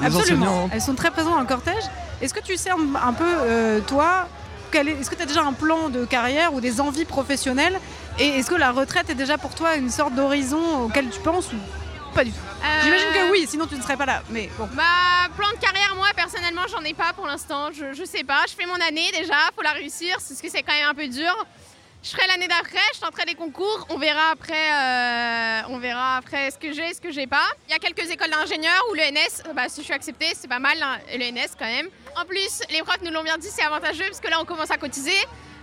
Les 0.02 0.08
Absolument. 0.08 0.46
enseignants. 0.46 0.70
Elles 0.74 0.82
sont 0.82 0.94
très 0.96 1.10
présentes 1.12 1.34
dans 1.34 1.40
le 1.40 1.46
cortège. 1.48 1.84
Est-ce 2.22 2.34
que 2.34 2.40
tu 2.40 2.56
sais 2.58 2.70
un, 2.70 2.78
un 3.08 3.14
peu, 3.14 3.26
euh, 3.26 3.80
toi, 3.82 4.28
est-ce 4.74 5.10
que 5.10 5.16
tu 5.16 5.22
as 5.24 5.26
déjà 5.26 5.42
un 5.44 5.54
plan 5.54 5.90
de 5.90 6.06
carrière 6.06 6.54
ou 6.54 6.62
des 6.62 6.80
envies 6.82 7.06
professionnelles? 7.06 7.80
Et 8.20 8.28
est-ce 8.28 8.50
que 8.50 8.56
la 8.56 8.72
retraite 8.72 9.10
est 9.10 9.16
déjà 9.16 9.38
pour 9.40 9.56
toi 9.56 9.76
une 9.76 9.90
sorte 9.90 10.14
d'horizon 10.14 10.84
auquel 10.86 11.10
tu 11.10 11.20
penses 11.20 11.52
ou 11.52 11.56
pas 12.18 12.24
du 12.24 12.32
tout 12.32 12.38
Euh, 12.66 12.82
J'imagine 12.84 13.12
que 13.14 13.32
oui, 13.32 13.46
sinon 13.48 13.68
tu 13.68 13.76
ne 13.76 13.82
serais 13.82 13.96
pas 13.96 14.06
là. 14.08 14.24
Mais 14.32 14.50
bon. 14.58 14.68
Bah, 14.74 14.84
plan 15.38 15.50
de 15.52 15.58
carrière, 15.58 15.94
moi 15.96 16.08
personnellement, 16.16 16.64
j'en 16.68 16.82
ai 16.82 16.96
pas 16.96 17.14
pour 17.14 17.28
l'instant. 17.28 17.70
Je, 17.72 17.94
je 17.94 18.04
sais 18.04 18.24
pas. 18.24 18.44
Je 18.50 18.56
fais 18.56 18.66
mon 18.66 18.80
année 18.88 19.12
déjà, 19.12 19.36
faut 19.56 19.62
la 19.62 19.72
réussir, 19.74 20.14
parce 20.16 20.42
que 20.42 20.50
c'est 20.50 20.64
quand 20.64 20.74
même 20.74 20.90
un 20.90 20.96
peu 20.96 21.08
dur. 21.08 21.34
Je 22.04 22.10
ferai 22.10 22.26
l'année 22.28 22.48
d'après, 22.48 22.80
je 22.96 23.00
tenterai 23.02 23.26
les 23.28 23.36
concours. 23.36 23.86
On 23.90 23.98
verra 23.98 24.32
après, 24.32 24.54
euh, 24.74 25.62
on 25.70 25.78
verra 25.78 26.18
après 26.18 26.50
ce 26.52 26.58
que 26.58 26.72
j'ai, 26.74 26.94
ce 26.94 27.02
que 27.02 27.12
j'ai 27.12 27.28
pas. 27.28 27.48
Il 27.68 27.72
y 27.72 27.76
a 27.76 27.80
quelques 27.80 28.10
écoles 28.10 28.30
d'ingénieurs 28.32 28.84
où 28.92 28.94
l'ENS, 28.96 29.54
bah, 29.56 29.68
si 29.68 29.82
je 29.82 29.86
suis 29.86 29.94
acceptée, 29.94 30.32
c'est 30.36 30.48
pas 30.48 30.60
mal 30.60 30.78
hein, 30.82 30.98
l'ENS 31.20 31.54
quand 31.60 31.66
même. 31.66 31.88
En 32.16 32.26
plus, 32.26 32.62
les 32.72 32.82
profs 32.82 33.02
nous 33.04 33.12
l'ont 33.12 33.24
bien 33.24 33.38
dit, 33.38 33.50
c'est 33.52 33.64
avantageux 33.64 34.06
parce 34.08 34.22
que 34.22 34.28
là, 34.30 34.38
on 34.42 34.46
commence 34.46 34.72
à 34.72 34.78
cotiser 34.78 35.18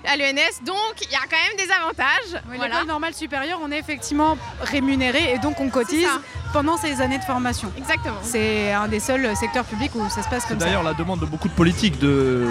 à 0.07 0.17
l'ENS, 0.17 0.65
donc 0.65 0.95
il 1.03 1.11
y 1.11 1.15
a 1.15 1.21
quand 1.31 1.37
même 1.37 1.57
des 1.67 1.73
avantages. 1.73 2.43
Oui, 2.51 2.57
voilà. 2.57 2.75
L'école 2.75 2.89
normale 2.89 3.15
supérieure, 3.15 3.59
on 3.63 3.71
est 3.71 3.79
effectivement 3.79 4.37
rémunéré 4.61 5.33
et 5.35 5.39
donc 5.39 5.61
on 5.61 5.69
cotise 5.71 6.09
pendant 6.53 6.77
ces 6.77 7.01
années 7.01 7.19
de 7.19 7.25
formation. 7.25 7.73
Exactement. 7.77 8.19
C'est 8.23 8.73
un 8.73 8.89
des 8.89 9.01
seuls 9.01 9.35
secteurs 9.37 9.65
publics 9.65 9.95
où 9.95 10.09
ça 10.09 10.23
se 10.23 10.29
passe 10.29 10.45
comme 10.47 10.59
ça. 10.61 10.67
d'ailleurs 10.67 10.83
la 10.83 10.95
demande 10.95 11.21
de 11.21 11.27
beaucoup 11.27 11.49
de 11.49 11.55
politiques 11.55 11.99
de 11.99 12.47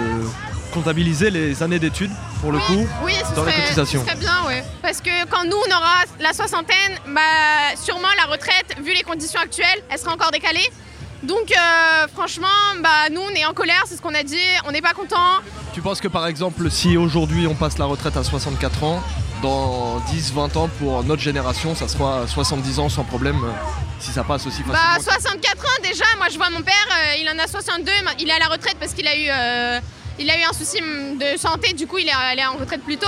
comptabiliser 0.72 1.30
les 1.30 1.62
années 1.62 1.78
d'études 1.78 2.10
pour 2.40 2.50
le 2.52 2.58
coup 2.58 2.86
Oui, 3.04 3.12
ce 3.28 3.34
dans 3.34 3.44
les 3.44 3.52
cotisations. 3.52 4.00
ce 4.02 4.06
serait 4.06 4.18
bien, 4.18 4.44
ouais. 4.46 4.64
Parce 4.82 5.00
que 5.00 5.24
quand 5.30 5.44
nous, 5.44 5.56
on 5.56 5.76
aura 5.76 6.02
la 6.20 6.32
soixantaine, 6.32 6.98
bah, 7.08 7.20
sûrement 7.76 8.08
la 8.16 8.24
retraite, 8.32 8.76
vu 8.82 8.92
les 8.92 9.02
conditions 9.04 9.40
actuelles, 9.40 9.82
elle 9.88 9.98
sera 9.98 10.12
encore 10.12 10.32
décalée. 10.32 10.68
Donc, 11.24 11.50
euh, 11.50 12.06
franchement, 12.14 12.46
bah, 12.82 13.08
nous, 13.10 13.20
on 13.20 13.30
est 13.30 13.44
en 13.46 13.54
colère, 13.54 13.82
c'est 13.86 13.96
ce 13.96 14.02
qu'on 14.02 14.14
a 14.14 14.22
dit, 14.22 14.36
on 14.66 14.72
n'est 14.72 14.82
pas 14.82 14.92
content. 14.92 15.40
Tu 15.72 15.80
penses 15.80 16.00
que 16.00 16.08
par 16.08 16.26
exemple 16.28 16.70
si 16.70 16.96
aujourd'hui 16.96 17.46
on 17.48 17.54
passe 17.54 17.78
la 17.78 17.86
retraite 17.86 18.16
à 18.16 18.22
64 18.22 18.84
ans, 18.84 19.02
dans 19.42 19.98
10-20 20.12 20.56
ans 20.56 20.70
pour 20.78 21.02
notre 21.04 21.20
génération 21.20 21.74
ça 21.74 21.88
sera 21.88 22.26
70 22.28 22.78
ans 22.78 22.88
sans 22.88 23.02
problème 23.04 23.36
euh, 23.44 23.50
si 23.98 24.10
ça 24.12 24.22
passe 24.22 24.46
aussi 24.46 24.62
facilement 24.62 24.78
Bah, 24.96 25.00
64 25.02 25.64
ans 25.64 25.82
déjà, 25.82 26.04
moi, 26.16 26.28
je 26.30 26.36
vois 26.36 26.48
mon 26.50 26.62
père, 26.62 26.74
euh, 26.92 27.16
il 27.20 27.28
en 27.28 27.38
a 27.42 27.46
62, 27.48 27.90
il 28.20 28.28
est 28.28 28.32
à 28.32 28.38
la 28.38 28.46
retraite 28.46 28.76
parce 28.78 28.92
qu'il 28.94 29.06
a 29.08 29.16
eu, 29.16 29.26
euh, 29.28 29.80
il 30.18 30.30
a 30.30 30.38
eu 30.38 30.42
un 30.42 30.52
souci 30.52 30.78
hum, 30.80 31.18
de 31.18 31.36
santé, 31.38 31.72
du 31.72 31.86
coup, 31.86 31.98
il 31.98 32.08
est 32.08 32.12
allé 32.12 32.44
en 32.44 32.54
retraite 32.54 32.82
plus 32.82 32.96
tôt. 32.96 33.06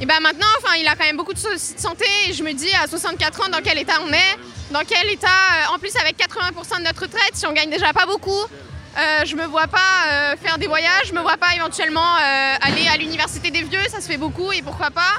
Et 0.00 0.06
bah 0.06 0.14
maintenant, 0.20 0.46
enfin, 0.62 0.76
il 0.78 0.86
a 0.86 0.94
quand 0.94 1.04
même 1.04 1.16
beaucoup 1.16 1.32
de 1.32 1.38
soucis 1.38 1.74
de 1.74 1.80
santé 1.80 2.04
et 2.28 2.32
je 2.32 2.44
me 2.44 2.52
dis 2.52 2.70
à 2.82 2.86
64 2.86 3.40
ans 3.40 3.48
dans 3.50 3.60
quel 3.62 3.78
état 3.78 3.94
on 4.06 4.12
est, 4.12 4.38
dans 4.70 4.82
quel 4.86 5.10
état, 5.10 5.26
euh, 5.26 5.74
en 5.74 5.78
plus 5.78 5.90
avec 5.96 6.16
80% 6.16 6.78
de 6.78 6.84
notre 6.84 7.02
retraite, 7.02 7.32
si 7.34 7.46
on 7.46 7.52
gagne 7.52 7.68
déjà 7.70 7.92
pas 7.92 8.06
beaucoup, 8.06 8.30
euh, 8.30 9.24
je 9.24 9.34
me 9.34 9.44
vois 9.46 9.66
pas 9.66 9.78
euh, 10.06 10.36
faire 10.40 10.58
des 10.58 10.68
voyages, 10.68 11.08
je 11.08 11.14
me 11.14 11.20
vois 11.20 11.36
pas 11.36 11.52
éventuellement 11.56 12.14
aller 12.14 12.86
à 12.86 12.96
l'université 12.96 13.50
des 13.50 13.62
vieux, 13.62 13.80
ça 13.90 14.00
se 14.00 14.06
fait 14.06 14.16
beaucoup 14.18 14.52
et 14.52 14.62
pourquoi 14.62 14.90
pas? 14.90 15.14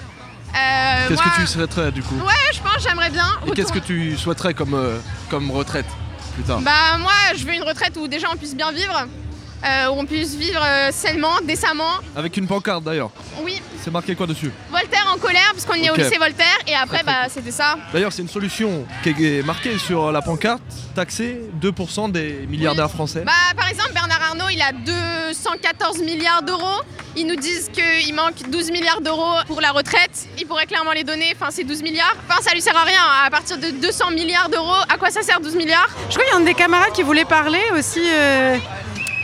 Qu'est-ce 0.53 1.13
moi- 1.21 1.23
que 1.35 1.41
tu 1.41 1.47
souhaiterais 1.47 1.91
du 1.91 2.01
coup? 2.01 2.15
Ouais, 2.15 2.53
je 2.53 2.59
pense, 2.59 2.81
j'aimerais 2.81 3.09
bien. 3.09 3.27
Et 3.47 3.51
qu'est-ce 3.51 3.73
que 3.73 3.79
tu 3.79 4.17
souhaiterais 4.17 4.53
comme, 4.53 5.01
comme 5.29 5.51
retraite 5.51 5.85
plus 6.35 6.43
tard? 6.43 6.61
Bah 6.61 6.97
moi, 6.99 7.11
je 7.35 7.45
veux 7.45 7.53
une 7.53 7.63
retraite 7.63 7.97
où 7.97 8.07
déjà 8.07 8.27
on 8.33 8.37
puisse 8.37 8.55
bien 8.55 8.71
vivre, 8.71 9.07
euh, 9.65 9.89
où 9.89 9.99
on 9.99 10.05
puisse 10.05 10.35
vivre 10.35 10.61
euh, 10.63 10.89
sainement, 10.91 11.39
décemment. 11.43 11.93
Avec 12.15 12.37
une 12.37 12.47
pancarte 12.47 12.83
d'ailleurs. 12.83 13.09
Oui, 13.43 13.61
C'est 13.83 13.91
marqué 13.91 14.15
quoi 14.15 14.27
dessus 14.27 14.51
Voltaire 14.71 15.05
en 15.13 15.17
colère 15.17 15.49
parce 15.53 15.65
qu'on 15.65 15.73
est 15.73 15.89
au 15.89 15.95
lycée 15.95 16.17
Voltaire 16.17 16.57
et 16.67 16.75
après 16.75 17.03
bah 17.03 17.27
c'était 17.29 17.51
ça. 17.51 17.77
D'ailleurs, 17.93 18.11
c'est 18.13 18.21
une 18.21 18.29
solution 18.29 18.85
qui 19.03 19.09
est 19.09 19.43
marquée 19.45 19.77
sur 19.77 20.11
la 20.11 20.21
pancarte 20.21 20.61
taxer 20.95 21.41
2% 21.61 22.11
des 22.11 22.45
milliardaires 22.47 22.89
français. 22.91 23.23
Bah 23.25 23.31
par 23.55 23.69
exemple 23.69 23.91
Bernard 23.93 24.21
Arnault 24.29 24.49
il 24.51 24.61
a 24.61 24.71
214 24.73 25.99
milliards 26.03 26.41
d'euros. 26.43 26.81
Ils 27.15 27.25
nous 27.27 27.35
disent 27.35 27.69
qu'il 27.73 28.13
manque 28.13 28.49
12 28.49 28.71
milliards 28.71 29.01
d'euros 29.01 29.35
pour 29.47 29.61
la 29.61 29.71
retraite. 29.71 30.27
Il 30.37 30.45
pourrait 30.45 30.65
clairement 30.67 30.91
les 30.93 31.03
donner, 31.03 31.33
enfin 31.35 31.47
c'est 31.51 31.63
12 31.63 31.81
milliards. 31.81 32.15
Enfin 32.29 32.41
ça 32.41 32.53
lui 32.53 32.61
sert 32.61 32.75
à 32.77 32.83
rien, 32.83 33.01
à 33.25 33.29
partir 33.29 33.57
de 33.57 33.71
200 33.71 34.11
milliards 34.11 34.49
d'euros, 34.49 34.75
à 34.87 34.97
quoi 34.97 35.09
ça 35.09 35.21
sert 35.21 35.39
12 35.41 35.55
milliards? 35.55 35.87
Je 36.09 36.15
crois 36.15 36.23
qu'il 36.23 36.33
y 36.33 36.37
a 36.37 36.39
un 36.39 36.45
des 36.45 36.53
camarades 36.53 36.93
qui 36.93 37.03
voulait 37.03 37.25
parler 37.25 37.61
aussi. 37.77 38.01
euh, 38.05 38.57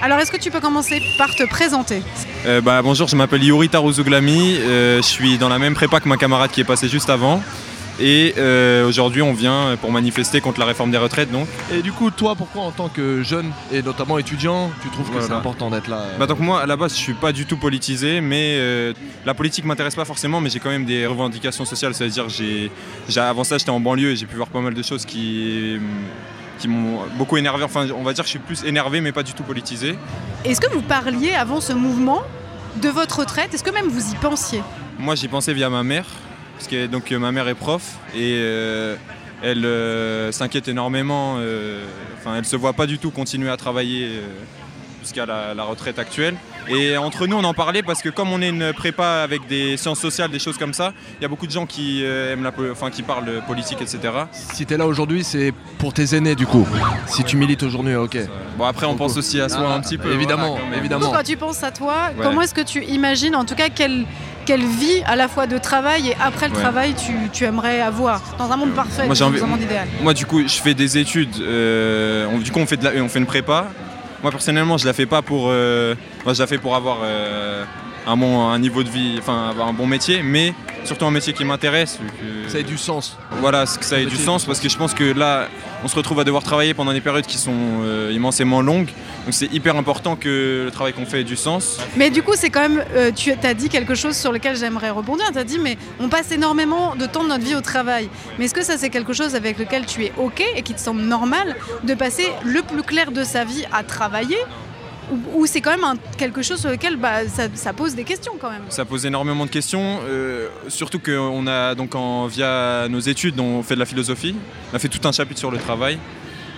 Alors, 0.02 0.20
est-ce 0.20 0.32
que 0.32 0.38
tu 0.38 0.52
peux 0.52 0.60
commencer 0.60 1.02
par 1.18 1.34
te 1.36 1.44
présenter 1.48 2.02
Euh, 2.46 2.62
bah, 2.62 2.82
bonjour, 2.82 3.08
je 3.08 3.16
m'appelle 3.16 3.44
Yuri 3.44 3.70
Tarozouglami, 3.70 4.58
euh, 4.60 4.98
je 4.98 5.08
suis 5.08 5.38
dans 5.38 5.50
la 5.50 5.58
même 5.58 5.74
prépa 5.74 6.00
que 6.00 6.08
ma 6.08 6.18
camarade 6.18 6.52
qui 6.52 6.62
est 6.62 6.66
passée 6.66 6.88
juste 6.90 7.10
avant. 7.10 7.42
Et 7.98 8.34
euh, 8.38 8.86
aujourd'hui, 8.90 9.22
on 9.22 9.34
vient 9.34 9.78
pour 9.80 9.90
manifester 9.94 10.42
contre 10.42 10.60
la 10.60 10.66
réforme 10.66 10.92
des 10.92 10.98
retraites. 10.98 11.32
Donc. 11.32 11.48
Et 11.74 11.82
du 11.82 11.94
coup, 11.94 12.12
toi, 12.12 12.36
pourquoi 12.36 12.64
en 12.64 12.72
tant 12.72 12.90
que 12.90 13.24
jeune 13.24 13.50
et 13.72 13.82
notamment 13.82 14.18
étudiant, 14.18 14.70
tu 14.84 14.90
trouves 14.90 15.10
que 15.10 15.22
c'est 15.22 15.32
important 15.32 15.70
d'être 15.72 15.88
là 15.88 16.00
euh 16.02 16.18
Bah, 16.20 16.28
donc 16.28 16.40
moi, 16.40 16.62
à 16.62 16.66
la 16.66 16.76
base, 16.76 16.92
je 16.94 17.00
suis 17.00 17.14
pas 17.14 17.32
du 17.32 17.46
tout 17.46 17.56
politisé, 17.56 18.20
mais 18.20 18.58
euh, 18.60 18.94
la 19.26 19.34
politique 19.34 19.64
m'intéresse 19.64 19.96
pas 19.96 20.04
forcément, 20.06 20.42
mais 20.42 20.50
j'ai 20.50 20.60
quand 20.60 20.70
même 20.72 20.84
des 20.86 21.08
revendications 21.08 21.64
sociales. 21.64 21.96
C'est-à-dire, 21.96 22.26
j'ai- 22.28 22.70
avant 23.18 23.46
ça, 23.46 23.58
j'étais 23.58 23.70
en 23.72 23.80
banlieue 23.80 24.12
et 24.12 24.16
j'ai 24.18 24.26
pu 24.26 24.36
voir 24.36 24.50
pas 24.50 24.60
mal 24.62 24.74
de 24.74 24.84
choses 24.84 25.06
qui, 25.06 25.78
qui 26.60 26.68
m'ont 26.68 27.02
beaucoup 27.18 27.38
énervé. 27.38 27.64
Enfin, 27.64 27.88
on 27.96 28.04
va 28.04 28.14
dire 28.14 28.24
que 28.24 28.28
je 28.28 28.32
suis 28.38 28.40
plus 28.40 28.64
énervé, 28.64 29.02
mais 29.02 29.12
pas 29.12 29.24
du 29.24 29.34
tout 29.34 29.44
politisé. 29.44 29.98
Est-ce 30.44 30.62
que 30.62 30.72
vous 30.72 30.82
parliez 30.82 31.34
avant 31.34 31.62
ce 31.62 31.74
mouvement 31.74 32.24
de 32.78 32.90
votre 32.90 33.20
retraite? 33.20 33.54
Est-ce 33.54 33.64
que 33.64 33.72
même 33.72 33.88
vous 33.88 34.12
y 34.12 34.16
pensiez? 34.16 34.62
Moi, 35.00 35.16
j'y 35.16 35.28
pensais 35.28 35.54
via 35.54 35.70
ma 35.70 35.84
mère, 35.84 36.06
parce 36.58 36.68
que 36.68 36.88
donc, 36.88 37.12
euh, 37.12 37.20
ma 37.20 37.32
mère 37.32 37.48
est 37.48 37.56
prof 37.56 37.98
et 38.14 38.38
euh, 38.40 38.96
elle 39.44 39.66
euh, 39.66 40.32
s'inquiète 40.32 40.68
énormément. 40.68 41.36
euh, 41.40 41.86
Enfin, 42.20 42.38
elle 42.38 42.46
se 42.46 42.56
voit 42.56 42.74
pas 42.74 42.88
du 42.88 42.98
tout 42.98 43.12
continuer 43.12 43.50
à 43.52 43.58
travailler 43.58 44.08
euh, 44.08 44.22
jusqu'à 45.02 45.26
la, 45.26 45.54
la 45.54 45.64
retraite 45.64 46.00
actuelle. 46.00 46.36
Et 46.70 46.98
entre 46.98 47.28
nous, 47.28 47.38
on 47.38 47.44
en 47.44 47.54
parlait 47.54 47.84
parce 47.84 48.02
que 48.02 48.10
comme 48.10 48.32
on 48.32 48.42
est 48.42 48.50
une 48.50 48.74
prépa 48.74 49.22
avec 49.24 49.48
des 49.48 49.78
sciences 49.78 50.00
sociales, 50.00 50.30
des 50.32 50.40
choses 50.40 50.58
comme 50.58 50.74
ça, 50.74 50.94
il 51.20 51.24
y 51.24 51.26
a 51.26 51.28
beaucoup 51.28 51.48
de 51.48 51.52
gens 51.52 51.66
qui 51.66 52.02
euh, 52.04 52.34
aiment 52.34 52.44
la, 52.44 52.52
enfin, 52.72 52.90
qui 52.90 53.04
parlent 53.04 53.42
politique, 53.48 53.80
etc. 53.82 54.00
Si 54.54 54.66
t'es 54.66 54.78
là 54.78 54.88
aujourd'hui, 54.88 55.24
c'est 55.24 55.54
pour 55.78 55.94
tes 55.94 56.16
aînés 56.16 56.36
du 56.36 56.46
coup. 56.48 56.68
Si 57.08 57.24
tu 57.24 57.38
milites 57.38 57.64
aujourd'hui, 57.64 57.96
ok. 57.96 58.18
Bon, 58.58 58.66
après, 58.66 58.86
on 58.86 58.96
pense 58.96 59.18
aussi 59.18 59.40
à 59.42 59.50
soi 59.50 59.72
un 59.74 59.82
petit 59.82 59.98
peu. 59.98 60.12
Évidemment, 60.14 60.52
voilà, 60.52 60.66
quand 60.72 60.78
évidemment. 60.78 61.12
Quand 61.12 61.24
tu 61.24 61.38
penses 61.38 61.64
à 61.64 61.72
toi, 61.72 61.94
Ouais. 62.18 62.24
comment 62.24 62.42
est-ce 62.42 62.54
que 62.54 62.62
tu 62.62 62.84
imagines, 62.86 63.36
en 63.36 63.46
tout 63.46 63.56
cas, 63.56 63.70
quelle, 63.70 64.06
quelle 64.46 64.64
vie 64.66 65.02
à 65.06 65.16
la 65.16 65.28
fois 65.28 65.46
de 65.48 65.58
travail 65.58 66.10
et 66.10 66.18
après 66.24 66.48
le 66.48 66.56
Ouais. 66.56 66.62
travail 66.62 66.94
tu, 66.96 67.14
tu 67.34 67.44
aimerais 67.44 67.82
avoir 67.82 68.22
Dans 68.38 68.50
un 68.52 68.58
monde 68.58 68.72
parfait, 68.72 69.06
Moi, 69.06 69.14
j'ai 69.16 69.22
dans 69.22 69.28
envie- 69.28 69.42
un 69.42 69.46
monde 69.48 69.62
idéal? 69.62 69.88
Moi, 70.02 70.14
du 70.14 70.26
coup, 70.26 70.42
je 70.42 70.56
fais 70.62 70.74
des 70.74 70.98
études. 70.98 71.36
euh, 71.42 72.28
on- 72.32 72.40
du 72.40 72.52
coup, 72.52 72.60
on 72.60 72.66
fait, 72.66 72.78
de 72.78 72.84
la- 72.86 73.04
on 73.04 73.10
fait 73.10 73.20
une 73.20 73.26
prépa. 73.26 73.68
Moi, 74.26 74.32
personnellement, 74.32 74.80
je 74.80 74.88
la 74.88 74.94
fais 74.94 75.06
pas 75.06 75.22
pour. 75.22 75.50
euh, 75.50 75.94
moi, 76.24 76.34
je 76.34 76.40
la 76.42 76.48
fais 76.48 76.58
pour 76.58 76.76
avoir 76.76 76.98
euh, 77.04 77.64
un 78.08 78.18
bon 78.18 78.48
un 78.50 78.58
niveau 78.58 78.82
de 78.82 78.90
vie, 78.90 79.18
enfin, 79.20 79.50
avoir 79.52 79.68
un 79.68 79.74
bon 79.74 79.86
métier, 79.86 80.24
mais 80.24 80.52
surtout 80.84 81.06
un 81.06 81.12
métier 81.12 81.32
qui 81.32 81.46
m'intéresse. 81.46 82.00
que- 82.20 82.50
Ça 82.52 82.58
ait 82.58 82.64
du 82.64 82.76
sens. 82.80 83.20
Voilà, 83.40 83.66
que 83.68 83.86
ça 83.86 83.98
ait 84.00 84.06
du 84.06 84.14
métier. 84.14 84.26
sens 84.26 84.46
parce 84.46 84.60
que 84.60 84.68
je 84.68 84.78
pense 84.78 84.96
que 84.96 85.04
là, 85.04 85.48
on 85.84 85.88
se 85.88 85.96
retrouve 85.96 86.20
à 86.20 86.24
devoir 86.24 86.44
travailler 86.44 86.74
pendant 86.74 86.94
des 86.94 87.02
périodes 87.02 87.26
qui 87.26 87.38
sont 87.38 87.54
euh, 87.54 88.12
immensément 88.14 88.62
longues. 88.62 88.90
Donc, 89.26 89.34
c'est 89.34 89.52
hyper 89.54 89.76
important 89.76 90.16
que 90.16 90.64
le 90.66 90.72
travail 90.72 90.94
qu'on 90.94 91.06
fait 91.06 91.22
ait 91.22 91.24
du 91.24 91.36
sens. 91.36 91.80
Mais 91.96 92.10
du 92.10 92.24
coup, 92.24 92.34
c'est 92.36 92.50
quand 92.50 92.62
même. 92.62 92.84
euh, 92.96 93.12
tu 93.12 93.32
as 93.32 93.54
dit 93.54 93.70
quelque 93.70 93.96
chose 93.96 94.16
sur 94.16 94.32
lequel 94.32 94.56
j'aimerais 94.56 94.90
rebondir. 94.90 95.26
Tu 95.32 95.38
as 95.38 95.44
dit, 95.44 95.60
mais 95.60 95.78
on 96.00 96.10
passe 96.10 96.32
énormément 96.32 96.96
de 96.96 97.06
temps 97.06 97.24
de 97.24 97.30
notre 97.30 97.44
vie 97.44 97.56
au 97.56 97.62
travail. 97.62 98.10
Mais 98.38 98.46
est-ce 98.46 98.54
que 98.54 98.64
ça, 98.64 98.78
c'est 98.78 98.90
quelque 98.90 99.14
chose 99.14 99.36
avec 99.36 99.58
lequel 99.60 99.86
tu 99.86 100.04
es 100.06 100.12
OK 100.18 100.44
et 100.56 100.62
qui 100.62 100.74
te 100.74 100.80
semble 100.80 101.02
normal 101.02 101.56
de 101.84 101.94
passer 101.94 102.28
le 102.44 102.62
plus 102.62 102.84
clair 102.84 103.12
de 103.12 103.24
sa 103.24 103.44
vie 103.44 103.66
à 103.72 103.84
travailler 103.84 104.38
Ou, 105.36 105.46
c'est 105.46 105.62
quand 105.62 105.78
même 105.78 105.98
quelque 106.18 106.42
chose 106.42 106.60
sur 106.60 106.70
lequel 106.70 106.96
bah, 106.98 107.28
ça, 107.28 107.74
pose 107.74 107.96
des 107.96 108.04
questions 108.04 108.34
quand 108.40 108.50
même 108.50 108.64
Ça 108.70 108.86
pose 108.86 109.06
énormément 109.06 109.46
de 109.46 109.52
questions, 109.52 110.00
euh, 110.08 110.48
surtout 110.68 111.00
qu'on 111.00 111.46
a 111.48 111.76
donc 111.76 111.96
en, 111.96 112.28
via 112.28 112.88
nos 112.90 113.00
études, 113.00 113.40
on 113.40 113.62
fait 113.62 113.76
de 113.76 113.80
la 113.80 113.86
philosophie, 113.86 114.36
on 114.72 114.76
a 114.76 114.80
fait 114.80 114.88
tout 114.88 115.06
un 115.08 115.12
chapitre 115.12 115.40
sur 115.40 115.52
le 115.52 115.58
travail. 115.58 116.00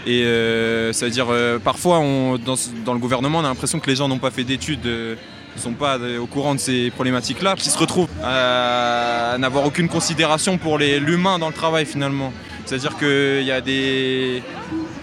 Et 0.06 0.24
euh, 0.24 0.94
ça 0.94 1.06
veut 1.06 1.12
dire, 1.12 1.28
euh, 1.30 1.60
parfois 1.60 2.00
dans, 2.46 2.94
le 2.94 3.00
gouvernement, 3.00 3.40
on 3.40 3.44
a 3.44 3.50
l'impression 3.50 3.80
que 3.80 3.90
les 3.90 3.98
gens 3.98 4.08
n'ont 4.08 4.20
pas 4.20 4.32
fait 4.32 4.46
d'études, 4.46 4.86
euh, 4.86 5.16
ne 5.58 5.62
sont 5.62 5.74
pas 5.74 5.98
au 5.98 6.28
courant 6.28 6.56
de 6.56 6.60
ces 6.60 6.92
problématiques-là, 6.92 7.56
qui 7.58 7.70
se 7.70 7.78
retrouvent 7.78 8.08
à 8.24 9.36
n'avoir 9.38 9.66
aucune 9.66 9.90
considération 9.90 10.58
pour 10.58 10.78
l'humain 10.78 11.40
dans 11.40 11.48
le 11.48 11.54
travail 11.54 11.86
finalement. 11.86 12.32
C'est-à-dire 12.66 12.98
qu'il 12.98 13.44
y, 13.44 13.52
a 13.52 13.60
des- 13.60 14.42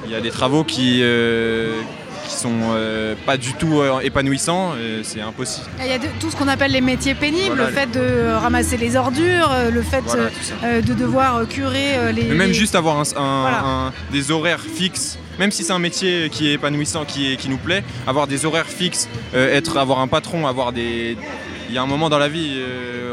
il 0.07 0.11
y 0.11 0.14
a 0.14 0.20
des 0.20 0.30
travaux 0.30 0.64
qui, 0.64 1.03
qui 2.35 2.41
sont 2.41 2.53
euh, 2.74 3.14
pas 3.26 3.37
du 3.37 3.53
tout 3.55 3.80
euh, 3.80 4.01
épanouissants, 4.01 4.72
euh, 4.76 5.01
c'est 5.03 5.20
impossible. 5.20 5.66
Il 5.80 5.87
y 5.87 5.93
a 5.93 5.99
de- 5.99 6.07
tout 6.20 6.30
ce 6.30 6.37
qu'on 6.37 6.49
appelle 6.49 6.72
les 6.72 6.80
métiers 6.80 7.14
pénibles, 7.14 7.55
Voilà, 7.57 7.70
le 7.70 7.72
fait 7.76 7.87
de 7.91 8.32
ramasser 8.35 8.76
les 8.76 8.97
ordures, 8.97 9.51
le 9.72 9.82
fait 9.82 10.03
Voilà, 10.07 10.80
de 10.82 10.95
devoir 10.95 11.47
curer 11.49 12.12
les. 12.12 12.24
Mais 12.24 12.35
même 12.35 12.49
les- 12.49 12.55
juste 12.55 12.74
avoir 12.74 12.99
un- 12.99 13.03
un- 13.16 13.41
Voilà. 13.43 13.62
un- 13.64 13.93
des 14.12 14.30
horaires 14.30 14.61
fixes, 14.61 15.18
même 15.39 15.51
si 15.51 15.64
c'est 15.64 15.72
un 15.72 15.78
métier 15.78 16.28
qui 16.30 16.49
est 16.49 16.55
épanouissant, 16.55 17.05
qui, 17.05 17.32
est- 17.32 17.37
qui 17.37 17.49
nous 17.49 17.57
plaît, 17.59 17.85
avoir 18.07 18.26
des 18.26 18.45
horaires 18.47 18.66
fixes, 18.66 19.09
être, 19.35 19.76
avoir 19.76 20.01
un 20.01 20.09
patron, 20.09 20.47
avoir 20.47 20.72
des. 20.72 21.16
Il 21.68 21.74
y 21.74 21.78
a 21.78 21.82
un 21.82 21.87
moment 21.87 22.09
dans 22.11 22.18
la 22.18 22.28
vie, 22.28 22.61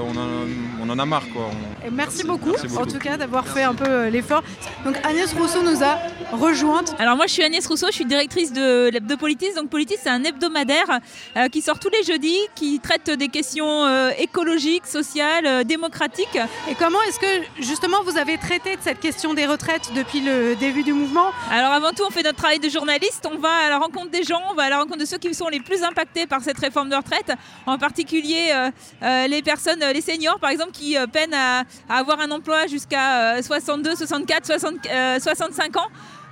on, 0.01 0.11
on 0.17 0.70
en 0.91 0.99
a 0.99 1.05
marre 1.05 1.23
quoi. 1.33 1.49
On- 1.51 1.87
Et 1.87 1.89
Merci 1.91 2.23
beaucoup, 2.23 2.51
Merci 2.51 2.67
beaucoup. 2.67 2.83
en 2.83 2.85
tout 2.85 2.99
cas, 2.99 3.17
d'avoir 3.17 3.47
fait 3.47 3.63
un 3.63 3.73
peu 3.73 3.87
euh, 3.87 4.09
l'effort. 4.09 4.43
Donc 4.85 4.95
Agnès 5.03 5.33
Rousseau 5.33 5.61
nous 5.63 5.83
a 5.83 5.97
rejointe. 6.31 6.95
Alors 6.99 7.15
moi 7.15 7.25
je 7.27 7.33
suis 7.33 7.43
Agnès 7.43 7.65
Rousseau, 7.65 7.87
je 7.89 7.93
suis 7.95 8.05
directrice 8.05 8.53
de, 8.53 8.89
de 8.97 9.15
Politis. 9.15 9.53
Donc 9.55 9.69
Politis 9.69 9.97
c'est 10.01 10.09
un 10.09 10.23
hebdomadaire 10.23 10.99
euh, 11.37 11.47
qui 11.49 11.61
sort 11.61 11.79
tous 11.79 11.89
les 11.89 12.03
jeudis, 12.03 12.37
qui 12.55 12.79
traite 12.79 13.09
des 13.09 13.27
questions 13.29 13.85
euh, 13.85 14.11
écologiques, 14.17 14.85
sociales, 14.85 15.45
euh, 15.45 15.63
démocratiques. 15.63 16.37
Et 16.69 16.75
comment 16.75 17.01
est-ce 17.07 17.19
que 17.19 17.61
justement 17.63 17.97
vous 18.05 18.17
avez 18.17 18.37
traité 18.37 18.75
de 18.75 18.81
cette 18.81 18.99
question 18.99 19.33
des 19.33 19.45
retraites 19.45 19.91
depuis 19.95 20.21
le 20.21 20.55
début 20.55 20.83
du 20.83 20.93
mouvement? 20.93 21.31
Alors 21.51 21.71
avant 21.71 21.91
tout 21.91 22.03
on 22.07 22.11
fait 22.11 22.23
notre 22.23 22.37
travail 22.37 22.59
de 22.59 22.69
journaliste, 22.69 23.27
on 23.33 23.37
va 23.37 23.49
à 23.65 23.69
la 23.69 23.77
rencontre 23.79 24.09
des 24.11 24.23
gens, 24.23 24.41
on 24.51 24.53
va 24.55 24.63
à 24.63 24.69
la 24.69 24.77
rencontre 24.79 24.99
de 24.99 25.05
ceux 25.05 25.17
qui 25.17 25.33
sont 25.33 25.47
les 25.49 25.59
plus 25.59 25.83
impactés 25.83 26.25
par 26.27 26.41
cette 26.41 26.59
réforme 26.59 26.89
de 26.89 26.95
retraite, 26.95 27.31
en 27.65 27.77
particulier 27.77 28.51
euh, 28.53 28.69
euh, 29.03 29.27
les 29.27 29.41
personnes, 29.41 29.79
les 29.93 30.01
seniors 30.01 30.39
par 30.39 30.49
exemple 30.49 30.71
qui 30.71 30.80
euh, 30.97 31.07
peinent 31.07 31.33
à, 31.33 31.63
avoir 31.89 32.19
un 32.19 32.31
emploi 32.31 32.67
jusqu'à 32.67 33.35
euh, 33.37 33.41
62, 33.41 33.95
64, 33.95 34.45
60, 34.45 34.73
euh, 34.89 35.19
65 35.19 35.77
ans. 35.77 35.87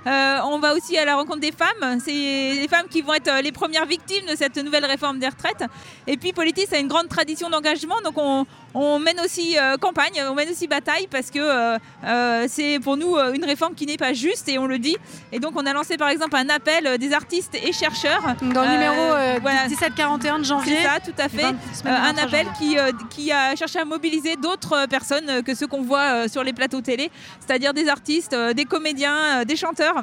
Euh, 0.06 0.38
on 0.44 0.58
va 0.58 0.74
aussi 0.74 0.96
à 0.96 1.04
la 1.04 1.16
rencontre 1.16 1.40
des 1.40 1.52
femmes. 1.52 2.00
C'est 2.00 2.10
les 2.12 2.68
femmes 2.68 2.86
qui 2.88 3.02
vont 3.02 3.12
être 3.12 3.28
euh, 3.28 3.42
les 3.42 3.52
premières 3.52 3.84
victimes 3.84 4.24
de 4.30 4.36
cette 4.36 4.56
nouvelle 4.56 4.86
réforme 4.86 5.18
des 5.18 5.28
retraites. 5.28 5.64
Et 6.06 6.16
puis 6.16 6.32
Politis 6.32 6.66
a 6.72 6.78
une 6.78 6.88
grande 6.88 7.08
tradition 7.08 7.50
d'engagement, 7.50 8.00
donc 8.02 8.14
on, 8.16 8.46
on 8.74 8.98
mène 8.98 9.20
aussi 9.20 9.56
euh, 9.58 9.76
campagne, 9.76 10.22
on 10.28 10.34
mène 10.34 10.48
aussi 10.50 10.66
bataille 10.66 11.06
parce 11.10 11.30
que 11.30 11.38
euh, 11.38 11.78
euh, 12.04 12.46
c'est 12.48 12.78
pour 12.80 12.96
nous 12.96 13.16
une 13.34 13.44
réforme 13.44 13.74
qui 13.74 13.86
n'est 13.86 13.96
pas 13.96 14.12
juste 14.12 14.48
et 14.48 14.58
on 14.58 14.66
le 14.66 14.78
dit. 14.78 14.96
Et 15.32 15.38
donc 15.38 15.52
on 15.56 15.66
a 15.66 15.72
lancé 15.72 15.96
par 15.96 16.08
exemple 16.08 16.36
un 16.36 16.48
appel 16.48 16.98
des 16.98 17.12
artistes 17.12 17.54
et 17.54 17.72
chercheurs. 17.72 18.22
Dans 18.42 18.64
le 18.64 18.70
numéro 18.70 18.94
euh, 18.94 19.38
voilà. 19.40 19.66
1741 19.66 20.38
de 20.38 20.44
janvier. 20.44 20.76
C'est 20.76 20.88
ça, 20.88 21.00
tout 21.00 21.18
à 21.18 21.28
fait. 21.28 21.44
un 21.84 22.12
23 22.12 22.22
appel 22.24 22.46
qui, 22.58 22.76
qui 23.10 23.32
a 23.32 23.56
cherché 23.56 23.78
à 23.78 23.84
mobiliser 23.84 24.36
d'autres 24.36 24.86
personnes 24.86 25.42
que 25.42 25.54
ceux 25.54 25.66
qu'on 25.66 25.82
voit 25.82 26.28
sur 26.28 26.44
les 26.44 26.52
plateaux 26.52 26.80
télé, 26.80 27.10
c'est-à-dire 27.44 27.74
des 27.74 27.88
artistes, 27.88 28.34
des 28.54 28.64
comédiens, 28.64 29.44
des 29.44 29.56
chanteurs. 29.56 30.02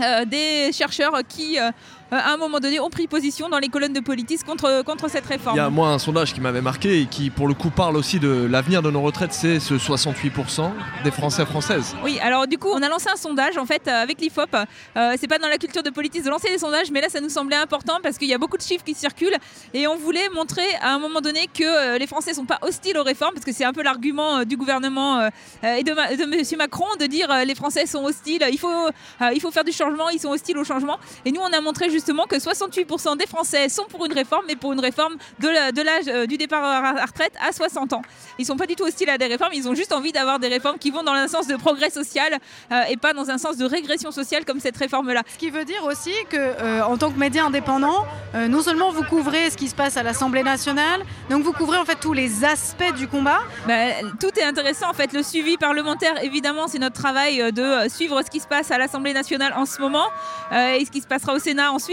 euh, 0.00 0.24
des 0.24 0.72
chercheurs 0.72 1.12
qui, 1.28 1.58
euh, 1.58 1.70
à 2.10 2.32
un 2.32 2.36
moment 2.36 2.60
donné, 2.60 2.80
ont 2.80 2.90
pris 2.90 3.06
position 3.06 3.48
dans 3.48 3.58
les 3.58 3.68
colonnes 3.68 3.92
de 3.92 4.00
Politis 4.00 4.38
contre, 4.46 4.82
contre 4.84 5.08
cette 5.08 5.26
réforme. 5.26 5.56
Il 5.56 5.58
y 5.58 5.62
a 5.62 5.70
moi 5.70 5.88
un 5.88 5.98
sondage 5.98 6.32
qui 6.34 6.40
m'avait 6.40 6.60
marqué 6.62 7.00
et 7.00 7.06
qui 7.06 7.30
pour 7.30 7.48
le 7.48 7.54
coup 7.54 7.70
parle 7.70 7.96
aussi 7.96 8.18
de 8.18 8.46
l'avenir 8.50 8.82
de 8.82 8.90
nos 8.90 9.00
retraites, 9.02 9.32
c'est 9.32 9.60
ce 9.60 9.74
68% 9.74 10.70
des 11.04 11.10
Français 11.10 11.44
françaises. 11.46 11.94
Oui, 12.02 12.18
alors 12.20 12.46
du 12.46 12.58
coup, 12.58 12.68
on 12.72 12.82
a 12.82 12.88
lancé 12.88 13.08
un 13.12 13.16
sondage 13.16 13.56
en 13.58 13.66
fait 13.66 13.82
euh, 13.86 14.02
avec 14.02 14.20
l'IFOP. 14.20 14.48
Euh, 14.96 15.14
c'est 15.20 15.28
pas 15.28 15.38
dans 15.38 15.48
la 15.48 15.58
culture 15.58 15.82
de 15.82 15.90
politique 15.90 16.24
de 16.24 16.30
lancer 16.30 16.48
des 16.50 16.58
sondages, 16.58 16.90
mais 16.90 17.00
là, 17.00 17.08
ça 17.08 17.20
nous 17.20 17.28
semblait 17.28 17.56
important 17.56 17.98
parce 18.02 18.18
qu'il 18.18 18.28
y 18.28 18.34
a 18.34 18.38
beaucoup 18.38 18.56
de 18.56 18.62
chiffres 18.62 18.84
qui 18.84 18.94
circulent 18.94 19.36
et 19.74 19.86
on 19.86 19.96
voulait 19.96 20.28
montrer 20.34 20.66
à 20.82 20.92
un 20.94 20.98
moment 20.98 21.20
donné 21.20 21.46
que 21.52 21.64
euh, 21.64 21.98
les 21.98 22.06
Français 22.06 22.34
sont 22.34 22.44
pas 22.44 22.58
hostiles 22.62 22.98
aux 22.98 23.02
réformes 23.04 23.34
parce 23.34 23.44
que 23.44 23.52
c'est 23.52 23.64
un 23.64 23.72
peu 23.72 23.82
l'argument 23.82 24.38
euh, 24.38 24.44
du 24.44 24.56
gouvernement 24.56 25.18
euh, 25.20 25.28
euh, 25.64 25.74
et 25.74 25.82
de, 25.84 25.92
ma- 25.92 26.14
de 26.16 26.24
Monsieur 26.24 26.56
Macron 26.56 26.86
de 26.98 27.06
dire 27.06 27.30
euh, 27.30 27.44
les 27.44 27.54
Français 27.54 27.86
sont 27.86 28.04
hostiles, 28.04 28.44
il 28.50 28.58
faut, 28.58 28.68
euh, 28.68 29.30
il 29.34 29.40
faut 29.40 29.50
faire 29.50 29.64
du 29.64 29.72
changement, 29.72 30.08
ils 30.10 30.18
sont 30.20 30.30
hostiles 30.30 30.58
au 30.58 30.64
changement. 30.64 30.98
Et 31.24 31.32
nous, 31.32 31.40
on 31.40 31.52
a 31.56 31.60
montré 31.60 31.86
justement 31.90 31.99
que 32.28 32.36
68% 32.36 33.16
des 33.16 33.26
Français 33.26 33.68
sont 33.68 33.84
pour 33.84 34.04
une 34.06 34.12
réforme, 34.12 34.44
mais 34.46 34.56
pour 34.56 34.72
une 34.72 34.80
réforme 34.80 35.14
de 35.38 35.48
l'âge 35.82 36.04
euh, 36.08 36.26
du 36.26 36.36
départ 36.36 36.64
à 36.64 36.92
la 36.92 37.04
retraite 37.04 37.32
à 37.46 37.52
60 37.52 37.92
ans. 37.92 38.02
Ils 38.38 38.46
sont 38.46 38.56
pas 38.56 38.66
du 38.66 38.74
tout 38.74 38.84
hostiles 38.84 39.10
à 39.10 39.18
des 39.18 39.26
réformes, 39.26 39.52
ils 39.54 39.68
ont 39.68 39.74
juste 39.74 39.92
envie 39.92 40.12
d'avoir 40.12 40.38
des 40.38 40.48
réformes 40.48 40.78
qui 40.78 40.90
vont 40.90 41.02
dans 41.02 41.12
un 41.12 41.28
sens 41.28 41.46
de 41.46 41.56
progrès 41.56 41.90
social 41.90 42.38
euh, 42.72 42.82
et 42.88 42.96
pas 42.96 43.12
dans 43.12 43.30
un 43.30 43.38
sens 43.38 43.56
de 43.56 43.64
régression 43.64 44.10
sociale 44.10 44.44
comme 44.44 44.60
cette 44.60 44.76
réforme-là. 44.76 45.22
Ce 45.32 45.38
qui 45.38 45.50
veut 45.50 45.64
dire 45.64 45.84
aussi 45.84 46.12
que, 46.28 46.36
euh, 46.36 46.82
en 46.82 46.96
tant 46.96 47.10
que 47.10 47.18
média 47.18 47.44
indépendant, 47.44 48.06
euh, 48.34 48.48
non 48.48 48.62
seulement 48.62 48.90
vous 48.90 49.04
couvrez 49.04 49.50
ce 49.50 49.56
qui 49.56 49.68
se 49.68 49.74
passe 49.74 49.96
à 49.96 50.02
l'Assemblée 50.02 50.42
nationale, 50.42 51.02
donc 51.28 51.42
vous 51.42 51.52
couvrez 51.52 51.78
en 51.78 51.84
fait 51.84 51.98
tous 52.00 52.12
les 52.12 52.44
aspects 52.44 52.94
du 52.96 53.08
combat. 53.08 53.40
Ben, 53.66 53.92
tout 54.20 54.38
est 54.38 54.44
intéressant 54.44 54.90
en 54.90 54.94
fait. 54.94 55.12
Le 55.12 55.22
suivi 55.22 55.56
parlementaire, 55.56 56.22
évidemment, 56.22 56.68
c'est 56.68 56.78
notre 56.78 57.00
travail 57.00 57.52
de 57.52 57.88
suivre 57.88 58.22
ce 58.22 58.30
qui 58.30 58.40
se 58.40 58.46
passe 58.46 58.70
à 58.70 58.78
l'Assemblée 58.78 59.12
nationale 59.12 59.52
en 59.56 59.66
ce 59.66 59.80
moment 59.80 60.06
et 60.52 60.84
ce 60.84 60.90
qui 60.90 61.00
se 61.00 61.06
passera 61.06 61.34
au 61.34 61.38
Sénat 61.38 61.72
ensuite. 61.72 61.89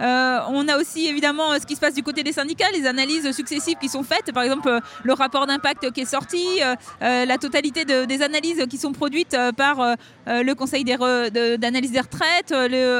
Euh, 0.00 0.38
on 0.48 0.68
a 0.68 0.78
aussi 0.78 1.06
évidemment 1.06 1.52
ce 1.60 1.66
qui 1.66 1.74
se 1.74 1.80
passe 1.80 1.94
du 1.94 2.02
côté 2.02 2.22
des 2.22 2.32
syndicats, 2.32 2.70
les 2.72 2.86
analyses 2.86 3.30
successives 3.32 3.76
qui 3.80 3.88
sont 3.88 4.02
faites. 4.02 4.32
Par 4.32 4.42
exemple, 4.42 4.68
euh, 4.68 4.80
le 5.04 5.12
rapport 5.12 5.46
d'impact 5.46 5.90
qui 5.92 6.02
est 6.02 6.04
sorti, 6.04 6.44
euh, 6.62 7.24
la 7.24 7.38
totalité 7.38 7.84
de- 7.84 8.04
des 8.04 8.22
analyses 8.22 8.64
qui 8.68 8.78
sont 8.78 8.92
produites 8.92 9.36
par 9.56 9.96
le 10.26 10.52
Conseil 10.54 10.84
d'analyse 10.84 11.92
des 11.92 12.00
retraites, 12.00 12.54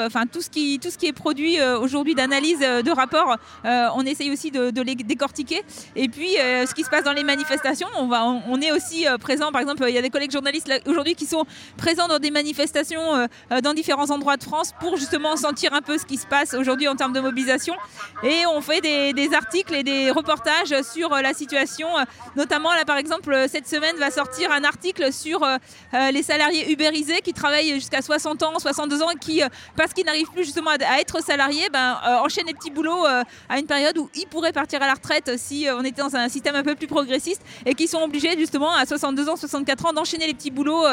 enfin 0.06 0.26
tout 0.26 0.40
ce 0.42 0.50
qui 0.50 0.80
est 1.06 1.12
produit 1.12 1.58
aujourd'hui 1.80 2.14
d'analyse 2.14 2.60
de 2.60 2.90
rapports, 2.90 3.36
euh, 3.64 3.88
on 3.94 4.04
essaye 4.04 4.30
aussi 4.30 4.50
de, 4.50 4.82
les 4.82 4.94
décortiquer. 4.94 5.62
Et 5.96 6.08
puis 6.08 6.30
ce 6.36 6.74
qui 6.74 6.82
se 6.82 6.90
passe 6.90 7.04
dans 7.04 7.12
les 7.12 7.24
manifestations, 7.24 7.88
on 7.98 8.60
est 8.60 8.72
aussi 8.72 9.06
présent. 9.20 9.52
Par 9.52 9.60
exemple, 9.60 9.84
il 9.88 9.94
y 9.94 9.98
a 9.98 10.02
des 10.02 10.10
collègues 10.10 10.32
journalistes 10.32 10.70
aujourd'hui 10.86 11.14
qui 11.14 11.26
sont 11.26 11.44
présents 11.76 12.08
dans 12.08 12.18
des 12.18 12.30
manifestations 12.30 13.28
dans 13.62 13.74
différents 13.74 14.10
endroits 14.10 14.36
de 14.36 14.44
France 14.44 14.72
pour 14.80 14.96
justement 14.96 15.36
sentir 15.36 15.72
un 15.74 15.82
peu 15.82 15.98
ce 15.98 16.04
qui 16.06 16.16
se 16.16 16.26
passe 16.26 16.31
aujourd'hui 16.54 16.88
en 16.88 16.96
termes 16.96 17.12
de 17.12 17.20
mobilisation. 17.20 17.74
Et 18.22 18.46
on 18.46 18.60
fait 18.60 18.80
des, 18.80 19.34
articles 19.34 19.74
et 19.74 19.82
des 19.82 20.10
reportages 20.10 20.74
sur 20.82 21.12
euh, 21.12 21.22
la 21.22 21.32
situation. 21.32 21.88
Notamment 22.36 22.72
là 22.74 22.84
par 22.84 22.96
exemple 22.96 23.46
cette 23.48 23.66
semaine 23.66 23.96
va 23.96 24.10
sortir 24.10 24.52
un 24.52 24.64
article 24.64 25.12
sur 25.12 25.42
euh, 25.42 25.56
euh, 25.94 26.10
les 26.10 26.22
salariés 26.22 26.70
ubérisés 26.70 27.20
qui 27.20 27.32
travaillent 27.32 27.74
jusqu'à 27.74 28.02
60 28.02 28.42
ans, 28.42 28.58
62 28.58 29.02
ans 29.02 29.08
qui, 29.20 29.42
parce 29.76 29.92
qu'ils 29.92 30.04
n'arrivent 30.04 30.30
plus 30.30 30.44
justement 30.44 30.70
à, 30.70 31.00
être 31.00 31.22
salariés, 31.22 31.68
ben, 31.72 31.98
enchaînent 32.22 32.46
les 32.46 32.54
petits 32.54 32.70
boulots 32.70 33.04
à 33.04 33.58
une 33.58 33.66
période 33.66 33.96
où 33.98 34.10
ils 34.14 34.26
pourraient 34.26 34.52
partir 34.52 34.82
à 34.82 34.86
la 34.86 34.94
retraite 34.94 35.36
si 35.36 35.66
on 35.72 35.84
était 35.84 36.02
dans 36.02 36.14
un 36.16 36.28
système 36.28 36.54
un 36.54 36.62
peu 36.62 36.74
plus 36.74 36.86
progressiste 36.86 37.42
et 37.64 37.74
qui 37.74 37.86
sont 37.86 38.02
obligés 38.02 38.36
justement 38.38 38.72
à 38.72 38.86
62 38.86 39.28
ans, 39.28 39.36
64 39.36 39.86
ans 39.86 39.92
d'enchaîner 39.92 40.26
les 40.26 40.34
petits 40.34 40.50
boulots 40.50 40.84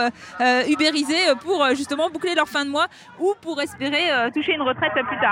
ubérisés 0.67 1.33
pour 1.41 1.65
justement 1.75 2.09
boucler 2.09 2.35
leur 2.35 2.47
fin 2.47 2.65
de 2.65 2.69
mois 2.69 2.87
ou 3.19 3.33
pour 3.41 3.61
espérer 3.61 4.31
toucher 4.33 4.53
une 4.53 4.61
retraite 4.61 4.93
plus 4.93 5.19
tard. 5.19 5.28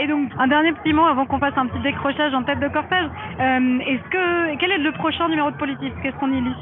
Et 0.00 0.06
donc, 0.06 0.30
un 0.38 0.46
dernier 0.48 0.72
petit 0.72 0.92
mot 0.92 1.04
avant 1.04 1.26
qu'on 1.26 1.38
fasse 1.38 1.56
un 1.56 1.66
petit 1.66 1.82
décrochage 1.82 2.34
en 2.34 2.42
tête 2.42 2.60
de 2.60 2.68
cortège. 2.68 3.08
Euh, 3.40 3.78
est-ce 3.80 4.08
que, 4.10 4.56
quel 4.56 4.72
est 4.72 4.78
le 4.78 4.92
prochain 4.92 5.28
numéro 5.28 5.50
de 5.50 5.56
politique? 5.56 5.94
Qu'est-ce 6.02 6.16
qu'on 6.16 6.32
y 6.32 6.40
lit? 6.40 6.56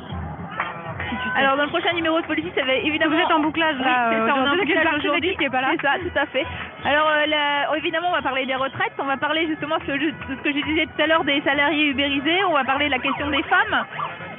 Alors 1.36 1.56
dans 1.56 1.64
le 1.64 1.68
prochain 1.68 1.92
numéro 1.94 2.20
de 2.20 2.26
politique, 2.26 2.52
ça 2.54 2.64
va 2.64 2.74
évidemment. 2.74 3.16
Vous 3.16 3.22
êtes 3.22 3.30
en 3.32 3.40
bouclage 3.40 3.76
là. 3.78 4.08
Oui, 4.10 4.16
c'est 4.16 4.26
ça, 4.28 4.34
on 4.36 4.44
est 4.44 4.48
en 4.48 4.56
bouclage 4.56 4.84
aujourd'hui. 4.98 5.30
C'est 5.76 5.82
ça, 5.82 5.92
tout 5.98 6.18
à 6.18 6.26
fait. 6.26 6.46
Alors 6.84 7.08
euh, 7.08 7.26
là, 7.26 7.76
évidemment, 7.76 8.08
on 8.10 8.12
va 8.14 8.22
parler 8.22 8.46
des 8.46 8.54
retraites, 8.54 8.92
on 8.98 9.04
va 9.04 9.16
parler 9.16 9.46
justement 9.46 9.78
de 9.78 9.82
ce, 9.84 10.42
que 10.42 10.52
je 10.52 10.64
disais 10.64 10.86
tout 10.86 11.02
à 11.02 11.06
l'heure 11.06 11.24
des 11.24 11.40
salariés 11.42 11.86
ubérisés, 11.88 12.44
on 12.48 12.52
va 12.54 12.64
parler 12.64 12.86
de 12.86 12.90
la 12.92 12.98
question 12.98 13.28
des 13.30 13.42
femmes. 13.44 13.84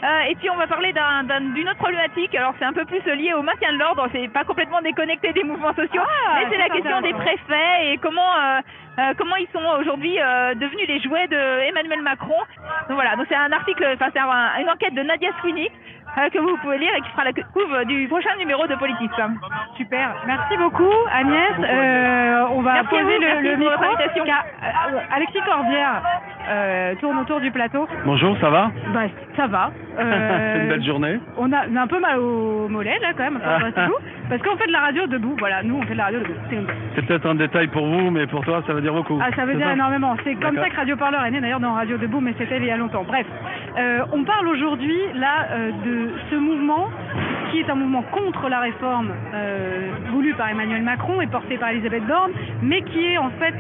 Euh, 0.04 0.20
et 0.30 0.36
puis 0.36 0.50
on 0.50 0.58
va 0.58 0.68
parler 0.68 0.92
d'un- 0.92 1.24
d'un- 1.24 1.40
d'une 1.54 1.68
autre 1.70 1.78
problématique. 1.78 2.36
Alors 2.36 2.54
c'est 2.60 2.66
un 2.66 2.74
peu 2.74 2.84
plus 2.86 3.02
lié 3.16 3.34
au 3.34 3.42
maintien 3.42 3.72
de 3.72 3.78
l'ordre, 3.80 4.08
c'est 4.12 4.28
pas 4.28 4.44
complètement 4.44 4.82
déconnecté 4.82 5.32
des 5.32 5.44
mouvements 5.44 5.74
sociaux, 5.74 6.02
Ah, 6.06 6.36
mais 6.40 6.48
c'est 6.52 6.58
la 6.58 6.70
question 6.70 7.00
des 7.02 7.14
préfets 7.14 7.94
et 7.94 7.98
comment 8.00 8.36
euh, 8.36 8.60
euh, 9.00 9.14
comment 9.18 9.38
ils 9.38 9.48
sont 9.54 9.64
aujourd'hui 9.80 10.18
devenus 10.56 10.88
les 10.88 11.00
jouets 11.00 11.28
de 11.28 11.70
Emmanuel 11.70 12.02
Macron. 12.02 12.36
Donc 12.90 12.96
voilà, 12.96 13.16
donc 13.16 13.26
c'est 13.30 13.36
un 13.36 13.52
article, 13.54 13.88
enfin 13.94 14.10
c'est 14.14 14.20
un- 14.20 14.60
une 14.62 14.70
enquête 14.70 14.94
de 14.94 15.04
Nadia 15.04 15.30
Sweeney 15.40 15.72
euh, 15.72 16.03
que 16.32 16.40
vous 16.40 16.58
pouvez 16.58 16.78
lire 16.78 16.92
et 16.96 17.02
qui 17.02 17.10
fera 17.10 17.24
la 17.24 17.34
couve 17.34 17.86
du 17.86 18.08
prochain 18.08 18.36
numéro 18.38 18.66
de 18.68 18.76
Politique. 18.76 19.12
Super. 19.78 20.16
Merci 20.28 20.58
beaucoup, 20.58 20.92
Agnès. 21.12 21.52
Euh, 21.60 22.46
on 22.52 22.62
va 22.62 22.74
Merci 22.74 22.90
poser 22.90 23.04
vous, 23.04 23.10
le, 23.22 23.28
merci 23.28 23.48
le 23.48 23.56
micro. 23.58 23.72
votre 23.72 23.84
invitation. 23.84 24.24
car, 24.26 24.44
euh, 24.64 25.00
Alexis 25.12 25.42
Corbière 25.46 26.02
euh, 26.50 26.96
tourne 26.96 27.18
autour 27.20 27.40
du 27.40 27.52
plateau. 27.52 27.88
Bonjour, 28.06 28.38
ça 28.40 28.50
va? 28.50 28.72
Bah, 28.94 29.02
ça 29.36 29.48
va. 29.48 29.72
Euh, 30.00 30.54
C'est 30.56 30.64
une 30.64 30.70
belle 30.70 30.86
journée. 30.86 31.20
On 31.38 31.52
a, 31.52 31.68
on 31.72 31.76
a 31.76 31.82
un 31.82 31.88
peu 31.88 32.00
mal 32.00 32.20
au 32.20 32.68
mollet 32.68 32.98
là 33.02 33.10
quand 33.16 33.24
même, 33.24 33.38
enfin, 33.38 33.60
c'est 33.76 33.86
tout. 33.86 33.98
Parce 34.30 34.42
qu'on 34.42 34.58
fait 34.58 34.68
de 34.68 34.72
la 34.72 34.80
radio 34.80 35.08
debout. 35.08 35.36
Voilà, 35.38 35.64
nous 35.64 35.76
on 35.78 35.82
fait 35.84 35.94
de 35.94 35.98
la 35.98 36.06
radio 36.06 36.20
debout. 36.20 36.34
C'est 36.96 37.06
peut-être 37.06 37.26
un 37.28 37.36
détail 37.36 37.68
pour 37.68 37.86
vous, 37.86 38.10
mais 38.12 38.26
pour 38.28 38.44
toi, 38.46 38.64
ça 38.66 38.74
veut 38.74 38.82
dire 38.82 38.94
beaucoup. 38.94 39.20
Ah, 39.22 39.30
ça 39.36 39.46
veut 39.46 39.54
C'est 39.54 39.58
dire 39.60 39.72
énormément. 39.72 40.16
C'est 40.24 40.36
comme 40.36 40.56
ça 40.56 40.70
que 40.70 40.76
Radio 40.76 40.96
Parleur 40.96 41.24
est 41.26 41.32
né 41.32 41.42
d'ailleurs 41.42 41.60
dans 41.60 41.74
Radio 41.74 41.98
Debout, 41.98 42.22
mais 42.22 42.34
c'était 42.38 42.58
il 42.58 42.66
y 42.66 42.72
a 42.72 42.78
longtemps. 42.78 43.04
Bref, 43.04 43.26
Euh, 43.78 44.06
on 44.12 44.24
parle 44.24 44.48
aujourd'hui 44.50 44.98
là 45.16 45.48
euh, 45.52 45.72
de 45.84 46.12
ce 46.30 46.36
mouvement 46.36 46.90
qui 47.52 47.60
est 47.60 47.70
un 47.70 47.76
mouvement 47.76 48.04
contre 48.04 48.48
la 48.48 48.60
réforme 48.60 49.10
euh, 49.34 49.90
voulue 50.12 50.34
par 50.36 50.50
Emmanuel 50.50 50.84
Macron 50.84 51.22
et 51.22 51.28
porté 51.28 51.58
par 51.58 51.70
Elisabeth 51.70 52.06
Borne, 52.06 52.32
mais 52.62 52.82
qui 52.84 53.04
est 53.04 53.18
en 53.18 53.30
fait 53.40 53.54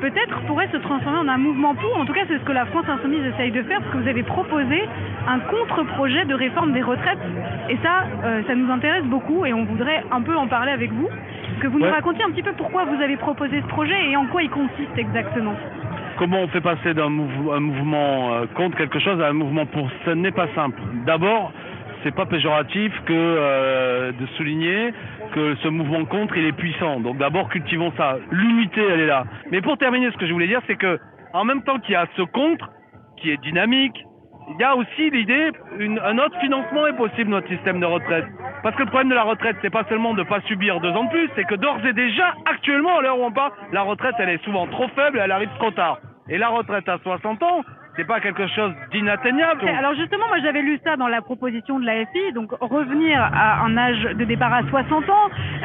peut-être 0.00 0.40
pourrait 0.46 0.68
se 0.72 0.78
transformer 0.78 1.18
en 1.18 1.28
un 1.28 1.38
mouvement 1.38 1.74
pour. 1.74 1.98
En 1.98 2.04
tout 2.04 2.12
cas, 2.12 2.22
c'est 2.28 2.38
ce 2.38 2.44
que 2.44 2.52
la 2.52 2.66
France 2.66 2.88
Insoumise 2.88 3.24
essaye 3.34 3.50
de 3.50 3.62
faire, 3.62 3.80
parce 3.80 3.92
que 3.92 3.98
vous 3.98 4.08
avez 4.08 4.22
proposé 4.22 4.82
un 5.28 5.38
contre-projet 5.40 6.24
de 6.24 6.34
réforme 6.34 6.72
des 6.72 6.82
retraites. 6.82 7.18
Et 7.68 7.76
ça, 7.82 8.04
euh, 8.24 8.42
ça 8.46 8.54
nous 8.54 8.70
intéresse 8.72 9.04
beaucoup 9.04 9.44
et 9.46 9.52
on 9.52 9.64
voudrait 9.64 10.02
un 10.10 10.22
peu 10.22 10.34
en 10.36 10.46
parler 10.48 10.72
avec 10.72 10.92
vous. 10.92 11.08
Que 11.60 11.66
vous 11.66 11.78
nous 11.78 11.90
racontiez 11.90 12.24
un 12.24 12.30
petit 12.30 12.42
peu 12.42 12.52
pourquoi 12.52 12.84
vous 12.84 13.00
avez 13.02 13.16
proposé 13.18 13.60
ce 13.60 13.66
projet 13.66 14.10
et 14.10 14.16
en 14.16 14.26
quoi 14.26 14.42
il 14.42 14.50
consiste 14.50 14.96
exactement. 14.96 15.54
Comment 16.16 16.40
on 16.40 16.48
fait 16.48 16.60
passer 16.62 16.94
d'un 16.94 17.10
mouv- 17.10 17.54
un 17.54 17.60
mouvement 17.60 18.32
euh, 18.32 18.46
contre 18.54 18.76
quelque 18.78 18.98
chose 18.98 19.20
à 19.20 19.28
un 19.28 19.32
mouvement 19.34 19.66
pour? 19.66 19.88
Ce 20.06 20.10
n'est 20.10 20.32
pas 20.32 20.48
simple. 20.54 20.80
D'abord, 21.06 21.52
c'est 22.02 22.14
pas 22.14 22.24
péjoratif 22.24 22.92
que 23.04 23.12
euh, 23.12 24.12
de 24.12 24.26
souligner 24.38 24.94
que 25.30 25.54
ce 25.56 25.68
mouvement 25.68 26.04
contre 26.04 26.36
il 26.36 26.46
est 26.46 26.52
puissant. 26.52 27.00
Donc 27.00 27.18
d'abord 27.18 27.48
cultivons 27.48 27.92
ça. 27.96 28.16
L'unité 28.30 28.82
elle 28.82 29.00
est 29.00 29.06
là. 29.06 29.24
Mais 29.50 29.60
pour 29.60 29.78
terminer, 29.78 30.10
ce 30.10 30.16
que 30.16 30.26
je 30.26 30.32
voulais 30.32 30.46
dire, 30.46 30.60
c'est 30.66 30.76
que 30.76 30.98
en 31.32 31.44
même 31.44 31.62
temps 31.62 31.78
qu'il 31.78 31.92
y 31.92 31.96
a 31.96 32.06
ce 32.16 32.22
contre 32.22 32.68
qui 33.16 33.30
est 33.30 33.40
dynamique, 33.42 34.04
il 34.50 34.60
y 34.60 34.64
a 34.64 34.74
aussi 34.74 35.10
l'idée 35.10 35.50
un 35.78 36.18
autre 36.18 36.38
financement 36.40 36.86
est 36.86 36.96
possible 36.96 37.30
notre 37.30 37.48
système 37.48 37.80
de 37.80 37.86
retraite. 37.86 38.26
Parce 38.62 38.76
que 38.76 38.82
le 38.82 38.88
problème 38.88 39.08
de 39.08 39.14
la 39.14 39.22
retraite, 39.22 39.56
c'est 39.62 39.70
pas 39.70 39.84
seulement 39.88 40.12
de 40.12 40.22
pas 40.22 40.40
subir 40.42 40.80
deux 40.80 40.90
ans 40.90 41.04
de 41.04 41.10
plus, 41.10 41.30
c'est 41.34 41.44
que 41.44 41.54
d'ores 41.54 41.84
et 41.86 41.94
déjà, 41.94 42.34
actuellement, 42.44 42.98
à 42.98 43.02
l'heure 43.02 43.18
où 43.18 43.24
on 43.24 43.32
parle, 43.32 43.52
la 43.72 43.82
retraite, 43.82 44.14
elle 44.18 44.28
est 44.28 44.44
souvent 44.44 44.66
trop 44.66 44.88
faible, 44.88 45.18
elle 45.22 45.32
arrive 45.32 45.48
trop 45.58 45.70
tard. 45.70 45.98
Et 46.28 46.36
la 46.36 46.48
retraite 46.48 46.88
à 46.88 46.98
60 46.98 47.42
ans, 47.42 47.62
pas 48.04 48.20
quelque 48.20 48.46
chose 48.48 48.72
d'inatteignable. 48.92 49.66
Alors 49.68 49.94
justement, 49.94 50.26
moi 50.28 50.38
j'avais 50.42 50.62
lu 50.62 50.78
ça 50.84 50.96
dans 50.96 51.08
la 51.08 51.20
proposition 51.22 51.78
de 51.80 51.86
la 51.86 52.04
FI, 52.06 52.32
donc 52.34 52.50
revenir 52.60 53.20
à 53.20 53.62
un 53.64 53.76
âge 53.76 54.02
de 54.02 54.24
départ 54.24 54.52
à 54.52 54.62
60 54.68 55.08
ans, 55.10 55.14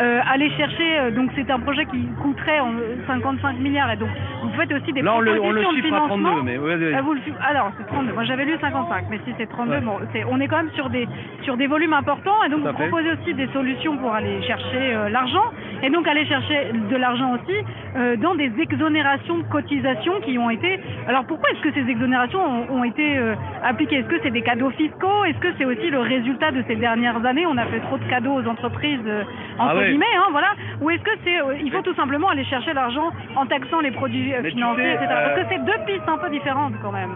euh, 0.02 0.20
aller 0.32 0.50
chercher, 0.52 1.00
euh, 1.00 1.12
donc 1.12 1.32
c'est 1.36 1.50
un 1.50 1.60
projet 1.60 1.86
qui 1.86 2.06
coûterait 2.22 2.60
en, 2.60 2.74
euh, 2.76 2.96
55 3.08 3.58
milliards, 3.60 3.92
et 3.92 3.98
donc 3.98 4.10
vous 4.44 4.50
faites 4.58 4.72
aussi 4.72 4.92
des 4.94 5.02
Là, 5.02 5.16
on 5.16 5.20
le, 5.20 5.40
on 5.42 5.52
chiffre 5.74 5.94
à 5.94 6.08
financement. 6.08 6.30
32, 6.36 6.42
mais 6.44 6.58
ouais. 6.58 6.94
Ah, 6.96 7.02
vous 7.02 7.14
le 7.14 7.22
alors 7.48 7.72
c'est 7.78 7.88
32, 7.88 8.14
moi 8.14 8.24
j'avais 8.24 8.46
lu 8.46 8.58
55, 8.60 9.06
mais 9.10 9.20
si 9.26 9.34
c'est 9.38 9.48
32, 9.48 9.72
Ouais. 9.76 9.82
bon, 9.82 9.98
on 10.30 10.40
est 10.40 10.48
quand 10.48 10.58
même 10.58 10.72
sur 10.76 10.90
des, 10.90 11.08
sur 11.44 11.58
des 11.58 11.68
volumes 11.68 11.94
importants, 11.94 12.44
et 12.46 12.50
donc 12.50 12.62
vous 12.62 12.68
fait. 12.68 12.88
proposez 12.88 13.12
aussi 13.12 13.34
des 13.34 13.48
solutions 13.48 13.98
pour 13.98 14.14
aller 14.14 14.42
chercher 14.44 14.96
euh, 14.96 15.10
l'argent, 15.10 15.44
et 15.84 15.90
donc 15.90 16.08
aller 16.08 16.26
chercher 16.26 16.72
de 16.74 16.96
l'argent 16.96 17.34
aussi 17.36 17.56
euh, 17.96 18.16
dans 18.18 18.36
des 18.36 18.52
exonérations 18.60 19.38
de 19.40 19.44
cotisations 19.44 20.20
qui 20.22 20.38
ont 20.38 20.50
été... 20.50 20.80
Alors 21.08 21.26
pourquoi 21.26 21.50
est-ce 21.52 21.62
que 21.62 21.72
ces 21.74 21.90
exonérations 21.90 22.25
ont, 22.34 22.66
ont 22.72 22.84
été 22.84 23.18
euh, 23.18 23.36
appliquées 23.64 23.98
Est-ce 23.98 24.08
que 24.08 24.20
c'est 24.24 24.32
des 24.32 24.42
cadeaux 24.42 24.72
fiscaux? 24.72 25.26
Est-ce 25.26 25.38
que 25.40 25.50
c'est 25.58 25.66
aussi 25.66 25.90
le 25.90 26.00
résultat 26.00 26.52
de 26.52 26.64
ces 26.68 26.76
dernières 26.78 27.24
années? 27.26 27.46
On 27.46 27.58
a 27.58 27.66
fait 27.66 27.82
trop 27.82 27.98
de 27.98 28.06
cadeaux 28.06 28.34
aux 28.34 28.48
entreprises, 28.48 29.02
euh, 29.06 29.22
entre 29.60 29.74
Ah 29.74 29.76
ouais. 29.76 29.90
guillemets, 29.90 30.16
hein, 30.18 30.30
voilà. 30.32 30.54
Ou 30.82 30.90
est-ce 30.90 31.04
que 31.04 31.12
c'est... 31.24 31.40
euh, 31.42 31.58
il 31.64 31.72
faut 31.72 31.82
tout 31.82 31.94
simplement 31.96 32.30
aller 32.30 32.46
chercher 32.46 32.74
l'argent 32.74 33.12
en 33.36 33.46
taxant 33.46 33.82
les 33.82 33.92
produits 33.92 34.34
tu 34.44 34.50
financiers, 34.52 34.84
sais, 34.84 34.94
etc. 34.94 35.08
Parce 35.10 35.42
que 35.42 35.48
c'est 35.50 35.66
deux 35.66 35.86
pistes 35.86 36.08
un 36.08 36.18
peu 36.18 36.30
différentes 36.30 36.74
quand 36.82 36.92
même. 36.92 37.12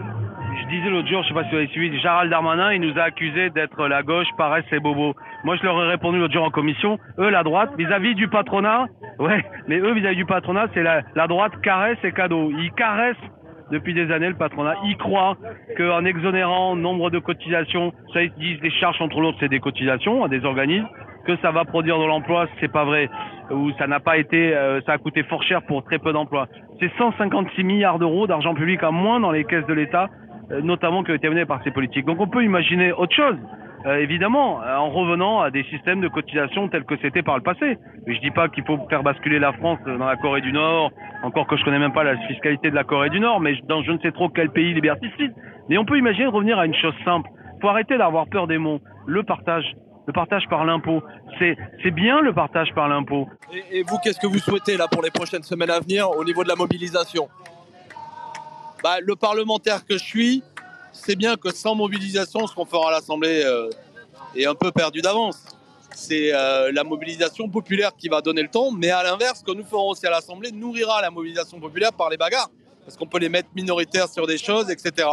Je 0.62 0.66
disais 0.66 0.90
l'autre 0.90 1.08
jour, 1.08 1.22
je 1.22 1.28
sais 1.28 1.34
pas 1.34 1.44
si 1.44 1.50
vous 1.50 1.56
avez 1.56 1.66
suivi, 1.68 1.98
Gérald 2.00 2.28
Darmanin, 2.30 2.72
il 2.72 2.80
nous 2.80 2.98
a 2.98 3.04
accusé 3.04 3.50
d'être 3.50 3.86
la 3.86 4.02
gauche, 4.02 4.26
paresse 4.36 4.64
et 4.72 4.80
bobo. 4.80 5.14
Moi, 5.44 5.56
je 5.56 5.62
leur 5.62 5.80
ai 5.84 5.88
répondu 5.88 6.18
l'autre 6.18 6.34
jour 6.34 6.44
en 6.44 6.50
commission, 6.50 6.98
eux, 7.18 7.30
la 7.30 7.42
droite, 7.44 7.70
vis-à-vis 7.78 8.14
du 8.14 8.28
patronat, 8.28 8.86
ouais, 9.20 9.44
mais 9.68 9.78
eux, 9.78 9.92
vis-à-vis 9.92 10.16
du 10.16 10.26
patronat, 10.26 10.66
c'est 10.74 10.82
la, 10.82 11.02
la 11.14 11.26
droite 11.28 11.52
caresse 11.62 11.98
et 12.04 12.12
cadeau. 12.12 12.50
Ils 12.50 12.72
caressent 12.72 13.16
depuis 13.70 13.94
des 13.94 14.10
années 14.10 14.28
le 14.28 14.34
patronat. 14.34 14.74
Ils 14.84 14.96
croient 14.96 15.36
qu'en 15.76 16.04
exonérant 16.04 16.76
nombre 16.76 17.10
de 17.10 17.18
cotisations, 17.18 17.92
ça 18.12 18.22
ils 18.22 18.32
disent 18.34 18.60
des 18.60 18.70
charges 18.70 19.00
entre 19.00 19.20
l'autre, 19.20 19.38
c'est 19.40 19.48
des 19.48 19.60
cotisations 19.60 20.24
à 20.24 20.28
des 20.28 20.44
organismes, 20.44 20.88
que 21.26 21.36
ça 21.38 21.50
va 21.50 21.64
produire 21.64 21.98
de 21.98 22.04
l'emploi, 22.04 22.46
c'est 22.60 22.72
pas 22.72 22.84
vrai. 22.84 23.08
Ou 23.50 23.72
ça 23.78 23.86
n'a 23.86 24.00
pas 24.00 24.16
été, 24.18 24.54
euh, 24.54 24.80
ça 24.82 24.92
a 24.92 24.98
coûté 24.98 25.22
fort 25.24 25.42
cher 25.42 25.62
pour 25.62 25.84
très 25.84 25.98
peu 25.98 26.12
d'emplois. 26.12 26.48
C'est 26.78 26.90
156 26.96 27.64
milliards 27.64 27.98
d'euros 27.98 28.26
d'argent 28.26 28.54
public 28.54 28.82
en 28.82 28.92
moins 28.92 29.20
dans 29.20 29.30
les 29.30 29.44
caisses 29.44 29.66
de 29.66 29.74
l'État, 29.74 30.08
euh, 30.50 30.60
notamment 30.62 31.02
qui 31.02 31.10
ont 31.10 31.14
été 31.14 31.28
menés 31.28 31.46
par 31.46 31.62
ces 31.62 31.70
politiques. 31.70 32.06
Donc 32.06 32.20
on 32.20 32.28
peut 32.28 32.44
imaginer 32.44 32.92
autre 32.92 33.14
chose. 33.14 33.36
Euh, 33.86 33.96
évidemment, 33.96 34.62
euh, 34.62 34.76
en 34.76 34.90
revenant 34.90 35.40
à 35.40 35.50
des 35.50 35.64
systèmes 35.64 36.00
de 36.00 36.08
cotisation 36.08 36.68
tels 36.68 36.84
que 36.84 36.96
c'était 37.00 37.22
par 37.22 37.36
le 37.36 37.42
passé. 37.42 37.78
Mais 38.06 38.14
je 38.14 38.20
dis 38.20 38.30
pas 38.30 38.48
qu'il 38.48 38.64
faut 38.64 38.78
faire 38.88 39.02
basculer 39.02 39.38
la 39.38 39.52
France 39.54 39.78
dans 39.86 40.06
la 40.06 40.16
Corée 40.16 40.42
du 40.42 40.52
Nord, 40.52 40.90
encore 41.22 41.46
que 41.46 41.56
je 41.56 41.64
connais 41.64 41.78
même 41.78 41.92
pas 41.92 42.04
la 42.04 42.16
fiscalité 42.26 42.70
de 42.70 42.74
la 42.74 42.84
Corée 42.84 43.10
du 43.10 43.20
Nord, 43.20 43.40
mais 43.40 43.54
dans 43.68 43.82
je 43.82 43.92
ne 43.92 43.98
sais 43.98 44.12
trop 44.12 44.28
quel 44.28 44.50
pays 44.50 44.74
liberticide. 44.74 45.32
Mais 45.68 45.78
on 45.78 45.84
peut 45.84 45.96
imaginer 45.96 46.26
revenir 46.26 46.58
à 46.58 46.66
une 46.66 46.74
chose 46.74 46.94
simple. 47.04 47.30
Faut 47.62 47.68
arrêter 47.68 47.96
d'avoir 47.96 48.26
peur 48.28 48.46
des 48.46 48.58
mots. 48.58 48.80
Le 49.06 49.22
partage, 49.22 49.64
le 50.06 50.12
partage 50.12 50.46
par 50.50 50.64
l'impôt. 50.64 51.02
C'est, 51.38 51.56
bien 51.90 52.20
le 52.20 52.34
partage 52.34 52.74
par 52.74 52.88
l'impôt. 52.88 53.28
Et, 53.52 53.78
et 53.78 53.82
vous, 53.82 53.96
qu'est-ce 54.04 54.20
que 54.20 54.26
vous 54.26 54.38
souhaitez 54.38 54.76
là 54.76 54.88
pour 54.90 55.02
les 55.02 55.10
prochaines 55.10 55.42
semaines 55.42 55.70
à 55.70 55.80
venir 55.80 56.10
au 56.10 56.24
niveau 56.24 56.42
de 56.42 56.48
la 56.48 56.56
mobilisation? 56.56 57.28
Bah, 58.82 58.96
Le 59.02 59.16
parlementaire 59.16 59.86
que 59.86 59.94
je 59.94 60.04
suis, 60.04 60.42
c'est 60.92 61.16
bien 61.16 61.36
que 61.36 61.52
sans 61.52 61.74
mobilisation, 61.74 62.46
ce 62.46 62.54
qu'on 62.54 62.64
fera 62.64 62.88
à 62.88 62.92
l'Assemblée 62.92 63.42
euh, 63.44 63.70
est 64.34 64.46
un 64.46 64.54
peu 64.54 64.70
perdu 64.70 65.00
d'avance. 65.00 65.38
C'est 65.94 66.32
euh, 66.32 66.70
la 66.72 66.84
mobilisation 66.84 67.48
populaire 67.48 67.92
qui 67.96 68.08
va 68.08 68.20
donner 68.20 68.42
le 68.42 68.48
ton, 68.48 68.70
mais 68.70 68.90
à 68.90 69.02
l'inverse, 69.02 69.40
ce 69.40 69.44
que 69.44 69.52
nous 69.52 69.64
ferons 69.64 69.90
aussi 69.90 70.06
à 70.06 70.10
l'Assemblée 70.10 70.52
nourrira 70.52 71.02
la 71.02 71.10
mobilisation 71.10 71.60
populaire 71.60 71.92
par 71.92 72.10
les 72.10 72.16
bagarres, 72.16 72.50
parce 72.84 72.96
qu'on 72.96 73.06
peut 73.06 73.18
les 73.18 73.28
mettre 73.28 73.48
minoritaires 73.54 74.08
sur 74.08 74.26
des 74.26 74.38
choses, 74.38 74.70
etc. 74.70 75.08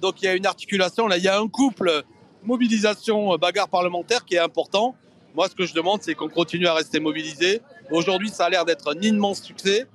Donc 0.00 0.20
il 0.22 0.24
y 0.24 0.28
a 0.28 0.34
une 0.34 0.46
articulation, 0.46 1.06
là, 1.06 1.16
il 1.16 1.24
y 1.24 1.28
a 1.28 1.38
un 1.38 1.48
couple 1.48 2.02
mobilisation 2.42 3.34
euh, 3.34 3.66
parlementaire 3.70 4.24
qui 4.24 4.34
est 4.34 4.40
important. 4.40 4.94
Moi, 5.34 5.48
ce 5.48 5.54
que 5.54 5.64
je 5.64 5.74
demande, 5.74 6.02
c'est 6.02 6.14
qu'on 6.14 6.28
continue 6.28 6.66
à 6.66 6.74
rester 6.74 7.00
mobilisé. 7.00 7.62
Aujourd'hui, 7.90 8.28
ça 8.28 8.46
a 8.46 8.50
l'air 8.50 8.64
d'être 8.64 8.94
un 8.94 9.00
immense 9.00 9.42
succès, 9.42 9.86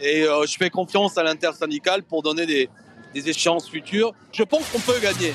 et 0.00 0.22
je 0.22 0.56
fais 0.56 0.70
confiance 0.70 1.18
à 1.18 1.22
l'intersyndicale 1.22 2.02
pour 2.02 2.22
donner 2.22 2.46
des, 2.46 2.70
des 3.14 3.28
échéances 3.28 3.68
futures. 3.68 4.12
Je 4.32 4.42
pense 4.42 4.68
qu'on 4.70 4.78
peut 4.80 4.98
gagner. 5.00 5.34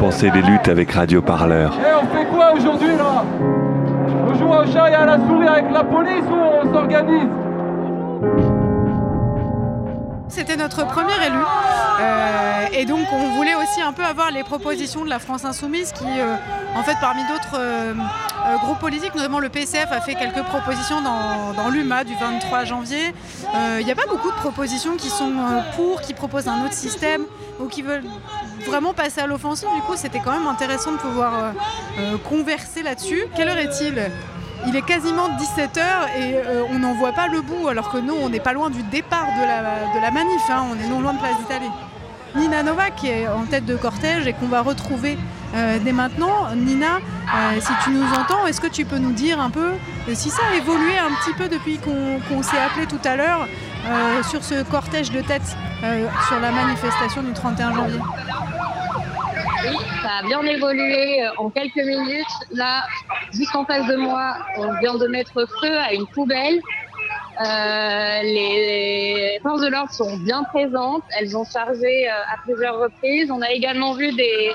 Pensez 0.00 0.30
les 0.30 0.42
luttes 0.42 0.68
avec 0.68 0.90
Radio 0.90 1.22
Parleur. 1.22 1.74
Et 1.74 1.94
on 1.94 2.06
fait 2.16 2.26
quoi 2.26 2.52
aujourd'hui 2.52 2.96
là? 2.96 3.24
On 4.26 4.34
joue 4.34 4.48
au 4.48 4.66
chat 4.72 4.90
et 4.90 4.94
à 4.94 5.06
la 5.06 5.18
souris 5.18 5.46
avec 5.46 5.70
la 5.70 5.84
police 5.84 6.24
ou 6.28 6.34
on 6.34 6.72
s'organise? 6.72 7.28
C'était 10.32 10.56
notre 10.56 10.86
premier 10.86 11.12
élu. 11.26 11.36
Euh, 12.00 12.66
et 12.72 12.86
donc 12.86 13.06
on 13.12 13.36
voulait 13.36 13.54
aussi 13.54 13.82
un 13.82 13.92
peu 13.92 14.02
avoir 14.02 14.30
les 14.30 14.42
propositions 14.42 15.04
de 15.04 15.10
la 15.10 15.18
France 15.18 15.44
Insoumise 15.44 15.92
qui, 15.92 16.06
euh, 16.06 16.36
en 16.74 16.82
fait, 16.82 16.96
parmi 17.02 17.20
d'autres 17.24 17.58
euh, 17.58 17.92
groupes 18.62 18.78
politiques, 18.78 19.14
notamment 19.14 19.40
le 19.40 19.50
PCF 19.50 19.92
a 19.92 20.00
fait 20.00 20.14
quelques 20.14 20.42
propositions 20.44 21.02
dans, 21.02 21.52
dans 21.52 21.68
l'UMA 21.68 22.04
du 22.04 22.14
23 22.14 22.64
janvier. 22.64 23.12
Il 23.78 23.84
n'y 23.84 23.92
a 23.92 23.94
pas 23.94 24.06
beaucoup 24.08 24.30
de 24.30 24.36
propositions 24.36 24.96
qui 24.96 25.10
sont 25.10 25.32
pour, 25.76 26.00
qui 26.00 26.14
proposent 26.14 26.48
un 26.48 26.64
autre 26.64 26.72
système 26.72 27.26
ou 27.60 27.66
qui 27.66 27.82
veulent 27.82 28.04
vraiment 28.66 28.94
passer 28.94 29.20
à 29.20 29.26
l'offensive. 29.26 29.68
Du 29.74 29.82
coup, 29.82 29.96
c'était 29.96 30.20
quand 30.20 30.32
même 30.32 30.46
intéressant 30.46 30.92
de 30.92 30.96
pouvoir 30.96 31.52
converser 32.28 32.82
là-dessus. 32.82 33.24
Quelle 33.36 33.50
heure 33.50 33.58
est-il? 33.58 34.10
Il 34.66 34.76
est 34.76 34.82
quasiment 34.82 35.28
17h 35.30 35.80
et 36.16 36.34
euh, 36.34 36.62
on 36.70 36.78
n'en 36.78 36.94
voit 36.94 37.12
pas 37.12 37.28
le 37.28 37.40
bout, 37.40 37.68
alors 37.68 37.90
que 37.90 37.98
nous, 37.98 38.14
on 38.14 38.28
n'est 38.28 38.40
pas 38.40 38.52
loin 38.52 38.70
du 38.70 38.82
départ 38.84 39.26
de 39.36 39.46
la, 39.46 39.94
de 39.94 40.00
la 40.00 40.10
manif, 40.10 40.42
hein. 40.50 40.64
on 40.70 40.78
est 40.78 40.88
non 40.88 41.00
loin 41.00 41.14
de 41.14 41.18
Place 41.18 41.38
d'Italie. 41.38 41.70
Nina 42.34 42.62
Nova 42.62 42.90
qui 42.90 43.08
est 43.08 43.28
en 43.28 43.44
tête 43.44 43.66
de 43.66 43.76
cortège 43.76 44.26
et 44.26 44.32
qu'on 44.32 44.46
va 44.46 44.62
retrouver 44.62 45.18
euh, 45.54 45.78
dès 45.84 45.92
maintenant. 45.92 46.54
Nina, 46.56 46.96
euh, 46.96 47.60
si 47.60 47.72
tu 47.84 47.90
nous 47.90 48.06
entends, 48.14 48.46
est-ce 48.46 48.60
que 48.60 48.68
tu 48.68 48.86
peux 48.86 48.96
nous 48.96 49.12
dire 49.12 49.38
un 49.38 49.50
peu 49.50 49.72
si 50.14 50.30
ça 50.30 50.42
a 50.50 50.56
évolué 50.56 50.96
un 50.96 51.14
petit 51.20 51.34
peu 51.34 51.48
depuis 51.48 51.78
qu'on 51.78 52.42
s'est 52.42 52.58
appelé 52.58 52.86
tout 52.86 53.00
à 53.04 53.16
l'heure 53.16 53.46
sur 54.30 54.42
ce 54.44 54.62
cortège 54.62 55.10
de 55.10 55.20
tête 55.20 55.56
sur 56.28 56.40
la 56.40 56.52
manifestation 56.52 57.22
du 57.22 57.32
31 57.34 57.74
janvier? 57.74 58.00
Ça 59.62 60.18
a 60.18 60.22
bien 60.24 60.42
évolué 60.42 61.22
euh, 61.22 61.30
en 61.38 61.48
quelques 61.50 61.76
minutes. 61.76 62.26
Là, 62.50 62.82
juste 63.32 63.54
en 63.54 63.64
face 63.64 63.86
de 63.86 63.94
moi, 63.94 64.36
on 64.56 64.72
vient 64.80 64.94
de 64.96 65.06
mettre 65.06 65.46
feu 65.60 65.78
à 65.78 65.92
une 65.92 66.06
poubelle. 66.08 66.60
Euh, 67.40 68.22
les 68.22 69.38
forces 69.42 69.60
de 69.60 69.68
l'ordre 69.68 69.92
sont 69.92 70.16
bien 70.18 70.42
présentes. 70.44 71.04
Elles 71.16 71.36
ont 71.36 71.44
chargé 71.44 72.08
euh, 72.08 72.12
à 72.32 72.38
plusieurs 72.42 72.78
reprises. 72.78 73.30
On 73.30 73.40
a 73.40 73.50
également 73.50 73.94
vu 73.94 74.12
des 74.12 74.52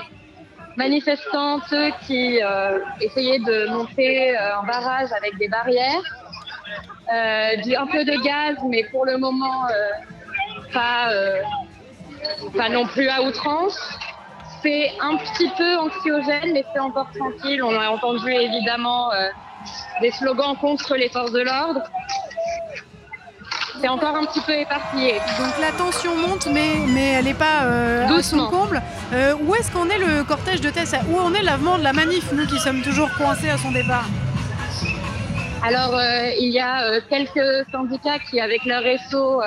manifestantes 0.76 1.74
qui 2.06 2.38
essayaient 3.00 3.40
de 3.40 3.68
monter 3.70 4.36
un 4.36 4.62
barrage 4.64 5.08
avec 5.16 5.36
des 5.38 5.48
barrières. 5.48 6.02
Un 7.10 7.86
peu 7.86 8.04
de 8.04 8.22
gaz, 8.22 8.56
mais 8.68 8.84
pour 8.92 9.04
le 9.04 9.16
moment, 9.16 9.66
pas, 10.72 11.10
pas 12.56 12.68
non 12.68 12.86
plus 12.86 13.08
à 13.08 13.22
outrance. 13.22 13.98
C'est 14.68 14.92
un 15.00 15.16
petit 15.16 15.48
peu 15.56 15.78
anxiogène, 15.78 16.52
mais 16.52 16.62
c'est 16.74 16.78
encore 16.78 17.08
tranquille. 17.16 17.62
On 17.62 17.74
a 17.80 17.88
entendu 17.88 18.30
évidemment 18.30 19.10
euh, 19.14 19.30
des 20.02 20.10
slogans 20.10 20.54
contre 20.56 20.94
les 20.94 21.08
forces 21.08 21.32
de 21.32 21.40
l'ordre. 21.40 21.80
C'est 23.80 23.88
encore 23.88 24.14
un 24.14 24.26
petit 24.26 24.42
peu 24.42 24.52
éparpillé. 24.52 25.14
Donc 25.38 25.58
la 25.58 25.72
tension 25.72 26.14
monte, 26.16 26.48
mais, 26.52 26.80
mais 26.86 27.12
elle 27.12 27.24
n'est 27.24 27.32
pas 27.32 27.62
euh, 27.62 28.04
à 28.04 28.08
son 28.08 28.14
Doucement. 28.16 28.48
comble. 28.48 28.82
Euh, 29.14 29.34
où 29.40 29.54
est-ce 29.54 29.72
qu'on 29.72 29.88
est 29.88 29.98
le 29.98 30.22
cortège 30.24 30.60
de 30.60 30.68
tête 30.68 30.94
Où 31.10 31.18
en 31.18 31.32
est 31.32 31.42
l'avant 31.42 31.78
de 31.78 31.82
la 31.82 31.94
manif, 31.94 32.30
nous 32.32 32.46
qui 32.46 32.58
sommes 32.58 32.82
toujours 32.82 33.08
coincés 33.16 33.48
à 33.48 33.56
son 33.56 33.70
départ? 33.72 34.04
Alors, 35.64 35.94
euh, 35.94 36.30
il 36.38 36.50
y 36.50 36.60
a 36.60 37.00
quelques 37.08 37.70
syndicats 37.72 38.18
qui, 38.30 38.38
avec 38.38 38.66
leur 38.66 38.82
réseau, 38.82 39.40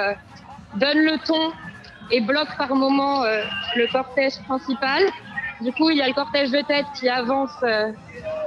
donnent 0.78 1.06
le 1.06 1.20
ton 1.24 1.52
et 2.12 2.22
bloquent 2.22 2.56
par 2.58 2.76
moment 2.76 3.24
euh, 3.24 3.44
le 3.76 3.88
cortège 3.92 4.40
principal. 4.48 5.04
Du 5.62 5.72
coup, 5.72 5.90
il 5.90 5.98
y 5.98 6.02
a 6.02 6.08
le 6.08 6.14
cortège 6.14 6.52
de 6.52 6.62
tête 6.62 6.86
qui 7.00 7.08
avance 7.08 7.52
euh, 7.64 7.92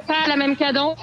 pas 0.07 0.25
à 0.25 0.29
la 0.29 0.37
même 0.37 0.57
cadence. 0.57 0.99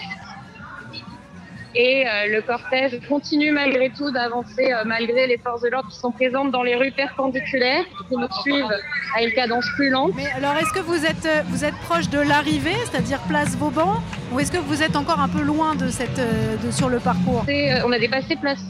Et 1.73 2.05
euh, 2.05 2.27
le 2.27 2.41
cortège 2.41 2.99
continue 3.07 3.51
malgré 3.51 3.89
tout 3.91 4.11
d'avancer 4.11 4.73
malgré 4.85 5.25
les 5.25 5.37
forces 5.37 5.61
de 5.61 5.69
l'ordre 5.69 5.89
qui 5.89 5.97
sont 5.97 6.11
présentes 6.11 6.51
dans 6.51 6.63
les 6.63 6.75
rues 6.75 6.91
perpendiculaires, 6.91 7.85
qui 8.09 8.17
nous 8.17 8.27
suivent 8.41 8.75
à 9.15 9.23
une 9.23 9.31
cadence 9.31 9.65
plus 9.77 9.89
lente. 9.89 10.11
Mais 10.17 10.29
alors, 10.35 10.53
est-ce 10.57 10.73
que 10.73 10.81
vous 10.81 11.05
êtes, 11.05 11.45
vous 11.47 11.63
êtes 11.63 11.75
proche 11.85 12.09
de 12.09 12.19
l'arrivée, 12.19 12.75
c'est-à-dire 12.85 13.19
place 13.29 13.55
Vauban, 13.55 14.01
ou 14.33 14.41
est-ce 14.41 14.51
que 14.51 14.57
vous 14.57 14.83
êtes 14.83 14.97
encore 14.97 15.21
un 15.21 15.29
peu 15.29 15.41
loin 15.41 15.75
de 15.75 15.87
cette, 15.87 16.19
de, 16.19 16.71
sur 16.71 16.89
le 16.89 16.99
parcours? 16.99 17.45
On 17.85 17.91
a 17.93 17.99
dépassé 17.99 18.35
place 18.35 18.61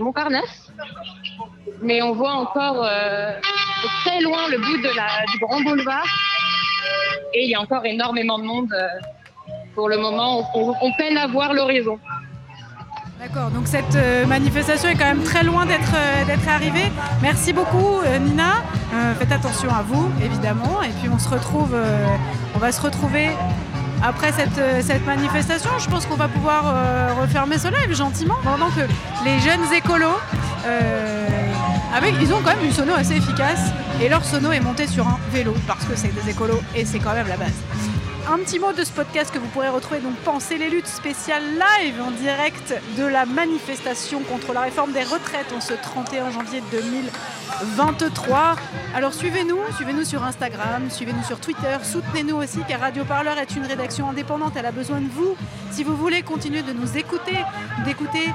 Montparnasse, 0.00 0.72
mais 1.82 2.02
on 2.02 2.12
voit 2.12 2.32
encore 2.32 2.84
euh, 2.84 3.32
très 4.04 4.20
loin 4.20 4.48
le 4.50 4.58
bout 4.58 4.78
de 4.78 4.94
la, 4.94 5.24
du 5.30 5.38
grand 5.38 5.60
boulevard. 5.62 6.04
Et 7.34 7.44
il 7.44 7.50
y 7.50 7.54
a 7.54 7.60
encore 7.60 7.84
énormément 7.84 8.38
de 8.38 8.44
monde. 8.44 8.72
euh, 8.72 8.86
pour 9.74 9.88
le 9.88 9.98
moment, 9.98 10.50
on, 10.54 10.92
peine 10.98 11.16
à 11.16 11.28
voir 11.28 11.54
l'horizon. 11.54 11.98
D'accord, 13.20 13.50
donc 13.50 13.66
cette 13.68 13.94
euh, 13.94 14.26
manifestation 14.26 14.88
est 14.88 14.96
quand 14.96 15.06
même 15.06 15.22
très 15.22 15.44
loin 15.44 15.64
d'être 15.64 16.48
arrivée. 16.48 16.90
Merci 17.22 17.52
beaucoup 17.52 18.00
Nina. 18.20 18.64
Faites 19.18 19.30
attention 19.30 19.70
à 19.70 19.82
vous, 19.82 20.10
évidemment. 20.22 20.82
Et 20.82 20.88
puis 21.00 21.08
on 21.08 21.18
se 21.18 21.28
retrouve, 21.28 21.74
on 22.56 22.58
va 22.58 22.72
se 22.72 22.82
retrouver 22.82 23.28
après 24.02 24.32
cette, 24.32 24.82
cette 24.82 25.06
manifestation. 25.06 25.70
Je 25.78 25.88
pense 25.88 26.04
qu'on 26.04 26.16
va 26.16 26.28
pouvoir 26.28 26.74
refermer 27.20 27.58
ce 27.58 27.68
live 27.68 27.94
gentiment 27.94 28.36
pendant 28.42 28.70
que 28.70 28.82
les 29.24 29.38
jeunes 29.38 29.72
écolos, 29.72 30.18
avec, 31.92 32.14
ils 32.20 32.32
ont 32.32 32.40
quand 32.42 32.54
même 32.54 32.64
une 32.64 32.72
sono 32.72 32.94
assez 32.94 33.16
efficace. 33.16 33.60
Et 34.00 34.08
leur 34.08 34.24
sono 34.24 34.52
est 34.52 34.60
monté 34.60 34.86
sur 34.86 35.06
un 35.06 35.18
vélo 35.32 35.54
parce 35.66 35.84
que 35.84 35.96
c'est 35.96 36.14
des 36.14 36.30
écolos 36.30 36.60
et 36.74 36.84
c'est 36.84 36.98
quand 36.98 37.12
même 37.12 37.28
la 37.28 37.36
base. 37.36 37.52
Un 38.32 38.38
petit 38.38 38.60
mot 38.60 38.72
de 38.72 38.84
ce 38.84 38.92
podcast 38.92 39.32
que 39.32 39.38
vous 39.38 39.48
pourrez 39.48 39.70
retrouver 39.70 40.00
donc 40.00 40.14
Penser 40.18 40.56
les 40.56 40.70
luttes 40.70 40.86
spécial 40.86 41.42
live 41.42 42.00
en 42.00 42.12
direct 42.12 42.74
de 42.96 43.04
la 43.04 43.26
manifestation 43.26 44.20
contre 44.20 44.52
la 44.52 44.60
réforme 44.60 44.92
des 44.92 45.02
retraites 45.02 45.52
en 45.56 45.60
ce 45.60 45.72
31 45.72 46.30
janvier 46.30 46.62
2023. 46.70 48.56
Alors 48.94 49.14
suivez-nous, 49.14 49.58
suivez-nous 49.74 50.04
sur 50.04 50.22
Instagram, 50.22 50.90
suivez-nous 50.90 51.24
sur 51.24 51.40
Twitter, 51.40 51.76
soutenez-nous 51.82 52.36
aussi 52.36 52.60
car 52.68 52.80
Radio 52.80 53.04
Parleur 53.04 53.36
est 53.38 53.56
une 53.56 53.66
rédaction 53.66 54.08
indépendante, 54.08 54.52
elle 54.56 54.66
a 54.66 54.72
besoin 54.72 55.00
de 55.00 55.08
vous. 55.08 55.34
Si 55.72 55.82
vous 55.82 55.96
voulez 55.96 56.22
continuer 56.22 56.62
de 56.62 56.72
nous 56.72 56.96
écouter, 56.96 57.38
d'écouter 57.84 58.32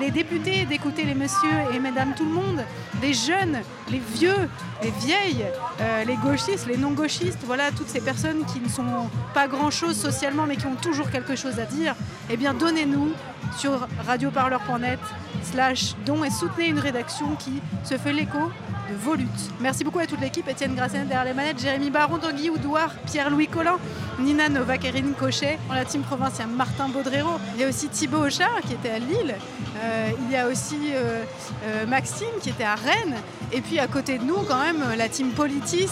les, 0.00 0.10
députés, 0.10 0.64
d'écouter 0.66 1.04
les 1.04 1.14
messieurs 1.14 1.74
et 1.74 1.78
mesdames 1.78 2.14
tout 2.16 2.24
le 2.24 2.30
monde, 2.30 2.64
les 3.02 3.14
jeunes, 3.14 3.60
les 3.90 4.00
vieux, 4.14 4.48
les 4.82 4.90
vieilles, 4.90 5.46
euh, 5.80 6.04
les 6.04 6.16
gauchistes, 6.16 6.66
les 6.66 6.76
non-gauchistes, 6.76 7.40
voilà, 7.44 7.70
toutes 7.70 7.88
ces 7.88 8.00
personnes 8.00 8.44
qui 8.44 8.60
ne 8.60 8.68
sont 8.68 9.08
pas 9.34 9.48
grand-chose 9.48 9.96
socialement 9.96 10.46
mais 10.46 10.56
qui 10.56 10.66
ont 10.66 10.76
toujours 10.76 11.10
quelque 11.10 11.36
chose 11.36 11.58
à 11.58 11.64
dire, 11.64 11.94
eh 12.30 12.36
bien 12.36 12.54
donnez-nous 12.54 13.12
sur 13.56 13.86
radioparleur.net 14.06 14.98
slash 15.42 15.94
don 16.04 16.24
et 16.24 16.30
soutenez 16.30 16.68
une 16.68 16.78
rédaction 16.78 17.36
qui 17.36 17.62
se 17.84 17.96
fait 17.96 18.12
l'écho 18.12 18.50
de 18.90 18.96
vos 18.96 19.14
luttes. 19.14 19.50
Merci 19.60 19.84
beaucoup 19.84 19.98
à 19.98 20.06
toute 20.06 20.20
l'équipe, 20.20 20.48
Étienne 20.48 20.74
Grassenet 20.74 21.04
derrière 21.04 21.24
les 21.24 21.34
manettes, 21.34 21.60
Jérémy 21.60 21.90
Baron, 21.90 22.18
Tanguy 22.18 22.50
Oudouard, 22.50 22.94
Pierre-Louis 23.06 23.48
Collin, 23.48 23.78
Nina 24.18 24.48
Novak, 24.48 24.84
Erin 24.84 25.12
Cochet. 25.18 25.58
Dans 25.68 25.74
la 25.74 25.84
team 25.84 26.02
provinciale, 26.02 26.48
Martin 26.48 26.88
Baudrero. 26.88 27.38
Il 27.54 27.60
y 27.60 27.64
a 27.64 27.68
aussi 27.68 27.88
Thibaut 27.88 28.26
Auchard 28.26 28.60
qui 28.66 28.74
était 28.74 28.90
à 28.90 28.98
Lille. 28.98 29.34
Euh, 29.82 30.10
il 30.22 30.32
y 30.32 30.36
a 30.36 30.48
aussi 30.48 30.78
euh, 30.94 31.22
euh, 31.64 31.86
Maxime 31.86 32.26
qui 32.40 32.50
était 32.50 32.64
à 32.64 32.76
Rennes. 32.76 33.16
Et 33.52 33.60
puis 33.60 33.78
à 33.78 33.86
côté 33.86 34.18
de 34.18 34.24
nous, 34.24 34.38
quand 34.48 34.60
même, 34.60 34.82
la 34.96 35.08
team 35.08 35.30
Politis. 35.30 35.88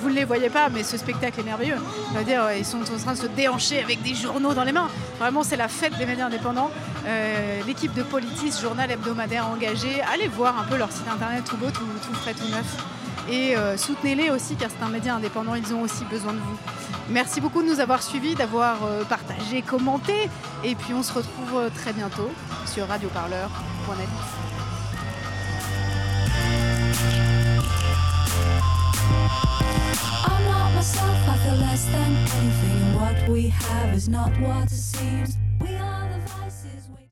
vous 0.00 0.08
ne 0.08 0.14
les 0.14 0.24
voyez 0.24 0.50
pas, 0.50 0.68
mais 0.68 0.82
ce 0.82 0.96
spectacle 0.96 1.40
est 1.40 1.44
merveilleux. 1.44 1.76
C'est-à-dire, 2.12 2.50
ils 2.56 2.64
sont 2.64 2.80
en 2.80 2.98
train 2.98 3.12
de 3.12 3.18
se 3.18 3.26
déhancher 3.26 3.80
avec 3.80 4.02
des 4.02 4.14
journaux 4.14 4.54
dans 4.54 4.64
les 4.64 4.72
mains. 4.72 4.88
Vraiment, 5.18 5.42
c'est 5.42 5.56
la 5.56 5.68
fête 5.68 5.96
des 5.98 6.06
médias 6.06 6.26
indépendants. 6.26 6.70
Euh, 7.06 7.60
L'équipe 7.66 7.94
de 7.94 8.02
Politis, 8.02 8.60
journal 8.60 8.90
hebdomadaire 8.90 9.46
engagé, 9.48 10.02
allez 10.12 10.28
voir 10.28 10.58
un 10.58 10.64
peu 10.64 10.76
leur 10.76 10.92
site 10.92 11.08
internet 11.08 11.44
tout 11.44 11.56
beau, 11.56 11.70
tout, 11.70 11.86
tout 12.06 12.14
frais, 12.14 12.34
tout 12.34 12.48
neuf. 12.48 12.76
Et 13.30 13.56
euh, 13.56 13.76
soutenez-les 13.76 14.30
aussi, 14.30 14.56
car 14.56 14.70
c'est 14.70 14.84
un 14.84 14.88
média 14.88 15.14
indépendant, 15.14 15.54
ils 15.54 15.72
ont 15.74 15.82
aussi 15.82 16.04
besoin 16.04 16.32
de 16.32 16.38
vous. 16.38 16.56
Merci 17.08 17.40
beaucoup 17.40 17.62
de 17.62 17.68
nous 17.68 17.80
avoir 17.80 18.02
suivis, 18.02 18.34
d'avoir 18.34 18.84
euh, 18.84 19.04
partagé, 19.04 19.62
commenté. 19.62 20.28
Et 20.64 20.74
puis 20.74 20.94
on 20.94 21.02
se 21.02 21.12
retrouve 21.12 21.70
très 21.74 21.92
bientôt 21.92 22.30
sur 22.66 22.86
radioparleur.net. 22.86 24.08
What 32.94 33.28
we 33.28 33.48
have 33.48 33.94
is 33.94 34.08
not 34.08 34.30
what 34.40 34.70
seems. 34.70 35.49